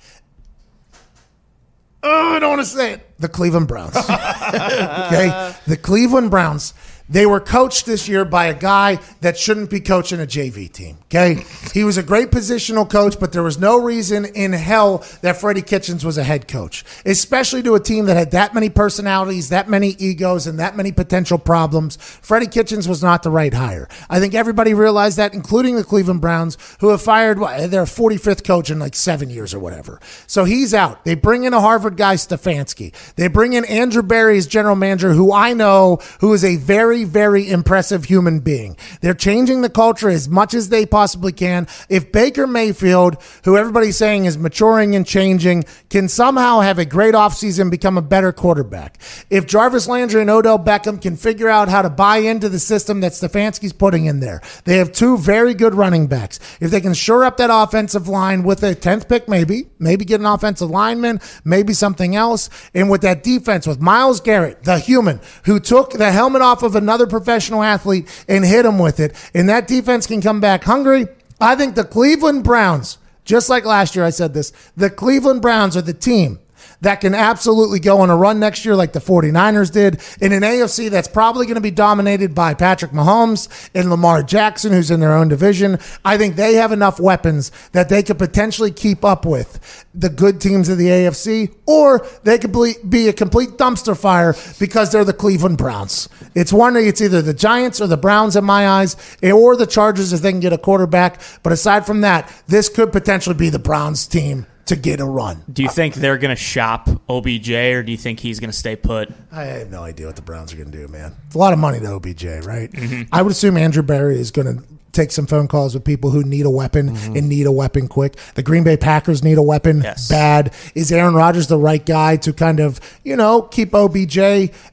Oh, 2.04 2.36
I 2.36 2.40
don't 2.40 2.50
want 2.50 2.62
to 2.62 2.68
say 2.68 2.94
it. 2.94 3.20
The 3.20 3.28
Cleveland 3.28 3.68
Browns. 3.68 3.96
okay? 3.98 5.54
The 5.66 5.78
Cleveland 5.82 6.32
Browns. 6.32 6.74
They 7.10 7.26
were 7.26 7.40
coached 7.40 7.86
this 7.86 8.08
year 8.10 8.26
by 8.26 8.48
a 8.48 8.54
guy 8.54 9.00
that 9.22 9.38
shouldn't 9.38 9.70
be 9.70 9.80
coaching 9.80 10.20
a 10.20 10.26
JV 10.26 10.72
team. 10.72 10.98
Okay. 11.06 11.46
He 11.74 11.86
was 11.86 11.98
a 11.98 12.04
great 12.04 12.32
positional 12.32 12.90
coach, 12.90 13.18
but 13.18 13.32
there 13.32 13.44
was 13.44 13.58
no 13.58 13.82
reason 13.82 14.26
in 14.26 14.52
hell 14.52 15.06
that 15.22 15.38
Freddie 15.38 15.62
Kitchens 15.62 16.04
was 16.04 16.18
a 16.18 16.24
head 16.24 16.50
coach, 16.50 16.84
especially 17.06 17.64
to 17.64 17.76
a 17.76 17.80
team 17.80 18.06
that 18.06 18.18
had 18.18 18.32
that 18.32 18.54
many 18.54 18.70
personalities, 18.70 19.50
that 19.50 19.70
many 19.70 19.96
egos, 20.00 20.48
and 20.48 20.60
that 20.60 20.76
many 20.76 20.92
potential 20.92 21.38
problems. 21.38 21.96
Freddie 21.96 22.48
Kitchens 22.48 22.90
was 22.90 23.02
not 23.02 23.24
the 23.24 23.32
right 23.32 23.54
hire. 23.54 23.88
I 24.10 24.20
think 24.20 24.34
everybody 24.34 24.74
realized 24.74 25.18
that, 25.18 25.34
including 25.34 25.78
the 25.78 25.84
Cleveland 25.86 26.20
Browns, 26.20 26.58
who 26.82 26.90
have 26.90 27.02
fired 27.02 27.40
what, 27.40 27.72
their 27.72 27.84
45th 27.84 28.44
coach 28.44 28.70
in 28.70 28.80
like 28.80 28.96
seven 28.96 29.30
years 29.30 29.54
or 29.54 29.60
whatever. 29.60 30.02
So 30.28 30.44
he's 30.44 30.74
out. 30.74 31.06
They 31.06 31.16
bring 31.16 31.46
in 31.46 31.54
a 31.54 31.62
Harvard 31.62 31.96
guy, 31.96 32.16
Stefanski. 32.16 32.94
They 33.16 33.30
bring 33.30 33.54
in 33.54 33.64
Andrew 33.66 34.04
Berry 34.04 34.38
as 34.38 34.46
general 34.46 34.76
manager, 34.76 35.14
who 35.14 35.32
I 35.32 35.54
know 35.54 36.00
who 36.20 36.34
is 36.34 36.44
a 36.44 36.58
very, 36.58 36.97
very 37.04 37.50
impressive 37.50 38.06
human 38.06 38.40
being. 38.40 38.78
They're 39.02 39.14
changing 39.14 39.62
the 39.62 39.70
culture 39.70 40.10
as 40.10 40.28
much 40.28 40.54
as 40.54 40.70
they 40.70 40.86
possibly 40.86 41.32
can. 41.32 41.68
If 41.90 42.12
Baker 42.12 42.48
Mayfield, 42.48 43.18
who 43.44 43.58
everybody's 43.58 43.98
saying 43.98 44.26
is 44.26 44.38
maturing 44.38 44.96
and 44.96 45.06
changing, 45.06 45.66
can 45.90 46.08
somehow 46.08 46.60
have 46.60 46.80
a 46.80 46.86
great 46.86 47.14
offseason, 47.14 47.70
become 47.70 47.98
a 47.98 48.02
better 48.02 48.32
quarterback. 48.32 49.00
If 49.30 49.46
Jarvis 49.46 49.88
Landry 49.88 50.22
and 50.22 50.30
Odell 50.30 50.60
Beckham 50.60 51.02
can 51.02 51.16
figure 51.16 51.50
out 51.50 51.70
how 51.70 51.82
to 51.82 51.90
buy 51.90 52.18
into 52.18 52.50
the 52.50 52.60
system 52.60 53.02
that 53.02 53.14
Stefanski's 53.14 53.74
putting 53.74 54.06
in 54.06 54.20
there, 54.20 54.42
they 54.66 54.78
have 54.78 54.92
two 54.92 55.18
very 55.18 55.54
good 55.54 55.76
running 55.76 56.08
backs. 56.08 56.40
If 56.60 56.72
they 56.72 56.82
can 56.82 56.94
shore 56.94 57.24
up 57.24 57.38
that 57.38 57.50
offensive 57.52 58.08
line 58.08 58.44
with 58.44 58.64
a 58.64 58.76
10th 58.76 59.08
pick, 59.10 59.28
maybe, 59.28 59.68
maybe 59.80 60.06
get 60.06 60.20
an 60.20 60.26
offensive 60.26 60.70
lineman, 60.70 61.20
maybe 61.44 61.74
something 61.74 62.16
else. 62.16 62.50
And 62.74 62.90
with 62.90 63.02
that 63.02 63.24
defense, 63.24 63.68
with 63.68 63.82
Myles 63.82 64.22
Garrett, 64.22 64.64
the 64.64 64.80
human, 64.80 65.20
who 65.46 65.60
took 65.60 65.92
the 65.92 66.12
helmet 66.12 66.42
off 66.42 66.64
of 66.64 66.76
another 66.88 67.06
professional 67.06 67.62
athlete 67.62 68.08
and 68.30 68.46
hit 68.46 68.66
him 68.66 68.80
with 68.80 69.02
it, 69.02 69.14
and 69.34 69.50
that 69.50 69.68
defense 69.68 70.08
can 70.08 70.22
come 70.22 70.40
back 70.40 70.64
hungry, 70.64 71.06
I 71.40 71.56
think 71.56 71.76
the 71.76 71.84
Cleveland 71.84 72.46
Browns, 72.46 72.98
just 73.26 73.50
like 73.50 73.66
last 73.66 73.94
year 73.94 74.06
I 74.06 74.10
said 74.10 74.34
this, 74.34 74.54
the 74.78 74.90
Cleveland 74.90 75.42
Browns 75.42 75.76
are 75.76 75.82
the 75.82 75.94
team 75.94 76.40
that 76.82 77.02
can 77.02 77.16
absolutely 77.16 77.80
go 77.80 78.00
on 78.02 78.10
a 78.10 78.16
run 78.16 78.40
next 78.40 78.66
year 78.66 78.76
like 78.76 78.94
the 78.94 79.00
49ers 79.00 79.72
did 79.72 80.02
in 80.22 80.32
an 80.32 80.44
AFC 80.44 80.90
that's 80.90 81.08
probably 81.08 81.46
going 81.46 81.56
to 81.56 81.62
be 81.62 81.72
dominated 81.72 82.36
by 82.36 82.54
Patrick 82.54 82.92
Mahomes 82.92 83.70
and 83.74 83.90
Lamar 83.90 84.24
Jackson, 84.24 84.72
who's 84.72 84.92
in 84.92 85.00
their 85.00 85.14
own 85.14 85.28
division. 85.28 85.80
I 86.06 86.18
think 86.18 86.36
they 86.36 86.56
have 86.56 86.72
enough 86.72 87.00
weapons 87.00 87.52
that 87.72 87.90
they 87.90 88.04
could 88.04 88.20
potentially 88.20 88.72
keep 88.72 89.04
up 89.04 89.26
with 89.26 89.86
the 89.94 90.10
good 90.10 90.40
teams 90.40 90.70
of 90.70 90.78
the 90.78 90.88
AFC, 90.88 91.54
or 91.66 92.06
they 92.24 92.38
could 92.38 92.54
be- 92.88 93.08
a 93.08 93.14
complete 93.14 93.52
dumpster 93.52 93.98
fire 93.98 94.36
because 94.60 94.92
they're 94.92 95.06
the 95.06 95.14
Cleveland 95.14 95.58
Browns. 95.58 96.10
It's 96.36 96.52
one, 96.52 96.76
it's 96.76 97.02
either 97.02 97.22
the 97.22 97.34
Giants 97.34 97.80
or 97.80 97.88
the 97.88 97.98
Browns 97.98 98.36
in 98.36 98.44
my 98.44 98.68
eyes, 98.68 98.98
or 99.24 99.56
the 99.56 99.66
Chargers 99.66 100.14
if 100.14 100.22
they 100.22 100.32
can 100.32 100.42
get 100.42 100.52
a 100.52 100.58
quarterback. 100.58 101.22
But 101.42 101.54
aside 101.54 101.86
from 101.86 102.02
that, 102.02 102.32
this 102.48 102.70
could 102.70 102.92
potentially 102.92 103.36
be 103.36 103.50
the 103.50 103.60
Browns 103.60 104.06
team 104.08 104.46
to 104.68 104.76
get 104.76 105.00
a 105.00 105.06
run. 105.06 105.44
Do 105.52 105.64
you 105.64 105.70
think 105.70 105.96
they're 105.96 106.18
going 106.18 106.36
to 106.36 106.42
shop 106.42 106.90
OBJ, 107.10 107.50
or 107.50 107.84
do 107.84 107.92
you 107.92 107.98
think 107.98 108.20
he's 108.20 108.40
going 108.40 108.50
to 108.50 108.58
stay 108.58 108.76
put? 108.76 109.10
I 109.32 109.44
have 109.44 109.70
no 109.72 109.84
idea 109.84 110.06
what 110.06 110.16
the 110.16 110.22
Browns 110.22 110.54
are 110.54 110.58
going 110.58 110.72
to 110.72 110.78
do, 110.78 110.88
man. 110.88 111.16
It's 111.26 111.36
a 111.36 111.40
lot 111.40 111.54
of 111.54 111.60
money 111.60 111.80
to 111.80 111.86
OBJ, 111.96 112.46
right? 112.46 112.72
Mm-hmm. 112.72 113.04
I 113.12 113.22
would 113.22 113.32
assume 113.32 113.58
Andrew 113.58 113.84
Berry 113.84 114.20
is 114.20 114.32
going 114.32 114.58
to 114.58 114.64
take 114.98 115.12
some 115.12 115.28
phone 115.28 115.48
calls 115.48 115.74
with 115.74 115.84
people 115.86 116.10
who 116.10 116.24
need 116.24 116.46
a 116.46 116.50
weapon 116.50 116.90
and 117.16 117.30
need 117.30 117.46
a 117.46 117.52
weapon 117.52 117.88
quick. 117.88 118.18
The 118.36 118.44
Green 118.44 118.64
Bay 118.64 118.76
Packers 118.78 119.24
need 119.24 119.38
a 119.38 119.42
weapon 119.44 119.82
Yes. 119.82 120.10
bad. 120.10 120.54
Is 120.76 120.92
Aaron 120.92 121.14
Rodgers 121.14 121.48
the 121.48 121.58
right 121.58 121.86
guy 121.86 122.18
to 122.18 122.34
kind 122.34 122.60
of, 122.60 122.80
you 123.04 123.16
know, 123.16 123.44
keep 123.44 123.74
OBJ 123.76 124.18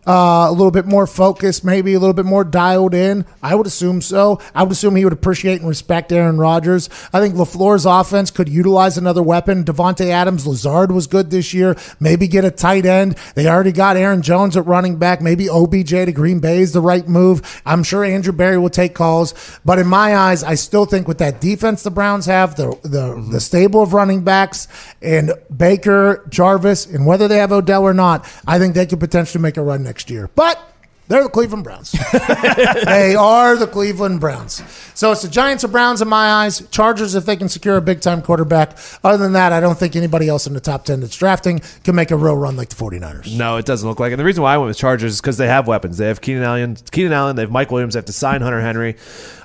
uh, 0.07 0.47
a 0.49 0.53
little 0.53 0.71
bit 0.71 0.87
more 0.87 1.07
focused, 1.07 1.65
maybe 1.65 1.95
a 1.95 1.99
little 2.01 2.15
bit 2.15 2.25
more 2.25 2.43
dialed 2.45 2.95
in? 2.95 3.25
I 3.43 3.55
would 3.55 3.67
assume 3.67 4.01
so. 4.01 4.41
I 4.55 4.63
would 4.63 4.73
assume 4.73 4.97
he 4.97 5.05
would 5.05 5.13
appreciate 5.13 5.61
and 5.61 5.69
respect 5.69 6.11
Aaron 6.13 6.39
Rodgers. 6.39 6.89
I 7.13 7.21
think 7.21 7.35
LaFleur's 7.35 7.87
offense 7.87 8.31
could 8.31 8.49
utilize 8.49 8.97
another 8.99 9.23
weapon. 9.23 9.65
Davante 9.65 10.07
Adams, 10.09 10.47
Lazard 10.47 10.91
was 10.91 11.07
good 11.07 11.31
this 11.31 11.53
year. 11.53 11.77
Maybe 12.01 12.27
get 12.29 12.45
a 12.45 12.51
tight 12.51 12.87
end. 12.87 13.17
They 13.35 13.47
already 13.47 13.73
got 13.73 13.97
Aaron 13.97 14.23
Jones 14.23 14.57
at 14.57 14.67
running 14.67 14.97
back. 14.97 15.21
Maybe 15.21 15.49
OBJ 15.49 15.91
to 16.07 16.13
Green 16.13 16.41
Bay 16.41 16.61
is 16.61 16.73
the 16.73 16.81
right 16.81 17.07
move. 17.07 17.63
I'm 17.67 17.83
sure 17.83 18.05
Andrew 18.05 18.33
Berry 18.33 18.57
will 18.59 18.71
take 18.71 18.95
calls. 18.95 19.35
But 19.65 19.79
in 19.79 19.87
my 19.87 20.14
eyes, 20.15 20.43
I 20.43 20.55
still 20.55 20.87
think 20.87 21.09
with 21.09 21.19
that 21.19 21.41
defense 21.41 21.83
the 21.83 21.91
Browns 21.91 22.27
have, 22.27 22.57
the 22.57 22.71
the, 22.83 23.15
mm-hmm. 23.15 23.31
the 23.31 23.41
stable 23.41 23.83
of 23.83 23.93
running 23.93 24.25
backs 24.25 24.69
and 25.03 25.33
Baker, 25.55 26.25
Jarvis, 26.29 26.87
and 26.87 27.07
whether 27.07 27.29
they 27.29 27.39
have 27.39 27.53
Odell 27.53 27.83
or 27.83 27.95
not, 27.95 28.27
I 28.47 28.59
think 28.59 28.75
they 28.75 28.87
could 28.87 29.01
potentially 29.01 29.43
make 29.43 29.57
a 29.57 29.63
run 29.63 29.83
next 29.83 30.11
year. 30.11 30.31
But 30.35 30.59
they're 31.09 31.23
the 31.25 31.29
Cleveland 31.29 31.65
Browns. 31.65 31.93
they 32.85 33.15
are 33.15 33.57
the 33.57 33.67
Cleveland 33.67 34.21
Browns. 34.21 34.63
So 34.95 35.13
it's 35.13 35.23
the 35.23 35.29
Giants 35.29 35.65
or 35.65 35.69
Browns 35.69 36.01
in 36.01 36.09
my 36.09 36.31
eyes. 36.45 36.67
Chargers 36.71 37.15
if 37.15 37.27
they 37.27 37.37
can 37.37 37.49
secure 37.49 37.77
a 37.77 37.81
big 37.83 38.01
time 38.01 38.23
quarterback. 38.23 38.77
Other 39.03 39.23
than 39.23 39.33
that, 39.33 39.53
I 39.53 39.61
don't 39.61 39.79
think 39.79 39.97
anybody 39.97 40.29
else 40.29 40.47
in 40.47 40.55
the 40.55 40.61
top 40.61 40.85
10 40.85 41.01
that's 41.01 41.17
drafting 41.17 41.61
can 41.83 41.95
make 41.95 42.11
a 42.11 42.17
real 42.17 42.37
run 42.37 42.57
like 42.57 42.69
the 42.71 42.77
49ers. 42.77 43.37
No, 43.37 43.57
it 43.57 43.67
doesn't 43.67 43.89
look 43.89 44.01
like 44.01 44.11
it. 44.11 44.15
And 44.15 44.21
the 44.21 44.25
reason 44.25 44.43
why 44.43 44.55
I 44.55 44.59
went 44.59 44.69
with 44.69 44.79
Chargers 44.79 45.13
is 45.15 45.21
because 45.21 45.37
they 45.37 45.49
have 45.49 45.67
weapons. 45.67 45.99
They 45.99 46.07
have 46.09 46.21
Keenan 46.21 46.43
Allen, 46.45 46.77
Keenan 46.91 47.13
Allen. 47.13 47.37
They 47.37 47.43
have 47.43 47.51
Mike 47.51 47.71
Williams. 47.71 47.95
They 47.95 47.99
have 47.99 48.05
to 48.07 48.13
sign 48.13 48.41
Hunter 48.41 48.61
Henry. 48.61 48.97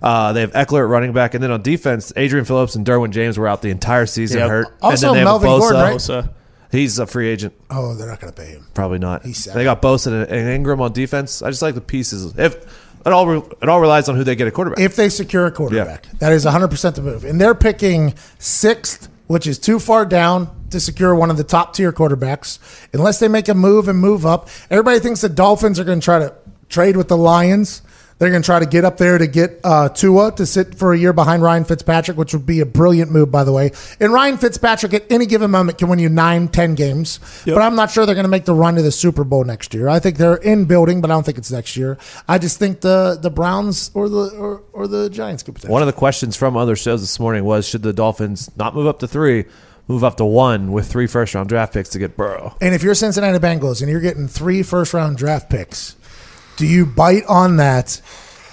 Uh, 0.02 0.34
they 0.34 0.42
have 0.42 0.54
Ekeler 0.54 0.84
at 0.84 0.90
running 0.90 1.14
back, 1.14 1.34
and 1.34 1.44
then 1.44 1.52
on 1.52 1.62
defense, 1.62 2.14
Adrian 2.16 2.46
Phillips 2.46 2.76
and 2.76 2.86
Derwin 2.86 3.12
James 3.12 3.38
were 3.38 3.48
out 3.48 3.62
the 3.62 3.70
entire 3.70 4.06
season 4.06 4.40
Yep. 4.40 4.50
hurt. 4.50 4.68
Also 4.82 5.10
and 5.10 5.18
then 5.18 5.26
they 5.26 5.32
have 5.32 5.42
Melvin 5.42 5.50
Bosa. 5.50 5.60
Gordon, 5.60 5.82
right? 5.82 5.96
Bosa. 5.98 6.30
He's 6.72 7.00
a 7.00 7.08
free 7.08 7.28
agent. 7.30 7.54
Oh, 7.70 7.96
they're 7.96 8.08
not 8.08 8.20
going 8.20 8.32
to 8.32 8.40
pay 8.40 8.50
him. 8.50 8.68
Probably 8.74 9.00
not. 9.00 9.26
He's 9.26 9.44
sad. 9.44 9.56
they 9.56 9.64
got 9.64 9.82
Bosa 9.82 10.30
and, 10.30 10.50
Ingram 10.50 10.82
on 10.82 10.94
defense. 10.94 11.42
I 11.42 11.50
just 11.50 11.62
like 11.62 11.76
the 11.76 11.82
pieces. 11.82 12.34
If 12.38 12.56
it 13.06 13.12
all 13.12 13.28
re- 13.28 13.42
it 13.62 13.70
all 13.70 13.82
relies 13.82 14.08
on 14.10 14.16
who 14.16 14.24
they 14.24 14.36
get 14.36 14.48
a 14.48 14.52
quarterback. 14.52 14.80
If 14.80 14.96
they 14.96 15.10
secure 15.10 15.46
a 15.48 15.52
quarterback, 15.52 16.06
that 16.20 16.32
is 16.32 16.46
100% 16.46 16.96
the 16.96 17.02
move. 17.02 17.24
And 17.26 17.42
they're 17.42 17.56
picking 17.56 18.14
sixth, 18.38 19.10
which 19.28 19.48
is 19.48 19.58
too 19.58 19.80
far 19.80 20.06
down 20.06 20.56
to 20.70 20.80
secure 20.80 21.16
one 21.16 21.32
of 21.32 21.38
the 21.38 21.44
top 21.44 21.74
tier 21.74 21.92
quarterbacks. 21.92 22.60
Unless 22.94 23.20
they 23.20 23.28
make 23.28 23.48
a 23.48 23.56
move 23.56 23.88
and 23.88 23.98
move 23.98 24.26
up. 24.26 24.50
Everybody 24.70 25.00
thinks 25.00 25.22
the 25.22 25.30
Dolphins 25.30 25.80
are 25.80 25.84
going 25.84 26.00
to 26.00 26.06
try 26.06 26.20
to 26.20 26.34
trade 26.68 26.96
with 26.98 27.08
the 27.08 27.18
Lions. 27.18 27.82
They're 28.20 28.30
going 28.30 28.42
to 28.42 28.46
try 28.46 28.60
to 28.60 28.66
get 28.66 28.84
up 28.84 28.98
there 28.98 29.18
to 29.18 29.28
get 29.28 29.62
uh, 29.64 29.88
Tua 29.88 30.34
to 30.34 30.46
sit 30.46 30.76
for 30.76 30.92
a 30.92 30.98
year 30.98 31.14
behind 31.14 31.42
Ryan 31.42 31.64
Fitzpatrick, 31.64 32.18
which 32.18 32.34
would 32.34 32.46
be 32.46 32.60
a 32.60 32.66
brilliant 32.66 33.12
move, 33.12 33.32
by 33.32 33.46
the 33.46 33.54
way. 33.54 33.72
And 34.02 34.12
Ryan 34.12 34.38
Fitzpatrick 34.38 34.94
at 34.94 35.10
any 35.10 35.26
given 35.26 35.50
moment 35.52 35.78
can 35.78 35.88
win 35.88 36.00
you 36.00 36.10
nine, 36.10 36.50
ten 36.50 36.76
games. 36.76 37.20
But 37.46 37.60
I'm 37.60 37.76
not 37.76 37.92
sure 37.92 38.06
they're 38.06 38.16
going 38.16 38.26
to 38.26 38.30
make 38.30 38.44
the 38.44 38.54
run 38.54 38.76
to 38.76 38.82
the 38.82 38.92
Super 38.92 39.24
Bowl 39.24 39.46
next 39.46 39.74
year. 39.74 39.88
I 39.88 40.00
think 40.00 40.18
they're 40.18 40.36
in 40.36 40.66
building, 40.66 41.00
but 41.00 41.10
I 41.10 41.14
don't 41.14 41.26
think 41.26 41.38
it's 41.38 41.52
next 41.52 41.78
year. 41.78 41.98
I 42.28 42.38
just 42.38 42.60
think 42.60 42.82
the 42.82 43.18
the 43.20 43.30
Browns 43.30 43.90
or 43.94 44.10
the 44.10 44.32
or, 44.32 44.64
or 44.74 44.88
the 44.88 45.10
Giants 45.10 45.42
could 45.42 45.56
potentially. 45.56 45.72
One 45.72 45.82
of 45.82 45.88
the 45.88 45.94
questions 45.94 46.36
from 46.36 46.58
other 46.58 46.76
shows 46.76 47.00
this 47.00 47.20
morning 47.22 47.46
was 47.46 47.66
should 47.68 47.84
the 47.84 47.94
Dolphins 47.94 48.52
not 48.58 48.76
move 48.76 48.88
up 48.88 49.00
to 49.00 49.08
three, 49.08 49.46
move 49.88 50.04
up 50.04 50.18
to 50.18 50.26
one 50.26 50.74
with 50.74 50.92
three 50.92 51.08
first 51.08 51.34
round 51.36 51.48
draft 51.48 51.74
picks 51.74 51.88
to 51.90 52.00
get 52.00 52.18
Burrow? 52.18 52.58
And 52.60 52.76
if 52.76 52.84
you're 52.84 52.96
Cincinnati 52.96 53.40
Bengals 53.40 53.82
and 53.82 53.90
you're 53.90 54.02
getting 54.02 54.28
three 54.28 54.62
first 54.62 54.94
round 54.94 55.18
draft 55.18 55.50
picks, 55.50 55.96
do 56.60 56.68
you 56.68 56.86
bite 56.86 57.24
on 57.30 57.56
that? 57.56 58.02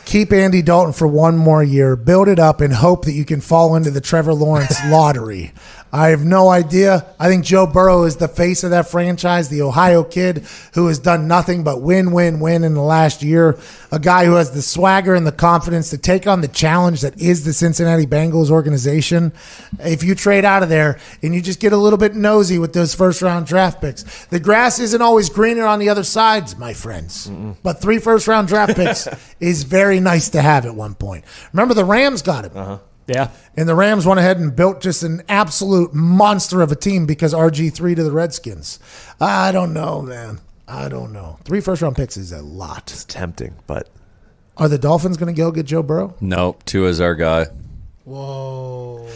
Keep 0.04 0.32
Andy 0.32 0.62
Dalton 0.62 0.92
for 0.92 1.08
one 1.08 1.36
more 1.36 1.64
year, 1.64 1.96
build 1.96 2.28
it 2.28 2.38
up, 2.38 2.60
and 2.60 2.72
hope 2.72 3.04
that 3.04 3.14
you 3.14 3.24
can 3.24 3.40
fall 3.40 3.74
into 3.74 3.90
the 3.90 4.00
Trevor 4.00 4.32
Lawrence 4.32 4.78
lottery. 4.86 5.52
I 5.96 6.08
have 6.08 6.26
no 6.26 6.50
idea. 6.50 7.06
I 7.18 7.28
think 7.28 7.42
Joe 7.42 7.66
Burrow 7.66 8.04
is 8.04 8.16
the 8.16 8.28
face 8.28 8.64
of 8.64 8.70
that 8.70 8.90
franchise, 8.90 9.48
the 9.48 9.62
Ohio 9.62 10.04
kid 10.04 10.44
who 10.74 10.88
has 10.88 10.98
done 10.98 11.26
nothing 11.26 11.64
but 11.64 11.80
win, 11.80 12.12
win, 12.12 12.38
win 12.38 12.64
in 12.64 12.74
the 12.74 12.82
last 12.82 13.22
year. 13.22 13.58
A 13.90 13.98
guy 13.98 14.26
who 14.26 14.34
has 14.34 14.50
the 14.50 14.60
swagger 14.60 15.14
and 15.14 15.26
the 15.26 15.32
confidence 15.32 15.88
to 15.90 15.98
take 15.98 16.26
on 16.26 16.42
the 16.42 16.48
challenge 16.48 17.00
that 17.00 17.18
is 17.18 17.46
the 17.46 17.54
Cincinnati 17.54 18.06
Bengals 18.06 18.50
organization. 18.50 19.32
If 19.78 20.04
you 20.04 20.14
trade 20.14 20.44
out 20.44 20.62
of 20.62 20.68
there 20.68 20.98
and 21.22 21.34
you 21.34 21.40
just 21.40 21.60
get 21.60 21.72
a 21.72 21.78
little 21.78 21.98
bit 21.98 22.14
nosy 22.14 22.58
with 22.58 22.74
those 22.74 22.94
first 22.94 23.22
round 23.22 23.46
draft 23.46 23.80
picks, 23.80 24.26
the 24.26 24.38
grass 24.38 24.78
isn't 24.78 25.00
always 25.00 25.30
greener 25.30 25.64
on 25.64 25.78
the 25.78 25.88
other 25.88 26.04
sides, 26.04 26.58
my 26.58 26.74
friends. 26.74 27.30
But 27.62 27.80
three 27.80 28.00
first 28.00 28.28
round 28.28 28.48
draft 28.48 28.76
picks 28.76 29.08
is 29.40 29.62
very 29.62 30.00
nice 30.00 30.28
to 30.30 30.42
have 30.42 30.66
at 30.66 30.74
one 30.74 30.94
point. 30.94 31.24
Remember, 31.54 31.72
the 31.72 31.86
Rams 31.86 32.20
got 32.20 32.44
him. 32.44 32.52
Uh-huh. 32.54 32.78
Yeah. 33.06 33.30
And 33.56 33.68
the 33.68 33.74
Rams 33.74 34.04
went 34.06 34.18
ahead 34.20 34.38
and 34.38 34.54
built 34.54 34.80
just 34.80 35.02
an 35.02 35.22
absolute 35.28 35.94
monster 35.94 36.60
of 36.60 36.72
a 36.72 36.76
team 36.76 37.06
because 37.06 37.32
RG3 37.32 37.96
to 37.96 38.02
the 38.02 38.10
Redskins. 38.10 38.78
I 39.20 39.52
don't 39.52 39.72
know, 39.72 40.02
man. 40.02 40.40
I 40.68 40.88
don't 40.88 41.12
know. 41.12 41.38
Three 41.44 41.60
first 41.60 41.82
round 41.82 41.94
picks 41.96 42.16
is 42.16 42.32
a 42.32 42.42
lot. 42.42 42.90
It's 42.92 43.04
tempting, 43.04 43.54
but 43.68 43.88
Are 44.56 44.68
the 44.68 44.78
Dolphins 44.78 45.16
going 45.16 45.32
to 45.32 45.38
go 45.38 45.52
get 45.52 45.66
Joe 45.66 45.82
Burrow? 45.82 46.14
Nope, 46.20 46.64
Tua's 46.64 47.00
our 47.00 47.14
guy. 47.14 47.46
Whoa. 48.04 49.08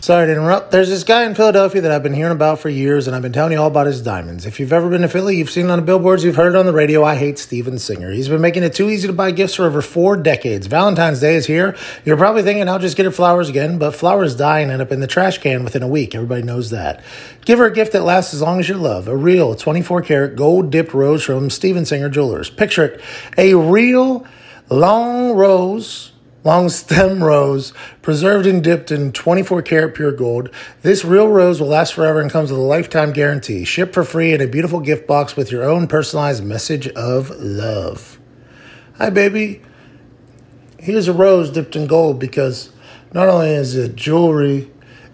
Sorry 0.00 0.26
to 0.26 0.32
interrupt. 0.32 0.70
There's 0.70 0.88
this 0.88 1.04
guy 1.04 1.24
in 1.24 1.34
Philadelphia 1.34 1.82
that 1.82 1.92
I've 1.92 2.02
been 2.02 2.14
hearing 2.14 2.32
about 2.32 2.58
for 2.58 2.68
years, 2.68 3.06
and 3.06 3.14
I've 3.14 3.22
been 3.22 3.32
telling 3.32 3.52
you 3.52 3.58
all 3.58 3.66
about 3.66 3.86
his 3.86 4.00
diamonds. 4.00 4.46
If 4.46 4.58
you've 4.58 4.72
ever 4.72 4.88
been 4.88 5.02
to 5.02 5.08
Philly, 5.08 5.36
you've 5.36 5.50
seen 5.50 5.66
it 5.66 5.70
on 5.70 5.78
the 5.78 5.84
billboards, 5.84 6.24
you've 6.24 6.36
heard 6.36 6.54
it 6.54 6.58
on 6.58 6.64
the 6.64 6.72
radio. 6.72 7.04
I 7.04 7.16
hate 7.16 7.38
Steven 7.38 7.78
Singer. 7.78 8.10
He's 8.10 8.28
been 8.28 8.40
making 8.40 8.62
it 8.62 8.72
too 8.72 8.88
easy 8.88 9.06
to 9.06 9.12
buy 9.12 9.30
gifts 9.30 9.54
for 9.54 9.66
over 9.66 9.82
four 9.82 10.16
decades. 10.16 10.66
Valentine's 10.66 11.20
Day 11.20 11.34
is 11.34 11.46
here. 11.46 11.76
You're 12.04 12.16
probably 12.16 12.42
thinking, 12.42 12.68
I'll 12.68 12.78
just 12.78 12.96
get 12.96 13.04
her 13.04 13.12
flowers 13.12 13.48
again, 13.48 13.78
but 13.78 13.94
flowers 13.94 14.34
die 14.34 14.60
and 14.60 14.70
end 14.70 14.80
up 14.80 14.90
in 14.90 15.00
the 15.00 15.06
trash 15.06 15.38
can 15.38 15.64
within 15.64 15.82
a 15.82 15.88
week. 15.88 16.14
Everybody 16.14 16.42
knows 16.42 16.70
that. 16.70 17.04
Give 17.44 17.58
her 17.58 17.66
a 17.66 17.72
gift 17.72 17.92
that 17.92 18.02
lasts 18.02 18.32
as 18.32 18.40
long 18.40 18.58
as 18.58 18.68
your 18.68 18.78
love. 18.78 19.06
A 19.06 19.16
real 19.16 19.54
24 19.54 20.02
karat 20.02 20.34
gold 20.34 20.70
dipped 20.70 20.94
rose 20.94 21.22
from 21.22 21.50
Steven 21.50 21.84
Singer 21.84 22.08
Jewelers. 22.08 22.48
Picture 22.48 22.84
it 22.84 23.00
a 23.36 23.54
real 23.54 24.26
long 24.70 25.32
rose 25.32 26.09
long 26.44 26.68
stem 26.68 27.22
rose, 27.22 27.72
preserved 28.02 28.46
and 28.46 28.62
dipped 28.62 28.90
in 28.90 29.12
24 29.12 29.62
karat 29.62 29.94
pure 29.94 30.12
gold. 30.12 30.50
This 30.82 31.04
real 31.04 31.28
rose 31.28 31.60
will 31.60 31.68
last 31.68 31.94
forever 31.94 32.20
and 32.20 32.30
comes 32.30 32.50
with 32.50 32.60
a 32.60 32.64
lifetime 32.64 33.12
guarantee. 33.12 33.64
Ship 33.64 33.92
for 33.92 34.04
free 34.04 34.32
in 34.32 34.40
a 34.40 34.46
beautiful 34.46 34.80
gift 34.80 35.06
box 35.06 35.36
with 35.36 35.50
your 35.50 35.64
own 35.64 35.86
personalized 35.86 36.44
message 36.44 36.88
of 36.88 37.30
love. 37.30 38.18
Hi, 38.96 39.10
baby. 39.10 39.62
Here's 40.78 41.08
a 41.08 41.12
rose 41.12 41.50
dipped 41.50 41.76
in 41.76 41.86
gold 41.86 42.18
because 42.18 42.72
not 43.12 43.28
only 43.28 43.50
is 43.50 43.76
it 43.76 43.96
jewelry 43.96 44.70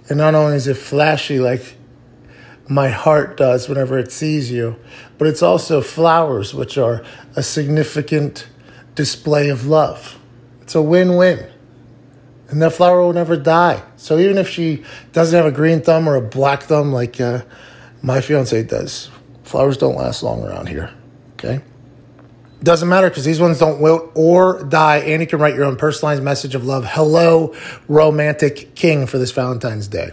and 0.08 0.18
not 0.18 0.34
only 0.34 0.56
is 0.56 0.68
it 0.68 0.76
flashy 0.76 1.40
like 1.40 1.76
my 2.68 2.88
heart 2.88 3.36
does 3.36 3.68
whenever 3.68 3.98
it 3.98 4.10
sees 4.10 4.50
you, 4.50 4.76
but 5.18 5.28
it's 5.28 5.42
also 5.42 5.80
flowers, 5.80 6.52
which 6.52 6.76
are 6.76 7.04
a 7.36 7.42
significant 7.42 8.48
display 8.94 9.48
of 9.48 9.66
love. 9.66 10.18
It's 10.66 10.74
a 10.74 10.82
win 10.82 11.14
win. 11.14 11.46
And 12.48 12.60
that 12.60 12.72
flower 12.72 13.00
will 13.00 13.12
never 13.12 13.36
die. 13.36 13.84
So 13.96 14.18
even 14.18 14.36
if 14.36 14.48
she 14.48 14.82
doesn't 15.12 15.36
have 15.36 15.46
a 15.46 15.52
green 15.54 15.80
thumb 15.80 16.08
or 16.08 16.16
a 16.16 16.20
black 16.20 16.64
thumb 16.64 16.92
like 16.92 17.20
uh, 17.20 17.42
my 18.02 18.20
fiance 18.20 18.64
does, 18.64 19.08
flowers 19.44 19.76
don't 19.76 19.94
last 19.94 20.24
long 20.24 20.42
around 20.42 20.68
here. 20.68 20.92
Okay? 21.34 21.60
Doesn't 22.64 22.88
matter 22.88 23.08
because 23.08 23.24
these 23.24 23.38
ones 23.38 23.60
don't 23.60 23.80
wilt 23.80 24.10
or 24.16 24.64
die, 24.64 24.96
and 24.96 25.22
you 25.22 25.28
can 25.28 25.38
write 25.38 25.54
your 25.54 25.66
own 25.66 25.76
personalized 25.76 26.24
message 26.24 26.56
of 26.56 26.64
love. 26.64 26.84
Hello, 26.84 27.54
romantic 27.86 28.74
king, 28.74 29.06
for 29.06 29.18
this 29.18 29.30
Valentine's 29.30 29.86
Day. 29.86 30.10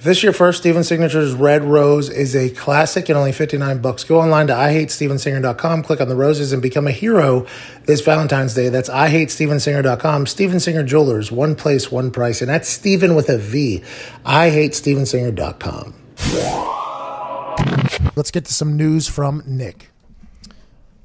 If 0.00 0.04
this 0.04 0.16
is 0.16 0.22
your 0.22 0.32
first 0.32 0.60
Steven 0.60 0.82
Signature's 0.82 1.34
Red 1.34 1.62
Rose 1.62 2.08
is 2.08 2.34
a 2.34 2.48
classic 2.48 3.10
and 3.10 3.18
only 3.18 3.32
59 3.32 3.82
bucks. 3.82 4.02
Go 4.02 4.18
online 4.18 4.46
to 4.46 4.54
IHateStevenSinger.com, 4.54 5.82
click 5.82 6.00
on 6.00 6.08
the 6.08 6.16
roses, 6.16 6.54
and 6.54 6.62
become 6.62 6.86
a 6.86 6.90
hero 6.90 7.46
this 7.84 8.00
Valentine's 8.00 8.54
Day. 8.54 8.70
That's 8.70 8.88
IHateStevenSinger.com. 8.88 10.26
Steven 10.26 10.58
Singer 10.58 10.84
Jewelers, 10.84 11.30
one 11.30 11.54
place, 11.54 11.92
one 11.92 12.10
price. 12.10 12.40
And 12.40 12.48
that's 12.48 12.66
Steven 12.66 13.14
with 13.14 13.28
a 13.28 13.36
V. 13.36 13.82
IHateStevenSinger.com. 14.24 15.94
Let's 18.16 18.30
get 18.30 18.46
to 18.46 18.54
some 18.54 18.78
news 18.78 19.06
from 19.06 19.42
Nick. 19.44 19.90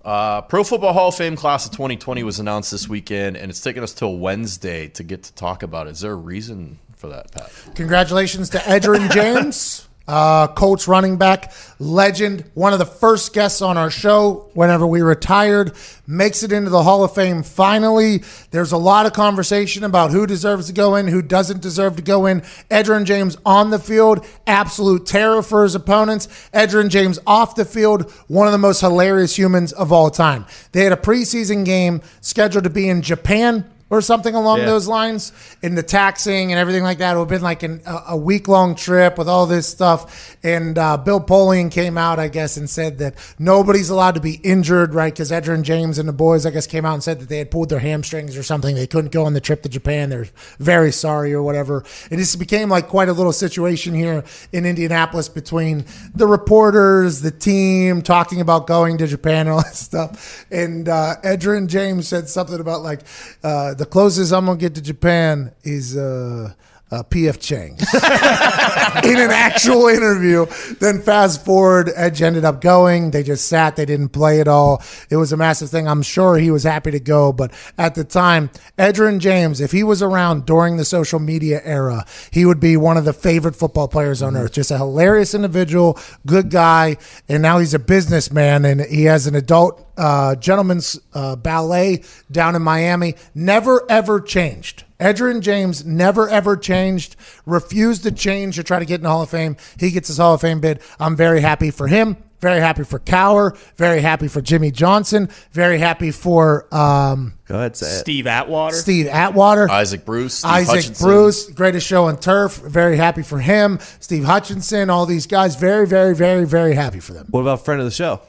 Uh, 0.05 0.39
Pro 0.43 0.63
Football 0.63 0.93
Hall 0.93 1.09
of 1.09 1.15
Fame 1.15 1.35
class 1.35 1.65
of 1.65 1.73
2020 1.73 2.23
was 2.23 2.39
announced 2.39 2.71
this 2.71 2.87
weekend, 2.87 3.35
and 3.35 3.51
it's 3.51 3.59
taken 3.59 3.83
us 3.83 3.93
till 3.93 4.15
Wednesday 4.15 4.87
to 4.87 5.03
get 5.03 5.23
to 5.23 5.33
talk 5.33 5.63
about 5.63 5.87
it. 5.87 5.89
Is 5.89 5.99
there 5.99 6.13
a 6.13 6.15
reason 6.15 6.79
for 7.05 7.15
that, 7.15 7.31
Pat? 7.31 7.75
Congratulations 7.75 8.49
to 8.49 8.57
Edgerrin 8.59 9.11
James, 9.11 9.87
uh, 10.07 10.47
Colts 10.47 10.87
running 10.87 11.17
back, 11.17 11.51
legend, 11.79 12.49
one 12.53 12.73
of 12.73 12.79
the 12.79 12.85
first 12.85 13.33
guests 13.33 13.61
on 13.61 13.77
our 13.77 13.89
show 13.89 14.49
whenever 14.53 14.85
we 14.85 15.01
retired, 15.01 15.73
makes 16.07 16.43
it 16.43 16.51
into 16.51 16.69
the 16.69 16.83
Hall 16.83 17.03
of 17.03 17.13
Fame 17.13 17.43
finally. 17.43 18.23
There's 18.51 18.71
a 18.71 18.77
lot 18.77 19.05
of 19.05 19.13
conversation 19.13 19.83
about 19.83 20.11
who 20.11 20.27
deserves 20.27 20.67
to 20.67 20.73
go 20.73 20.95
in, 20.95 21.07
who 21.07 21.21
doesn't 21.21 21.61
deserve 21.61 21.95
to 21.95 22.01
go 22.03 22.27
in. 22.27 22.41
Edgerrin 22.69 23.05
James 23.05 23.37
on 23.45 23.71
the 23.71 23.79
field, 23.79 24.25
absolute 24.45 25.05
terror 25.05 25.41
for 25.41 25.63
his 25.63 25.75
opponents. 25.75 26.27
Edgerrin 26.53 26.89
James 26.89 27.19
off 27.25 27.55
the 27.55 27.65
field, 27.65 28.11
one 28.27 28.47
of 28.47 28.51
the 28.51 28.59
most 28.59 28.81
hilarious 28.81 29.37
humans 29.37 29.73
of 29.73 29.91
all 29.91 30.09
time. 30.09 30.45
They 30.71 30.83
had 30.83 30.93
a 30.93 30.97
preseason 30.97 31.65
game 31.65 32.01
scheduled 32.21 32.63
to 32.63 32.69
be 32.69 32.89
in 32.89 33.01
Japan 33.01 33.71
or 33.89 34.01
something 34.01 34.33
along 34.33 34.59
Yeah. 34.59 34.65
those 34.65 34.87
lines 34.87 35.31
in 35.61 35.75
the 35.75 35.83
taxing 35.83 36.51
and 36.51 36.59
everything 36.59 36.81
like 36.81 36.97
that. 36.97 37.15
It 37.15 37.19
would 37.19 37.25
have 37.25 37.29
been 37.29 37.43
like 37.43 37.61
an, 37.61 37.81
a, 37.85 38.03
a 38.09 38.17
week 38.17 38.47
long 38.47 38.73
trip 38.73 39.15
with 39.17 39.29
all 39.29 39.45
this 39.45 39.67
stuff. 39.67 40.35
And 40.43 40.75
uh, 40.77 40.97
Bill 40.97 41.21
Polian 41.21 41.69
came 41.71 41.95
out, 41.95 42.17
I 42.17 42.27
guess, 42.27 42.57
and 42.57 42.67
said 42.67 42.97
that 42.97 43.13
nobody's 43.37 43.91
allowed 43.91 44.15
to 44.15 44.21
be 44.21 44.39
injured, 44.43 44.95
right? 44.95 45.13
Because 45.13 45.29
Edgerrin 45.29 45.61
James 45.61 45.99
and 45.99 46.09
the 46.09 46.13
boys, 46.13 46.47
I 46.47 46.49
guess, 46.49 46.65
came 46.65 46.83
out 46.83 46.95
and 46.95 47.03
said 47.03 47.19
that 47.19 47.29
they 47.29 47.37
had 47.37 47.51
pulled 47.51 47.69
their 47.69 47.79
hamstrings 47.79 48.35
or 48.35 48.41
something. 48.41 48.73
They 48.75 48.87
couldn't 48.87 49.11
go 49.11 49.25
on 49.25 49.33
the 49.33 49.39
trip 49.41 49.61
to 49.63 49.69
Japan. 49.69 50.09
They're 50.09 50.27
very 50.57 50.91
sorry 50.91 51.31
or 51.33 51.43
whatever. 51.43 51.83
And 52.09 52.19
this 52.19 52.35
became 52.35 52.69
like 52.69 52.87
quite 52.87 53.07
a 53.09 53.13
little 53.13 53.33
situation 53.33 53.93
here 53.93 54.23
in 54.51 54.65
Indianapolis 54.65 55.29
between 55.29 55.85
the 56.15 56.25
reporters, 56.25 57.21
the 57.21 57.29
team, 57.31 58.01
talking 58.01 58.41
about 58.41 58.65
going 58.65 58.97
to 58.97 59.05
Japan 59.05 59.41
and 59.41 59.49
all 59.49 59.61
that 59.61 59.75
stuff. 59.75 60.45
And 60.49 60.89
uh, 60.89 61.17
Edgerrin 61.23 61.67
James 61.67 62.07
said 62.07 62.27
something 62.29 62.59
about 62.59 62.81
like, 62.81 63.01
uh, 63.43 63.74
the 63.77 63.85
closest 63.85 64.33
I'm 64.33 64.45
gonna 64.45 64.57
get 64.57 64.75
to 64.75 64.81
Japan 64.81 65.53
is 65.63 65.97
uh, 65.97 66.53
uh, 66.95 67.03
PF 67.03 67.39
Chang 67.39 67.73
in 69.11 69.19
an 69.19 69.31
actual 69.31 69.87
interview. 69.87 70.45
Then 70.79 71.01
fast 71.01 71.43
forward, 71.43 71.91
Edge 71.95 72.21
ended 72.21 72.45
up 72.45 72.61
going. 72.61 73.11
They 73.11 73.23
just 73.23 73.47
sat. 73.47 73.75
They 73.75 73.85
didn't 73.85 74.09
play 74.09 74.39
at 74.39 74.47
all. 74.47 74.81
It 75.09 75.17
was 75.17 75.33
a 75.33 75.37
massive 75.37 75.69
thing. 75.69 75.87
I'm 75.87 76.01
sure 76.01 76.37
he 76.37 76.51
was 76.51 76.63
happy 76.63 76.91
to 76.91 76.99
go, 76.99 77.33
but 77.33 77.51
at 77.77 77.95
the 77.95 78.03
time, 78.03 78.49
Edgerrin 78.77 79.19
James, 79.19 79.59
if 79.59 79.71
he 79.71 79.83
was 79.83 80.01
around 80.01 80.45
during 80.45 80.77
the 80.77 80.85
social 80.85 81.19
media 81.19 81.61
era, 81.63 82.05
he 82.31 82.45
would 82.45 82.59
be 82.59 82.77
one 82.77 82.97
of 82.97 83.05
the 83.05 83.13
favorite 83.13 83.55
football 83.55 83.87
players 83.87 84.21
on 84.21 84.37
earth. 84.37 84.53
Just 84.53 84.71
a 84.71 84.77
hilarious 84.77 85.33
individual, 85.33 85.99
good 86.25 86.49
guy, 86.49 86.97
and 87.27 87.43
now 87.43 87.59
he's 87.59 87.73
a 87.73 87.79
businessman 87.79 88.63
and 88.63 88.81
he 88.81 89.03
has 89.03 89.27
an 89.27 89.35
adult 89.35 89.85
uh, 89.97 90.35
gentleman's 90.35 90.99
uh, 91.13 91.35
ballet 91.35 92.03
down 92.31 92.55
in 92.55 92.61
Miami. 92.61 93.15
Never 93.33 93.85
ever 93.89 94.19
changed. 94.21 94.83
Edgerrin 94.99 95.41
James 95.41 95.85
never 95.85 96.29
ever 96.29 96.55
changed, 96.55 97.15
refused 97.45 98.03
to 98.03 98.11
change 98.11 98.55
to 98.55 98.63
try 98.63 98.79
to 98.79 98.85
get 98.85 98.95
in 98.95 99.03
the 99.03 99.09
Hall 99.09 99.21
of 99.23 99.29
Fame. 99.29 99.57
He 99.79 99.91
gets 99.91 100.07
his 100.07 100.17
Hall 100.17 100.35
of 100.35 100.41
Fame 100.41 100.61
bid. 100.61 100.79
I'm 100.99 101.15
very 101.15 101.41
happy 101.41 101.71
for 101.71 101.87
him. 101.87 102.17
Very 102.39 102.59
happy 102.59 102.83
for 102.83 102.99
Cowher. 102.99 103.57
Very 103.75 104.01
happy 104.01 104.27
for 104.27 104.41
Jimmy 104.41 104.69
Johnson. 104.69 105.29
Very 105.51 105.79
happy 105.79 106.11
for 106.11 106.67
um, 106.73 107.33
go 107.45 107.55
ahead, 107.55 107.75
say 107.75 107.87
it. 107.87 107.99
Steve 107.99 108.27
Atwater. 108.27 108.75
Steve 108.75 109.07
Atwater. 109.07 109.69
Isaac 109.69 110.05
Bruce, 110.05 110.35
Steve 110.35 110.51
Isaac 110.51 110.75
Hutchinson. 110.75 111.07
Bruce, 111.07 111.49
greatest 111.49 111.87
show 111.87 112.05
on 112.05 112.19
turf. 112.19 112.57
Very 112.57 112.97
happy 112.97 113.23
for 113.23 113.39
him. 113.39 113.79
Steve 113.99 114.25
Hutchinson, 114.25 114.89
all 114.89 115.05
these 115.05 115.27
guys. 115.27 115.55
Very, 115.55 115.87
very, 115.87 116.13
very, 116.13 116.45
very 116.45 116.75
happy 116.75 116.99
for 116.99 117.13
them. 117.13 117.27
What 117.31 117.41
about 117.41 117.65
friend 117.65 117.81
of 117.81 117.85
the 117.85 117.91
show, 117.91 118.21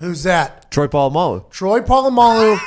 Who's 0.00 0.22
that? 0.22 0.70
Troy 0.70 0.86
Polamalu? 0.88 1.48
Troy 1.50 1.80
Polamalu 1.80 2.58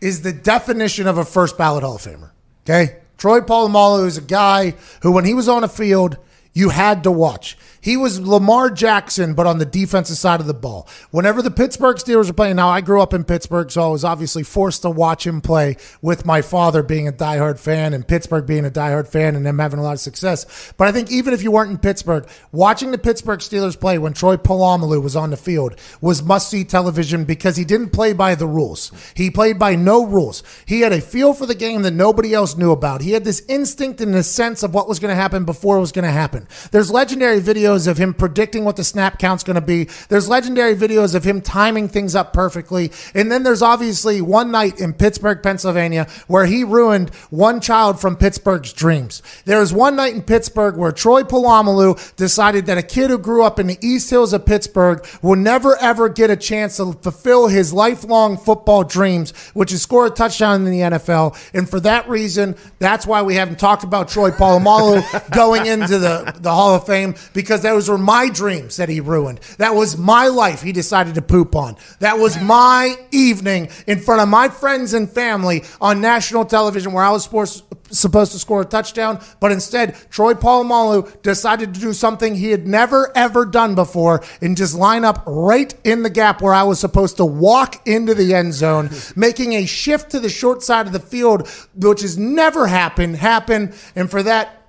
is 0.00 0.22
the 0.22 0.32
definition 0.32 1.06
of 1.06 1.18
a 1.18 1.24
first 1.24 1.58
ballot 1.58 1.82
Hall 1.82 1.96
of 1.96 2.02
Famer. 2.02 2.30
Okay? 2.64 2.96
Troy 3.18 3.40
Polamalu 3.40 4.06
is 4.06 4.16
a 4.16 4.22
guy 4.22 4.74
who, 5.02 5.12
when 5.12 5.24
he 5.24 5.34
was 5.34 5.48
on 5.48 5.64
a 5.64 5.68
field, 5.68 6.16
You 6.52 6.70
had 6.70 7.04
to 7.04 7.10
watch. 7.10 7.56
He 7.80 7.96
was 7.96 8.20
Lamar 8.20 8.70
Jackson, 8.70 9.34
but 9.34 9.46
on 9.46 9.58
the 9.58 9.64
defensive 9.64 10.16
side 10.16 10.40
of 10.40 10.46
the 10.46 10.54
ball. 10.54 10.86
Whenever 11.10 11.40
the 11.40 11.50
Pittsburgh 11.50 11.96
Steelers 11.96 12.26
were 12.26 12.34
playing, 12.34 12.56
now 12.56 12.68
I 12.68 12.80
grew 12.80 13.00
up 13.00 13.14
in 13.14 13.24
Pittsburgh, 13.24 13.70
so 13.70 13.82
I 13.82 13.88
was 13.88 14.04
obviously 14.04 14.42
forced 14.42 14.82
to 14.82 14.90
watch 14.90 15.26
him 15.26 15.40
play 15.40 15.76
with 16.02 16.26
my 16.26 16.42
father 16.42 16.82
being 16.82 17.08
a 17.08 17.12
diehard 17.12 17.58
fan 17.58 17.94
and 17.94 18.06
Pittsburgh 18.06 18.46
being 18.46 18.64
a 18.66 18.70
diehard 18.70 19.08
fan 19.08 19.34
and 19.34 19.46
them 19.46 19.58
having 19.58 19.78
a 19.78 19.82
lot 19.82 19.94
of 19.94 20.00
success. 20.00 20.72
But 20.76 20.88
I 20.88 20.92
think 20.92 21.10
even 21.10 21.32
if 21.32 21.42
you 21.42 21.50
weren't 21.50 21.70
in 21.70 21.78
Pittsburgh, 21.78 22.28
watching 22.52 22.90
the 22.90 22.98
Pittsburgh 22.98 23.40
Steelers 23.40 23.78
play 23.78 23.98
when 23.98 24.12
Troy 24.12 24.36
Polamalu 24.36 25.02
was 25.02 25.16
on 25.16 25.30
the 25.30 25.36
field 25.36 25.76
was 26.00 26.22
must 26.22 26.50
see 26.50 26.64
television 26.64 27.24
because 27.24 27.56
he 27.56 27.64
didn't 27.64 27.90
play 27.90 28.12
by 28.12 28.34
the 28.34 28.46
rules. 28.46 28.92
He 29.14 29.30
played 29.30 29.58
by 29.58 29.74
no 29.74 30.04
rules. 30.04 30.42
He 30.66 30.80
had 30.80 30.92
a 30.92 31.00
feel 31.00 31.32
for 31.32 31.46
the 31.46 31.54
game 31.54 31.82
that 31.82 31.92
nobody 31.92 32.34
else 32.34 32.56
knew 32.56 32.72
about. 32.72 33.00
He 33.00 33.12
had 33.12 33.24
this 33.24 33.42
instinct 33.48 34.00
and 34.00 34.12
this 34.12 34.30
sense 34.30 34.62
of 34.62 34.74
what 34.74 34.88
was 34.88 34.98
going 34.98 35.12
to 35.12 35.20
happen 35.20 35.44
before 35.44 35.76
it 35.76 35.80
was 35.80 35.92
going 35.92 36.04
to 36.04 36.10
happen. 36.10 36.46
There's 36.70 36.90
legendary 36.90 37.40
videos 37.70 37.86
of 37.86 37.98
him 37.98 38.14
predicting 38.14 38.64
what 38.64 38.76
the 38.76 38.84
snap 38.84 39.18
count's 39.18 39.44
going 39.44 39.54
to 39.54 39.60
be. 39.60 39.88
There's 40.08 40.28
legendary 40.28 40.74
videos 40.74 41.14
of 41.14 41.24
him 41.24 41.40
timing 41.40 41.88
things 41.88 42.14
up 42.14 42.32
perfectly. 42.32 42.90
And 43.14 43.30
then 43.30 43.42
there's 43.42 43.62
obviously 43.62 44.20
one 44.20 44.50
night 44.50 44.80
in 44.80 44.92
Pittsburgh, 44.92 45.42
Pennsylvania, 45.42 46.06
where 46.26 46.46
he 46.46 46.64
ruined 46.64 47.10
one 47.30 47.60
child 47.60 48.00
from 48.00 48.16
Pittsburgh's 48.16 48.72
dreams. 48.72 49.22
There 49.44 49.60
was 49.60 49.72
one 49.72 49.96
night 49.96 50.14
in 50.14 50.22
Pittsburgh 50.22 50.76
where 50.76 50.92
Troy 50.92 51.22
Polamalu 51.22 52.16
decided 52.16 52.66
that 52.66 52.78
a 52.78 52.82
kid 52.82 53.10
who 53.10 53.18
grew 53.18 53.44
up 53.44 53.58
in 53.58 53.66
the 53.66 53.78
East 53.80 54.10
Hills 54.10 54.32
of 54.32 54.46
Pittsburgh 54.46 55.06
will 55.22 55.36
never 55.36 55.76
ever 55.76 56.08
get 56.08 56.30
a 56.30 56.36
chance 56.36 56.76
to 56.76 56.92
fulfill 56.92 57.48
his 57.48 57.72
lifelong 57.72 58.36
football 58.36 58.84
dreams, 58.84 59.32
which 59.54 59.72
is 59.72 59.82
score 59.82 60.06
a 60.06 60.10
touchdown 60.10 60.66
in 60.66 60.70
the 60.70 60.80
NFL. 60.80 61.36
And 61.54 61.68
for 61.68 61.80
that 61.80 62.08
reason, 62.08 62.56
that's 62.78 63.06
why 63.06 63.22
we 63.22 63.34
haven't 63.34 63.58
talked 63.58 63.84
about 63.84 64.08
Troy 64.08 64.30
Polamalu 64.30 65.00
going 65.34 65.66
into 65.66 65.98
the, 65.98 66.34
the 66.40 66.50
Hall 66.50 66.74
of 66.74 66.86
Fame 66.86 67.14
because 67.32 67.59
those 67.62 67.88
were 67.88 67.98
my 67.98 68.28
dreams 68.28 68.76
that 68.76 68.88
he 68.88 69.00
ruined. 69.00 69.40
That 69.58 69.74
was 69.74 69.96
my 69.96 70.28
life 70.28 70.62
he 70.62 70.72
decided 70.72 71.14
to 71.14 71.22
poop 71.22 71.54
on. 71.54 71.76
That 72.00 72.18
was 72.18 72.40
my 72.40 72.96
evening 73.10 73.68
in 73.86 74.00
front 74.00 74.20
of 74.20 74.28
my 74.28 74.48
friends 74.48 74.94
and 74.94 75.10
family 75.10 75.64
on 75.80 76.00
national 76.00 76.44
television 76.44 76.92
where 76.92 77.04
I 77.04 77.10
was 77.10 77.24
supposed 77.24 77.64
supposed 77.90 78.32
to 78.32 78.38
score 78.38 78.60
a 78.60 78.64
touchdown, 78.64 79.20
but 79.40 79.52
instead 79.52 79.96
Troy 80.10 80.34
Polamalu 80.34 81.22
decided 81.22 81.74
to 81.74 81.80
do 81.80 81.92
something 81.92 82.34
he 82.34 82.50
had 82.50 82.66
never 82.66 83.10
ever 83.16 83.44
done 83.44 83.74
before 83.74 84.22
and 84.40 84.56
just 84.56 84.74
line 84.74 85.04
up 85.04 85.22
right 85.26 85.74
in 85.84 86.02
the 86.02 86.10
gap 86.10 86.40
where 86.40 86.54
I 86.54 86.62
was 86.62 86.78
supposed 86.78 87.16
to 87.18 87.24
walk 87.24 87.86
into 87.86 88.14
the 88.14 88.34
end 88.34 88.54
zone, 88.54 88.90
making 89.16 89.54
a 89.54 89.66
shift 89.66 90.10
to 90.12 90.20
the 90.20 90.28
short 90.28 90.62
side 90.62 90.86
of 90.86 90.92
the 90.92 91.00
field, 91.00 91.48
which 91.74 92.02
has 92.02 92.16
never 92.16 92.66
happened, 92.66 93.16
happen. 93.16 93.72
And 93.94 94.10
for 94.10 94.22
that, 94.22 94.59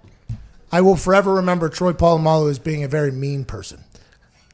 I 0.72 0.82
will 0.82 0.96
forever 0.96 1.36
remember 1.36 1.70
Troy 1.70 1.94
Polamalu 1.94 2.50
as 2.50 2.60
being 2.60 2.84
a 2.84 2.88
very 2.88 3.12
mean 3.12 3.44
person. 3.46 3.84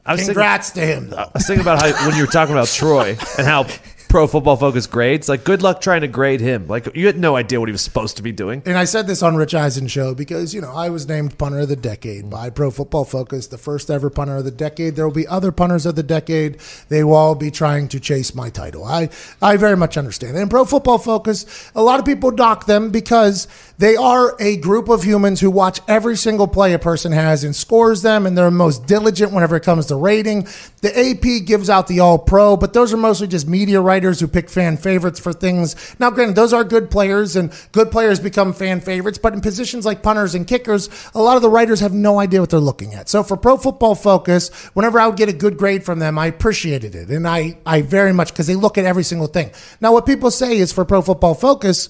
I 0.04 0.12
was 0.12 0.20
thinking- 0.20 0.34
Congrats 0.34 0.70
to 0.72 0.80
him, 0.80 1.10
though. 1.10 1.16
I 1.18 1.30
was 1.34 1.46
thinking 1.46 1.62
about 1.62 1.82
how 1.82 2.06
when 2.06 2.16
you 2.16 2.22
were 2.22 2.30
talking 2.32 2.54
about 2.54 2.68
Troy 2.68 3.16
and 3.36 3.46
how 3.46 3.66
Pro 4.08 4.26
Football 4.26 4.56
Focus 4.56 4.86
grades. 4.86 5.28
Like, 5.28 5.44
good 5.44 5.60
luck 5.60 5.82
trying 5.82 6.00
to 6.00 6.08
grade 6.08 6.40
him. 6.40 6.66
Like, 6.66 6.96
you 6.96 7.06
had 7.06 7.18
no 7.18 7.36
idea 7.36 7.60
what 7.60 7.68
he 7.68 7.72
was 7.72 7.82
supposed 7.82 8.16
to 8.16 8.22
be 8.22 8.32
doing. 8.32 8.62
And 8.64 8.78
I 8.78 8.84
said 8.84 9.06
this 9.06 9.22
on 9.22 9.36
Rich 9.36 9.54
Eisen 9.54 9.86
show 9.86 10.14
because, 10.14 10.54
you 10.54 10.62
know, 10.62 10.72
I 10.72 10.88
was 10.88 11.06
named 11.06 11.36
punter 11.36 11.60
of 11.60 11.68
the 11.68 11.76
decade 11.76 12.30
by 12.30 12.48
Pro 12.48 12.70
Football 12.70 13.04
Focus, 13.04 13.48
the 13.48 13.58
first 13.58 13.90
ever 13.90 14.08
punter 14.08 14.36
of 14.36 14.44
the 14.44 14.50
decade. 14.50 14.96
There 14.96 15.06
will 15.06 15.14
be 15.14 15.28
other 15.28 15.52
punters 15.52 15.84
of 15.84 15.94
the 15.94 16.02
decade. 16.02 16.58
They 16.88 17.04
will 17.04 17.16
all 17.16 17.34
be 17.34 17.50
trying 17.50 17.88
to 17.88 18.00
chase 18.00 18.34
my 18.34 18.48
title. 18.48 18.84
I, 18.84 19.10
I 19.42 19.58
very 19.58 19.76
much 19.76 19.98
understand. 19.98 20.38
And 20.38 20.48
Pro 20.48 20.64
Football 20.64 20.98
Focus, 20.98 21.70
a 21.74 21.82
lot 21.82 22.00
of 22.00 22.06
people 22.06 22.30
dock 22.30 22.64
them 22.64 22.90
because 22.90 23.46
they 23.76 23.94
are 23.94 24.34
a 24.40 24.56
group 24.56 24.88
of 24.88 25.02
humans 25.02 25.40
who 25.40 25.50
watch 25.50 25.80
every 25.86 26.16
single 26.16 26.48
play 26.48 26.72
a 26.72 26.78
person 26.78 27.12
has 27.12 27.44
and 27.44 27.54
scores 27.54 28.00
them, 28.00 28.24
and 28.24 28.38
they're 28.38 28.50
most 28.50 28.86
diligent 28.86 29.32
whenever 29.32 29.54
it 29.56 29.64
comes 29.64 29.84
to 29.86 29.96
rating. 29.96 30.48
The 30.80 30.98
AP 30.98 31.46
gives 31.46 31.68
out 31.68 31.88
the 31.88 32.00
All 32.00 32.18
Pro, 32.18 32.56
but 32.56 32.72
those 32.72 32.90
are 32.94 32.96
mostly 32.96 33.26
just 33.26 33.46
media 33.46 33.82
writers 33.82 33.97
who 33.98 34.28
pick 34.28 34.48
fan 34.48 34.76
favorites 34.76 35.20
for 35.20 35.32
things. 35.32 35.74
Now, 35.98 36.10
granted, 36.10 36.36
those 36.36 36.52
are 36.52 36.64
good 36.64 36.90
players, 36.90 37.36
and 37.36 37.52
good 37.72 37.90
players 37.90 38.20
become 38.20 38.52
fan 38.52 38.80
favorites, 38.80 39.18
but 39.18 39.34
in 39.34 39.40
positions 39.40 39.84
like 39.84 40.02
punters 40.02 40.34
and 40.34 40.46
kickers, 40.46 40.88
a 41.14 41.20
lot 41.20 41.36
of 41.36 41.42
the 41.42 41.50
writers 41.50 41.80
have 41.80 41.92
no 41.92 42.18
idea 42.20 42.40
what 42.40 42.50
they're 42.50 42.60
looking 42.60 42.94
at. 42.94 43.08
So 43.08 43.22
for 43.22 43.36
Pro 43.36 43.56
Football 43.56 43.94
Focus, 43.94 44.50
whenever 44.74 45.00
I 45.00 45.06
would 45.06 45.16
get 45.16 45.28
a 45.28 45.32
good 45.32 45.56
grade 45.56 45.84
from 45.84 45.98
them, 45.98 46.18
I 46.18 46.26
appreciated 46.26 46.94
it, 46.94 47.08
and 47.10 47.26
I, 47.26 47.58
I 47.66 47.82
very 47.82 48.12
much, 48.12 48.32
because 48.32 48.46
they 48.46 48.54
look 48.54 48.78
at 48.78 48.84
every 48.84 49.04
single 49.04 49.26
thing. 49.26 49.50
Now, 49.80 49.92
what 49.92 50.06
people 50.06 50.30
say 50.30 50.58
is 50.58 50.72
for 50.72 50.84
Pro 50.84 51.02
Football 51.02 51.34
Focus, 51.34 51.88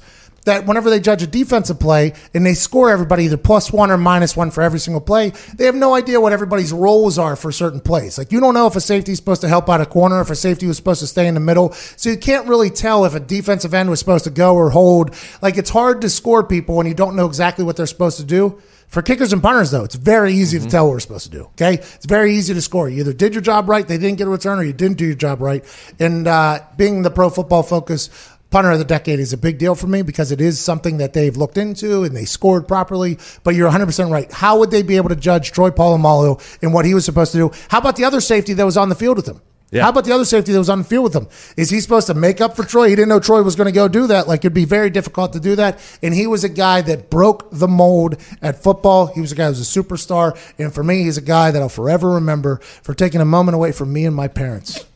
that 0.48 0.66
whenever 0.66 0.90
they 0.90 0.98
judge 0.98 1.22
a 1.22 1.26
defensive 1.26 1.78
play 1.78 2.14
and 2.34 2.44
they 2.44 2.54
score 2.54 2.90
everybody 2.90 3.24
either 3.24 3.36
plus 3.36 3.72
one 3.72 3.90
or 3.90 3.96
minus 3.96 4.36
one 4.36 4.50
for 4.50 4.62
every 4.62 4.80
single 4.80 5.00
play, 5.00 5.30
they 5.54 5.66
have 5.66 5.74
no 5.74 5.94
idea 5.94 6.20
what 6.20 6.32
everybody's 6.32 6.72
roles 6.72 7.18
are 7.18 7.36
for 7.36 7.52
certain 7.52 7.80
plays. 7.80 8.18
Like 8.18 8.32
you 8.32 8.40
don't 8.40 8.54
know 8.54 8.66
if 8.66 8.74
a 8.74 8.80
safety 8.80 9.12
is 9.12 9.18
supposed 9.18 9.42
to 9.42 9.48
help 9.48 9.68
out 9.68 9.80
a 9.80 9.86
corner, 9.86 10.20
if 10.20 10.30
a 10.30 10.34
safety 10.34 10.66
was 10.66 10.76
supposed 10.76 11.00
to 11.00 11.06
stay 11.06 11.26
in 11.26 11.34
the 11.34 11.40
middle. 11.40 11.72
So 11.72 12.10
you 12.10 12.16
can't 12.16 12.48
really 12.48 12.70
tell 12.70 13.04
if 13.04 13.14
a 13.14 13.20
defensive 13.20 13.74
end 13.74 13.90
was 13.90 13.98
supposed 13.98 14.24
to 14.24 14.30
go 14.30 14.54
or 14.54 14.70
hold. 14.70 15.14
Like 15.42 15.56
it's 15.58 15.70
hard 15.70 16.00
to 16.00 16.10
score 16.10 16.42
people 16.42 16.76
when 16.76 16.86
you 16.86 16.94
don't 16.94 17.14
know 17.14 17.26
exactly 17.26 17.64
what 17.64 17.76
they're 17.76 17.86
supposed 17.86 18.18
to 18.18 18.24
do. 18.24 18.60
For 18.88 19.02
kickers 19.02 19.34
and 19.34 19.42
punters, 19.42 19.70
though, 19.70 19.84
it's 19.84 19.96
very 19.96 20.32
easy 20.32 20.58
to 20.58 20.66
tell 20.66 20.86
what 20.86 20.92
we're 20.92 21.00
supposed 21.00 21.24
to 21.24 21.30
do. 21.30 21.42
Okay, 21.48 21.74
it's 21.74 22.06
very 22.06 22.34
easy 22.34 22.54
to 22.54 22.62
score. 22.62 22.88
You 22.88 23.00
either 23.00 23.12
did 23.12 23.34
your 23.34 23.42
job 23.42 23.68
right, 23.68 23.86
they 23.86 23.98
didn't 23.98 24.16
get 24.16 24.26
a 24.26 24.30
return, 24.30 24.58
or 24.58 24.62
you 24.62 24.72
didn't 24.72 24.96
do 24.96 25.04
your 25.04 25.14
job 25.14 25.42
right. 25.42 25.62
And 26.00 26.26
uh, 26.26 26.60
being 26.78 27.02
the 27.02 27.10
pro 27.10 27.28
football 27.28 27.62
focus 27.62 28.08
punter 28.50 28.70
of 28.70 28.78
the 28.78 28.84
decade 28.84 29.20
is 29.20 29.32
a 29.32 29.36
big 29.36 29.58
deal 29.58 29.74
for 29.74 29.86
me 29.86 30.02
because 30.02 30.32
it 30.32 30.40
is 30.40 30.60
something 30.60 30.98
that 30.98 31.12
they've 31.12 31.36
looked 31.36 31.58
into 31.58 32.04
and 32.04 32.16
they 32.16 32.24
scored 32.24 32.66
properly. 32.66 33.18
But 33.44 33.54
you're 33.54 33.70
100% 33.70 34.10
right. 34.10 34.30
How 34.32 34.58
would 34.58 34.70
they 34.70 34.82
be 34.82 34.96
able 34.96 35.10
to 35.10 35.16
judge 35.16 35.52
Troy 35.52 35.70
Polamalu 35.70 36.40
and 36.62 36.72
what 36.72 36.84
he 36.84 36.94
was 36.94 37.04
supposed 37.04 37.32
to 37.32 37.38
do? 37.38 37.50
How 37.68 37.78
about 37.78 37.96
the 37.96 38.04
other 38.04 38.20
safety 38.20 38.54
that 38.54 38.64
was 38.64 38.76
on 38.76 38.88
the 38.88 38.94
field 38.94 39.16
with 39.16 39.28
him? 39.28 39.40
Yeah. 39.70 39.82
How 39.82 39.90
about 39.90 40.06
the 40.06 40.12
other 40.12 40.24
safety 40.24 40.52
that 40.52 40.58
was 40.58 40.70
on 40.70 40.78
the 40.78 40.84
field 40.84 41.04
with 41.04 41.14
him? 41.14 41.28
Is 41.58 41.68
he 41.68 41.80
supposed 41.80 42.06
to 42.06 42.14
make 42.14 42.40
up 42.40 42.56
for 42.56 42.64
Troy? 42.64 42.88
He 42.88 42.94
didn't 42.94 43.10
know 43.10 43.20
Troy 43.20 43.42
was 43.42 43.54
going 43.54 43.66
to 43.66 43.72
go 43.72 43.86
do 43.86 44.06
that. 44.06 44.26
Like 44.26 44.40
it'd 44.40 44.54
be 44.54 44.64
very 44.64 44.88
difficult 44.88 45.34
to 45.34 45.40
do 45.40 45.56
that. 45.56 45.78
And 46.02 46.14
he 46.14 46.26
was 46.26 46.42
a 46.42 46.48
guy 46.48 46.80
that 46.82 47.10
broke 47.10 47.50
the 47.50 47.68
mold 47.68 48.16
at 48.40 48.62
football. 48.62 49.08
He 49.08 49.20
was 49.20 49.30
a 49.30 49.34
guy 49.34 49.44
who 49.44 49.50
was 49.50 49.76
a 49.76 49.82
superstar. 49.82 50.38
And 50.58 50.72
for 50.72 50.82
me, 50.82 51.02
he's 51.02 51.18
a 51.18 51.22
guy 51.22 51.50
that 51.50 51.60
I'll 51.60 51.68
forever 51.68 52.12
remember 52.12 52.60
for 52.82 52.94
taking 52.94 53.20
a 53.20 53.26
moment 53.26 53.56
away 53.56 53.72
from 53.72 53.92
me 53.92 54.06
and 54.06 54.16
my 54.16 54.28
parents, 54.28 54.86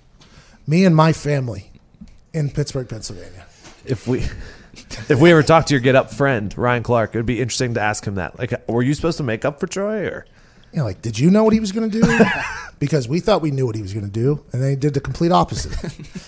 me 0.66 0.86
and 0.86 0.96
my 0.96 1.12
family 1.12 1.70
in 2.32 2.48
Pittsburgh, 2.48 2.88
Pennsylvania. 2.88 3.41
If 3.84 4.06
we. 4.06 4.24
If 5.08 5.20
we 5.20 5.30
ever 5.30 5.42
talk 5.42 5.66
to 5.66 5.74
your 5.74 5.80
get 5.80 5.96
up 5.96 6.10
friend 6.10 6.56
Ryan 6.56 6.82
Clark, 6.82 7.14
it 7.14 7.18
would 7.18 7.26
be 7.26 7.40
interesting 7.40 7.74
to 7.74 7.80
ask 7.80 8.06
him 8.06 8.14
that. 8.14 8.38
Like, 8.38 8.52
were 8.68 8.82
you 8.82 8.94
supposed 8.94 9.18
to 9.18 9.22
make 9.22 9.44
up 9.44 9.60
for 9.60 9.66
Troy, 9.66 10.06
or 10.06 10.26
You 10.72 10.78
know, 10.78 10.84
like, 10.84 11.02
did 11.02 11.18
you 11.18 11.30
know 11.30 11.44
what 11.44 11.52
he 11.52 11.60
was 11.60 11.72
going 11.72 11.90
to 11.90 12.00
do? 12.00 12.24
because 12.82 13.06
we 13.06 13.20
thought 13.20 13.42
we 13.42 13.52
knew 13.52 13.64
what 13.64 13.76
he 13.76 13.80
was 13.80 13.92
going 13.92 14.04
to 14.04 14.10
do, 14.10 14.42
and 14.52 14.60
then 14.60 14.70
he 14.70 14.74
did 14.74 14.92
the 14.92 15.00
complete 15.00 15.30
opposite, 15.30 15.72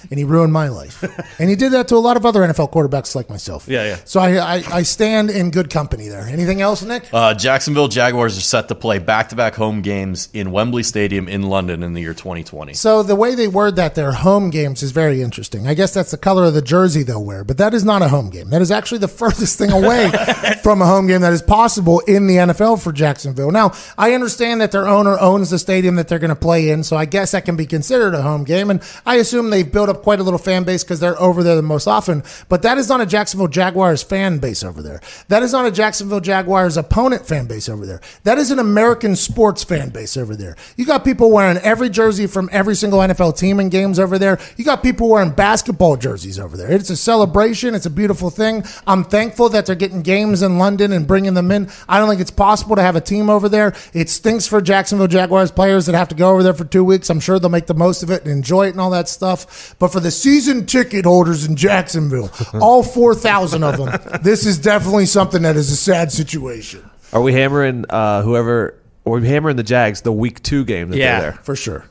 and 0.08 0.16
he 0.16 0.22
ruined 0.22 0.52
my 0.52 0.68
life. 0.68 1.02
And 1.40 1.50
he 1.50 1.56
did 1.56 1.72
that 1.72 1.88
to 1.88 1.96
a 1.96 1.98
lot 1.98 2.16
of 2.16 2.24
other 2.24 2.42
NFL 2.42 2.70
quarterbacks 2.72 3.16
like 3.16 3.28
myself. 3.28 3.66
Yeah, 3.66 3.84
yeah. 3.84 3.98
So 4.04 4.20
I, 4.20 4.58
I, 4.58 4.62
I 4.72 4.82
stand 4.82 5.30
in 5.30 5.50
good 5.50 5.68
company 5.68 6.06
there. 6.06 6.20
Anything 6.20 6.60
else, 6.60 6.84
Nick? 6.84 7.12
Uh, 7.12 7.34
Jacksonville 7.34 7.88
Jaguars 7.88 8.38
are 8.38 8.40
set 8.40 8.68
to 8.68 8.76
play 8.76 9.00
back-to-back 9.00 9.56
home 9.56 9.82
games 9.82 10.28
in 10.32 10.52
Wembley 10.52 10.84
Stadium 10.84 11.26
in 11.26 11.42
London 11.42 11.82
in 11.82 11.92
the 11.92 12.00
year 12.00 12.14
2020. 12.14 12.74
So 12.74 13.02
the 13.02 13.16
way 13.16 13.34
they 13.34 13.48
word 13.48 13.74
that, 13.74 13.96
their 13.96 14.12
home 14.12 14.50
games, 14.50 14.84
is 14.84 14.92
very 14.92 15.22
interesting. 15.22 15.66
I 15.66 15.74
guess 15.74 15.92
that's 15.92 16.12
the 16.12 16.18
color 16.18 16.44
of 16.44 16.54
the 16.54 16.62
jersey 16.62 17.02
they'll 17.02 17.24
wear, 17.24 17.42
but 17.42 17.58
that 17.58 17.74
is 17.74 17.84
not 17.84 18.00
a 18.00 18.08
home 18.08 18.30
game. 18.30 18.50
That 18.50 18.62
is 18.62 18.70
actually 18.70 18.98
the 18.98 19.08
furthest 19.24 19.58
thing 19.58 19.72
away 19.72 20.12
from 20.62 20.82
a 20.82 20.86
home 20.86 21.08
game 21.08 21.22
that 21.22 21.32
is 21.32 21.42
possible 21.42 21.98
in 22.06 22.28
the 22.28 22.36
NFL 22.36 22.80
for 22.80 22.92
Jacksonville. 22.92 23.50
Now, 23.50 23.72
I 23.98 24.12
understand 24.12 24.33
that 24.38 24.72
their 24.72 24.88
owner 24.88 25.18
owns 25.18 25.50
the 25.50 25.58
stadium 25.58 25.96
that 25.96 26.08
they're 26.08 26.18
going 26.18 26.28
to 26.30 26.36
play 26.36 26.70
in, 26.70 26.82
so 26.82 26.96
I 26.96 27.04
guess 27.04 27.32
that 27.32 27.44
can 27.44 27.56
be 27.56 27.66
considered 27.66 28.14
a 28.14 28.22
home 28.22 28.44
game. 28.44 28.70
And 28.70 28.82
I 29.06 29.16
assume 29.16 29.50
they've 29.50 29.70
built 29.70 29.88
up 29.88 30.02
quite 30.02 30.20
a 30.20 30.22
little 30.22 30.38
fan 30.38 30.64
base 30.64 30.84
because 30.84 31.00
they're 31.00 31.20
over 31.20 31.42
there 31.42 31.56
the 31.56 31.62
most 31.62 31.86
often. 31.86 32.22
But 32.48 32.62
that 32.62 32.78
is 32.78 32.88
not 32.88 33.00
a 33.00 33.06
Jacksonville 33.06 33.48
Jaguars 33.48 34.02
fan 34.02 34.38
base 34.38 34.64
over 34.64 34.82
there. 34.82 35.00
That 35.28 35.42
is 35.42 35.52
not 35.52 35.66
a 35.66 35.70
Jacksonville 35.70 36.20
Jaguars 36.20 36.76
opponent 36.76 37.26
fan 37.26 37.46
base 37.46 37.68
over 37.68 37.86
there. 37.86 38.00
That 38.24 38.38
is 38.38 38.50
an 38.50 38.58
American 38.58 39.16
sports 39.16 39.64
fan 39.64 39.90
base 39.90 40.16
over 40.16 40.36
there. 40.36 40.56
You 40.76 40.84
got 40.84 41.04
people 41.04 41.30
wearing 41.30 41.58
every 41.58 41.90
jersey 41.90 42.26
from 42.26 42.48
every 42.52 42.74
single 42.74 43.00
NFL 43.00 43.38
team 43.38 43.60
in 43.60 43.68
games 43.68 43.98
over 43.98 44.18
there. 44.18 44.38
You 44.56 44.64
got 44.64 44.82
people 44.82 45.08
wearing 45.08 45.30
basketball 45.30 45.96
jerseys 45.96 46.38
over 46.38 46.56
there. 46.56 46.70
It's 46.72 46.90
a 46.90 46.96
celebration. 46.96 47.74
It's 47.74 47.86
a 47.86 47.90
beautiful 47.90 48.30
thing. 48.30 48.64
I'm 48.86 49.04
thankful 49.04 49.48
that 49.50 49.66
they're 49.66 49.74
getting 49.74 50.02
games 50.02 50.42
in 50.42 50.58
London 50.58 50.92
and 50.92 51.06
bringing 51.06 51.34
them 51.34 51.50
in. 51.50 51.70
I 51.88 51.98
don't 51.98 52.08
think 52.08 52.20
it's 52.20 52.30
possible 52.30 52.76
to 52.76 52.82
have 52.82 52.96
a 52.96 53.00
team 53.00 53.30
over 53.30 53.48
there. 53.48 53.74
It 53.92 54.08
stinks 54.24 54.46
for 54.46 54.62
Jacksonville 54.62 55.06
Jaguars 55.06 55.50
players 55.50 55.84
that 55.84 55.94
have 55.94 56.08
to 56.08 56.14
go 56.14 56.30
over 56.30 56.42
there 56.42 56.54
for 56.54 56.64
two 56.64 56.82
weeks. 56.82 57.10
I'm 57.10 57.20
sure 57.20 57.38
they'll 57.38 57.50
make 57.50 57.66
the 57.66 57.74
most 57.74 58.02
of 58.02 58.08
it 58.10 58.22
and 58.22 58.30
enjoy 58.32 58.68
it 58.68 58.70
and 58.70 58.80
all 58.80 58.88
that 58.88 59.06
stuff. 59.06 59.76
But 59.78 59.88
for 59.88 60.00
the 60.00 60.10
season 60.10 60.64
ticket 60.64 61.04
holders 61.04 61.44
in 61.44 61.56
Jacksonville, 61.56 62.30
all 62.54 62.82
4,000 62.82 63.62
of 63.62 63.76
them, 63.76 64.20
this 64.22 64.46
is 64.46 64.58
definitely 64.58 65.04
something 65.04 65.42
that 65.42 65.56
is 65.56 65.70
a 65.70 65.76
sad 65.76 66.10
situation. 66.10 66.88
are 67.12 67.20
we 67.20 67.34
hammering 67.34 67.84
uh, 67.90 68.22
whoever? 68.22 68.80
Or 69.04 69.18
are 69.18 69.20
we 69.20 69.28
hammering 69.28 69.56
the 69.56 69.62
Jags 69.62 70.00
the 70.00 70.12
week 70.12 70.42
two 70.42 70.64
game 70.64 70.88
that 70.88 70.96
Yeah. 70.96 71.20
they're 71.20 71.30
there? 71.32 71.40
For 71.42 71.54
sure. 71.54 71.84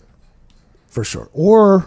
For 0.87 1.03
sure. 1.03 1.29
Or 1.33 1.85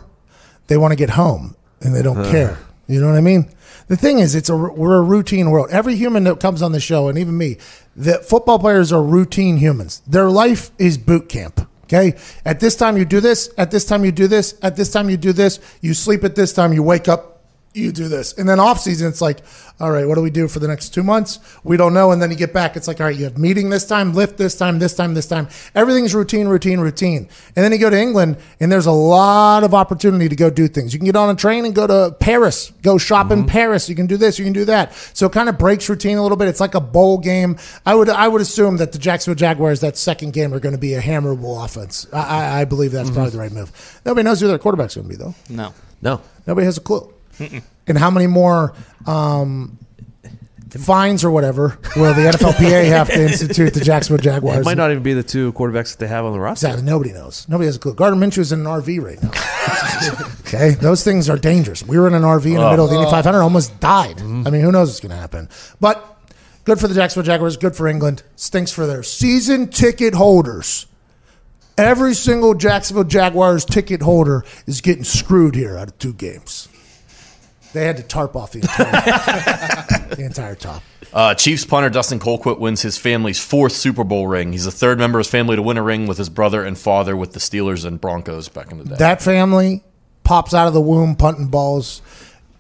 they 0.69 0.77
want 0.77 0.93
to 0.93 0.97
get 0.97 1.11
home 1.11 1.57
and 1.81 1.93
they 1.93 2.03
don't 2.03 2.23
care. 2.31 2.57
You 2.87 3.01
know 3.01 3.09
what 3.09 3.17
I 3.17 3.21
mean? 3.21 3.51
The 3.89 3.97
thing 3.97 4.21
is, 4.21 4.37
it's 4.37 4.49
a 4.49 4.57
we're 4.57 4.97
a 4.97 5.03
routine 5.03 5.51
world. 5.51 5.71
Every 5.73 5.97
human 5.97 6.23
that 6.25 6.39
comes 6.39 6.63
on 6.63 6.71
the 6.71 6.79
show, 6.81 7.09
and 7.09 7.19
even 7.19 7.37
me, 7.37 7.59
that 7.97 8.25
football 8.25 8.59
players 8.59 8.93
are 8.93 9.03
routine 9.03 9.57
humans. 9.57 10.03
Their 10.07 10.29
life 10.29 10.71
is 10.79 10.99
boot 10.99 11.29
camp. 11.29 11.69
Okay, 11.85 12.19
at 12.45 12.59
this 12.59 12.75
time 12.75 12.97
you 12.97 13.05
do 13.05 13.21
this. 13.21 13.49
At 13.57 13.71
this 13.71 13.85
time 13.85 14.05
you 14.05 14.11
do 14.11 14.27
this. 14.27 14.59
At 14.61 14.75
this 14.75 14.91
time 14.91 15.09
you 15.09 15.17
do 15.17 15.33
this. 15.33 15.61
You 15.81 15.95
sleep 15.95 16.25
at 16.25 16.35
this 16.35 16.53
time. 16.53 16.73
You 16.73 16.83
wake 16.83 17.09
up. 17.09 17.36
You 17.77 17.93
do 17.93 18.09
this, 18.09 18.33
and 18.33 18.49
then 18.49 18.59
off 18.59 18.81
season 18.81 19.09
it's 19.09 19.21
like, 19.21 19.41
all 19.79 19.91
right, 19.91 20.09
what 20.09 20.15
do 20.15 20.23
we 20.23 20.31
do 20.31 20.49
for 20.49 20.61
the 20.61 20.67
next 20.67 20.95
two 20.95 21.03
months? 21.03 21.39
We 21.63 21.77
don't 21.77 21.93
know, 21.93 22.11
and 22.11 22.23
then 22.23 22.31
you 22.31 22.37
get 22.37 22.55
back. 22.55 22.75
It's 22.75 22.89
like, 22.89 23.01
all 23.01 23.07
right, 23.07 23.15
you 23.15 23.25
have 23.25 23.37
meeting 23.37 23.69
this 23.69 23.87
time, 23.87 24.15
lift 24.15 24.39
this 24.39 24.57
time, 24.57 24.79
this 24.79 24.95
time, 24.95 25.13
this 25.13 25.29
time. 25.29 25.49
Everything's 25.75 26.15
routine, 26.15 26.49
routine, 26.49 26.81
routine. 26.81 27.29
And 27.55 27.63
then 27.63 27.73
you 27.73 27.79
go 27.79 27.91
to 27.91 27.99
England, 27.99 28.39
and 28.61 28.73
there's 28.73 28.87
a 28.87 28.93
lot 28.93 29.63
of 29.63 29.75
opportunity 29.75 30.31
to 30.31 30.37
go 30.37 30.49
do 30.49 30.69
things. 30.69 30.95
You 30.95 30.99
can 30.99 31.05
get 31.05 31.17
on 31.17 31.29
a 31.29 31.35
train 31.35 31.67
and 31.67 31.75
go 31.75 31.87
to 31.87 32.17
Paris, 32.19 32.73
go 32.81 32.97
shop 32.97 33.31
in 33.31 33.41
mm-hmm. 33.41 33.49
Paris. 33.49 33.91
You 33.91 33.95
can 33.95 34.07
do 34.07 34.17
this, 34.17 34.39
you 34.39 34.47
can 34.47 34.55
do 34.55 34.65
that. 34.65 34.95
So 35.13 35.27
it 35.27 35.33
kind 35.33 35.51
of 35.51 35.59
breaks 35.59 35.87
routine 35.91 36.17
a 36.17 36.23
little 36.23 36.39
bit. 36.39 36.49
It's 36.49 36.61
like 36.61 36.75
a 36.75 36.81
bowl 36.81 37.19
game. 37.19 37.59
I 37.85 37.95
would 37.95 38.09
I 38.09 38.27
would 38.27 38.41
assume 38.41 38.79
that 38.79 38.93
the 38.93 38.99
Jacksonville 38.99 39.37
Jaguars 39.39 39.81
that 39.81 39.99
second 39.99 40.33
game 40.33 40.55
are 40.55 40.61
going 40.61 40.75
to 40.75 40.81
be 40.81 40.95
a 40.95 41.03
hammerable 41.03 41.63
offense. 41.63 42.07
I, 42.11 42.21
I, 42.21 42.61
I 42.61 42.65
believe 42.65 42.93
that's 42.93 43.11
mm-hmm. 43.11 43.15
probably 43.17 43.33
the 43.33 43.39
right 43.39 43.53
move. 43.53 44.01
Nobody 44.07 44.25
knows 44.25 44.41
who 44.41 44.49
their 44.49 44.59
quarterback's 44.59 44.95
going 44.95 45.07
to 45.07 45.11
be 45.11 45.23
though. 45.23 45.35
No. 45.51 45.75
No. 46.01 46.23
Nobody 46.47 46.65
has 46.65 46.79
a 46.79 46.81
clue. 46.81 47.13
And 47.39 47.99
how 47.99 48.11
many 48.11 48.27
more 48.27 48.75
um, 49.07 49.79
fines 50.71 51.25
or 51.25 51.31
whatever 51.31 51.79
will 51.97 52.15
the 52.15 52.23
NFLPA 52.23 52.85
have 52.89 53.09
to 53.09 53.23
institute 53.23 53.75
the 53.75 53.81
Jacksonville 53.81 54.23
Jaguars? 54.23 54.59
It 54.59 54.65
might 54.65 54.77
not 54.77 54.91
even 54.91 55.03
be 55.03 55.15
the 55.15 55.23
two 55.23 55.53
quarterbacks 55.53 55.93
that 55.93 55.99
they 55.99 56.09
have 56.09 56.25
on 56.25 56.33
the 56.33 56.41
roster. 56.41 56.67
Exactly. 56.67 56.91
Nobody 56.91 57.13
knows. 57.13 57.49
Nobody 57.49 57.67
has 57.67 57.77
a 57.77 57.79
clue. 57.79 57.95
Gardner 57.95 58.19
Minshew's 58.19 58.53
in 58.53 58.61
an 58.61 58.67
RV 58.67 59.03
right 59.03 59.23
now. 59.23 59.31
okay, 60.41 60.71
those 60.81 61.05
things 61.05 61.29
are 61.29 61.37
dangerous. 61.39 61.83
We 61.83 61.99
were 61.99 62.09
in 62.09 62.15
an 62.15 62.23
RV 62.23 62.47
in 62.47 62.55
the 62.55 62.71
middle 62.71 62.85
of 62.85 62.91
the 62.91 62.97
Indy 62.97 63.11
500, 63.11 63.41
almost 63.41 63.79
died. 63.81 64.21
I 64.21 64.51
mean, 64.51 64.61
who 64.63 64.73
knows 64.73 64.89
what's 64.89 65.01
going 65.01 65.11
to 65.11 65.17
happen? 65.17 65.49
But 65.81 66.05
good 66.65 66.81
for 66.81 66.89
the 66.89 66.95
Jacksonville 66.95 67.27
Jaguars. 67.27 67.57
Good 67.57 67.77
for 67.77 67.87
England. 67.89 68.23
Stinks 68.37 68.73
for 68.73 68.87
their 68.87 69.03
season 69.03 69.69
ticket 69.69 70.15
holders. 70.15 70.87
Every 71.79 72.15
single 72.15 72.55
Jacksonville 72.55 73.05
Jaguars 73.05 73.65
ticket 73.67 74.01
holder 74.01 74.45
is 74.67 74.81
getting 74.81 75.05
screwed 75.05 75.55
here 75.55 75.77
out 75.77 75.89
of 75.89 75.99
two 75.99 76.15
games. 76.15 76.69
They 77.77 77.85
had 77.85 77.99
to 77.99 78.03
tarp 78.03 78.37
off 78.37 78.53
the 78.53 78.61
entire, 78.61 78.91
the 80.17 80.25
entire 80.25 80.55
top. 80.55 80.83
Uh, 81.13 81.35
Chiefs 81.35 81.67
punter 81.67 81.91
Dustin 81.91 82.19
Colquitt 82.19 82.59
wins 82.59 82.81
his 82.81 82.97
family's 82.97 83.39
fourth 83.39 83.73
Super 83.73 84.03
Bowl 84.03 84.27
ring. 84.27 84.53
He's 84.53 84.65
the 84.65 84.71
third 84.71 84.97
member 84.99 85.19
of 85.19 85.27
his 85.27 85.31
family 85.31 85.57
to 85.57 85.63
win 85.63 85.77
a 85.77 85.83
ring 85.83 86.07
with 86.07 86.17
his 86.17 86.31
brother 86.31 86.65
and 86.65 86.79
father 86.79 87.15
with 87.15 87.35
the 87.35 87.39
Steelers 87.39 87.85
and 87.85 88.01
Broncos 88.01 88.49
back 88.49 88.73
in 88.73 88.79
the 88.79 88.85
day. 88.85 88.97
That 88.97 89.21
family 89.21 89.85
pops 90.25 90.55
out 90.55 90.67
of 90.67 90.73
the 90.73 90.81
womb 90.81 91.17
punting 91.17 91.49
balls. 91.49 92.01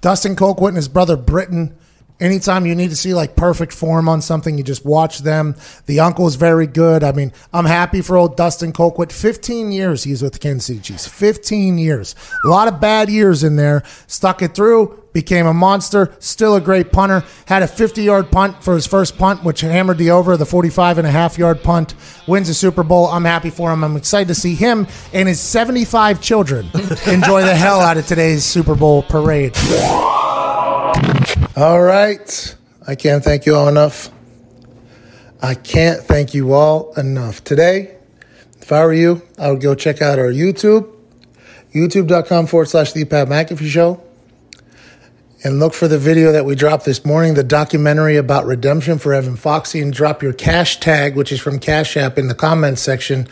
Dustin 0.02 0.36
Colquitt 0.36 0.68
and 0.68 0.76
his 0.76 0.88
brother 0.88 1.16
Britton. 1.16 1.78
Anytime 2.18 2.64
you 2.64 2.74
need 2.74 2.88
to 2.90 2.96
see 2.96 3.12
like 3.12 3.36
perfect 3.36 3.74
form 3.74 4.08
on 4.08 4.22
something, 4.22 4.56
you 4.56 4.64
just 4.64 4.86
watch 4.86 5.18
them. 5.18 5.54
The 5.84 6.00
uncle 6.00 6.26
is 6.26 6.36
very 6.36 6.66
good. 6.66 7.04
I 7.04 7.12
mean, 7.12 7.30
I'm 7.52 7.66
happy 7.66 8.00
for 8.00 8.16
old 8.16 8.36
Dustin 8.38 8.72
Colquitt. 8.72 9.12
15 9.12 9.70
years 9.70 10.04
he's 10.04 10.22
with 10.22 10.32
the 10.32 10.38
Kansas 10.38 10.66
City 10.66 10.80
Chiefs. 10.80 11.06
15 11.06 11.76
years. 11.76 12.14
A 12.44 12.48
lot 12.48 12.68
of 12.68 12.80
bad 12.80 13.10
years 13.10 13.44
in 13.44 13.56
there. 13.56 13.82
Stuck 14.06 14.40
it 14.40 14.54
through. 14.54 15.02
Became 15.12 15.46
a 15.46 15.52
monster. 15.52 16.14
Still 16.18 16.54
a 16.56 16.60
great 16.60 16.90
punter. 16.90 17.22
Had 17.46 17.62
a 17.62 17.68
50 17.68 18.02
yard 18.02 18.30
punt 18.30 18.64
for 18.64 18.74
his 18.74 18.86
first 18.86 19.18
punt, 19.18 19.44
which 19.44 19.60
hammered 19.60 19.98
the 19.98 20.10
over. 20.10 20.38
The 20.38 20.46
45 20.46 20.98
and 20.98 21.06
a 21.06 21.10
half 21.10 21.36
yard 21.36 21.62
punt 21.62 21.94
wins 22.26 22.48
the 22.48 22.54
Super 22.54 22.82
Bowl. 22.82 23.08
I'm 23.08 23.24
happy 23.24 23.50
for 23.50 23.70
him. 23.70 23.84
I'm 23.84 23.96
excited 23.96 24.28
to 24.28 24.34
see 24.34 24.54
him 24.54 24.86
and 25.12 25.28
his 25.28 25.40
75 25.40 26.22
children 26.22 26.66
enjoy 27.06 27.42
the 27.42 27.54
hell 27.54 27.80
out 27.80 27.98
of 27.98 28.06
today's 28.06 28.44
Super 28.44 28.74
Bowl 28.74 29.02
parade. 29.02 29.54
All 31.56 31.80
right. 31.80 32.54
I 32.86 32.96
can't 32.96 33.24
thank 33.24 33.46
you 33.46 33.56
all 33.56 33.66
enough. 33.66 34.10
I 35.40 35.54
can't 35.54 36.02
thank 36.02 36.34
you 36.34 36.52
all 36.52 36.92
enough. 36.98 37.42
Today, 37.44 37.96
if 38.60 38.70
I 38.70 38.84
were 38.84 38.92
you, 38.92 39.22
I 39.38 39.50
would 39.50 39.62
go 39.62 39.74
check 39.74 40.02
out 40.02 40.18
our 40.18 40.26
YouTube, 40.26 40.94
youtube.com 41.74 42.46
forward 42.46 42.68
slash 42.68 42.92
The 42.92 43.06
Pat 43.06 43.28
McAfee 43.28 43.70
Show, 43.70 44.02
and 45.44 45.58
look 45.58 45.72
for 45.72 45.88
the 45.88 45.98
video 45.98 46.30
that 46.30 46.44
we 46.44 46.54
dropped 46.56 46.84
this 46.84 47.06
morning, 47.06 47.32
the 47.32 47.42
documentary 47.42 48.18
about 48.18 48.44
redemption 48.44 48.98
for 48.98 49.14
Evan 49.14 49.36
Foxy, 49.36 49.80
and 49.80 49.94
drop 49.94 50.22
your 50.22 50.34
cash 50.34 50.78
tag, 50.78 51.16
which 51.16 51.32
is 51.32 51.40
from 51.40 51.58
Cash 51.58 51.96
App, 51.96 52.18
in 52.18 52.28
the 52.28 52.34
comments 52.34 52.82
section, 52.82 53.26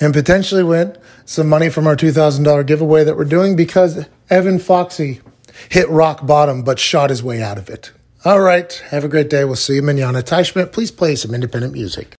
and 0.00 0.14
potentially 0.14 0.62
win 0.62 0.96
some 1.26 1.50
money 1.50 1.68
from 1.68 1.86
our 1.86 1.94
$2,000 1.94 2.66
giveaway 2.66 3.04
that 3.04 3.18
we're 3.18 3.26
doing 3.26 3.54
because 3.54 4.06
Evan 4.30 4.58
Foxy 4.58 5.20
hit 5.68 5.88
rock 5.88 6.26
bottom 6.26 6.62
but 6.62 6.78
shot 6.78 7.10
his 7.10 7.22
way 7.22 7.42
out 7.42 7.58
of 7.58 7.68
it. 7.68 7.92
All 8.24 8.40
right. 8.40 8.72
Have 8.88 9.04
a 9.04 9.08
great 9.08 9.28
day. 9.28 9.44
We'll 9.44 9.56
see 9.56 9.74
you 9.74 9.82
manana. 9.82 10.22
Ty 10.22 10.42
Schmidt, 10.42 10.72
please 10.72 10.90
play 10.90 11.14
some 11.14 11.34
independent 11.34 11.74
music. 11.74 12.14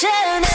Should've 0.00 0.49